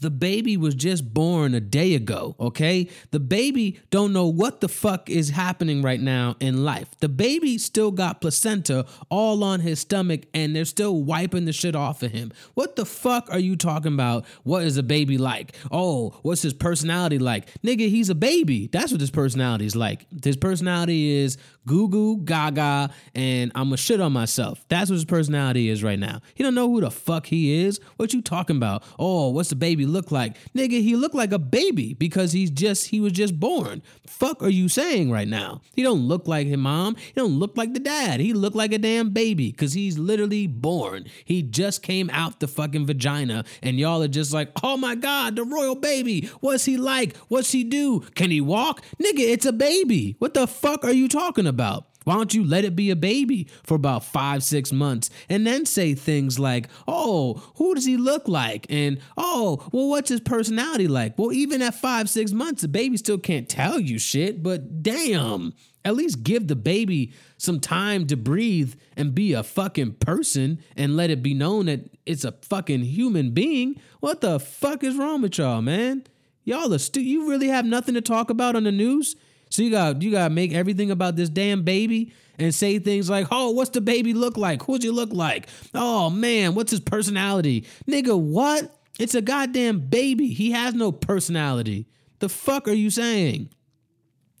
The 0.00 0.10
baby 0.10 0.56
was 0.56 0.74
just 0.74 1.12
born 1.12 1.54
a 1.54 1.60
day 1.60 1.94
ago, 1.94 2.36
okay? 2.38 2.88
The 3.10 3.20
baby 3.20 3.80
don't 3.90 4.12
know 4.12 4.26
what 4.26 4.60
the 4.60 4.68
fuck 4.68 5.08
is 5.10 5.30
happening 5.30 5.82
right 5.82 6.00
now 6.00 6.36
in 6.40 6.64
life. 6.64 6.88
The 7.00 7.08
baby 7.08 7.58
still 7.58 7.90
got 7.90 8.20
placenta 8.20 8.86
all 9.08 9.42
on 9.44 9.60
his 9.60 9.80
stomach 9.80 10.22
and 10.34 10.54
they're 10.54 10.64
still 10.64 11.02
wiping 11.02 11.44
the 11.44 11.52
shit 11.52 11.74
off 11.74 12.02
of 12.02 12.12
him. 12.12 12.32
What 12.54 12.76
the 12.76 12.84
fuck 12.84 13.28
are 13.30 13.38
you 13.38 13.56
talking 13.56 13.94
about? 13.94 14.26
What 14.42 14.64
is 14.64 14.76
a 14.76 14.82
baby 14.82 15.18
like? 15.18 15.56
Oh, 15.70 16.18
what's 16.22 16.42
his 16.42 16.54
personality 16.54 17.18
like? 17.18 17.48
Nigga, 17.62 17.88
he's 17.88 18.10
a 18.10 18.14
baby. 18.14 18.68
That's 18.68 18.92
what 18.92 19.00
his 19.00 19.10
personality 19.10 19.66
is 19.66 19.76
like. 19.76 20.06
His 20.22 20.36
personality 20.36 21.12
is 21.12 21.38
goo 21.66 21.88
goo 21.88 22.18
gaga 22.18 22.90
and 23.14 23.52
I'm 23.54 23.72
a 23.72 23.76
shit 23.76 24.00
on 24.00 24.12
myself. 24.12 24.64
That's 24.68 24.90
what 24.90 24.96
his 24.96 25.04
personality 25.04 25.68
is 25.68 25.82
right 25.82 25.98
now. 25.98 26.20
He 26.34 26.42
don't 26.42 26.54
know 26.54 26.68
who 26.68 26.80
the 26.80 26.90
fuck 26.90 27.26
he 27.26 27.64
is. 27.64 27.80
What 27.96 28.12
you 28.12 28.22
talking 28.22 28.56
about? 28.56 28.84
Oh, 28.98 29.30
what's 29.30 29.50
the 29.50 29.56
baby 29.56 29.83
look 29.86 30.10
like? 30.10 30.36
Nigga, 30.54 30.82
he 30.82 30.96
looked 30.96 31.14
like 31.14 31.32
a 31.32 31.38
baby 31.38 31.94
because 31.94 32.32
he's 32.32 32.50
just 32.50 32.88
he 32.88 33.00
was 33.00 33.12
just 33.12 33.38
born. 33.38 33.82
Fuck 34.06 34.42
are 34.42 34.48
you 34.48 34.68
saying 34.68 35.10
right 35.10 35.28
now? 35.28 35.60
He 35.74 35.82
don't 35.82 36.06
look 36.08 36.26
like 36.26 36.46
his 36.46 36.56
mom. 36.56 36.96
He 36.96 37.12
don't 37.12 37.38
look 37.38 37.56
like 37.56 37.74
the 37.74 37.80
dad. 37.80 38.20
He 38.20 38.32
look 38.32 38.54
like 38.54 38.72
a 38.72 38.78
damn 38.78 39.10
baby 39.10 39.50
because 39.50 39.72
he's 39.72 39.98
literally 39.98 40.46
born. 40.46 41.06
He 41.24 41.42
just 41.42 41.82
came 41.82 42.10
out 42.10 42.40
the 42.40 42.48
fucking 42.48 42.86
vagina 42.86 43.44
and 43.62 43.78
y'all 43.78 44.02
are 44.02 44.08
just 44.08 44.32
like, 44.32 44.50
oh 44.62 44.76
my 44.76 44.94
god, 44.94 45.36
the 45.36 45.44
royal 45.44 45.74
baby. 45.74 46.30
What's 46.40 46.64
he 46.64 46.76
like? 46.76 47.16
What's 47.28 47.52
he 47.52 47.64
do? 47.64 48.00
Can 48.14 48.30
he 48.30 48.40
walk? 48.40 48.82
Nigga, 49.02 49.20
it's 49.20 49.46
a 49.46 49.52
baby. 49.52 50.16
What 50.18 50.34
the 50.34 50.46
fuck 50.46 50.84
are 50.84 50.92
you 50.92 51.08
talking 51.08 51.46
about? 51.46 51.86
Why 52.04 52.14
don't 52.14 52.32
you 52.34 52.44
let 52.44 52.64
it 52.64 52.76
be 52.76 52.90
a 52.90 52.96
baby 52.96 53.48
for 53.62 53.74
about 53.74 54.04
five, 54.04 54.42
six 54.42 54.72
months 54.72 55.10
and 55.28 55.46
then 55.46 55.66
say 55.66 55.94
things 55.94 56.38
like, 56.38 56.68
oh, 56.86 57.42
who 57.56 57.74
does 57.74 57.84
he 57.84 57.96
look 57.96 58.28
like? 58.28 58.66
And 58.70 59.00
oh, 59.16 59.66
well, 59.72 59.88
what's 59.88 60.10
his 60.10 60.20
personality 60.20 60.86
like? 60.88 61.18
Well, 61.18 61.32
even 61.32 61.62
at 61.62 61.74
five, 61.74 62.08
six 62.08 62.32
months, 62.32 62.62
the 62.62 62.68
baby 62.68 62.96
still 62.96 63.18
can't 63.18 63.48
tell 63.48 63.80
you 63.80 63.98
shit, 63.98 64.42
but 64.42 64.82
damn, 64.82 65.54
at 65.84 65.96
least 65.96 66.22
give 66.22 66.48
the 66.48 66.56
baby 66.56 67.12
some 67.36 67.60
time 67.60 68.06
to 68.06 68.16
breathe 68.16 68.74
and 68.96 69.14
be 69.14 69.32
a 69.32 69.42
fucking 69.42 69.94
person 69.94 70.60
and 70.76 70.96
let 70.96 71.10
it 71.10 71.22
be 71.22 71.34
known 71.34 71.66
that 71.66 71.90
it's 72.06 72.24
a 72.24 72.32
fucking 72.32 72.82
human 72.82 73.32
being. 73.32 73.80
What 74.00 74.20
the 74.20 74.40
fuck 74.40 74.82
is 74.82 74.96
wrong 74.96 75.22
with 75.22 75.38
y'all, 75.38 75.62
man? 75.62 76.04
Y'all 76.44 76.72
are 76.72 76.78
stu- 76.78 77.02
you 77.02 77.28
really 77.28 77.48
have 77.48 77.64
nothing 77.64 77.94
to 77.94 78.00
talk 78.00 78.30
about 78.30 78.56
on 78.56 78.64
the 78.64 78.72
news? 78.72 79.16
So 79.54 79.62
you 79.62 79.70
got 79.70 80.02
you 80.02 80.10
got 80.10 80.26
to 80.26 80.34
make 80.34 80.52
everything 80.52 80.90
about 80.90 81.14
this 81.14 81.28
damn 81.28 81.62
baby 81.62 82.12
and 82.40 82.52
say 82.52 82.80
things 82.80 83.08
like, 83.08 83.28
"Oh, 83.30 83.50
what's 83.50 83.70
the 83.70 83.80
baby 83.80 84.12
look 84.12 84.36
like? 84.36 84.64
Who'd 84.64 84.82
look 84.82 85.12
like? 85.12 85.48
Oh 85.72 86.10
man, 86.10 86.56
what's 86.56 86.72
his 86.72 86.80
personality?" 86.80 87.64
Nigga, 87.86 88.18
what? 88.18 88.76
It's 88.98 89.14
a 89.14 89.22
goddamn 89.22 89.78
baby. 89.78 90.26
He 90.26 90.50
has 90.50 90.74
no 90.74 90.90
personality. 90.90 91.86
The 92.18 92.28
fuck 92.28 92.66
are 92.66 92.72
you 92.72 92.90
saying? 92.90 93.50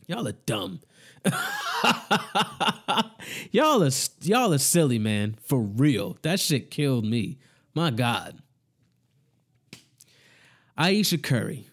Y'all 0.08 0.26
are 0.26 0.32
dumb. 0.32 0.80
y'all 3.52 3.84
are 3.84 3.90
y'all 4.20 4.52
are 4.52 4.58
silly, 4.58 4.98
man. 4.98 5.36
For 5.44 5.60
real. 5.60 6.18
That 6.22 6.40
shit 6.40 6.72
killed 6.72 7.04
me. 7.04 7.38
My 7.72 7.92
god. 7.92 8.40
Ayesha 10.76 11.18
Curry. 11.18 11.68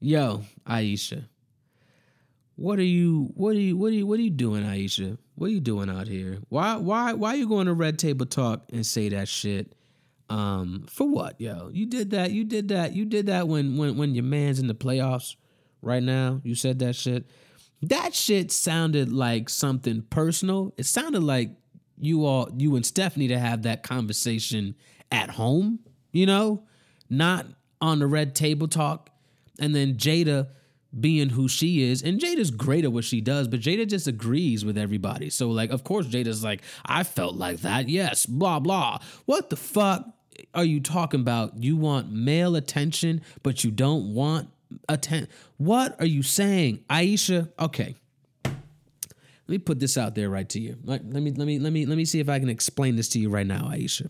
Yo, 0.00 0.42
Ayesha. 0.66 1.30
What 2.56 2.78
are 2.78 2.84
you 2.84 3.30
what 3.34 3.56
are 3.56 3.60
you 3.60 3.76
what 3.76 3.88
are 3.88 3.94
you 3.94 4.06
what 4.06 4.18
are 4.18 4.22
you 4.22 4.30
doing, 4.30 4.64
Ayesha? 4.64 5.18
What 5.34 5.46
are 5.46 5.52
you 5.52 5.60
doing 5.60 5.88
out 5.88 6.06
here? 6.06 6.38
Why 6.48 6.76
why 6.76 7.12
why 7.14 7.30
are 7.30 7.36
you 7.36 7.48
going 7.48 7.66
to 7.66 7.74
Red 7.74 7.98
Table 7.98 8.26
Talk 8.26 8.64
and 8.72 8.84
say 8.84 9.08
that 9.10 9.28
shit? 9.28 9.74
Um, 10.28 10.86
for 10.88 11.06
what, 11.06 11.38
yo? 11.40 11.68
You 11.72 11.84
did 11.86 12.10
that, 12.12 12.30
you 12.30 12.44
did 12.44 12.68
that, 12.68 12.94
you 12.94 13.04
did 13.04 13.26
that 13.26 13.48
when 13.48 13.76
when 13.76 13.96
when 13.96 14.14
your 14.14 14.24
man's 14.24 14.58
in 14.58 14.66
the 14.66 14.74
playoffs 14.74 15.36
right 15.80 16.02
now. 16.02 16.40
You 16.44 16.54
said 16.54 16.78
that 16.80 16.94
shit. 16.96 17.26
That 17.82 18.14
shit 18.14 18.52
sounded 18.52 19.12
like 19.12 19.48
something 19.48 20.02
personal. 20.02 20.72
It 20.76 20.86
sounded 20.86 21.22
like 21.22 21.50
you 21.98 22.24
all 22.24 22.50
you 22.56 22.76
and 22.76 22.86
stephanie 22.86 23.28
to 23.28 23.38
have 23.38 23.62
that 23.62 23.82
conversation 23.82 24.74
at 25.10 25.30
home, 25.30 25.80
you 26.12 26.26
know, 26.26 26.64
not 27.10 27.46
on 27.80 27.98
the 27.98 28.06
red 28.06 28.34
table 28.34 28.68
talk. 28.68 29.10
And 29.58 29.74
then 29.74 29.96
Jada 29.96 30.48
being 30.98 31.30
who 31.30 31.48
she 31.48 31.82
is, 31.82 32.02
and 32.02 32.20
Jada's 32.20 32.50
great 32.50 32.84
at 32.84 32.92
what 32.92 33.04
she 33.04 33.20
does, 33.20 33.48
but 33.48 33.60
Jada 33.60 33.86
just 33.86 34.06
agrees 34.06 34.64
with 34.64 34.76
everybody. 34.76 35.30
So, 35.30 35.48
like, 35.48 35.70
of 35.70 35.84
course, 35.84 36.06
Jada's 36.06 36.44
like, 36.44 36.62
I 36.84 37.02
felt 37.02 37.36
like 37.36 37.58
that, 37.58 37.88
yes, 37.88 38.26
blah, 38.26 38.60
blah. 38.60 38.98
What 39.24 39.50
the 39.50 39.56
fuck 39.56 40.06
are 40.54 40.64
you 40.64 40.80
talking 40.80 41.20
about? 41.20 41.62
You 41.62 41.76
want 41.76 42.12
male 42.12 42.56
attention, 42.56 43.22
but 43.42 43.64
you 43.64 43.70
don't 43.70 44.14
want 44.14 44.48
attention. 44.88 45.28
What 45.56 45.98
are 46.00 46.06
you 46.06 46.22
saying, 46.22 46.84
Ayesha? 46.90 47.48
Okay. 47.58 47.96
Let 48.44 48.54
me 49.48 49.58
put 49.58 49.80
this 49.80 49.98
out 49.98 50.14
there 50.14 50.30
right 50.30 50.48
to 50.50 50.60
you. 50.60 50.76
Let, 50.84 51.04
let 51.04 51.22
me 51.22 51.32
let 51.32 51.46
me 51.46 51.58
let 51.58 51.72
me 51.72 51.84
let 51.84 51.96
me 51.96 52.04
see 52.04 52.20
if 52.20 52.28
I 52.28 52.38
can 52.38 52.48
explain 52.48 52.96
this 52.96 53.08
to 53.10 53.18
you 53.18 53.28
right 53.28 53.46
now, 53.46 53.68
Ayesha. 53.70 54.08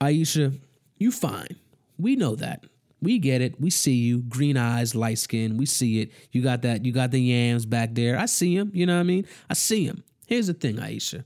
Ayesha, 0.00 0.52
you 0.98 1.12
fine. 1.12 1.56
We 1.98 2.16
know 2.16 2.34
that. 2.34 2.64
We 3.00 3.18
get 3.18 3.40
it. 3.40 3.60
We 3.60 3.70
see 3.70 3.94
you. 3.94 4.22
Green 4.22 4.56
eyes, 4.56 4.94
light 4.94 5.18
skin. 5.18 5.56
We 5.56 5.66
see 5.66 6.00
it. 6.00 6.10
You 6.32 6.42
got 6.42 6.62
that. 6.62 6.84
You 6.84 6.92
got 6.92 7.10
the 7.10 7.20
yams 7.20 7.66
back 7.66 7.94
there. 7.94 8.18
I 8.18 8.26
see 8.26 8.56
him. 8.56 8.70
You 8.74 8.86
know 8.86 8.94
what 8.94 9.00
I 9.00 9.04
mean? 9.04 9.26
I 9.48 9.54
see 9.54 9.84
him. 9.84 10.02
Here's 10.26 10.48
the 10.48 10.54
thing, 10.54 10.78
Ayesha. 10.78 11.24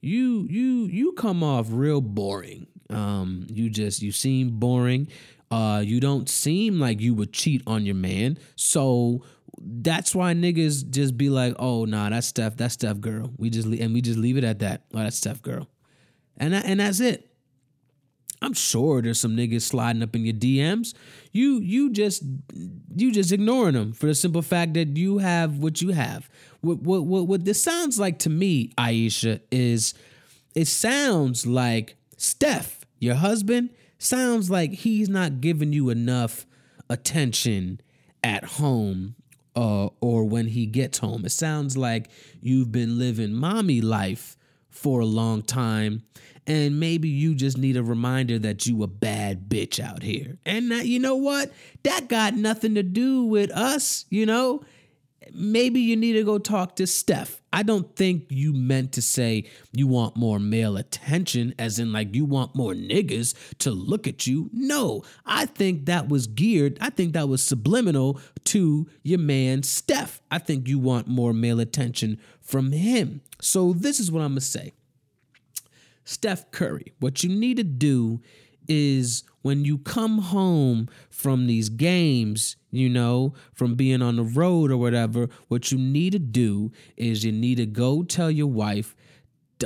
You 0.00 0.46
you 0.50 0.86
you 0.86 1.12
come 1.12 1.42
off 1.42 1.68
real 1.70 2.00
boring. 2.00 2.66
Um, 2.90 3.46
you 3.50 3.70
just 3.70 4.02
you 4.02 4.12
seem 4.12 4.58
boring. 4.58 5.08
Uh, 5.50 5.82
you 5.84 6.00
don't 6.00 6.28
seem 6.28 6.80
like 6.80 7.00
you 7.00 7.14
would 7.14 7.32
cheat 7.32 7.62
on 7.66 7.86
your 7.86 7.94
man. 7.94 8.38
So 8.56 9.22
that's 9.58 10.14
why 10.14 10.34
niggas 10.34 10.90
just 10.90 11.16
be 11.16 11.30
like, 11.30 11.54
oh 11.58 11.84
nah, 11.84 12.10
that's 12.10 12.26
Steph, 12.26 12.56
that's 12.56 12.74
Steph 12.74 13.00
girl. 13.00 13.32
We 13.36 13.50
just 13.50 13.66
and 13.66 13.94
we 13.94 14.00
just 14.00 14.18
leave 14.18 14.36
it 14.36 14.44
at 14.44 14.58
that. 14.60 14.82
Oh, 14.94 14.98
that's 14.98 15.16
Steph 15.16 15.42
girl, 15.42 15.68
and 16.36 16.52
that, 16.52 16.64
and 16.66 16.80
that's 16.80 17.00
it. 17.00 17.30
I'm 18.46 18.52
sure 18.54 19.02
there's 19.02 19.18
some 19.20 19.36
niggas 19.36 19.62
sliding 19.62 20.04
up 20.04 20.14
in 20.14 20.24
your 20.24 20.32
DMs. 20.34 20.94
You 21.32 21.58
you 21.58 21.90
just 21.90 22.22
you 22.94 23.10
just 23.10 23.32
ignoring 23.32 23.74
them 23.74 23.92
for 23.92 24.06
the 24.06 24.14
simple 24.14 24.40
fact 24.40 24.74
that 24.74 24.96
you 24.96 25.18
have 25.18 25.58
what 25.58 25.82
you 25.82 25.90
have. 25.90 26.30
What 26.60 26.78
what 26.78 27.04
what, 27.04 27.26
what 27.26 27.44
this 27.44 27.60
sounds 27.60 27.98
like 27.98 28.20
to 28.20 28.30
me, 28.30 28.70
Ayesha, 28.78 29.40
is 29.50 29.94
it 30.54 30.66
sounds 30.66 31.44
like 31.44 31.96
Steph, 32.16 32.86
your 33.00 33.16
husband, 33.16 33.70
sounds 33.98 34.48
like 34.48 34.72
he's 34.72 35.08
not 35.08 35.40
giving 35.40 35.72
you 35.72 35.90
enough 35.90 36.46
attention 36.88 37.80
at 38.22 38.44
home 38.44 39.16
uh, 39.56 39.88
or 40.00 40.22
when 40.24 40.46
he 40.46 40.66
gets 40.66 40.98
home. 40.98 41.24
It 41.24 41.32
sounds 41.32 41.76
like 41.76 42.10
you've 42.40 42.70
been 42.70 42.96
living 42.96 43.32
mommy 43.32 43.80
life 43.80 44.36
for 44.70 45.00
a 45.00 45.04
long 45.06 45.42
time 45.42 46.04
and 46.46 46.78
maybe 46.78 47.08
you 47.08 47.34
just 47.34 47.58
need 47.58 47.76
a 47.76 47.82
reminder 47.82 48.38
that 48.38 48.66
you 48.66 48.82
a 48.82 48.86
bad 48.86 49.48
bitch 49.48 49.80
out 49.80 50.02
here. 50.02 50.38
And 50.46 50.70
you 50.70 50.98
know 50.98 51.16
what? 51.16 51.52
That 51.82 52.08
got 52.08 52.34
nothing 52.34 52.74
to 52.76 52.82
do 52.82 53.24
with 53.24 53.50
us, 53.50 54.04
you 54.10 54.26
know? 54.26 54.62
Maybe 55.32 55.80
you 55.80 55.96
need 55.96 56.12
to 56.12 56.22
go 56.22 56.38
talk 56.38 56.76
to 56.76 56.86
Steph. 56.86 57.40
I 57.52 57.64
don't 57.64 57.96
think 57.96 58.26
you 58.28 58.52
meant 58.52 58.92
to 58.92 59.02
say 59.02 59.46
you 59.72 59.88
want 59.88 60.16
more 60.16 60.38
male 60.38 60.76
attention, 60.76 61.52
as 61.58 61.80
in, 61.80 61.92
like, 61.92 62.14
you 62.14 62.24
want 62.24 62.54
more 62.54 62.74
niggas 62.74 63.34
to 63.58 63.72
look 63.72 64.06
at 64.06 64.28
you. 64.28 64.50
No, 64.52 65.02
I 65.24 65.46
think 65.46 65.86
that 65.86 66.08
was 66.08 66.28
geared, 66.28 66.78
I 66.80 66.90
think 66.90 67.14
that 67.14 67.28
was 67.28 67.42
subliminal 67.42 68.20
to 68.44 68.86
your 69.02 69.18
man, 69.18 69.64
Steph. 69.64 70.20
I 70.30 70.38
think 70.38 70.68
you 70.68 70.78
want 70.78 71.08
more 71.08 71.32
male 71.32 71.58
attention 71.58 72.20
from 72.40 72.70
him. 72.70 73.20
So, 73.40 73.72
this 73.72 73.98
is 73.98 74.12
what 74.12 74.20
I'm 74.22 74.30
gonna 74.30 74.42
say. 74.42 74.74
Steph 76.06 76.50
Curry, 76.52 76.94
what 77.00 77.24
you 77.24 77.28
need 77.28 77.56
to 77.56 77.64
do 77.64 78.20
is 78.68 79.24
when 79.42 79.64
you 79.64 79.78
come 79.78 80.18
home 80.18 80.88
from 81.10 81.46
these 81.48 81.68
games, 81.68 82.56
you 82.70 82.88
know, 82.88 83.34
from 83.52 83.74
being 83.74 84.02
on 84.02 84.16
the 84.16 84.22
road 84.22 84.70
or 84.70 84.76
whatever, 84.76 85.28
what 85.48 85.72
you 85.72 85.78
need 85.78 86.12
to 86.12 86.18
do 86.20 86.70
is 86.96 87.24
you 87.24 87.32
need 87.32 87.56
to 87.56 87.66
go 87.66 88.04
tell 88.04 88.30
your 88.30 88.46
wife 88.46 88.94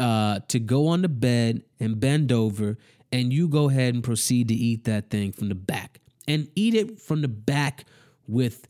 uh, 0.00 0.40
to 0.48 0.58
go 0.58 0.88
on 0.88 1.02
the 1.02 1.08
bed 1.08 1.62
and 1.78 2.00
bend 2.00 2.32
over 2.32 2.78
and 3.12 3.32
you 3.32 3.46
go 3.46 3.68
ahead 3.68 3.94
and 3.94 4.02
proceed 4.02 4.48
to 4.48 4.54
eat 4.54 4.84
that 4.84 5.10
thing 5.10 5.32
from 5.32 5.50
the 5.50 5.54
back 5.54 6.00
and 6.26 6.48
eat 6.54 6.74
it 6.74 6.98
from 7.00 7.20
the 7.20 7.28
back 7.28 7.84
with 8.26 8.66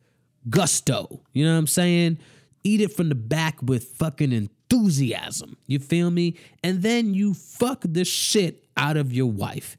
gusto. 0.49 1.23
You 1.33 1.45
know 1.45 1.53
what 1.53 1.59
I'm 1.59 1.67
saying? 1.69 2.19
Eat 2.65 2.81
it 2.81 2.93
from 2.93 3.11
the 3.11 3.15
back 3.15 3.63
with 3.63 3.85
fucking 3.85 4.33
enthusiasm. 4.71 5.57
You 5.67 5.79
feel 5.79 6.11
me? 6.11 6.37
And 6.63 6.83
then 6.83 7.15
you 7.15 7.35
fuck 7.35 7.83
the 7.85 8.05
shit 8.05 8.65
out 8.77 8.97
of 8.97 9.13
your 9.13 9.27
wife. 9.27 9.77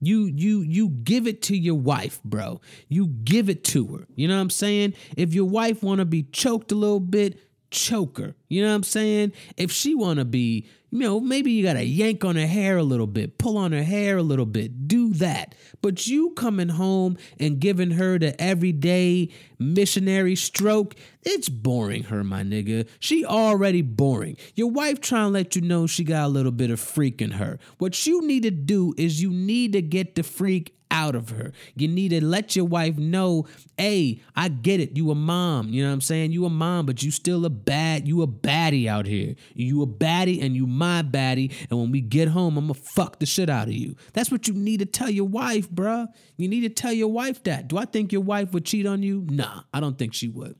You 0.00 0.26
you 0.26 0.60
you 0.60 0.90
give 0.90 1.26
it 1.26 1.42
to 1.42 1.56
your 1.56 1.74
wife, 1.74 2.22
bro. 2.22 2.60
You 2.88 3.08
give 3.08 3.48
it 3.48 3.64
to 3.64 3.86
her. 3.96 4.06
You 4.14 4.28
know 4.28 4.36
what 4.36 4.42
I'm 4.42 4.50
saying? 4.50 4.94
If 5.16 5.34
your 5.34 5.46
wife 5.46 5.82
want 5.82 5.98
to 5.98 6.04
be 6.04 6.22
choked 6.22 6.70
a 6.70 6.76
little 6.76 7.00
bit, 7.00 7.40
choke 7.70 8.18
her. 8.18 8.36
You 8.48 8.62
know 8.62 8.68
what 8.68 8.76
I'm 8.76 8.82
saying? 8.84 9.32
If 9.56 9.72
she 9.72 9.96
want 9.96 10.20
to 10.20 10.24
be, 10.24 10.68
you 10.90 11.00
know, 11.00 11.20
maybe 11.20 11.50
you 11.50 11.62
got 11.62 11.74
to 11.74 11.84
yank 11.84 12.24
on 12.24 12.36
her 12.36 12.46
hair 12.46 12.78
a 12.78 12.82
little 12.82 13.06
bit, 13.06 13.38
pull 13.38 13.58
on 13.58 13.72
her 13.72 13.82
hair 13.82 14.16
a 14.16 14.22
little 14.22 14.46
bit, 14.46 14.88
do 14.88 15.12
that. 15.14 15.54
But 15.82 16.06
you 16.06 16.30
coming 16.30 16.70
home 16.70 17.18
and 17.38 17.60
giving 17.60 17.92
her 17.92 18.18
the 18.18 18.40
everyday 18.40 19.28
missionary 19.58 20.34
stroke, 20.34 20.94
it's 21.22 21.48
boring 21.48 22.04
her, 22.04 22.24
my 22.24 22.42
nigga. 22.42 22.88
She 23.00 23.24
already 23.24 23.82
boring. 23.82 24.36
Your 24.54 24.70
wife 24.70 25.00
trying 25.00 25.26
to 25.26 25.32
let 25.32 25.56
you 25.56 25.62
know 25.62 25.86
she 25.86 26.04
got 26.04 26.24
a 26.24 26.28
little 26.28 26.52
bit 26.52 26.70
of 26.70 26.80
freak 26.80 27.20
in 27.20 27.32
her. 27.32 27.58
What 27.76 28.06
you 28.06 28.26
need 28.26 28.44
to 28.44 28.50
do 28.50 28.94
is 28.96 29.20
you 29.20 29.30
need 29.30 29.72
to 29.72 29.82
get 29.82 30.14
the 30.14 30.22
freak 30.22 30.77
out 30.90 31.14
of 31.14 31.30
her. 31.30 31.52
You 31.74 31.88
need 31.88 32.10
to 32.10 32.24
let 32.24 32.56
your 32.56 32.64
wife 32.64 32.96
know, 32.96 33.46
hey, 33.76 34.20
I 34.34 34.48
get 34.48 34.80
it. 34.80 34.96
You 34.96 35.10
a 35.10 35.14
mom. 35.14 35.68
You 35.68 35.82
know 35.82 35.88
what 35.88 35.94
I'm 35.94 36.00
saying? 36.00 36.32
You 36.32 36.44
a 36.44 36.50
mom, 36.50 36.86
but 36.86 37.02
you 37.02 37.10
still 37.10 37.44
a 37.44 37.50
bad, 37.50 38.06
you 38.06 38.22
a 38.22 38.26
baddie 38.26 38.86
out 38.86 39.06
here. 39.06 39.34
You 39.54 39.82
a 39.82 39.86
baddie 39.86 40.42
and 40.42 40.54
you 40.54 40.66
my 40.66 41.02
baddie. 41.02 41.52
And 41.70 41.78
when 41.78 41.90
we 41.90 42.00
get 42.00 42.28
home, 42.28 42.56
I'm 42.56 42.68
gonna 42.68 42.74
fuck 42.74 43.18
the 43.18 43.26
shit 43.26 43.50
out 43.50 43.68
of 43.68 43.74
you. 43.74 43.96
That's 44.12 44.30
what 44.30 44.48
you 44.48 44.54
need 44.54 44.78
to 44.80 44.86
tell 44.86 45.10
your 45.10 45.28
wife, 45.28 45.70
bruh. 45.70 46.08
You 46.36 46.48
need 46.48 46.60
to 46.62 46.70
tell 46.70 46.92
your 46.92 47.12
wife 47.12 47.42
that. 47.44 47.68
Do 47.68 47.78
I 47.78 47.84
think 47.84 48.12
your 48.12 48.22
wife 48.22 48.52
would 48.52 48.64
cheat 48.64 48.86
on 48.86 49.02
you? 49.02 49.26
Nah, 49.30 49.62
I 49.72 49.80
don't 49.80 49.98
think 49.98 50.14
she 50.14 50.28
would. 50.28 50.56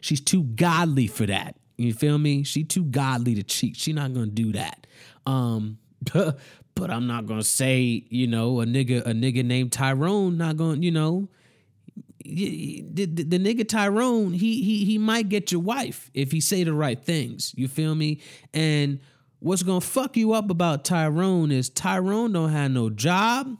She's 0.00 0.20
too 0.20 0.42
godly 0.42 1.06
for 1.06 1.26
that. 1.26 1.56
You 1.76 1.92
feel 1.92 2.18
me? 2.18 2.44
She 2.44 2.64
too 2.64 2.84
godly 2.84 3.34
to 3.34 3.42
cheat. 3.42 3.76
She 3.76 3.92
not 3.92 4.12
gonna 4.12 4.26
do 4.26 4.52
that. 4.52 4.86
Um, 5.26 5.78
but 6.74 6.90
I'm 6.90 7.06
not 7.06 7.26
gonna 7.26 7.44
say, 7.44 8.04
you 8.08 8.26
know, 8.26 8.60
a 8.60 8.66
nigga, 8.66 9.02
a 9.06 9.12
nigga 9.12 9.44
named 9.44 9.72
Tyrone, 9.72 10.36
not 10.36 10.56
gonna, 10.56 10.80
you 10.80 10.90
know, 10.90 11.28
the, 12.24 12.82
the, 12.92 13.22
the, 13.22 13.38
nigga 13.38 13.68
Tyrone, 13.68 14.32
he 14.32 14.62
he 14.62 14.84
he 14.84 14.98
might 14.98 15.28
get 15.28 15.52
your 15.52 15.60
wife 15.60 16.10
if 16.14 16.32
he 16.32 16.40
say 16.40 16.64
the 16.64 16.72
right 16.72 17.02
things. 17.02 17.52
You 17.56 17.68
feel 17.68 17.94
me? 17.94 18.20
And 18.52 19.00
what's 19.40 19.62
gonna 19.62 19.80
fuck 19.80 20.16
you 20.16 20.32
up 20.32 20.50
about 20.50 20.84
Tyrone 20.84 21.52
is 21.52 21.68
Tyrone 21.68 22.32
don't 22.32 22.50
have 22.50 22.70
no 22.70 22.90
job. 22.90 23.56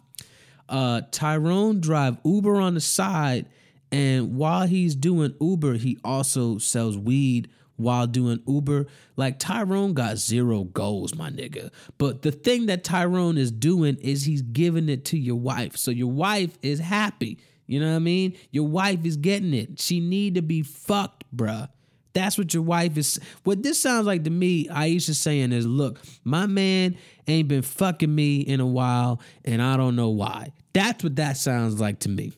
Uh, 0.69 1.03
Tyrone 1.11 1.81
drive 1.81 2.17
Uber 2.25 2.57
on 2.57 2.75
the 2.75 2.81
side, 2.81 3.47
and 3.93 4.35
while 4.37 4.67
he's 4.67 4.95
doing 4.95 5.35
Uber, 5.41 5.75
he 5.75 5.99
also 6.03 6.57
sells 6.57 6.97
weed 6.97 7.51
while 7.77 8.07
doing 8.07 8.41
Uber. 8.47 8.87
Like 9.17 9.39
Tyrone 9.39 9.95
got 9.95 10.19
zero 10.19 10.65
goals, 10.65 11.15
my 11.15 11.31
nigga. 11.31 11.71
But 11.99 12.23
the 12.23 12.33
thing 12.33 12.67
that 12.67 12.85
Tyrone 12.85 13.39
is 13.39 13.51
doing 13.51 13.97
is 13.97 14.25
he's 14.25 14.43
giving 14.43 14.89
it 14.89 15.05
to 15.07 15.19
your 15.19 15.37
wife. 15.37 15.77
So 15.77 15.91
your 15.91 16.11
wife 16.11 16.57
is 16.63 16.79
happy. 16.81 17.39
You 17.67 17.81
know 17.81 17.89
what 17.89 17.97
I 17.97 18.01
mean? 18.01 18.37
Your 18.51 18.67
wife 18.67 19.05
is 19.05 19.17
getting 19.17 19.55
it. 19.55 19.81
She 19.81 20.01
need 20.01 20.35
to 20.35 20.43
be 20.43 20.63
fucked, 20.63 21.25
bruh. 21.35 21.69
That's 22.13 22.39
what 22.39 22.55
your 22.55 22.63
wife 22.63 22.97
is. 22.97 23.19
What 23.43 23.63
this 23.63 23.81
sounds 23.81 24.07
like 24.07 24.25
to 24.25 24.31
me, 24.31 24.69
Ayesha 24.69 25.15
saying 25.15 25.53
is, 25.53 25.67
look, 25.67 26.01
my 26.23 26.47
man 26.47 26.97
ain't 27.27 27.49
been 27.49 27.63
fucking 27.63 28.15
me 28.15 28.41
in 28.41 28.61
a 28.61 28.67
while, 28.67 29.21
and 29.45 29.61
I 29.61 29.77
don't 29.77 29.97
know 29.97 30.11
why. 30.11 30.53
That's 30.75 31.03
what 31.03 31.17
that 31.17 31.37
sounds 31.37 31.81
like 31.81 32.01
to 32.01 32.09
me. 32.09 32.33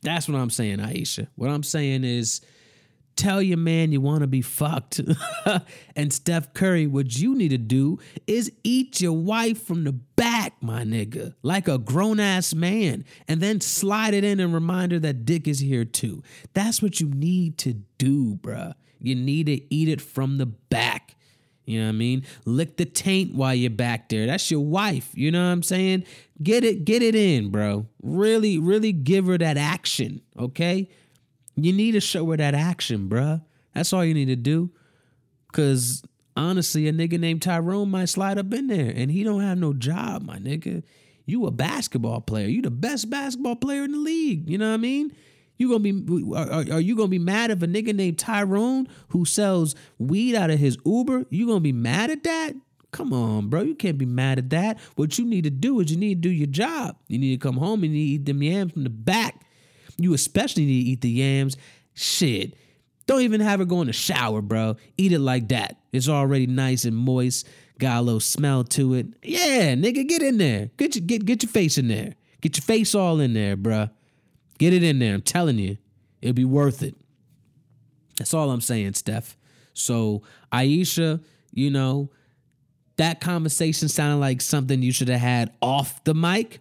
That's 0.00 0.28
what 0.28 0.38
I'm 0.38 0.50
saying, 0.50 0.80
Ayesha. 0.80 1.28
What 1.34 1.50
I'm 1.50 1.62
saying 1.62 2.04
is, 2.04 2.40
tell 3.16 3.42
your 3.42 3.58
man 3.58 3.92
you 3.92 4.00
want 4.00 4.20
to 4.20 4.26
be 4.26 4.42
fucked. 4.42 5.00
and 5.96 6.12
Steph 6.12 6.54
Curry, 6.54 6.86
what 6.86 7.18
you 7.18 7.34
need 7.34 7.50
to 7.50 7.58
do 7.58 7.98
is 8.26 8.52
eat 8.64 9.00
your 9.00 9.12
wife 9.12 9.62
from 9.62 9.84
the 9.84 9.92
back, 9.92 10.54
my 10.60 10.84
nigga, 10.84 11.34
like 11.42 11.68
a 11.68 11.78
grown 11.78 12.20
ass 12.20 12.54
man, 12.54 13.04
and 13.28 13.40
then 13.40 13.60
slide 13.60 14.14
it 14.14 14.24
in 14.24 14.40
and 14.40 14.54
remind 14.54 14.92
her 14.92 14.98
that 14.98 15.24
dick 15.24 15.46
is 15.46 15.60
here 15.60 15.84
too. 15.84 16.22
That's 16.54 16.82
what 16.82 17.00
you 17.00 17.08
need 17.08 17.58
to 17.58 17.74
do, 17.98 18.36
bruh. 18.36 18.74
You 18.98 19.14
need 19.14 19.46
to 19.46 19.74
eat 19.74 19.88
it 19.88 20.00
from 20.00 20.38
the 20.38 20.46
back. 20.46 21.16
You 21.64 21.80
know 21.80 21.86
what 21.86 21.94
I 21.94 21.96
mean? 21.96 22.24
Lick 22.44 22.76
the 22.76 22.84
taint 22.84 23.34
while 23.34 23.54
you're 23.54 23.70
back 23.70 24.08
there. 24.08 24.26
That's 24.26 24.50
your 24.50 24.64
wife. 24.64 25.10
You 25.14 25.30
know 25.30 25.44
what 25.44 25.52
I'm 25.52 25.62
saying? 25.62 26.04
Get 26.42 26.64
it, 26.64 26.84
get 26.84 27.02
it 27.02 27.14
in, 27.14 27.50
bro. 27.50 27.86
Really, 28.02 28.58
really 28.58 28.92
give 28.92 29.26
her 29.26 29.38
that 29.38 29.56
action, 29.56 30.22
okay? 30.38 30.88
You 31.56 31.72
need 31.72 31.92
to 31.92 32.00
show 32.00 32.30
her 32.30 32.36
that 32.36 32.54
action, 32.54 33.08
bruh. 33.08 33.42
That's 33.74 33.92
all 33.92 34.04
you 34.04 34.14
need 34.14 34.26
to 34.26 34.36
do. 34.36 34.70
Cause 35.52 36.02
honestly, 36.36 36.88
a 36.88 36.92
nigga 36.92 37.18
named 37.18 37.42
Tyrone 37.42 37.90
might 37.90 38.08
slide 38.08 38.38
up 38.38 38.52
in 38.54 38.68
there 38.68 38.92
and 38.94 39.10
he 39.10 39.22
don't 39.22 39.42
have 39.42 39.58
no 39.58 39.72
job, 39.72 40.22
my 40.22 40.38
nigga. 40.38 40.82
You 41.26 41.46
a 41.46 41.50
basketball 41.50 42.20
player. 42.20 42.48
You 42.48 42.62
the 42.62 42.70
best 42.70 43.10
basketball 43.10 43.56
player 43.56 43.84
in 43.84 43.92
the 43.92 43.98
league. 43.98 44.48
You 44.48 44.58
know 44.58 44.68
what 44.68 44.74
I 44.74 44.78
mean? 44.78 45.12
You 45.58 45.68
gonna 45.68 45.80
be 45.80 46.34
are, 46.34 46.74
are 46.76 46.80
you 46.80 46.96
gonna 46.96 47.08
be 47.08 47.18
mad 47.18 47.50
if 47.50 47.62
a 47.62 47.66
nigga 47.66 47.94
named 47.94 48.18
Tyrone 48.18 48.88
who 49.08 49.24
sells 49.24 49.74
weed 49.98 50.34
out 50.34 50.50
of 50.50 50.58
his 50.58 50.76
Uber? 50.84 51.26
You 51.30 51.46
gonna 51.46 51.60
be 51.60 51.72
mad 51.72 52.10
at 52.10 52.24
that? 52.24 52.54
Come 52.90 53.12
on, 53.12 53.48
bro. 53.48 53.62
You 53.62 53.74
can't 53.74 53.96
be 53.96 54.06
mad 54.06 54.38
at 54.38 54.50
that. 54.50 54.78
What 54.96 55.18
you 55.18 55.24
need 55.24 55.44
to 55.44 55.50
do 55.50 55.80
is 55.80 55.90
you 55.90 55.96
need 55.96 56.22
to 56.22 56.28
do 56.28 56.34
your 56.34 56.46
job. 56.46 56.96
You 57.08 57.18
need 57.18 57.38
to 57.38 57.42
come 57.42 57.56
home 57.56 57.84
and 57.84 57.92
you 57.94 57.98
need 57.98 58.06
to 58.06 58.14
eat 58.14 58.26
them 58.26 58.42
yams 58.42 58.72
from 58.72 58.84
the 58.84 58.90
back 58.90 59.46
you 59.98 60.14
especially 60.14 60.64
need 60.64 60.84
to 60.84 60.90
eat 60.90 61.00
the 61.00 61.10
yams. 61.10 61.56
Shit. 61.94 62.54
Don't 63.06 63.22
even 63.22 63.40
have 63.40 63.58
her 63.58 63.64
go 63.64 63.80
in 63.80 63.88
the 63.88 63.92
shower, 63.92 64.40
bro. 64.40 64.76
Eat 64.96 65.12
it 65.12 65.18
like 65.18 65.48
that. 65.48 65.76
It's 65.92 66.08
already 66.08 66.46
nice 66.46 66.84
and 66.84 66.96
moist. 66.96 67.48
Got 67.78 67.98
a 67.98 68.02
little 68.02 68.20
smell 68.20 68.64
to 68.64 68.94
it. 68.94 69.06
Yeah, 69.22 69.74
nigga, 69.74 70.08
get 70.08 70.22
in 70.22 70.38
there. 70.38 70.70
Get 70.76 70.94
your 70.94 71.04
get 71.04 71.24
get 71.24 71.42
your 71.42 71.50
face 71.50 71.78
in 71.78 71.88
there. 71.88 72.14
Get 72.40 72.56
your 72.56 72.62
face 72.62 72.94
all 72.94 73.20
in 73.20 73.34
there, 73.34 73.56
bro. 73.56 73.88
Get 74.58 74.72
it 74.72 74.82
in 74.82 74.98
there. 74.98 75.14
I'm 75.14 75.22
telling 75.22 75.58
you, 75.58 75.78
it'll 76.20 76.34
be 76.34 76.44
worth 76.44 76.82
it. 76.82 76.94
That's 78.18 78.34
all 78.34 78.50
I'm 78.50 78.60
saying, 78.60 78.94
Steph. 78.94 79.36
So 79.74 80.22
Ayesha, 80.52 81.20
you 81.52 81.70
know, 81.70 82.10
that 82.96 83.20
conversation 83.20 83.88
sounded 83.88 84.20
like 84.20 84.40
something 84.40 84.82
you 84.82 84.92
should 84.92 85.08
have 85.08 85.20
had 85.20 85.52
off 85.60 86.04
the 86.04 86.14
mic. 86.14 86.60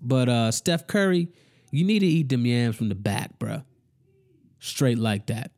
But 0.00 0.28
uh 0.28 0.50
Steph 0.50 0.86
Curry, 0.86 1.28
you 1.72 1.84
need 1.84 2.00
to 2.00 2.06
eat 2.06 2.28
them 2.28 2.46
yams 2.46 2.76
from 2.76 2.90
the 2.90 2.94
back, 2.94 3.38
bruh. 3.38 3.64
Straight 4.60 4.98
like 4.98 5.26
that. 5.26 5.50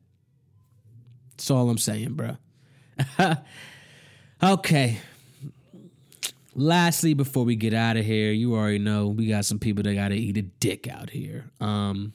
That's 1.31 1.51
all 1.51 1.69
I'm 1.69 1.77
saying, 1.77 2.15
bruh. 2.15 2.37
okay. 4.43 4.97
Lastly, 6.55 7.13
before 7.13 7.43
we 7.43 7.57
get 7.57 7.73
out 7.73 7.97
of 7.97 8.05
here, 8.05 8.31
you 8.31 8.55
already 8.55 8.79
know 8.79 9.09
we 9.09 9.27
got 9.27 9.43
some 9.43 9.59
people 9.59 9.83
that 9.83 9.93
gotta 9.93 10.15
eat 10.15 10.37
a 10.37 10.41
dick 10.41 10.87
out 10.87 11.09
here. 11.09 11.51
Um 11.59 12.13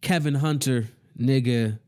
Kevin 0.00 0.34
Hunter, 0.34 0.88
nigga, 1.18 1.78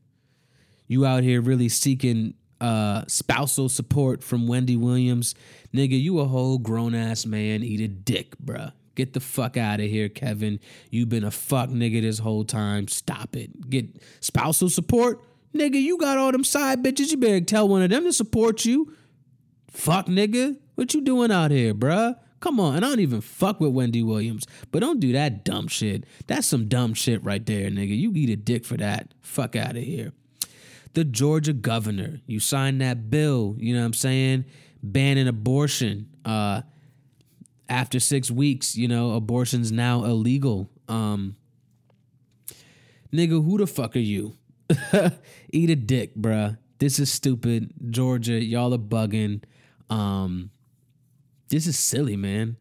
you 0.86 1.04
out 1.04 1.24
here 1.24 1.40
really 1.40 1.68
seeking 1.68 2.34
uh 2.60 3.02
spousal 3.08 3.68
support 3.68 4.22
from 4.22 4.46
Wendy 4.46 4.76
Williams. 4.76 5.34
Nigga, 5.74 6.00
you 6.00 6.20
a 6.20 6.24
whole 6.24 6.58
grown 6.58 6.94
ass 6.94 7.26
man, 7.26 7.64
eat 7.64 7.80
a 7.80 7.88
dick, 7.88 8.36
bruh. 8.38 8.72
Get 8.98 9.12
the 9.12 9.20
fuck 9.20 9.56
out 9.56 9.78
of 9.78 9.86
here, 9.88 10.08
Kevin. 10.08 10.58
You've 10.90 11.08
been 11.08 11.22
a 11.22 11.30
fuck 11.30 11.70
nigga 11.70 12.02
this 12.02 12.18
whole 12.18 12.42
time. 12.42 12.88
Stop 12.88 13.36
it. 13.36 13.70
Get 13.70 14.02
spousal 14.18 14.68
support? 14.68 15.22
Nigga, 15.54 15.80
you 15.80 15.98
got 15.98 16.18
all 16.18 16.32
them 16.32 16.42
side 16.42 16.82
bitches. 16.82 17.12
You 17.12 17.16
better 17.16 17.40
tell 17.40 17.68
one 17.68 17.80
of 17.80 17.90
them 17.90 18.02
to 18.02 18.12
support 18.12 18.64
you. 18.64 18.92
Fuck 19.70 20.06
nigga. 20.06 20.56
What 20.74 20.94
you 20.94 21.00
doing 21.00 21.30
out 21.30 21.52
here, 21.52 21.74
bruh? 21.74 22.16
Come 22.40 22.58
on, 22.58 22.74
and 22.74 22.84
I 22.84 22.88
don't 22.88 22.98
even 22.98 23.20
fuck 23.20 23.60
with 23.60 23.70
Wendy 23.70 24.02
Williams, 24.02 24.48
but 24.72 24.80
don't 24.80 24.98
do 24.98 25.12
that 25.12 25.44
dumb 25.44 25.68
shit. 25.68 26.02
That's 26.26 26.48
some 26.48 26.66
dumb 26.66 26.92
shit 26.92 27.22
right 27.22 27.46
there, 27.46 27.70
nigga. 27.70 27.96
You 27.96 28.12
eat 28.16 28.30
a 28.30 28.36
dick 28.36 28.64
for 28.64 28.76
that. 28.78 29.14
Fuck 29.20 29.54
out 29.54 29.76
of 29.76 29.84
here. 29.84 30.12
The 30.94 31.04
Georgia 31.04 31.52
governor, 31.52 32.20
you 32.26 32.40
signed 32.40 32.80
that 32.80 33.10
bill, 33.10 33.54
you 33.60 33.74
know 33.74 33.80
what 33.80 33.86
I'm 33.86 33.92
saying? 33.92 34.44
Banning 34.82 35.28
abortion. 35.28 36.08
Uh, 36.24 36.62
after 37.68 38.00
six 38.00 38.30
weeks, 38.30 38.76
you 38.76 38.88
know, 38.88 39.12
abortion's 39.12 39.70
now 39.70 40.04
illegal. 40.04 40.70
Um, 40.88 41.36
nigga, 43.12 43.44
who 43.44 43.58
the 43.58 43.66
fuck 43.66 43.96
are 43.96 44.00
you? 44.00 44.36
Eat 45.52 45.70
a 45.70 45.76
dick, 45.76 46.14
bruh. 46.14 46.58
This 46.78 46.98
is 46.98 47.10
stupid. 47.10 47.72
Georgia, 47.90 48.42
y'all 48.42 48.72
are 48.74 48.78
bugging. 48.78 49.42
Um, 49.90 50.50
this 51.48 51.66
is 51.66 51.78
silly, 51.78 52.16
man. 52.16 52.56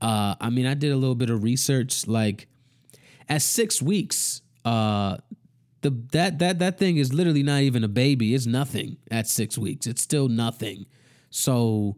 Uh, 0.00 0.34
I 0.40 0.50
mean, 0.50 0.66
I 0.66 0.74
did 0.74 0.92
a 0.92 0.96
little 0.96 1.14
bit 1.14 1.30
of 1.30 1.42
research. 1.42 2.06
Like, 2.06 2.48
at 3.28 3.42
six 3.42 3.82
weeks, 3.82 4.42
uh, 4.64 5.18
the 5.82 5.90
that 6.12 6.38
that 6.38 6.58
that 6.60 6.78
thing 6.78 6.96
is 6.96 7.12
literally 7.12 7.42
not 7.42 7.60
even 7.60 7.84
a 7.84 7.88
baby. 7.88 8.34
It's 8.34 8.46
nothing 8.46 8.96
at 9.10 9.26
six 9.26 9.58
weeks. 9.58 9.86
It's 9.86 10.00
still 10.02 10.28
nothing. 10.28 10.86
So 11.30 11.96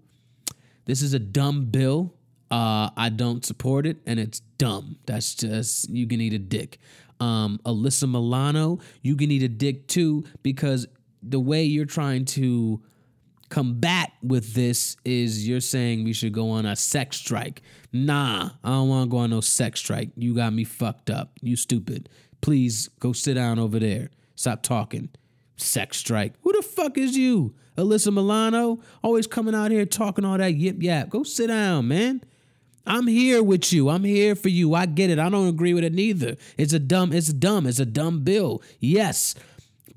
This 0.87 1.03
is 1.03 1.15
a 1.15 1.19
dumb 1.19 1.67
bill. 1.67 2.15
Uh, 2.51 2.91
I 2.97 3.09
don't 3.09 3.45
support 3.45 3.87
it, 3.87 3.99
and 4.07 4.21
it's 4.21 4.41
dumb. 4.59 4.97
That's 5.07 5.35
just 5.35 5.91
you 5.91 6.07
can 6.07 6.21
eat 6.21 6.33
a 6.33 6.39
dick. 6.39 6.79
Um, 7.19 7.61
Alyssa 7.65 8.11
Milano, 8.11 8.79
you 9.03 9.17
can 9.17 9.31
eat 9.31 9.43
a 9.43 9.49
dick 9.49 9.89
too 9.89 10.25
because 10.43 10.87
the 11.23 11.41
way 11.41 11.65
you're 11.65 11.87
trying 11.87 12.25
to 12.27 12.83
combat 13.49 14.13
with 14.23 14.55
this 14.55 14.97
is 15.05 15.49
you're 15.49 15.61
saying 15.61 16.05
we 16.05 16.13
should 16.13 16.33
go 16.33 16.51
on 16.51 16.67
a 16.67 16.77
sex 16.77 17.17
strike. 17.17 17.63
Nah, 17.93 18.51
I 18.63 18.69
don't 18.69 18.89
want 18.89 19.09
to 19.09 19.11
go 19.11 19.19
on 19.19 19.31
no 19.31 19.41
sex 19.41 19.81
strike. 19.81 20.11
You 20.17 20.35
got 20.35 20.53
me 20.53 20.65
fucked 20.65 21.11
up. 21.11 21.33
You 21.41 21.57
stupid. 21.57 22.09
Please 22.41 22.89
go 23.01 23.13
sit 23.13 23.35
down 23.35 23.59
over 23.59 23.79
there. 23.79 24.11
Stop 24.35 24.63
talking. 24.63 25.09
Sex 25.57 25.97
strike. 25.97 26.35
Who 26.43 26.53
the 26.53 26.63
fuck 26.63 26.99
is 26.99 27.17
you? 27.17 27.55
Alyssa 27.77 28.13
Milano? 28.13 28.81
Always 29.03 29.27
coming 29.27 29.55
out 29.55 29.71
here 29.71 29.87
talking 29.87 30.25
all 30.25 30.39
that 30.39 30.55
yip 30.55 30.83
yap. 30.83 31.09
Go 31.09 31.23
sit 31.23 31.49
down, 31.49 31.89
man. 31.89 32.23
I'm 32.87 33.07
here 33.07 33.43
with 33.43 33.73
you. 33.73 33.89
I'm 33.89 34.05
here 34.05 34.35
for 34.35 34.49
you. 34.49 34.75
I 34.75 34.87
get 34.87 35.11
it. 35.11 35.19
I 35.19 35.29
don't 35.29 35.49
agree 35.49 35.75
with 35.75 35.85
it 35.85 35.93
neither. 35.93 36.37
It's 36.57 36.73
a 36.73 36.79
dumb, 36.79 37.13
it's 37.13 37.33
dumb. 37.33 37.67
It's 37.67 37.81
a 37.81 37.87
dumb 37.87 38.21
bill. 38.21 38.63
Yes. 38.79 39.35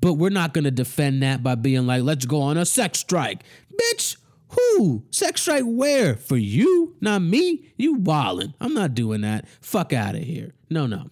But 0.00 0.14
we're 0.14 0.30
not 0.30 0.54
to 0.54 0.70
defend 0.70 1.22
that 1.22 1.42
by 1.42 1.54
being 1.54 1.86
like, 1.86 2.02
let's 2.02 2.26
go 2.26 2.40
on 2.40 2.56
a 2.56 2.64
sex 2.64 2.98
strike. 2.98 3.44
Bitch, 3.74 4.16
who? 4.48 5.04
Sex 5.10 5.42
strike 5.42 5.64
where? 5.64 6.16
For 6.16 6.36
you? 6.36 6.96
Not 7.00 7.22
me? 7.22 7.72
You 7.76 7.98
wildin'. 7.98 8.54
I'm 8.60 8.74
not 8.74 8.94
doing 8.94 9.20
that. 9.20 9.46
Fuck 9.60 9.92
out 9.92 10.14
of 10.14 10.22
here. 10.22 10.54
No, 10.68 10.86
no. 10.86 11.10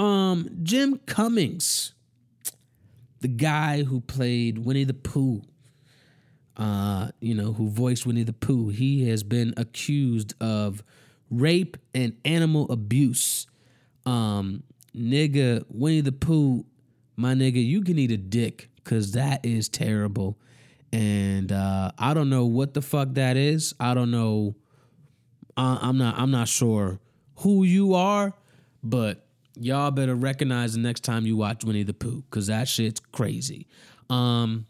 Um, 0.00 0.50
Jim 0.62 1.00
Cummings, 1.06 1.94
the 3.20 3.28
guy 3.28 3.82
who 3.82 4.00
played 4.00 4.58
Winnie 4.58 4.84
the 4.84 4.94
Pooh, 4.94 5.42
uh, 6.58 7.10
you 7.20 7.34
know, 7.34 7.52
who 7.52 7.68
voiced 7.68 8.04
Winnie 8.04 8.24
the 8.24 8.32
Pooh, 8.32 8.68
he 8.68 9.08
has 9.08 9.22
been 9.22 9.54
accused 9.56 10.34
of 10.40 10.82
rape 11.30 11.76
and 11.94 12.16
animal 12.24 12.70
abuse. 12.70 13.46
Um, 14.04 14.64
nigga, 14.94 15.64
Winnie 15.68 16.00
the 16.00 16.12
Pooh, 16.12 16.66
my 17.16 17.34
nigga, 17.34 17.64
you 17.64 17.82
can 17.82 17.98
eat 17.98 18.10
a 18.10 18.16
dick 18.16 18.70
because 18.76 19.12
that 19.12 19.44
is 19.44 19.68
terrible. 19.68 20.38
And 20.92 21.52
uh, 21.52 21.92
I 21.98 22.14
don't 22.14 22.30
know 22.30 22.46
what 22.46 22.74
the 22.74 22.82
fuck 22.82 23.14
that 23.14 23.36
is. 23.36 23.74
I 23.78 23.94
don't 23.94 24.10
know. 24.10 24.56
I, 25.56 25.78
I'm 25.82 25.98
not. 25.98 26.18
I'm 26.18 26.30
not 26.30 26.48
sure 26.48 26.98
who 27.36 27.62
you 27.62 27.94
are, 27.94 28.32
but 28.82 29.26
y'all 29.60 29.90
better 29.90 30.14
recognize 30.14 30.72
the 30.72 30.80
next 30.80 31.04
time 31.04 31.26
you 31.26 31.36
watch 31.36 31.62
Winnie 31.62 31.82
the 31.82 31.92
Pooh 31.92 32.22
because 32.22 32.46
that 32.46 32.68
shit's 32.68 33.00
crazy. 33.00 33.66
Um, 34.08 34.66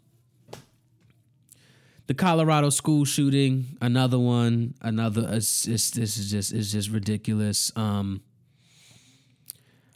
the 2.09 2.15
Colorado 2.15 2.71
school 2.71 3.05
shooting, 3.05 3.77
another 3.81 4.17
one, 4.17 4.73
another. 4.81 5.29
It's, 5.31 5.67
it's, 5.67 5.91
this 5.91 6.17
is 6.17 6.31
just 6.31 6.51
it's 6.51 6.71
just 6.71 6.89
ridiculous. 6.89 7.71
Um, 7.75 8.23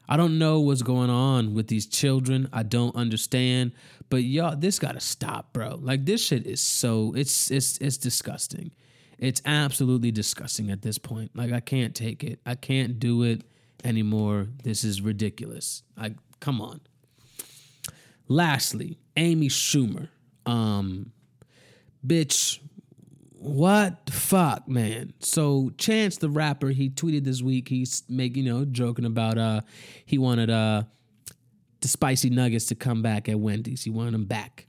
I 0.07 0.15
don't 0.15 0.38
know 0.38 0.60
what's 0.60 0.84
going 0.84 1.10
on 1.10 1.56
with 1.56 1.69
these 1.69 1.88
children. 1.88 2.49
I 2.53 2.61
don't 2.61 2.95
understand. 2.95 3.72
But 4.11 4.18
y'all, 4.18 4.56
this 4.56 4.77
gotta 4.77 4.99
stop, 4.99 5.53
bro. 5.53 5.80
Like 5.81 6.06
this 6.06 6.23
shit 6.23 6.45
is 6.45 6.61
so 6.61 7.15
it's 7.18 7.49
it's 7.49 7.80
it's 7.80 7.98
disgusting. 7.98 8.69
It's 9.18 9.41
absolutely 9.44 10.11
disgusting 10.11 10.69
at 10.69 10.84
this 10.84 10.99
point. 10.99 11.31
Like 11.34 11.52
I 11.52 11.61
can't 11.61 11.95
take 11.95 12.23
it. 12.23 12.40
I 12.45 12.53
can't 12.53 12.99
do 12.99 13.23
it 13.23 13.41
anymore. 13.84 14.49
This 14.64 14.84
is 14.84 15.02
ridiculous. 15.02 15.81
I 15.98 16.14
come 16.40 16.61
on. 16.61 16.81
Lastly, 18.27 18.99
Amy 19.18 19.49
Schumer. 19.49 20.10
Um 20.45 21.12
bitch 22.05 22.59
what 23.43 24.05
the 24.05 24.13
fuck, 24.13 24.69
man? 24.69 25.11
So 25.19 25.69
Chance 25.77 26.17
the 26.17 26.30
rapper, 26.30 26.69
he 26.69 26.89
tweeted 26.89 27.25
this 27.25 27.41
week, 27.41 27.67
he's 27.67 28.03
making, 28.07 28.45
you 28.45 28.53
know, 28.53 28.63
joking 28.63 29.03
about 29.03 29.38
uh 29.38 29.61
he 30.05 30.17
wanted 30.17 30.49
uh 30.49 30.84
the 31.81 31.89
spicy 31.89 32.30
nuggets 32.30 32.67
to 32.67 32.75
come 32.75 33.01
back 33.01 33.27
at 33.27 33.38
Wendy's. 33.38 33.84
He 33.84 33.89
wanted 33.89 34.13
them 34.13 34.25
back. 34.25 34.67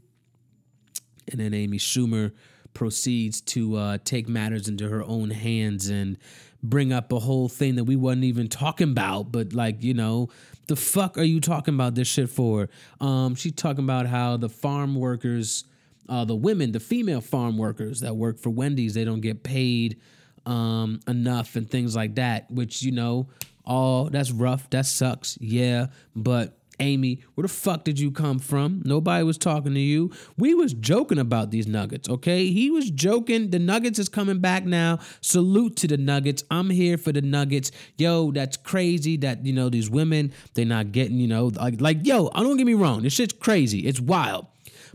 And 1.31 1.41
then 1.41 1.55
Amy 1.55 1.79
Schumer 1.79 2.33
proceeds 2.75 3.41
to 3.41 3.77
uh, 3.77 3.99
take 4.05 4.29
matters 4.29 4.67
into 4.67 4.89
her 4.89 5.03
own 5.05 5.31
hands 5.31 5.89
and 5.89 6.19
bring 6.63 6.93
up 6.93 7.13
a 7.13 7.21
whole 7.21 7.49
thing 7.49 7.77
that 7.77 7.85
we 7.85 7.95
wasn't 7.95 8.25
even 8.25 8.49
talking 8.49 8.91
about. 8.91 9.31
But 9.31 9.53
like, 9.53 9.85
you 9.85 9.95
know, 9.95 10.29
the 10.67 10.75
fuck 10.75 11.17
are 11.17 11.23
you 11.23 11.41
talking 11.41 11.75
about 11.75 11.95
this 11.95 12.09
shit 12.09 12.29
for? 12.29 12.69
Um, 13.01 13.37
she's 13.37 13.53
talking 13.53 13.85
about 13.85 14.07
how 14.07 14.37
the 14.37 14.49
farm 14.49 14.97
workers, 14.97 15.65
uh, 16.09 16.25
the 16.25 16.37
women, 16.37 16.73
the 16.73 16.81
female 16.81 17.21
farm 17.21 17.57
workers 17.59 18.01
that 18.01 18.17
work 18.17 18.39
for 18.39 18.51
Wendy's, 18.51 18.95
they 18.95 19.05
don't 19.05 19.21
get 19.21 19.43
paid 19.43 20.01
um, 20.47 21.01
enough 21.07 21.57
and 21.57 21.71
things 21.71 21.97
like 21.97 22.17
that. 22.17 22.51
Which 22.51 22.83
you 22.83 22.93
know, 22.93 23.29
all 23.65 24.07
that's 24.07 24.31
rough. 24.31 24.69
That 24.71 24.87
sucks. 24.87 25.39
Yeah, 25.41 25.87
but 26.15 26.59
Amy, 26.81 27.21
where 27.35 27.43
the 27.43 27.49
fuck 27.49 27.85
did 27.85 27.99
you 27.99 28.11
come 28.11 28.39
from? 28.39 28.83
Nobody 28.85 29.23
was 29.25 29.39
talking 29.39 29.75
to 29.75 29.81
you. 29.81 30.11
We 30.37 30.55
was 30.55 30.75
joking 30.75 31.19
about 31.19 31.51
these 31.51 31.67
nuggets, 31.67 32.09
okay? 32.09 32.47
He 32.47 32.71
was 32.71 32.91
joking. 32.91 33.51
The 33.51 33.59
nuggets 33.59 33.99
is 33.99 34.09
coming 34.09 34.41
back 34.41 34.65
now. 34.65 34.99
Salute 35.21 35.77
to 35.77 35.87
the 35.87 35.97
nuggets. 35.97 36.43
I'm 36.51 36.71
here 36.71 36.99
for 36.99 37.13
the 37.13 37.23
nuggets. 37.23 37.71
Yo, 37.97 38.33
that's 38.33 38.57
crazy 38.57 39.17
that, 39.19 39.45
you 39.47 39.53
know, 39.53 39.69
these 39.69 39.89
women, 39.89 40.33
they're 40.55 40.65
not 40.65 40.93
getting, 40.93 41.19
you 41.19 41.29
know, 41.29 41.47
like, 41.47 41.81
like 41.81 41.99
yo, 42.03 42.31
I 42.35 42.43
don't 42.43 42.57
get 42.57 42.67
me 42.67 42.75
wrong. 42.75 43.03
This 43.03 43.13
shit's 43.13 43.35
crazy. 43.35 43.81
It's 43.87 44.01
wild. 44.01 44.47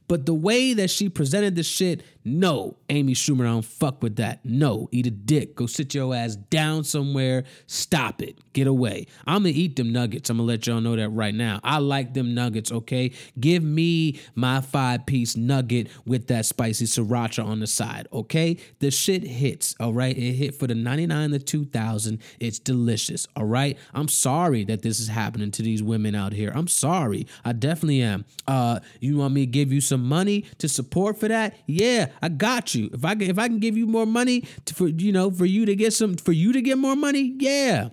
But 0.09 0.25
the 0.25 0.33
way 0.33 0.73
that 0.73 0.89
she 0.89 1.07
presented 1.07 1.55
the 1.55 1.61
shit, 1.61 2.01
no, 2.29 2.77
Amy 2.89 3.13
Schumer, 3.13 3.41
I 3.41 3.49
don't 3.49 3.65
fuck 3.65 4.01
with 4.03 4.17
that. 4.17 4.43
No, 4.43 4.89
eat 4.91 5.07
a 5.07 5.11
dick. 5.11 5.55
Go 5.55 5.65
sit 5.65 5.93
your 5.93 6.13
ass 6.13 6.35
down 6.35 6.83
somewhere. 6.83 7.43
Stop 7.67 8.21
it. 8.21 8.37
Get 8.53 8.67
away. 8.67 9.07
I'm 9.25 9.43
gonna 9.43 9.49
eat 9.49 9.75
them 9.75 9.91
nuggets. 9.91 10.29
I'm 10.29 10.37
gonna 10.37 10.47
let 10.47 10.67
y'all 10.67 10.81
know 10.81 10.95
that 10.95 11.09
right 11.09 11.33
now. 11.33 11.59
I 11.63 11.79
like 11.79 12.13
them 12.13 12.33
nuggets, 12.33 12.71
okay? 12.71 13.11
Give 13.39 13.63
me 13.63 14.19
my 14.35 14.61
five 14.61 15.05
piece 15.05 15.35
nugget 15.35 15.89
with 16.05 16.27
that 16.27 16.45
spicy 16.45 16.85
sriracha 16.85 17.45
on 17.45 17.59
the 17.59 17.67
side, 17.67 18.07
okay? 18.11 18.57
The 18.79 18.91
shit 18.91 19.23
hits, 19.23 19.75
all 19.79 19.93
right? 19.93 20.17
It 20.17 20.33
hit 20.33 20.55
for 20.55 20.67
the 20.67 20.75
99 20.75 21.31
to 21.31 21.39
2000. 21.39 22.19
It's 22.39 22.59
delicious, 22.59 23.27
all 23.35 23.45
right? 23.45 23.77
I'm 23.93 24.07
sorry 24.07 24.63
that 24.65 24.81
this 24.81 24.99
is 24.99 25.07
happening 25.07 25.51
to 25.51 25.61
these 25.61 25.81
women 25.83 26.15
out 26.15 26.33
here. 26.33 26.51
I'm 26.53 26.67
sorry. 26.67 27.27
I 27.45 27.53
definitely 27.53 28.01
am. 28.01 28.25
Uh, 28.47 28.79
you 28.99 29.17
want 29.17 29.33
me 29.33 29.41
to 29.41 29.51
give 29.51 29.71
you 29.71 29.81
some 29.81 30.03
money 30.03 30.45
to 30.57 30.67
support 30.67 31.19
for 31.19 31.27
that? 31.27 31.55
Yeah, 31.65 32.07
I 32.21 32.29
got 32.29 32.75
you. 32.75 32.89
If 32.93 33.05
I 33.05 33.15
can, 33.15 33.29
if 33.29 33.39
I 33.39 33.47
can 33.47 33.59
give 33.59 33.77
you 33.77 33.87
more 33.87 34.05
money 34.05 34.43
to, 34.65 34.73
for 34.73 34.87
you 34.87 35.11
know 35.11 35.31
for 35.31 35.45
you 35.45 35.65
to 35.65 35.75
get 35.75 35.93
some 35.93 36.15
for 36.15 36.31
you 36.31 36.51
to 36.53 36.61
get 36.61 36.77
more 36.77 36.95
money, 36.95 37.35
yeah. 37.39 37.89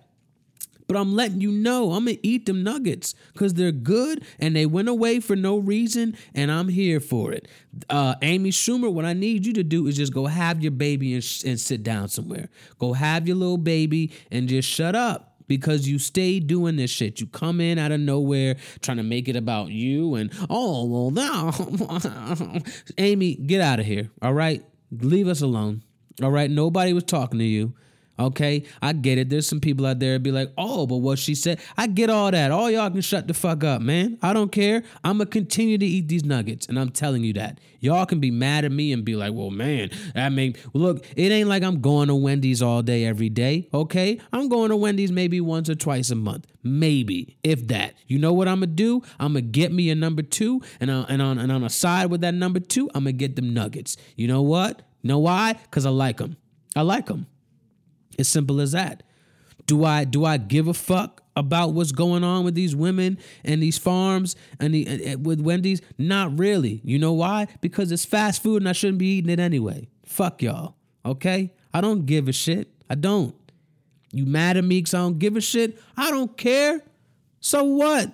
But 0.89 0.97
I'm 0.97 1.15
letting 1.17 1.41
you 1.41 1.51
know 1.51 1.93
I'm 1.93 2.05
gonna 2.05 2.19
eat 2.23 2.47
them 2.47 2.63
nuggets 2.63 3.15
because 3.33 3.55
they're 3.55 3.73
good 3.73 4.25
and 4.39 4.55
they 4.55 4.67
went 4.67 4.89
away 4.89 5.19
for 5.21 5.35
no 5.35 5.59
reason, 5.59 6.17
and 6.35 6.51
I'm 6.51 6.69
here 6.69 7.01
for 7.01 7.33
it. 7.33 7.49
Uh, 7.91 8.15
Amy 8.23 8.51
Schumer, 8.51 8.93
what 8.93 9.05
I 9.05 9.13
need 9.13 9.45
you 9.47 9.53
to 9.55 9.65
do 9.65 9.87
is 9.89 9.97
just 9.97 10.13
go 10.15 10.27
have 10.27 10.63
your 10.63 10.71
baby 10.71 11.15
and, 11.15 11.25
sh- 11.25 11.43
and 11.45 11.59
sit 11.59 11.83
down 11.83 12.09
somewhere. 12.09 12.49
Go 12.79 12.93
have 12.93 13.27
your 13.27 13.37
little 13.37 13.59
baby 13.59 14.13
and 14.31 14.49
just 14.49 14.69
shut 14.69 14.95
up 14.95 15.36
because 15.47 15.89
you 15.89 15.99
stay 15.99 16.41
doing 16.41 16.77
this 16.77 16.91
shit. 16.91 17.21
You 17.21 17.27
come 17.27 17.61
in 17.61 17.79
out 17.79 17.93
of 17.93 18.01
nowhere 18.01 18.57
trying 18.81 18.97
to 18.99 19.03
make 19.03 19.29
it 19.29 19.37
about 19.37 19.71
you 19.71 20.15
and 20.15 20.33
oh 20.51 20.85
well 20.87 21.11
now 21.11 21.53
Amy, 22.99 23.35
get 23.35 23.61
out 23.61 23.81
of 23.81 23.87
here. 23.87 24.11
All 24.23 24.35
right? 24.35 24.65
Leave 24.91 25.29
us 25.29 25.41
alone. 25.41 25.83
All 26.23 26.31
right? 26.31 26.51
Nobody 26.51 26.93
was 26.93 27.05
talking 27.05 27.39
to 27.39 27.45
you. 27.45 27.75
Okay, 28.19 28.65
I 28.81 28.93
get 28.93 29.19
it. 29.19 29.29
There's 29.29 29.47
some 29.47 29.61
people 29.61 29.85
out 29.87 29.99
there 29.99 30.19
be 30.19 30.33
like, 30.33 30.53
"Oh, 30.57 30.87
but 30.87 30.99
what 30.99 31.19
she 31.19 31.35
said." 31.35 31.61
I 31.77 31.87
get 31.87 32.11
all 32.11 32.31
that. 32.31 32.51
All 32.51 32.71
y'all 32.71 32.91
can 32.91 33.01
shut 33.01 33.29
the 33.29 33.35
fuck 33.35 33.63
up, 33.63 33.83
man. 33.83 34.19
I 34.23 34.33
don't 34.33 34.51
care. 34.51 34.83
I'm 35.05 35.19
gonna 35.19 35.31
continue 35.31 35.79
to 35.79 35.87
eat 35.87 36.09
these 36.09 36.25
nuggets, 36.25 36.67
and 36.67 36.79
I'm 36.79 36.91
telling 36.91 37.25
you 37.25 37.33
that. 37.35 37.61
Y'all 37.81 38.07
can 38.07 38.19
be 38.19 38.31
mad 38.31 38.65
at 38.65 38.73
me 38.73 38.93
and 38.93 39.05
be 39.05 39.15
like, 39.17 39.33
"Well, 39.33 39.51
man, 39.51 39.91
I 40.15 40.29
mean, 40.29 40.57
look." 40.73 41.05
It 41.17 41.31
ain't 41.31 41.49
like 41.49 41.63
I'm 41.63 41.81
going 41.81 42.09
to 42.09 42.15
Wendy's 42.15 42.63
all 42.63 42.83
day 42.83 43.05
every 43.05 43.29
day. 43.29 43.69
Okay, 43.73 44.21
I'm 44.33 44.49
going 44.49 44.71
to 44.71 44.77
Wendy's 44.77 45.13
maybe 45.13 45.41
once 45.41 45.69
or 45.69 45.75
twice 45.75 46.11
a 46.11 46.15
month, 46.15 46.47
maybe 46.63 47.37
if 47.45 47.69
that. 47.69 47.95
You 48.07 48.19
know 48.19 48.33
what 48.33 48.49
I'm 48.49 48.61
gonna 48.61 48.69
do? 48.69 49.03
I'm 49.21 49.35
gonna 49.35 49.43
get 49.43 49.73
me 49.73 49.91
a 49.91 49.95
number 49.95 50.23
two, 50.23 50.63
and 50.81 50.91
on 50.91 51.07
and 51.09 51.21
on 51.21 51.39
and 51.39 51.53
on 51.53 51.65
a 51.65 51.71
side 51.71 52.11
with 52.11 52.23
that 52.23 52.35
number 52.35 52.61
two, 52.61 52.89
I'm 52.95 53.05
gonna 53.05 53.13
get 53.13 53.37
them 53.37 53.53
nuggets. 53.53 53.97
You 54.17 54.27
know 54.29 54.43
what? 54.43 54.83
know 55.07 55.19
why? 55.19 55.57
Cause 55.71 55.87
I 55.87 55.91
like 55.91 56.19
them. 56.19 56.37
I 56.75 56.83
like 56.83 57.07
them. 57.07 57.27
As 58.19 58.29
simple 58.29 58.61
as 58.61 58.73
that. 58.73 59.03
Do 59.67 59.85
I 59.85 60.05
do 60.05 60.25
I 60.25 60.37
give 60.37 60.69
a 60.69 60.75
fuck 60.75 61.23
about 61.35 61.75
what's 61.75 61.93
going 61.93 62.25
on 62.25 62.45
with 62.45 62.55
these 62.55 62.75
women 62.75 63.19
and 63.45 63.63
these 63.63 63.79
farms 63.79 64.37
and 64.61 64.75
the, 64.75 65.17
with 65.17 65.41
Wendy's? 65.41 65.83
Not 65.99 66.39
really. 66.39 66.81
You 66.85 66.99
know 66.99 67.13
why? 67.13 67.49
Because 67.61 67.93
it's 67.93 68.05
fast 68.05 68.43
food 68.43 68.63
and 68.63 68.69
I 68.69 68.73
shouldn't 68.73 68.99
be 68.99 69.19
eating 69.19 69.31
it 69.31 69.41
anyway. 69.41 69.89
Fuck 70.05 70.43
y'all. 70.43 70.77
Okay? 71.05 71.53
I 71.75 71.81
don't 71.81 72.07
give 72.07 72.29
a 72.29 72.33
shit. 72.33 72.71
I 72.89 72.95
don't. 72.95 73.35
You 74.13 74.25
mad 74.25 74.57
at 74.57 74.65
me 74.65 74.79
because 74.79 74.95
I 74.95 74.99
don't 74.99 75.19
give 75.19 75.37
a 75.37 75.41
shit? 75.41 75.79
I 75.97 76.11
don't 76.11 76.37
care. 76.37 76.81
So 77.41 77.65
what? 77.65 78.13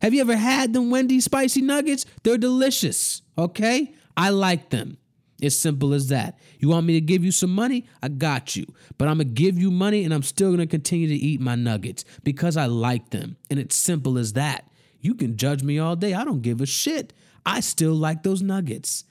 Have 0.00 0.12
you 0.12 0.20
ever 0.20 0.36
had 0.36 0.72
them 0.72 0.90
Wendy's 0.90 1.24
spicy 1.24 1.62
nuggets? 1.62 2.06
They're 2.22 2.38
delicious. 2.38 3.22
Okay? 3.38 3.94
I 4.16 4.30
like 4.30 4.70
them. 4.70 4.98
It's 5.40 5.56
simple 5.56 5.92
as 5.92 6.08
that. 6.08 6.38
You 6.58 6.68
want 6.68 6.86
me 6.86 6.94
to 6.94 7.00
give 7.00 7.24
you 7.24 7.32
some 7.32 7.54
money? 7.54 7.86
I 8.02 8.08
got 8.08 8.56
you. 8.56 8.66
But 8.98 9.08
I'm 9.08 9.18
going 9.18 9.28
to 9.28 9.34
give 9.34 9.58
you 9.58 9.70
money 9.70 10.04
and 10.04 10.14
I'm 10.14 10.22
still 10.22 10.48
going 10.48 10.60
to 10.60 10.66
continue 10.66 11.08
to 11.08 11.14
eat 11.14 11.40
my 11.40 11.54
nuggets 11.54 12.04
because 12.22 12.56
I 12.56 12.66
like 12.66 13.10
them. 13.10 13.36
And 13.50 13.58
it's 13.58 13.76
simple 13.76 14.16
as 14.18 14.34
that. 14.34 14.70
You 15.00 15.14
can 15.14 15.36
judge 15.36 15.62
me 15.62 15.78
all 15.78 15.96
day. 15.96 16.14
I 16.14 16.24
don't 16.24 16.40
give 16.40 16.60
a 16.60 16.66
shit. 16.66 17.12
I 17.44 17.60
still 17.60 17.94
like 17.94 18.22
those 18.22 18.42
nuggets. 18.42 19.04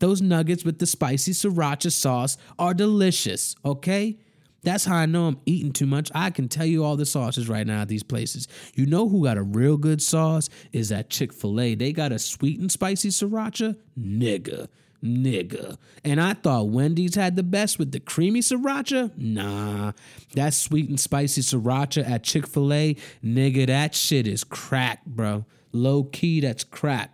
Those 0.00 0.20
nuggets 0.20 0.64
with 0.64 0.80
the 0.80 0.86
spicy 0.86 1.32
sriracha 1.32 1.92
sauce 1.92 2.36
are 2.58 2.74
delicious, 2.74 3.54
okay? 3.64 4.18
That's 4.64 4.84
how 4.84 4.96
I 4.96 5.06
know 5.06 5.28
I'm 5.28 5.40
eating 5.46 5.72
too 5.72 5.86
much. 5.86 6.10
I 6.14 6.30
can 6.30 6.48
tell 6.48 6.66
you 6.66 6.84
all 6.84 6.96
the 6.96 7.06
sauces 7.06 7.48
right 7.48 7.66
now 7.66 7.82
at 7.82 7.88
these 7.88 8.02
places. 8.02 8.48
You 8.74 8.86
know 8.86 9.08
who 9.08 9.24
got 9.24 9.38
a 9.38 9.42
real 9.42 9.76
good 9.76 10.02
sauce? 10.02 10.48
Is 10.72 10.88
that 10.88 11.10
Chick 11.10 11.32
fil 11.32 11.60
A. 11.60 11.74
They 11.74 11.92
got 11.92 12.12
a 12.12 12.18
sweet 12.18 12.60
and 12.60 12.72
spicy 12.72 13.10
sriracha? 13.10 13.76
Nigga 13.98 14.68
nigga. 15.04 15.76
And 16.02 16.20
I 16.20 16.34
thought 16.34 16.68
Wendy's 16.68 17.14
had 17.14 17.36
the 17.36 17.42
best 17.42 17.78
with 17.78 17.92
the 17.92 18.00
creamy 18.00 18.40
sriracha. 18.40 19.16
Nah, 19.16 19.92
that 20.34 20.54
sweet 20.54 20.88
and 20.88 20.98
spicy 20.98 21.42
sriracha 21.42 22.08
at 22.08 22.24
Chick 22.24 22.46
fil 22.46 22.72
A, 22.72 22.96
nigga, 23.22 23.66
that 23.66 23.94
shit 23.94 24.26
is 24.26 24.42
crack, 24.42 25.04
bro. 25.04 25.44
Low 25.72 26.04
key, 26.04 26.40
that's 26.40 26.64
crack. 26.64 27.10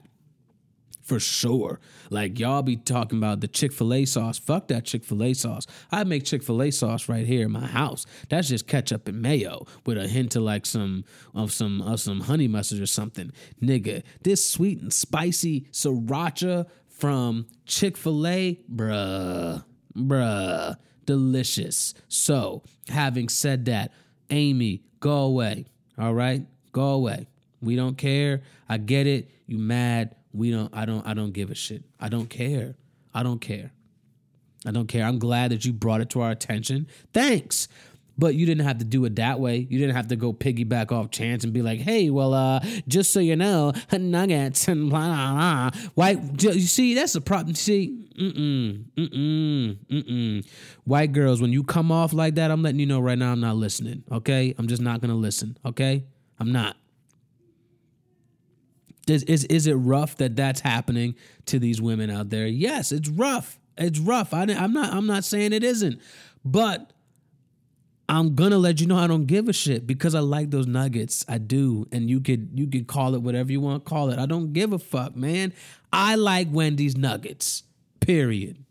For 1.02 1.18
sure. 1.18 1.80
Like 2.08 2.38
y'all 2.38 2.62
be 2.62 2.76
talking 2.76 3.18
about 3.18 3.40
the 3.40 3.48
Chick 3.48 3.72
fil 3.72 3.92
A 3.92 4.04
sauce. 4.04 4.38
Fuck 4.38 4.68
that 4.68 4.84
Chick 4.84 5.02
fil 5.04 5.24
A 5.24 5.34
sauce. 5.34 5.66
I 5.90 6.04
make 6.04 6.24
Chick 6.24 6.40
fil 6.40 6.62
A 6.62 6.70
sauce 6.70 7.08
right 7.08 7.26
here 7.26 7.46
in 7.46 7.50
my 7.50 7.66
house. 7.66 8.06
That's 8.28 8.48
just 8.48 8.68
ketchup 8.68 9.08
and 9.08 9.20
mayo 9.20 9.66
with 9.84 9.98
a 9.98 10.06
hint 10.06 10.36
of 10.36 10.42
like 10.42 10.66
some 10.66 11.04
of 11.34 11.52
some 11.52 11.82
of 11.82 11.98
some 11.98 12.20
honey 12.20 12.46
mustard 12.46 12.80
or 12.80 12.86
something. 12.86 13.32
Nigga, 13.60 14.04
this 14.22 14.48
sweet 14.48 14.80
and 14.80 14.92
spicy 14.92 15.62
sriracha 15.72 16.68
from 17.00 17.46
Chick 17.66 17.96
fil 17.96 18.26
A, 18.26 18.60
bruh, 18.72 19.64
bruh, 19.96 20.76
delicious. 21.06 21.94
So, 22.08 22.62
having 22.88 23.28
said 23.28 23.64
that, 23.64 23.92
Amy, 24.28 24.82
go 25.00 25.22
away. 25.22 25.66
All 25.98 26.14
right? 26.14 26.46
Go 26.72 26.90
away. 26.90 27.26
We 27.60 27.76
don't 27.76 27.96
care. 27.98 28.42
I 28.68 28.78
get 28.78 29.06
it. 29.06 29.30
You 29.46 29.58
mad. 29.58 30.14
We 30.32 30.50
don't 30.50 30.74
I 30.74 30.84
don't 30.84 31.06
I 31.06 31.14
don't 31.14 31.32
give 31.32 31.50
a 31.50 31.54
shit. 31.54 31.82
I 31.98 32.08
don't 32.08 32.30
care. 32.30 32.76
I 33.12 33.22
don't 33.22 33.40
care. 33.40 33.72
I 34.64 34.70
don't 34.70 34.86
care. 34.86 35.04
I'm 35.04 35.18
glad 35.18 35.50
that 35.50 35.64
you 35.64 35.72
brought 35.72 36.00
it 36.00 36.10
to 36.10 36.20
our 36.20 36.30
attention. 36.30 36.86
Thanks. 37.12 37.66
But 38.18 38.34
you 38.34 38.46
didn't 38.46 38.66
have 38.66 38.78
to 38.78 38.84
do 38.84 39.04
it 39.04 39.16
that 39.16 39.40
way. 39.40 39.66
You 39.68 39.78
didn't 39.78 39.96
have 39.96 40.08
to 40.08 40.16
go 40.16 40.32
piggyback 40.32 40.92
off 40.92 41.10
chance 41.10 41.44
and 41.44 41.52
be 41.52 41.62
like, 41.62 41.80
hey, 41.80 42.10
well, 42.10 42.34
uh, 42.34 42.60
just 42.86 43.12
so 43.12 43.20
you 43.20 43.36
know, 43.36 43.72
nuggets 43.92 44.68
and 44.68 44.90
blah, 44.90 45.06
blah, 45.06 45.70
blah. 45.70 45.70
White, 45.94 46.42
you 46.42 46.60
see, 46.60 46.94
that's 46.94 47.14
the 47.14 47.20
problem. 47.20 47.54
See, 47.54 48.06
mm-mm, 48.18 48.84
mm-mm, 48.96 49.78
mm-mm. 49.86 50.46
White 50.84 51.12
girls, 51.12 51.40
when 51.40 51.52
you 51.52 51.64
come 51.64 51.90
off 51.90 52.12
like 52.12 52.34
that, 52.34 52.50
I'm 52.50 52.62
letting 52.62 52.80
you 52.80 52.86
know 52.86 53.00
right 53.00 53.18
now 53.18 53.32
I'm 53.32 53.40
not 53.40 53.56
listening, 53.56 54.04
okay? 54.12 54.54
I'm 54.58 54.68
just 54.68 54.82
not 54.82 55.00
to 55.02 55.08
listen, 55.14 55.56
okay? 55.64 56.04
I'm 56.38 56.52
not. 56.52 56.76
Is, 59.08 59.24
is, 59.24 59.44
is 59.44 59.66
it 59.66 59.74
rough 59.74 60.16
that 60.16 60.36
that's 60.36 60.60
happening 60.60 61.14
to 61.46 61.58
these 61.58 61.80
women 61.80 62.10
out 62.10 62.30
there? 62.30 62.46
Yes, 62.46 62.92
it's 62.92 63.08
rough. 63.08 63.58
It's 63.76 63.98
rough. 63.98 64.32
I, 64.34 64.42
I'm 64.42 64.72
not. 64.72 64.92
I'm 64.92 65.06
not 65.06 65.24
saying 65.24 65.52
it 65.52 65.64
isn't, 65.64 66.00
but 66.44 66.92
I'm 68.10 68.34
gonna 68.34 68.58
let 68.58 68.80
you 68.80 68.88
know 68.88 68.96
I 68.96 69.06
don't 69.06 69.26
give 69.26 69.48
a 69.48 69.52
shit 69.52 69.86
because 69.86 70.16
I 70.16 70.18
like 70.18 70.50
those 70.50 70.66
nuggets. 70.66 71.24
I 71.28 71.38
do. 71.38 71.86
And 71.92 72.10
you 72.10 72.20
could 72.20 72.50
you 72.58 72.66
could 72.66 72.88
call 72.88 73.14
it 73.14 73.22
whatever 73.22 73.52
you 73.52 73.60
want 73.60 73.84
to 73.84 73.88
call 73.88 74.10
it. 74.10 74.18
I 74.18 74.26
don't 74.26 74.52
give 74.52 74.72
a 74.72 74.80
fuck, 74.80 75.14
man. 75.14 75.52
I 75.92 76.16
like 76.16 76.48
Wendy's 76.50 76.96
nuggets. 76.96 77.62
Period. 78.00 78.64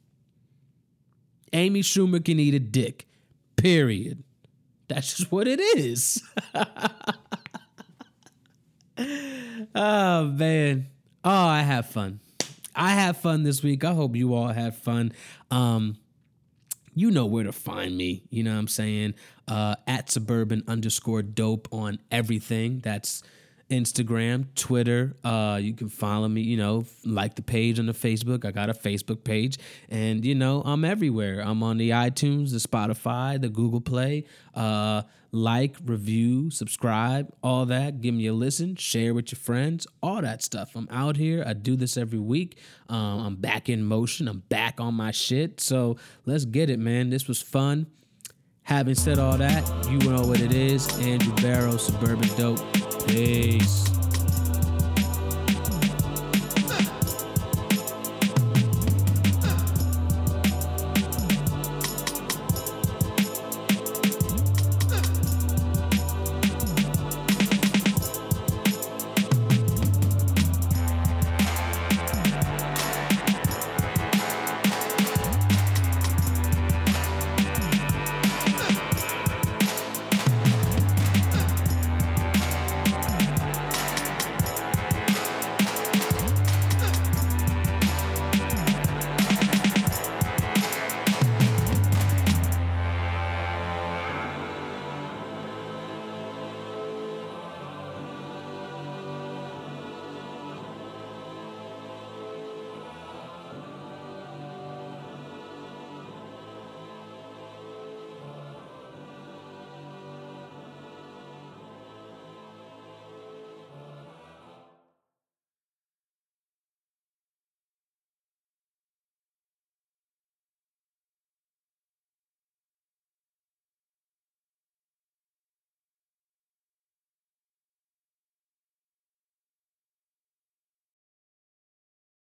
Amy 1.53 1.83
Schumer 1.83 2.23
can 2.23 2.37
eat 2.37 2.53
a 2.53 2.59
dick. 2.59 3.07
Period. 3.55 4.25
That's 4.89 5.15
just 5.15 5.31
what 5.31 5.47
it 5.47 5.61
is. 5.61 6.21
oh 9.73 10.25
man. 10.25 10.87
Oh, 11.23 11.31
I 11.47 11.61
have 11.61 11.85
fun. 11.85 12.19
I 12.75 12.89
have 12.89 13.15
fun 13.15 13.43
this 13.43 13.63
week. 13.63 13.85
I 13.85 13.93
hope 13.93 14.17
you 14.17 14.33
all 14.33 14.49
have 14.49 14.77
fun. 14.77 15.13
Um 15.49 15.95
you 16.99 17.11
know 17.11 17.25
where 17.25 17.45
to 17.45 17.51
find 17.53 17.95
me. 17.95 18.23
You 18.29 18.43
know 18.43 18.51
what 18.51 18.59
I'm 18.59 18.67
saying? 18.67 19.13
Uh, 19.47 19.75
at 19.87 20.09
suburban 20.09 20.63
underscore 20.67 21.21
dope 21.21 21.67
on 21.71 21.99
everything. 22.11 22.81
That's 22.81 23.23
Instagram, 23.69 24.53
Twitter. 24.55 25.15
Uh, 25.23 25.59
you 25.61 25.73
can 25.73 25.89
follow 25.89 26.27
me, 26.27 26.41
you 26.41 26.57
know, 26.57 26.85
like 27.05 27.35
the 27.35 27.41
page 27.41 27.79
on 27.79 27.85
the 27.85 27.93
Facebook. 27.93 28.43
I 28.43 28.51
got 28.51 28.69
a 28.69 28.73
Facebook 28.73 29.23
page. 29.23 29.57
And, 29.89 30.25
you 30.25 30.35
know, 30.35 30.61
I'm 30.65 30.83
everywhere. 30.83 31.39
I'm 31.39 31.63
on 31.63 31.77
the 31.77 31.91
iTunes, 31.91 32.51
the 32.51 32.57
Spotify, 32.57 33.39
the 33.39 33.49
Google 33.49 33.81
Play. 33.81 34.25
Uh, 34.53 35.03
like, 35.31 35.75
review, 35.83 36.49
subscribe, 36.49 37.31
all 37.43 37.65
that. 37.67 38.01
Give 38.01 38.13
me 38.15 38.27
a 38.27 38.33
listen, 38.33 38.75
share 38.75 39.13
with 39.13 39.31
your 39.31 39.39
friends, 39.39 39.85
all 40.01 40.21
that 40.21 40.43
stuff. 40.43 40.71
I'm 40.75 40.87
out 40.91 41.17
here. 41.17 41.43
I 41.45 41.53
do 41.53 41.75
this 41.75 41.97
every 41.97 42.19
week. 42.19 42.57
Um, 42.87 43.19
I'm 43.19 43.35
back 43.35 43.69
in 43.69 43.83
motion. 43.83 44.27
I'm 44.27 44.39
back 44.49 44.79
on 44.79 44.93
my 44.95 45.11
shit. 45.11 45.59
So 45.59 45.97
let's 46.25 46.45
get 46.45 46.69
it, 46.69 46.79
man. 46.79 47.09
This 47.09 47.27
was 47.27 47.41
fun. 47.41 47.87
Having 48.63 48.95
said 48.95 49.19
all 49.19 49.37
that, 49.37 49.67
you 49.89 49.97
know 50.09 50.21
what 50.21 50.41
it 50.41 50.53
is. 50.53 50.87
Andrew 50.99 51.35
Barrow, 51.37 51.77
Suburban 51.77 52.29
Dope. 52.35 52.61
Peace. 53.07 53.98